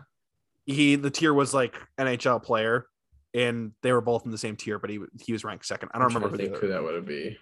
He 0.65 0.97
the 0.97 1.09
tier 1.09 1.33
was 1.33 1.53
like 1.53 1.79
NHL 1.97 2.43
player, 2.43 2.87
and 3.33 3.71
they 3.81 3.93
were 3.93 4.01
both 4.01 4.25
in 4.25 4.31
the 4.31 4.37
same 4.37 4.57
tier, 4.57 4.79
but 4.79 4.89
he 4.89 4.99
he 5.21 5.31
was 5.31 5.45
ranked 5.45 5.65
second. 5.65 5.91
I 5.93 5.99
don't 5.99 6.07
remember 6.07 6.27
who, 6.27 6.35
think 6.35 6.57
who 6.57 6.67
that 6.67 6.83
would 6.83 7.05
be. 7.05 7.37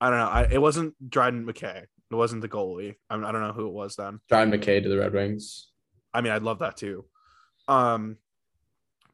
I 0.00 0.10
don't 0.10 0.18
know. 0.20 0.28
I, 0.28 0.42
it 0.48 0.62
wasn't 0.62 0.94
Dryden 1.10 1.44
McKay. 1.44 1.82
It 1.82 2.14
wasn't 2.14 2.42
the 2.42 2.48
goalie. 2.48 2.94
I, 3.10 3.16
I 3.16 3.32
don't 3.32 3.40
know 3.40 3.52
who 3.52 3.66
it 3.66 3.72
was 3.72 3.96
then. 3.96 4.20
Dryden 4.28 4.54
McKay 4.54 4.80
to 4.80 4.88
the 4.88 4.98
Red 4.98 5.12
Wings. 5.12 5.66
I 6.14 6.20
mean, 6.20 6.32
I'd 6.32 6.44
love 6.44 6.60
that 6.60 6.76
too. 6.76 7.04
Um, 7.66 8.18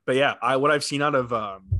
but 0.04 0.16
yeah, 0.16 0.34
I 0.42 0.56
what 0.56 0.70
I've 0.70 0.84
seen 0.84 1.00
out 1.00 1.14
of 1.14 1.32
um, 1.32 1.70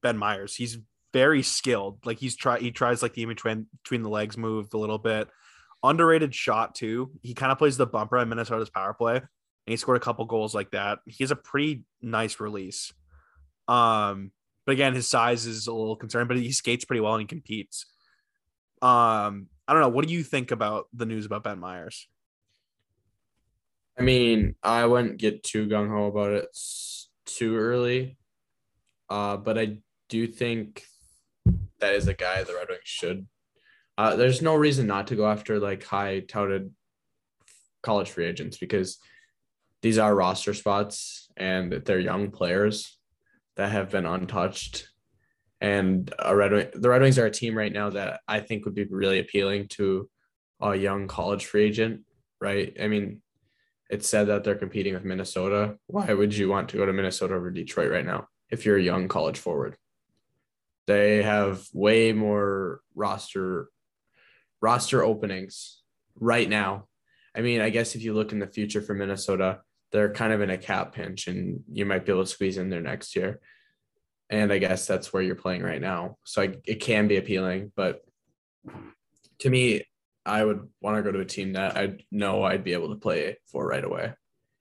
Ben 0.00 0.16
Meyers, 0.16 0.54
he's 0.54 0.78
very 1.12 1.42
skilled. 1.42 2.06
Like 2.06 2.18
he's 2.18 2.36
try 2.36 2.60
he 2.60 2.70
tries 2.70 3.02
like 3.02 3.14
the 3.14 3.24
in 3.24 3.28
between 3.30 3.66
between 3.82 4.04
the 4.04 4.10
legs 4.10 4.36
move 4.36 4.68
a 4.72 4.78
little 4.78 4.98
bit. 4.98 5.26
Underrated 5.82 6.34
shot 6.34 6.74
too. 6.74 7.12
He 7.22 7.34
kind 7.34 7.52
of 7.52 7.58
plays 7.58 7.76
the 7.76 7.86
bumper 7.86 8.18
on 8.18 8.28
Minnesota's 8.28 8.70
power 8.70 8.94
play, 8.94 9.16
and 9.16 9.26
he 9.66 9.76
scored 9.76 9.96
a 9.96 10.00
couple 10.00 10.24
goals 10.24 10.54
like 10.54 10.72
that. 10.72 10.98
He 11.06 11.22
has 11.22 11.30
a 11.30 11.36
pretty 11.36 11.84
nice 12.02 12.40
release. 12.40 12.92
Um, 13.68 14.32
but 14.66 14.72
again, 14.72 14.94
his 14.94 15.06
size 15.06 15.46
is 15.46 15.66
a 15.66 15.72
little 15.72 15.96
concerned, 15.96 16.28
but 16.28 16.36
he 16.36 16.52
skates 16.52 16.84
pretty 16.84 17.00
well 17.00 17.14
and 17.14 17.22
he 17.22 17.26
competes. 17.26 17.86
Um, 18.82 19.48
I 19.66 19.72
don't 19.72 19.80
know. 19.82 19.88
What 19.88 20.06
do 20.06 20.12
you 20.12 20.22
think 20.22 20.50
about 20.50 20.88
the 20.92 21.06
news 21.06 21.26
about 21.26 21.44
Ben 21.44 21.58
Meyers? 21.58 22.08
I 23.98 24.02
mean, 24.02 24.54
I 24.62 24.86
wouldn't 24.86 25.18
get 25.18 25.42
too 25.42 25.66
gung 25.66 25.88
ho 25.88 26.06
about 26.06 26.32
it 26.32 26.56
too 27.26 27.56
early, 27.56 28.16
uh, 29.10 29.36
but 29.36 29.58
I 29.58 29.78
do 30.08 30.26
think 30.26 30.84
that 31.80 31.94
is 31.94 32.08
a 32.08 32.14
guy 32.14 32.42
the 32.44 32.54
Red 32.54 32.68
Wings 32.68 32.80
should. 32.84 33.26
Uh, 33.98 34.14
there's 34.14 34.40
no 34.40 34.54
reason 34.54 34.86
not 34.86 35.08
to 35.08 35.16
go 35.16 35.28
after 35.28 35.58
like 35.58 35.82
high 35.82 36.20
touted 36.20 36.72
college 37.82 38.08
free 38.08 38.26
agents 38.26 38.56
because 38.56 38.98
these 39.82 39.98
are 39.98 40.14
roster 40.14 40.54
spots 40.54 41.28
and 41.36 41.72
they're 41.72 41.98
young 41.98 42.30
players 42.30 42.96
that 43.56 43.72
have 43.72 43.90
been 43.90 44.06
untouched. 44.06 44.88
And 45.60 46.14
a 46.16 46.34
Red 46.34 46.52
Wing, 46.52 46.68
the 46.74 46.88
Red 46.88 47.02
Wings 47.02 47.18
are 47.18 47.26
a 47.26 47.30
team 47.30 47.58
right 47.58 47.72
now 47.72 47.90
that 47.90 48.20
I 48.28 48.38
think 48.38 48.64
would 48.64 48.76
be 48.76 48.84
really 48.84 49.18
appealing 49.18 49.66
to 49.70 50.08
a 50.60 50.76
young 50.76 51.08
college 51.08 51.46
free 51.46 51.64
agent, 51.64 52.02
right? 52.40 52.76
I 52.80 52.86
mean, 52.86 53.20
it's 53.90 54.08
said 54.08 54.28
that 54.28 54.44
they're 54.44 54.54
competing 54.54 54.94
with 54.94 55.04
Minnesota. 55.04 55.76
Why 55.88 56.12
would 56.12 56.36
you 56.36 56.48
want 56.48 56.68
to 56.68 56.76
go 56.76 56.86
to 56.86 56.92
Minnesota 56.92 57.34
over 57.34 57.50
Detroit 57.50 57.90
right 57.90 58.06
now 58.06 58.28
if 58.48 58.64
you're 58.64 58.76
a 58.76 58.82
young 58.82 59.08
college 59.08 59.38
forward? 59.38 59.76
They 60.86 61.22
have 61.22 61.66
way 61.72 62.12
more 62.12 62.80
roster 62.94 63.70
roster 64.60 65.04
openings 65.04 65.82
right 66.16 66.48
now. 66.48 66.86
I 67.34 67.40
mean, 67.40 67.60
I 67.60 67.70
guess 67.70 67.94
if 67.94 68.02
you 68.02 68.14
look 68.14 68.32
in 68.32 68.38
the 68.38 68.46
future 68.46 68.82
for 68.82 68.94
Minnesota, 68.94 69.60
they're 69.92 70.12
kind 70.12 70.32
of 70.32 70.40
in 70.40 70.50
a 70.50 70.58
cap 70.58 70.94
pinch 70.94 71.28
and 71.28 71.60
you 71.70 71.86
might 71.86 72.04
be 72.04 72.12
able 72.12 72.24
to 72.24 72.30
squeeze 72.30 72.58
in 72.58 72.70
there 72.70 72.80
next 72.80 73.16
year. 73.16 73.40
And 74.30 74.52
I 74.52 74.58
guess 74.58 74.86
that's 74.86 75.12
where 75.12 75.22
you're 75.22 75.34
playing 75.34 75.62
right 75.62 75.80
now. 75.80 76.18
So 76.24 76.42
I, 76.42 76.54
it 76.64 76.80
can 76.80 77.08
be 77.08 77.16
appealing, 77.16 77.72
but 77.74 78.00
to 79.40 79.50
me, 79.50 79.82
I 80.26 80.44
would 80.44 80.68
want 80.82 80.96
to 80.96 81.02
go 81.02 81.12
to 81.12 81.20
a 81.20 81.24
team 81.24 81.54
that 81.54 81.76
I 81.76 81.98
know 82.10 82.42
I'd 82.42 82.64
be 82.64 82.74
able 82.74 82.90
to 82.90 83.00
play 83.00 83.38
for 83.46 83.66
right 83.66 83.84
away 83.84 84.12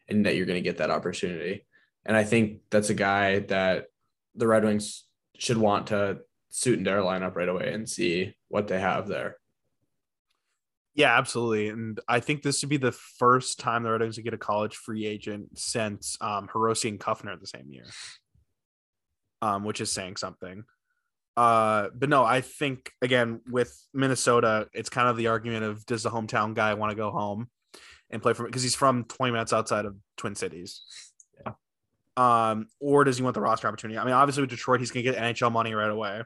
and 0.07 0.25
that 0.25 0.35
you're 0.35 0.45
going 0.45 0.63
to 0.63 0.69
get 0.69 0.77
that 0.77 0.91
opportunity. 0.91 1.65
And 2.05 2.15
I 2.15 2.23
think 2.23 2.61
that's 2.69 2.89
a 2.89 2.93
guy 2.93 3.39
that 3.39 3.87
the 4.35 4.47
Red 4.47 4.63
Wings 4.63 5.03
should 5.37 5.57
want 5.57 5.87
to 5.87 6.19
suit 6.49 6.79
into 6.79 6.89
their 6.89 7.01
lineup 7.01 7.35
right 7.35 7.49
away 7.49 7.73
and 7.73 7.89
see 7.89 8.35
what 8.47 8.67
they 8.67 8.79
have 8.79 9.07
there. 9.07 9.37
Yeah, 10.97 11.15
absolutely. 11.15 11.69
And 11.69 11.99
I 12.07 12.19
think 12.19 12.41
this 12.41 12.63
would 12.63 12.69
be 12.69 12.77
the 12.77 12.91
first 12.91 13.59
time 13.59 13.83
the 13.83 13.91
Red 13.91 14.01
Wings 14.01 14.17
would 14.17 14.25
get 14.25 14.33
a 14.33 14.37
college 14.37 14.75
free 14.75 15.05
agent 15.05 15.57
since 15.57 16.17
um, 16.21 16.47
Hirose 16.47 16.89
and 16.89 16.99
Kuffner 16.99 17.39
the 17.39 17.45
same 17.45 17.67
year, 17.69 17.85
um, 19.43 19.63
which 19.63 19.79
is 19.79 19.91
saying 19.91 20.15
something. 20.15 20.63
Uh, 21.37 21.89
but 21.93 22.09
no, 22.09 22.25
I 22.25 22.41
think 22.41 22.91
again 23.03 23.41
with 23.47 23.79
Minnesota, 23.93 24.69
it's 24.73 24.89
kind 24.89 25.07
of 25.07 25.17
the 25.17 25.27
argument 25.27 25.65
of 25.65 25.85
does 25.85 26.01
the 26.01 26.09
hometown 26.09 26.55
guy 26.55 26.73
want 26.73 26.89
to 26.89 26.95
go 26.95 27.11
home 27.11 27.47
and 28.09 28.19
play 28.19 28.33
for 28.33 28.45
because 28.45 28.63
he's 28.63 28.73
from 28.73 29.03
20 29.03 29.33
minutes 29.33 29.53
outside 29.53 29.85
of 29.85 29.95
Twin 30.17 30.33
Cities. 30.33 30.81
Yeah. 31.45 31.51
Um, 32.17 32.69
or 32.79 33.03
does 33.03 33.17
he 33.17 33.23
want 33.23 33.35
the 33.35 33.41
roster 33.41 33.67
opportunity? 33.67 33.99
I 33.99 34.03
mean, 34.03 34.15
obviously 34.15 34.41
with 34.41 34.49
Detroit, 34.49 34.79
he's 34.79 34.89
gonna 34.89 35.03
get 35.03 35.15
NHL 35.15 35.51
money 35.51 35.75
right 35.75 35.91
away. 35.91 36.23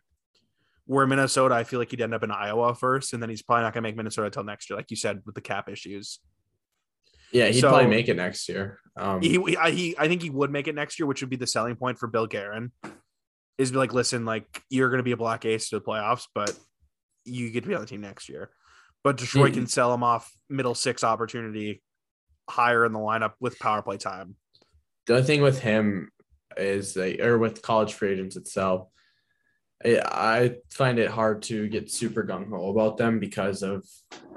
Where 0.92 1.08
Minnesota, 1.08 1.56
I 1.56 1.64
feel 1.64 1.80
like 1.80 1.90
he'd 1.92 2.02
end 2.02 2.14
up 2.14 2.22
in 2.22 2.32
Iowa 2.32 2.76
first, 2.76 3.14
and 3.14 3.24
then 3.24 3.30
he's 3.30 3.42
probably 3.42 3.64
not 3.64 3.74
gonna 3.74 3.84
make 3.84 3.96
Minnesota 3.96 4.26
until 4.26 4.44
next 4.44 4.70
year, 4.70 4.76
like 4.76 4.92
you 4.92 4.98
said, 4.98 5.22
with 5.26 5.36
the 5.36 5.40
cap 5.42 5.70
issues. 5.70 6.20
Yeah, 7.32 7.48
he'd 7.48 7.62
So- 7.62 7.70
probably 7.70 7.88
make 7.88 8.10
it 8.10 8.18
next 8.18 8.50
year. 8.50 8.78
Um, 8.98 9.22
He, 9.22 9.42
he, 9.42 9.96
I, 9.98 10.10
think 10.10 10.22
he 10.22 10.30
would 10.30 10.52
make 10.52 10.68
it 10.68 10.76
next 10.76 11.00
year, 11.00 11.06
which 11.06 11.22
would 11.22 11.30
be 11.30 11.38
the 11.38 11.48
selling 11.48 11.78
point 11.78 11.98
for 11.98 12.08
Bill 12.08 12.28
Guerin. 12.28 12.74
Is 13.58 13.72
be 13.72 13.78
like, 13.78 13.94
listen, 13.94 14.26
like 14.26 14.64
you're 14.70 14.90
gonna 14.90 15.02
be 15.02 15.14
a 15.14 15.18
black 15.18 15.46
ace 15.46 15.70
to 15.70 15.80
the 15.80 15.86
playoffs, 15.86 16.26
but 16.36 16.60
you 17.24 17.52
get 17.52 17.62
to 17.64 17.70
be 17.70 17.76
on 17.76 17.80
the 17.80 17.88
team 17.88 18.02
next 18.02 18.28
year. 18.28 18.50
But 19.02 19.16
Detroit 19.16 19.52
Mhm. 19.52 19.54
can 19.54 19.68
sell 19.68 19.94
him 19.94 20.04
off 20.04 20.30
middle 20.50 20.76
six 20.76 21.06
opportunity 21.06 21.82
higher 22.50 22.86
in 22.86 22.92
the 22.92 23.00
lineup 23.00 23.36
with 23.40 23.58
power 23.60 23.82
play 23.82 23.96
time. 23.98 24.36
the 25.08 25.14
only 25.14 25.26
thing 25.26 25.42
with 25.42 25.60
him 25.62 26.12
is 26.58 26.96
that, 26.96 27.22
or 27.22 27.38
with 27.38 27.62
college 27.62 27.94
free 27.94 28.12
agents 28.12 28.36
itself, 28.36 28.90
I, 29.86 30.56
find 30.72 31.00
it 31.00 31.10
hard 31.10 31.44
to 31.44 31.68
get 31.68 31.92
super 31.92 32.24
gung 32.24 32.50
ho 32.50 32.70
about 32.70 32.98
them 32.98 33.20
because 33.20 33.64
of, 33.64 33.86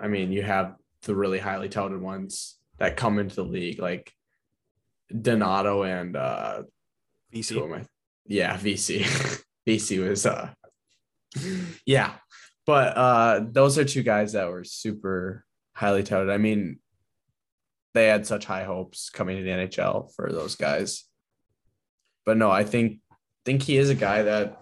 I 0.01 0.09
mean, 0.09 0.33
you 0.33 0.43
have 0.43 0.75
the 1.03 1.15
really 1.15 1.39
highly 1.39 1.69
touted 1.69 2.01
ones 2.01 2.59
that 2.79 2.97
come 2.97 3.19
into 3.19 3.37
the 3.37 3.45
league, 3.45 3.79
like 3.79 4.13
Donato 5.11 5.83
and 5.83 6.17
uh, 6.17 6.63
Vesey. 7.31 7.55
who 7.55 7.65
am 7.65 7.75
I? 7.75 7.85
Yeah, 8.27 8.57
Vesey. 8.57 9.07
Vesey 9.67 9.99
was 9.99 10.27
uh 10.27 10.51
yeah. 11.87 12.15
But 12.67 12.97
uh 12.97 13.41
those 13.51 13.79
are 13.79 13.85
two 13.85 14.03
guys 14.03 14.33
that 14.33 14.49
were 14.49 14.65
super 14.65 15.45
highly 15.75 16.03
touted. 16.03 16.31
I 16.31 16.39
mean, 16.39 16.79
they 17.93 18.07
had 18.07 18.27
such 18.27 18.45
high 18.45 18.65
hopes 18.65 19.11
coming 19.11 19.37
to 19.37 19.43
the 19.43 19.51
NHL 19.51 20.15
for 20.15 20.33
those 20.33 20.57
guys. 20.57 21.05
But 22.25 22.37
no, 22.37 22.51
I 22.51 22.65
think 22.65 23.01
think 23.45 23.63
he 23.63 23.77
is 23.77 23.91
a 23.91 23.95
guy 23.95 24.23
that 24.23 24.59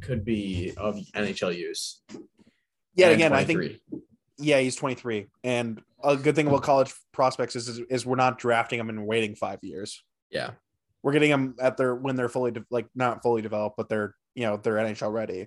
could 0.00 0.24
be 0.24 0.72
of 0.76 0.96
NHL 1.14 1.56
use. 1.56 2.02
Yeah, 2.94 3.08
again, 3.08 3.32
I 3.32 3.44
think 3.44 3.80
yeah, 4.38 4.58
he's 4.60 4.76
23, 4.76 5.26
and 5.44 5.80
a 6.02 6.16
good 6.16 6.34
thing 6.34 6.46
about 6.46 6.62
college 6.62 6.92
prospects 7.12 7.56
is, 7.56 7.68
is 7.68 7.78
is 7.90 8.06
we're 8.06 8.16
not 8.16 8.38
drafting 8.38 8.78
them 8.78 8.88
and 8.88 9.06
waiting 9.06 9.34
five 9.34 9.60
years. 9.62 10.02
yeah. 10.30 10.50
We're 11.02 11.12
getting 11.12 11.30
them 11.30 11.54
at 11.60 11.76
their 11.76 11.94
when 11.94 12.16
they're 12.16 12.28
fully 12.28 12.50
de- 12.50 12.66
like 12.68 12.88
not 12.96 13.22
fully 13.22 13.40
developed, 13.40 13.76
but 13.76 13.88
they're 13.88 14.16
you 14.34 14.42
know 14.42 14.56
they're 14.56 14.74
NHL 14.74 15.12
ready. 15.12 15.46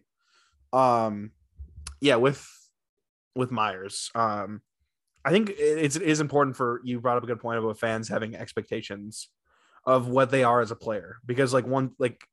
Um, 0.72 1.32
yeah, 2.00 2.16
with 2.16 2.48
with 3.36 3.52
Meyers, 3.52 4.10
um, 4.16 4.62
I 5.26 5.32
think 5.32 5.52
it's 5.58 5.98
it 5.98 6.04
is 6.04 6.22
important 6.22 6.56
for 6.56 6.80
you 6.86 7.02
brought 7.02 7.18
up 7.18 7.24
a 7.24 7.28
good 7.28 7.42
point 7.42 7.60
about 7.60 7.78
fans 7.78 8.08
having 8.08 8.36
expectations 8.36 9.28
of 9.86 10.08
what 10.08 10.32
they 10.32 10.44
are 10.44 10.62
as 10.62 10.72
a 10.72 10.76
player 10.76 11.18
because 11.26 11.54
like 11.54 11.68
one 11.68 11.92
like 12.00 12.24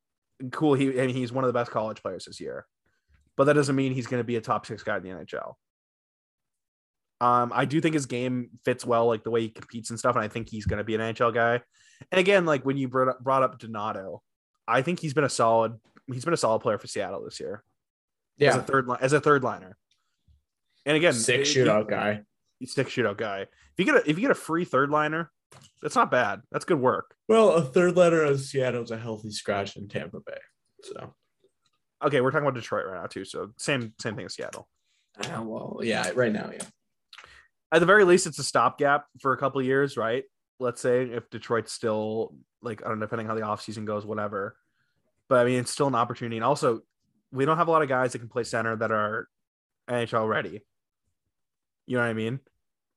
cool 0.53 0.75
he 0.75 0.99
and 0.99 1.11
he's 1.11 1.33
one 1.33 1.45
of 1.45 1.49
the 1.49 1.59
best 1.59 1.71
college 1.71 2.03
players 2.03 2.25
this 2.27 2.41
year, 2.41 2.67
but 3.37 3.45
that 3.45 3.55
doesn't 3.55 3.77
mean 3.77 3.93
he's 3.93 4.07
going 4.07 4.21
to 4.21 4.25
be 4.25 4.37
a 4.37 4.41
top 4.41 4.67
six 4.67 4.83
guy 4.83 4.97
in 4.97 5.03
the 5.03 5.09
NHL. 5.11 5.55
Um, 7.21 7.51
I 7.55 7.65
do 7.65 7.81
think 7.81 7.95
his 7.95 8.07
game 8.07 8.51
fits 8.65 8.85
well, 8.85 9.07
like 9.07 9.25
the 9.25 9.31
way 9.31 9.41
he 9.43 9.49
competes 9.49 9.91
and 9.91 9.99
stuff, 9.99 10.17
and 10.17 10.25
I 10.25 10.29
think 10.29 10.51
he's 10.51 10.67
going 10.67 10.79
to 10.79 10.85
be 10.85 10.95
an 10.95 11.01
NHL 11.01 11.33
guy. 11.33 11.63
And 12.13 12.19
again, 12.19 12.45
like 12.45 12.65
when 12.67 12.77
you 12.77 12.89
brought 12.89 13.09
up, 13.09 13.21
brought 13.25 13.43
up 13.43 13.59
Donato, 13.59 14.23
I 14.69 14.83
think 14.83 15.01
he's 15.01 15.15
been 15.15 15.25
a 15.25 15.29
solid 15.31 15.79
he's 16.13 16.25
been 16.25 16.35
a 16.35 16.37
solid 16.39 16.61
player 16.61 16.79
for 16.79 16.87
Seattle 16.87 17.25
this 17.25 17.41
year 17.41 17.65
Yeah, 18.37 18.51
as 18.51 18.57
a 18.57 18.63
third 18.63 18.89
as 19.01 19.13
a 19.15 19.21
third 19.21 19.43
liner. 19.43 19.77
And 20.85 20.97
again, 20.97 21.15
Six 21.15 21.49
shootout 21.49 21.89
guy. 21.89 22.23
six 22.65 22.93
shootout 22.93 23.17
guy. 23.17 23.41
If 23.43 23.51
you 23.79 23.85
get 23.87 23.95
a 23.97 24.11
if 24.11 24.17
you 24.19 24.23
get 24.23 24.31
a 24.31 24.35
free 24.35 24.65
third 24.67 24.91
liner, 24.91 25.33
that's 25.83 25.95
not 25.97 26.11
bad. 26.11 26.41
That's 26.51 26.65
good 26.65 26.81
work. 26.81 27.15
Well, 27.29 27.51
a 27.53 27.63
third 27.63 27.97
letter 27.97 28.23
of 28.23 28.41
Seattle's 28.41 28.91
a 28.91 28.99
healthy 28.99 29.31
scratch 29.31 29.77
in 29.77 29.89
Tampa 29.89 30.21
Bay. 30.21 30.39
So 30.83 31.15
Okay, 32.05 32.21
we're 32.21 32.31
talking 32.31 32.47
about 32.47 32.55
Detroit 32.59 32.87
right 32.87 33.01
now 33.01 33.07
too. 33.07 33.25
So 33.25 33.53
same 33.57 33.95
same 33.99 34.17
thing 34.17 34.27
as 34.27 34.35
Seattle. 34.35 34.69
uh, 35.19 35.43
well, 35.43 35.81
yeah, 35.83 36.11
right 36.15 36.33
now, 36.33 36.51
yeah. 36.53 36.65
At 37.73 37.81
the 37.81 37.87
very 37.87 38.05
least, 38.05 38.27
it's 38.27 38.39
a 38.39 38.45
stopgap 38.45 39.07
for 39.21 39.33
a 39.33 39.39
couple 39.39 39.61
of 39.61 39.67
years, 39.67 39.97
right? 39.97 40.25
Let's 40.61 40.81
say 40.81 41.05
if 41.05 41.29
Detroit's 41.31 41.73
still 41.73 42.35
like 42.63 42.85
I 42.85 42.89
don't 42.89 42.99
know, 42.99 43.07
depending 43.07 43.27
how 43.27 43.35
the 43.35 43.41
offseason 43.41 43.87
goes, 43.87 44.05
whatever. 44.05 44.57
But 45.29 45.41
I 45.41 45.45
mean, 45.45 45.61
it's 45.61 45.71
still 45.71 45.89
an 45.89 45.95
opportunity. 45.95 46.37
And 46.37 46.45
also, 46.45 46.83
we 47.33 47.45
don't 47.45 47.57
have 47.57 47.69
a 47.69 47.71
lot 47.71 47.83
of 47.83 47.89
guys 47.89 48.13
that 48.13 48.19
can 48.21 48.29
play 48.29 48.45
center 48.45 48.77
that 48.77 48.93
are 48.93 49.27
NHL 49.89 50.29
ready. 50.29 50.63
You 51.87 51.97
know 51.97 52.03
what 52.03 52.11
I 52.11 52.15
mean? 52.15 52.41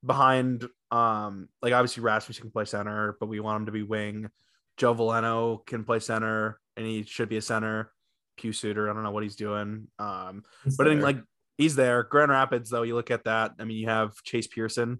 Behind, 0.05 0.67
um, 0.91 1.49
like 1.61 1.73
obviously 1.73 2.03
Rasmussen 2.03 2.43
can 2.43 2.51
play 2.51 2.65
center, 2.65 3.15
but 3.19 3.27
we 3.27 3.39
want 3.39 3.61
him 3.61 3.65
to 3.67 3.71
be 3.71 3.83
wing. 3.83 4.29
Joe 4.77 4.95
Veleno 4.95 5.65
can 5.65 5.83
play 5.83 5.99
center, 5.99 6.59
and 6.77 6.85
he 6.85 7.03
should 7.03 7.29
be 7.29 7.37
a 7.37 7.41
center. 7.41 7.91
Q 8.37 8.53
Suter, 8.53 8.89
I 8.89 8.93
don't 8.93 9.03
know 9.03 9.11
what 9.11 9.23
he's 9.23 9.35
doing. 9.35 9.87
Um, 9.99 10.43
but 10.77 10.87
in 10.87 11.01
like 11.01 11.17
he's 11.57 11.75
there. 11.75 12.03
Grand 12.03 12.31
Rapids, 12.31 12.69
though, 12.69 12.83
you 12.83 12.95
look 12.95 13.11
at 13.11 13.25
that. 13.25 13.51
I 13.59 13.65
mean, 13.65 13.77
you 13.77 13.87
have 13.87 14.13
Chase 14.23 14.47
Pearson. 14.47 14.99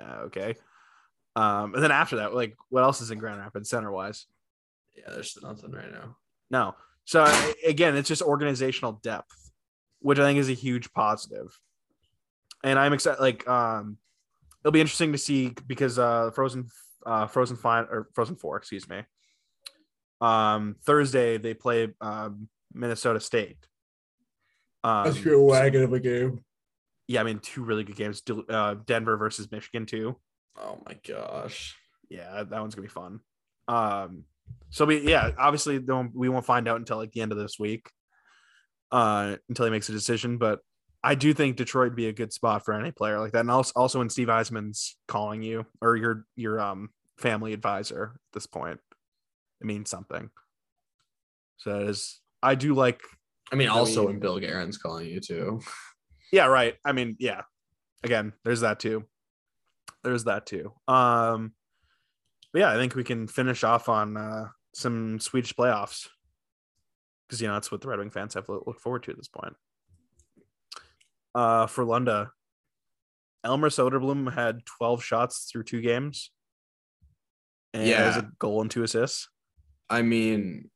Uh, 0.00 0.22
okay. 0.24 0.54
Um, 1.36 1.74
and 1.74 1.82
then 1.82 1.90
after 1.90 2.16
that, 2.16 2.34
like, 2.34 2.56
what 2.70 2.82
else 2.82 3.00
is 3.02 3.10
in 3.10 3.18
Grand 3.18 3.38
Rapids 3.38 3.68
center 3.68 3.92
wise? 3.92 4.26
yeah, 4.96 5.04
there's 5.12 5.38
nothing 5.42 5.72
right 5.72 5.90
now. 5.90 6.16
No. 6.50 6.74
So 7.04 7.26
again, 7.66 7.96
it's 7.96 8.08
just 8.08 8.22
organizational 8.22 9.00
depth, 9.02 9.50
which 10.00 10.18
I 10.18 10.22
think 10.22 10.38
is 10.38 10.48
a 10.48 10.54
huge 10.54 10.92
positive. 10.92 11.58
And 12.62 12.78
I'm 12.78 12.92
excited. 12.92 13.20
Like, 13.20 13.48
um, 13.48 13.98
it'll 14.62 14.72
be 14.72 14.80
interesting 14.80 15.12
to 15.12 15.18
see 15.18 15.54
because 15.66 15.98
uh, 15.98 16.30
Frozen, 16.30 16.68
uh, 17.04 17.26
Frozen 17.26 17.56
Fine 17.56 17.86
or 17.90 18.08
Frozen 18.14 18.36
Four, 18.36 18.56
excuse 18.56 18.88
me. 18.88 19.02
Um, 20.20 20.76
Thursday 20.84 21.38
they 21.38 21.54
play 21.54 21.88
um, 22.00 22.48
Minnesota 22.72 23.20
State. 23.20 23.58
Um, 24.84 25.04
That's 25.04 25.24
your 25.24 25.42
wagon 25.42 25.82
of 25.82 25.92
a 25.92 26.00
game. 26.00 26.44
yeah, 27.08 27.20
I 27.20 27.24
mean, 27.24 27.40
two 27.40 27.64
really 27.64 27.84
good 27.84 27.96
games. 27.96 28.22
Uh, 28.48 28.76
Denver 28.86 29.16
versus 29.16 29.50
Michigan 29.50 29.86
too. 29.86 30.16
Oh 30.56 30.78
my 30.86 30.96
gosh. 31.06 31.76
Yeah, 32.08 32.42
that 32.42 32.60
one's 32.60 32.74
gonna 32.74 32.86
be 32.86 32.92
fun. 32.92 33.20
Um, 33.68 34.24
so 34.70 34.84
we 34.84 35.08
yeah, 35.08 35.30
obviously 35.38 35.78
don't 35.78 36.14
we 36.14 36.28
won't 36.28 36.44
find 36.44 36.68
out 36.68 36.76
until 36.76 36.98
like 36.98 37.12
the 37.12 37.20
end 37.20 37.32
of 37.32 37.38
this 37.38 37.58
week, 37.58 37.88
uh, 38.90 39.36
until 39.48 39.64
he 39.64 39.70
makes 39.70 39.88
a 39.88 39.92
decision. 39.92 40.38
But 40.38 40.60
I 41.04 41.14
do 41.16 41.34
think 41.34 41.56
Detroit 41.56 41.90
would 41.90 41.96
be 41.96 42.06
a 42.08 42.12
good 42.12 42.32
spot 42.32 42.64
for 42.64 42.74
any 42.74 42.92
player 42.92 43.18
like 43.18 43.32
that, 43.32 43.40
and 43.40 43.50
also 43.50 43.72
also 43.74 43.98
when 43.98 44.08
Steve 44.10 44.28
Yzerman's 44.28 44.96
calling 45.08 45.42
you 45.42 45.66
or 45.80 45.96
your 45.96 46.24
your 46.36 46.60
um 46.60 46.90
family 47.18 47.52
advisor 47.52 48.12
at 48.14 48.20
this 48.32 48.46
point, 48.46 48.80
it 49.60 49.66
means 49.66 49.90
something. 49.90 50.30
So 51.58 51.78
that 51.78 51.88
is, 51.88 52.20
I 52.42 52.54
do 52.54 52.74
like 52.74 53.00
I 53.52 53.56
mean, 53.56 53.68
I 53.68 53.72
also 53.72 54.00
mean- 54.00 54.10
when 54.10 54.18
Bill 54.20 54.38
Guerin's 54.38 54.78
calling 54.78 55.08
you 55.08 55.20
too. 55.20 55.60
Yeah, 56.32 56.46
right. 56.46 56.76
I 56.82 56.92
mean, 56.92 57.16
yeah. 57.18 57.42
Again, 58.02 58.32
there's 58.42 58.62
that 58.62 58.80
too. 58.80 59.04
There's 60.02 60.24
that 60.24 60.46
too. 60.46 60.72
Um 60.88 61.52
but 62.54 62.60
yeah, 62.60 62.70
I 62.70 62.76
think 62.76 62.94
we 62.94 63.04
can 63.04 63.26
finish 63.28 63.62
off 63.64 63.90
on 63.90 64.16
uh 64.16 64.46
some 64.74 65.20
Swedish 65.20 65.52
playoffs. 65.52 66.08
Because 67.28 67.42
you 67.42 67.48
know 67.48 67.52
that's 67.54 67.70
what 67.70 67.82
the 67.82 67.88
Red 67.88 67.98
Wing 67.98 68.08
fans 68.08 68.32
have 68.32 68.46
to 68.46 68.62
look 68.66 68.80
forward 68.80 69.02
to 69.02 69.10
at 69.10 69.18
this 69.18 69.28
point. 69.28 69.52
Uh 71.34 71.66
Frolunda, 71.66 72.28
Elmer 73.44 73.70
Soderblom 73.70 74.32
had 74.32 74.64
12 74.66 75.02
shots 75.02 75.48
through 75.50 75.64
two 75.64 75.80
games. 75.80 76.30
And 77.74 77.86
yeah. 77.86 78.04
has 78.04 78.16
a 78.18 78.30
goal 78.38 78.60
and 78.60 78.70
two 78.70 78.82
assists. 78.82 79.28
I 79.88 80.02
mean, 80.02 80.70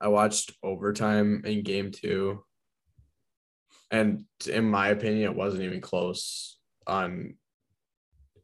I 0.00 0.08
watched 0.08 0.52
overtime 0.62 1.42
in 1.44 1.62
game 1.62 1.90
two. 1.90 2.44
And 3.90 4.24
in 4.46 4.70
my 4.70 4.88
opinion, 4.88 5.30
it 5.30 5.36
wasn't 5.36 5.64
even 5.64 5.80
close 5.80 6.58
on 6.86 7.34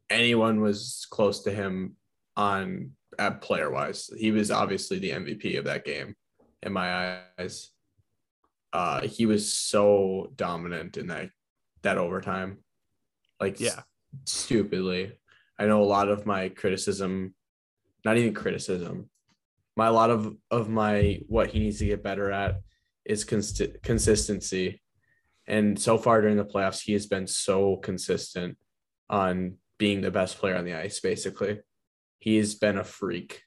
anyone 0.09 0.61
was 0.61 1.07
close 1.09 1.43
to 1.43 1.51
him 1.51 1.95
on 2.35 2.91
at 3.17 3.41
player 3.41 3.71
wise. 3.71 4.09
He 4.17 4.31
was 4.31 4.51
obviously 4.51 4.99
the 4.99 5.11
MVP 5.11 5.57
of 5.57 5.65
that 5.65 5.85
game 5.85 6.15
in 6.63 6.73
my 6.73 7.19
eyes. 7.39 7.70
Uh 8.73 9.01
he 9.01 9.25
was 9.25 9.53
so 9.53 10.31
dominant 10.35 10.97
in 10.97 11.07
that 11.07 11.29
that 11.81 11.97
overtime. 11.97 12.57
Like 13.39 13.59
Yeah. 13.59 13.81
stupidly. 14.25 15.13
I 15.57 15.65
know 15.65 15.81
a 15.81 15.85
lot 15.85 16.09
of 16.09 16.25
my 16.25 16.49
criticism, 16.49 17.35
not 18.03 18.17
even 18.17 18.33
criticism, 18.33 19.09
my 19.75 19.87
a 19.87 19.91
lot 19.91 20.09
of 20.09 20.35
of 20.49 20.69
my 20.69 21.19
what 21.27 21.51
he 21.51 21.59
needs 21.59 21.79
to 21.79 21.85
get 21.85 22.03
better 22.03 22.31
at 22.31 22.61
is 23.05 23.23
const- 23.23 23.81
consistency. 23.83 24.81
And 25.47 25.79
so 25.79 25.97
far 25.97 26.21
during 26.21 26.37
the 26.37 26.45
playoffs, 26.45 26.81
he 26.81 26.93
has 26.93 27.07
been 27.07 27.27
so 27.27 27.77
consistent 27.77 28.57
on 29.09 29.57
being 29.77 30.01
the 30.01 30.11
best 30.11 30.37
player 30.37 30.55
on 30.55 30.65
the 30.65 30.75
ice. 30.75 30.99
Basically, 30.99 31.59
he's 32.19 32.55
been 32.55 32.77
a 32.77 32.83
freak. 32.83 33.43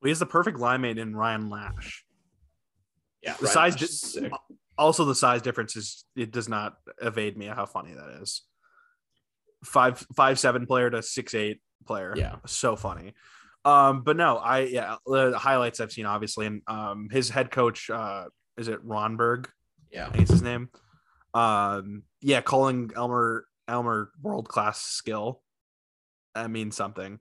Well, 0.00 0.06
he 0.08 0.10
has 0.10 0.18
the 0.18 0.26
perfect 0.26 0.58
line 0.58 0.80
mate 0.80 0.98
in 0.98 1.14
Ryan 1.14 1.48
Lasch. 1.50 2.03
Yeah, 3.24 3.36
The 3.40 3.46
size 3.48 3.74
di- 4.20 4.30
also 4.76 5.04
the 5.06 5.14
size 5.14 5.40
difference 5.42 5.76
is 5.76 6.04
it 6.14 6.30
does 6.30 6.48
not 6.48 6.76
evade 7.00 7.36
me 7.38 7.46
how 7.46 7.64
funny 7.66 7.94
that 7.94 8.20
is. 8.22 8.42
Five 9.64 10.06
five 10.14 10.38
seven 10.38 10.66
player 10.66 10.90
to 10.90 11.02
six 11.02 11.34
eight 11.34 11.60
player. 11.86 12.12
Yeah. 12.16 12.36
So 12.46 12.76
funny. 12.76 13.14
Um, 13.64 14.02
but 14.02 14.16
no, 14.16 14.36
I 14.36 14.60
yeah, 14.60 14.96
the 15.06 15.38
highlights 15.38 15.80
I've 15.80 15.92
seen 15.92 16.04
obviously, 16.04 16.46
and 16.46 16.62
um, 16.66 17.08
his 17.10 17.30
head 17.30 17.50
coach, 17.50 17.88
uh, 17.88 18.26
is 18.58 18.68
it 18.68 18.86
Ronnberg? 18.86 19.46
Yeah. 19.90 20.10
I 20.12 20.18
it's 20.18 20.30
his 20.30 20.42
name. 20.42 20.68
Um, 21.32 22.02
yeah, 22.20 22.42
calling 22.42 22.90
Elmer 22.94 23.46
Elmer 23.66 24.10
world 24.20 24.48
class 24.48 24.82
skill. 24.82 25.40
That 26.34 26.50
means 26.50 26.76
something. 26.76 27.20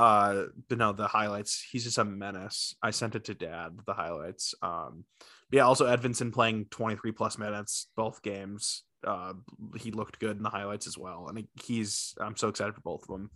Uh, 0.00 0.44
but 0.68 0.78
no, 0.78 0.92
the 0.92 1.06
highlights. 1.06 1.62
He's 1.70 1.84
just 1.84 1.98
a 1.98 2.04
menace. 2.04 2.74
I 2.82 2.90
sent 2.90 3.14
it 3.14 3.24
to 3.24 3.34
Dad. 3.34 3.78
The 3.86 3.92
highlights. 3.92 4.54
Um, 4.62 5.04
yeah. 5.50 5.62
Also, 5.62 5.84
Edvinsson 5.86 6.32
playing 6.32 6.66
twenty 6.70 6.96
three 6.96 7.12
plus 7.12 7.36
minutes 7.36 7.88
both 7.96 8.22
games. 8.22 8.84
Uh, 9.06 9.34
he 9.76 9.90
looked 9.90 10.18
good 10.18 10.38
in 10.38 10.42
the 10.42 10.48
highlights 10.48 10.86
as 10.86 10.96
well, 10.96 11.26
and 11.28 11.46
he's. 11.62 12.14
I'm 12.18 12.36
so 12.36 12.48
excited 12.48 12.74
for 12.74 12.80
both 12.80 13.02
of 13.02 13.08
them. 13.08 13.30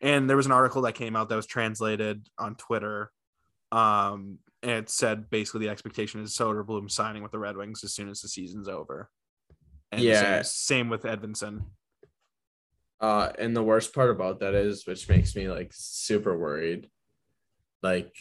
And 0.00 0.28
there 0.28 0.36
was 0.38 0.46
an 0.46 0.52
article 0.52 0.82
that 0.82 0.94
came 0.94 1.16
out 1.16 1.28
that 1.28 1.36
was 1.36 1.46
translated 1.46 2.26
on 2.38 2.54
Twitter. 2.54 3.10
Um, 3.72 4.38
and 4.62 4.72
it 4.72 4.90
said 4.90 5.28
basically 5.28 5.60
the 5.66 5.72
expectation 5.72 6.22
is 6.22 6.36
Soderblom 6.36 6.90
signing 6.90 7.22
with 7.22 7.32
the 7.32 7.38
Red 7.38 7.56
Wings 7.56 7.84
as 7.84 7.94
soon 7.94 8.08
as 8.08 8.20
the 8.20 8.28
season's 8.28 8.68
over. 8.68 9.10
And 9.92 10.00
Yeah. 10.02 10.42
same, 10.42 10.44
same 10.44 10.88
with 10.88 11.02
Edvinsson. 11.02 11.64
Uh, 13.00 13.30
and 13.38 13.54
the 13.56 13.62
worst 13.62 13.94
part 13.94 14.10
about 14.10 14.40
that 14.40 14.54
is, 14.54 14.86
which 14.86 15.08
makes 15.08 15.36
me 15.36 15.48
like 15.48 15.70
super 15.74 16.36
worried. 16.36 16.88
Like, 17.82 18.12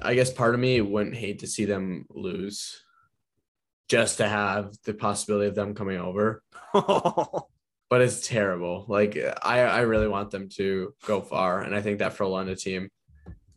I 0.00 0.14
guess 0.14 0.30
part 0.32 0.54
of 0.54 0.60
me 0.60 0.80
wouldn't 0.80 1.16
hate 1.16 1.40
to 1.40 1.46
see 1.46 1.64
them 1.64 2.06
lose, 2.10 2.84
just 3.88 4.18
to 4.18 4.28
have 4.28 4.74
the 4.84 4.94
possibility 4.94 5.48
of 5.48 5.54
them 5.54 5.74
coming 5.74 5.98
over. 5.98 6.42
But 7.90 8.00
it's 8.00 8.26
terrible. 8.26 8.86
Like, 8.88 9.18
I 9.42 9.60
I 9.60 9.80
really 9.80 10.08
want 10.08 10.30
them 10.30 10.48
to 10.56 10.94
go 11.04 11.20
far, 11.20 11.60
and 11.60 11.74
I 11.74 11.82
think 11.82 11.98
that 11.98 12.16
Frolunda 12.16 12.58
team 12.58 12.88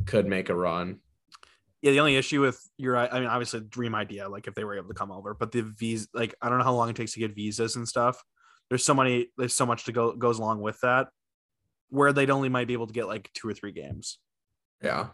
could 0.06 0.28
make 0.28 0.50
a 0.50 0.56
run. 0.56 1.00
yeah, 1.82 1.92
the 1.92 2.00
only 2.00 2.16
issue 2.16 2.42
with 2.42 2.60
your, 2.78 2.98
I 2.98 3.20
mean, 3.20 3.30
obviously, 3.30 3.60
dream 3.62 3.94
idea, 3.96 4.28
like 4.28 4.48
if 4.48 4.56
they 4.56 4.64
were 4.64 4.76
able 4.78 4.88
to 4.88 4.94
come 4.96 5.12
over, 5.12 5.34
but 5.36 5.52
the 5.52 5.62
visa, 5.62 6.08
like 6.14 6.34
I 6.42 6.50
don't 6.50 6.58
know 6.58 6.64
how 6.64 6.74
long 6.74 6.90
it 6.90 6.96
takes 6.96 7.14
to 7.14 7.20
get 7.20 7.36
visas 7.36 7.76
and 7.76 7.88
stuff. 7.88 8.24
There's 8.70 8.84
so 8.84 8.94
many, 8.94 9.28
there's 9.38 9.54
so 9.54 9.66
much 9.66 9.86
to 9.86 9.92
go 9.92 10.14
goes 10.14 10.40
along 10.40 10.62
with 10.62 10.80
that, 10.82 11.08
where 11.90 12.14
they'd 12.14 12.30
only 12.30 12.50
might 12.50 12.68
be 12.68 12.74
able 12.74 12.88
to 12.88 12.94
get 12.94 13.08
like 13.08 13.30
two 13.34 13.48
or 13.48 13.54
three 13.54 13.72
games. 13.72 14.20
Yeah. 14.82 15.08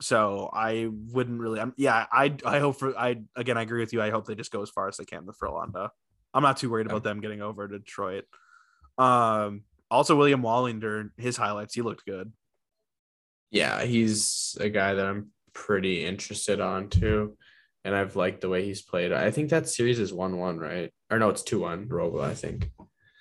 So 0.00 0.50
I 0.52 0.88
wouldn't 0.90 1.40
really. 1.40 1.60
I'm, 1.60 1.72
yeah, 1.76 2.06
I 2.10 2.36
I 2.44 2.58
hope 2.58 2.78
for 2.78 2.98
I 2.98 3.22
again 3.36 3.56
I 3.56 3.62
agree 3.62 3.80
with 3.80 3.92
you. 3.92 4.02
I 4.02 4.10
hope 4.10 4.26
they 4.26 4.34
just 4.34 4.52
go 4.52 4.62
as 4.62 4.70
far 4.70 4.88
as 4.88 4.96
they 4.96 5.04
can 5.04 5.24
with 5.26 5.38
Frolunda. 5.38 5.90
I'm 6.32 6.42
not 6.42 6.56
too 6.56 6.68
worried 6.70 6.86
about 6.86 7.04
them 7.04 7.20
getting 7.20 7.42
over 7.42 7.68
to 7.68 7.78
Detroit. 7.78 8.24
Um. 8.98 9.62
Also, 9.90 10.16
William 10.16 10.42
Wallinder, 10.42 11.10
his 11.16 11.36
highlights, 11.36 11.74
he 11.74 11.82
looked 11.82 12.04
good. 12.04 12.32
Yeah, 13.50 13.84
he's 13.84 14.56
a 14.58 14.68
guy 14.68 14.94
that 14.94 15.06
I'm 15.06 15.30
pretty 15.52 16.04
interested 16.04 16.60
on 16.60 16.88
too. 16.88 17.36
And 17.84 17.94
I've 17.94 18.16
liked 18.16 18.40
the 18.40 18.48
way 18.48 18.64
he's 18.64 18.80
played. 18.82 19.12
I 19.12 19.30
think 19.30 19.50
that 19.50 19.68
series 19.68 19.98
is 19.98 20.12
1 20.12 20.38
1, 20.38 20.58
right? 20.58 20.90
Or 21.10 21.18
no, 21.18 21.28
it's 21.28 21.42
2 21.42 21.60
1, 21.60 21.88
Robo, 21.88 22.20
I 22.22 22.34
think. 22.34 22.70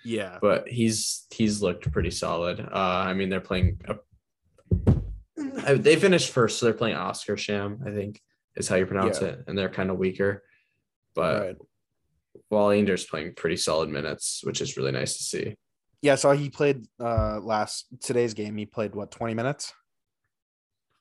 Yeah, 0.05 0.37
But 0.41 0.67
he's 0.67 1.25
he's 1.33 1.61
looked 1.61 1.89
pretty 1.91 2.11
solid. 2.11 2.59
Uh, 2.59 2.67
I 3.07 3.13
mean, 3.13 3.29
they're 3.29 3.39
playing. 3.41 3.79
A, 5.65 5.75
they 5.75 5.95
finished 5.95 6.31
first, 6.31 6.59
so 6.59 6.65
they're 6.65 6.73
playing 6.73 6.97
Oskarshamn, 6.97 7.87
I 7.87 7.93
think 7.93 8.21
is 8.55 8.67
how 8.67 8.75
you 8.75 8.85
pronounce 8.85 9.21
Yeah. 9.21 9.29
it. 9.29 9.43
And 9.47 9.57
they're 9.57 9.69
kind 9.69 9.89
of 9.89 9.97
weaker. 9.97 10.43
But 11.15 11.41
right. 11.41 11.55
Wallinder's 12.51 13.05
playing 13.05 13.33
pretty 13.35 13.55
solid 13.57 13.89
minutes, 13.89 14.41
which 14.43 14.59
is 14.61 14.75
really 14.77 14.91
nice 14.91 15.17
to 15.17 15.23
see. 15.23 15.55
Yeah, 16.01 16.15
so 16.15 16.31
he 16.31 16.49
played 16.49 16.85
uh 16.99 17.39
last 17.41 17.85
today's 18.01 18.33
game. 18.33 18.57
He 18.57 18.65
played 18.65 18.93
what 18.95 19.09
20 19.11 19.33
minutes, 19.33 19.73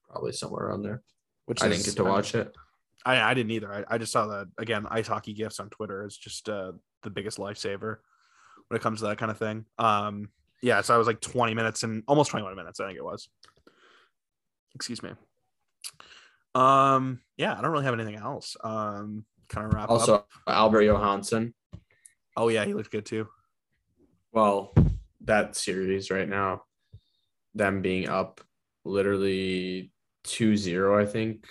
Probably 0.09 0.33
somewhere 0.33 0.67
around 0.67 0.83
there. 0.83 1.03
which 1.47 1.61
I 1.63 1.67
is- 1.67 1.79
didn't 1.83 1.87
get 1.97 2.03
to 2.05 2.09
watch 2.09 2.35
it. 2.37 2.55
I, 3.05 3.21
I 3.21 3.35
didn't 3.35 3.51
either. 3.53 3.73
I, 3.73 3.95
I 3.95 3.99
just 3.99 4.13
saw 4.13 4.27
that 4.27 4.49
again. 4.59 4.87
Ice 4.91 5.07
hockey 5.09 5.33
gifts 5.33 5.61
on 5.61 5.71
Twitter 5.71 6.07
is 6.07 6.17
just 6.17 6.49
uh, 6.49 6.73
the 7.03 7.11
biggest 7.11 7.39
lifesaver 7.39 7.97
when 8.69 8.77
it 8.77 8.83
comes 8.83 9.01
to 9.01 9.07
that 9.07 9.19
kind 9.19 9.31
of 9.31 9.39
thing. 9.39 9.65
Um, 9.79 10.29
yeah, 10.63 10.81
so 10.81 10.95
I 10.95 10.99
was 10.99 11.07
like 11.07 11.21
20 11.21 11.55
minutes 11.55 11.83
and 11.83 12.05
almost 12.07 12.31
21 12.31 12.55
minutes. 12.55 12.79
I 12.81 12.87
think 12.87 12.99
it 12.99 13.05
was. 13.05 13.29
Excuse 14.75 15.03
me. 15.03 15.11
Um, 16.55 17.21
yeah, 17.37 17.57
I 17.57 17.61
don't 17.63 17.71
really 17.73 17.85
have 17.85 17.95
anything 17.95 18.17
else. 18.17 18.57
Um, 18.63 19.25
kind 19.49 19.67
of 19.67 19.73
wrap 19.75 19.91
Also, 19.91 20.17
up. 20.17 20.29
Albert 20.47 20.83
Johansson. 20.85 21.55
Oh 22.37 22.49
yeah, 22.49 22.65
he 22.65 22.75
looked 22.75 22.91
good 22.91 23.07
too. 23.07 23.29
Well, 24.33 24.73
that 25.25 25.57
series 25.57 26.11
right 26.11 26.29
now, 26.29 26.63
them 27.55 27.83
being 27.83 28.09
up 28.09 28.41
literally 28.85 29.93
2-0, 30.25 31.01
I 31.01 31.07
think, 31.07 31.45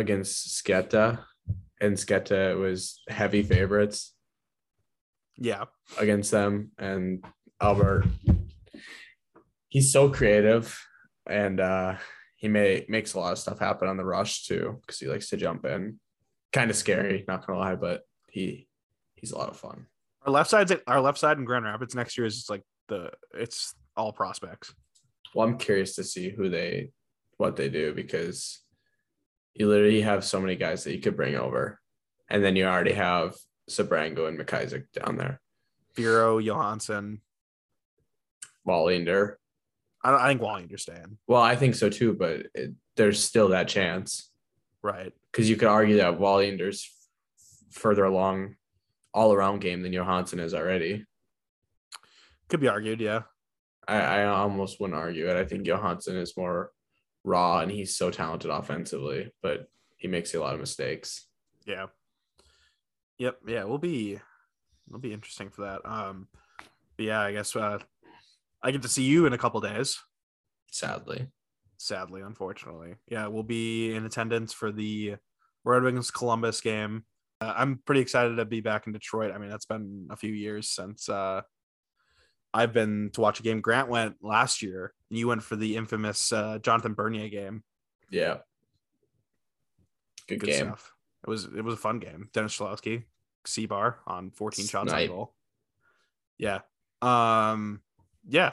against 0.00 0.48
Sketa. 0.48 1.20
And 1.80 1.96
Sketa 1.96 2.58
was 2.58 3.00
heavy 3.08 3.42
favorites 3.42 4.14
Yeah, 5.38 5.64
against 5.98 6.30
them. 6.30 6.72
And 6.78 7.24
Albert, 7.60 8.04
he's 9.68 9.92
so 9.92 10.10
creative 10.10 10.78
and 11.28 11.60
uh 11.60 11.96
he 12.36 12.48
may 12.48 12.84
makes 12.88 13.14
a 13.14 13.18
lot 13.20 13.32
of 13.32 13.38
stuff 13.38 13.58
happen 13.58 13.88
on 13.88 13.96
the 13.98 14.04
rush 14.04 14.46
too, 14.46 14.78
because 14.80 14.98
he 14.98 15.06
likes 15.06 15.28
to 15.28 15.36
jump 15.36 15.64
in. 15.66 16.00
Kind 16.52 16.70
of 16.70 16.76
scary, 16.76 17.24
not 17.28 17.46
gonna 17.46 17.58
lie, 17.58 17.76
but 17.76 18.02
he 18.28 18.66
he's 19.14 19.32
a 19.32 19.38
lot 19.38 19.50
of 19.50 19.56
fun. 19.56 19.86
our 20.26 20.32
left 20.32 20.50
side's 20.50 20.72
our 20.86 21.00
left 21.00 21.18
side 21.18 21.38
in 21.38 21.44
Grand 21.44 21.64
Rapids 21.64 21.94
next 21.94 22.18
year 22.18 22.26
is 22.26 22.36
just 22.36 22.50
like 22.50 22.62
the 22.88 23.10
it's 23.34 23.74
all 23.96 24.12
prospects. 24.12 24.74
Well, 25.34 25.46
I'm 25.46 25.58
curious 25.58 25.94
to 25.96 26.04
see 26.04 26.30
who 26.30 26.48
they 26.48 26.90
what 27.36 27.56
they 27.56 27.68
do 27.68 27.94
because 27.94 28.60
you 29.54 29.68
literally 29.68 30.02
have 30.02 30.24
so 30.24 30.40
many 30.40 30.56
guys 30.56 30.84
that 30.84 30.94
you 30.94 31.00
could 31.00 31.16
bring 31.16 31.34
over. 31.34 31.80
And 32.28 32.44
then 32.44 32.56
you 32.56 32.64
already 32.66 32.92
have 32.92 33.34
Sebrango 33.68 34.28
and 34.28 34.38
McIsaac 34.38 34.84
down 34.92 35.16
there. 35.16 35.40
Vero 35.96 36.38
Johansson. 36.38 37.20
Wallinder. 38.66 39.34
I, 40.02 40.12
I 40.14 40.28
think 40.28 40.40
Wallinder's 40.40 40.82
staying. 40.82 41.18
Well, 41.26 41.42
I 41.42 41.56
think 41.56 41.74
so 41.74 41.88
too, 41.90 42.12
but 42.14 42.46
it, 42.54 42.72
there's 42.96 43.22
still 43.22 43.48
that 43.48 43.68
chance 43.68 44.30
Right. 44.82 45.12
because 45.30 45.48
you 45.50 45.56
could 45.56 45.68
argue 45.68 45.96
that 45.98 46.18
Wallinder's 46.18 46.88
further 47.72 48.04
along 48.04 48.56
all 49.12 49.32
around 49.32 49.60
game 49.60 49.82
than 49.82 49.92
Johansson 49.92 50.38
is 50.40 50.54
already. 50.54 51.04
Could 52.48 52.60
be 52.60 52.68
argued. 52.68 53.00
Yeah. 53.00 53.22
I, 53.86 53.98
I 54.00 54.24
almost 54.26 54.80
wouldn't 54.80 54.98
argue 54.98 55.28
it. 55.28 55.36
I 55.36 55.44
think 55.44 55.66
Johansson 55.66 56.16
is 56.16 56.36
more 56.36 56.70
raw 57.24 57.60
and 57.60 57.70
he's 57.70 57.96
so 57.96 58.10
talented 58.10 58.50
offensively, 58.50 59.32
but 59.42 59.68
he 59.96 60.08
makes 60.08 60.34
a 60.34 60.40
lot 60.40 60.54
of 60.54 60.60
mistakes. 60.60 61.26
Yeah. 61.66 61.86
Yep. 63.18 63.38
Yeah. 63.46 63.64
We'll 63.64 63.78
be, 63.78 64.18
it'll 64.88 65.00
be 65.00 65.12
interesting 65.12 65.50
for 65.50 65.62
that. 65.62 65.80
Um, 65.84 66.28
but 66.96 67.06
yeah, 67.06 67.20
I 67.20 67.32
guess 67.32 67.54
uh, 67.54 67.78
I 68.62 68.70
get 68.70 68.82
to 68.82 68.88
see 68.88 69.04
you 69.04 69.26
in 69.26 69.32
a 69.32 69.38
couple 69.38 69.60
days. 69.60 69.98
Sadly. 70.70 71.28
Sadly, 71.78 72.20
unfortunately. 72.20 72.96
Yeah, 73.08 73.26
we'll 73.26 73.42
be 73.42 73.94
in 73.94 74.04
attendance 74.04 74.52
for 74.52 74.70
the 74.70 75.16
Red 75.64 75.82
Wings 75.82 76.10
Columbus 76.10 76.60
game. 76.60 77.04
Uh, 77.40 77.54
I'm 77.56 77.80
pretty 77.86 78.02
excited 78.02 78.36
to 78.36 78.44
be 78.44 78.60
back 78.60 78.86
in 78.86 78.92
Detroit. 78.92 79.32
I 79.32 79.38
mean, 79.38 79.48
that's 79.48 79.64
been 79.64 80.08
a 80.10 80.16
few 80.16 80.32
years 80.32 80.68
since 80.68 81.08
uh, 81.08 81.40
I've 82.52 82.72
been 82.72 83.10
to 83.14 83.20
watch 83.20 83.40
a 83.40 83.42
game. 83.42 83.60
Grant 83.60 83.88
went 83.88 84.16
last 84.22 84.62
year, 84.62 84.92
and 85.08 85.18
you 85.18 85.28
went 85.28 85.42
for 85.42 85.56
the 85.56 85.76
infamous 85.76 86.32
uh, 86.32 86.58
Jonathan 86.58 86.94
Bernier 86.94 87.28
game. 87.28 87.62
Yeah. 88.10 88.38
Good, 90.26 90.42
game. 90.42 90.66
stuff. 90.66 90.92
It 91.26 91.30
was 91.30 91.44
it 91.44 91.62
was 91.62 91.74
a 91.74 91.78
fun 91.78 91.98
game. 91.98 92.28
Dennis 92.32 92.56
Cholowski, 92.56 93.04
C 93.46 93.66
bar 93.66 93.98
on 94.06 94.30
14 94.30 94.66
shots 94.66 94.92
on 94.92 95.06
goal. 95.06 95.34
Yeah. 96.38 96.60
Um 97.02 97.80
yeah. 98.28 98.52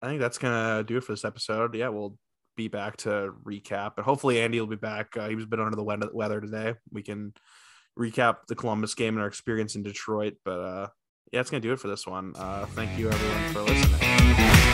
I 0.00 0.06
think 0.06 0.20
that's 0.20 0.38
gonna 0.38 0.84
do 0.84 0.98
it 0.98 1.04
for 1.04 1.12
this 1.12 1.24
episode. 1.24 1.74
Yeah, 1.74 1.88
we'll 1.88 2.16
be 2.56 2.68
back 2.68 2.96
to 2.98 3.34
recap, 3.44 3.94
and 3.96 4.04
hopefully 4.04 4.40
Andy 4.40 4.60
will 4.60 4.66
be 4.66 4.76
back. 4.76 5.16
Uh, 5.16 5.28
he 5.28 5.34
was 5.34 5.44
a 5.44 5.48
bit 5.48 5.60
under 5.60 5.76
the 5.76 5.82
weather 5.82 6.08
weather 6.12 6.40
today. 6.40 6.74
We 6.90 7.02
can 7.02 7.34
recap 7.98 8.46
the 8.46 8.54
Columbus 8.54 8.94
game 8.94 9.14
and 9.14 9.22
our 9.22 9.28
experience 9.28 9.74
in 9.74 9.82
Detroit. 9.82 10.34
But 10.44 10.60
uh 10.60 10.88
yeah, 11.32 11.40
it's 11.40 11.50
gonna 11.50 11.60
do 11.60 11.72
it 11.72 11.80
for 11.80 11.88
this 11.88 12.06
one. 12.06 12.34
Uh 12.36 12.66
thank 12.66 12.98
you 12.98 13.10
everyone 13.10 13.52
for 13.52 13.60
listening. 13.62 14.65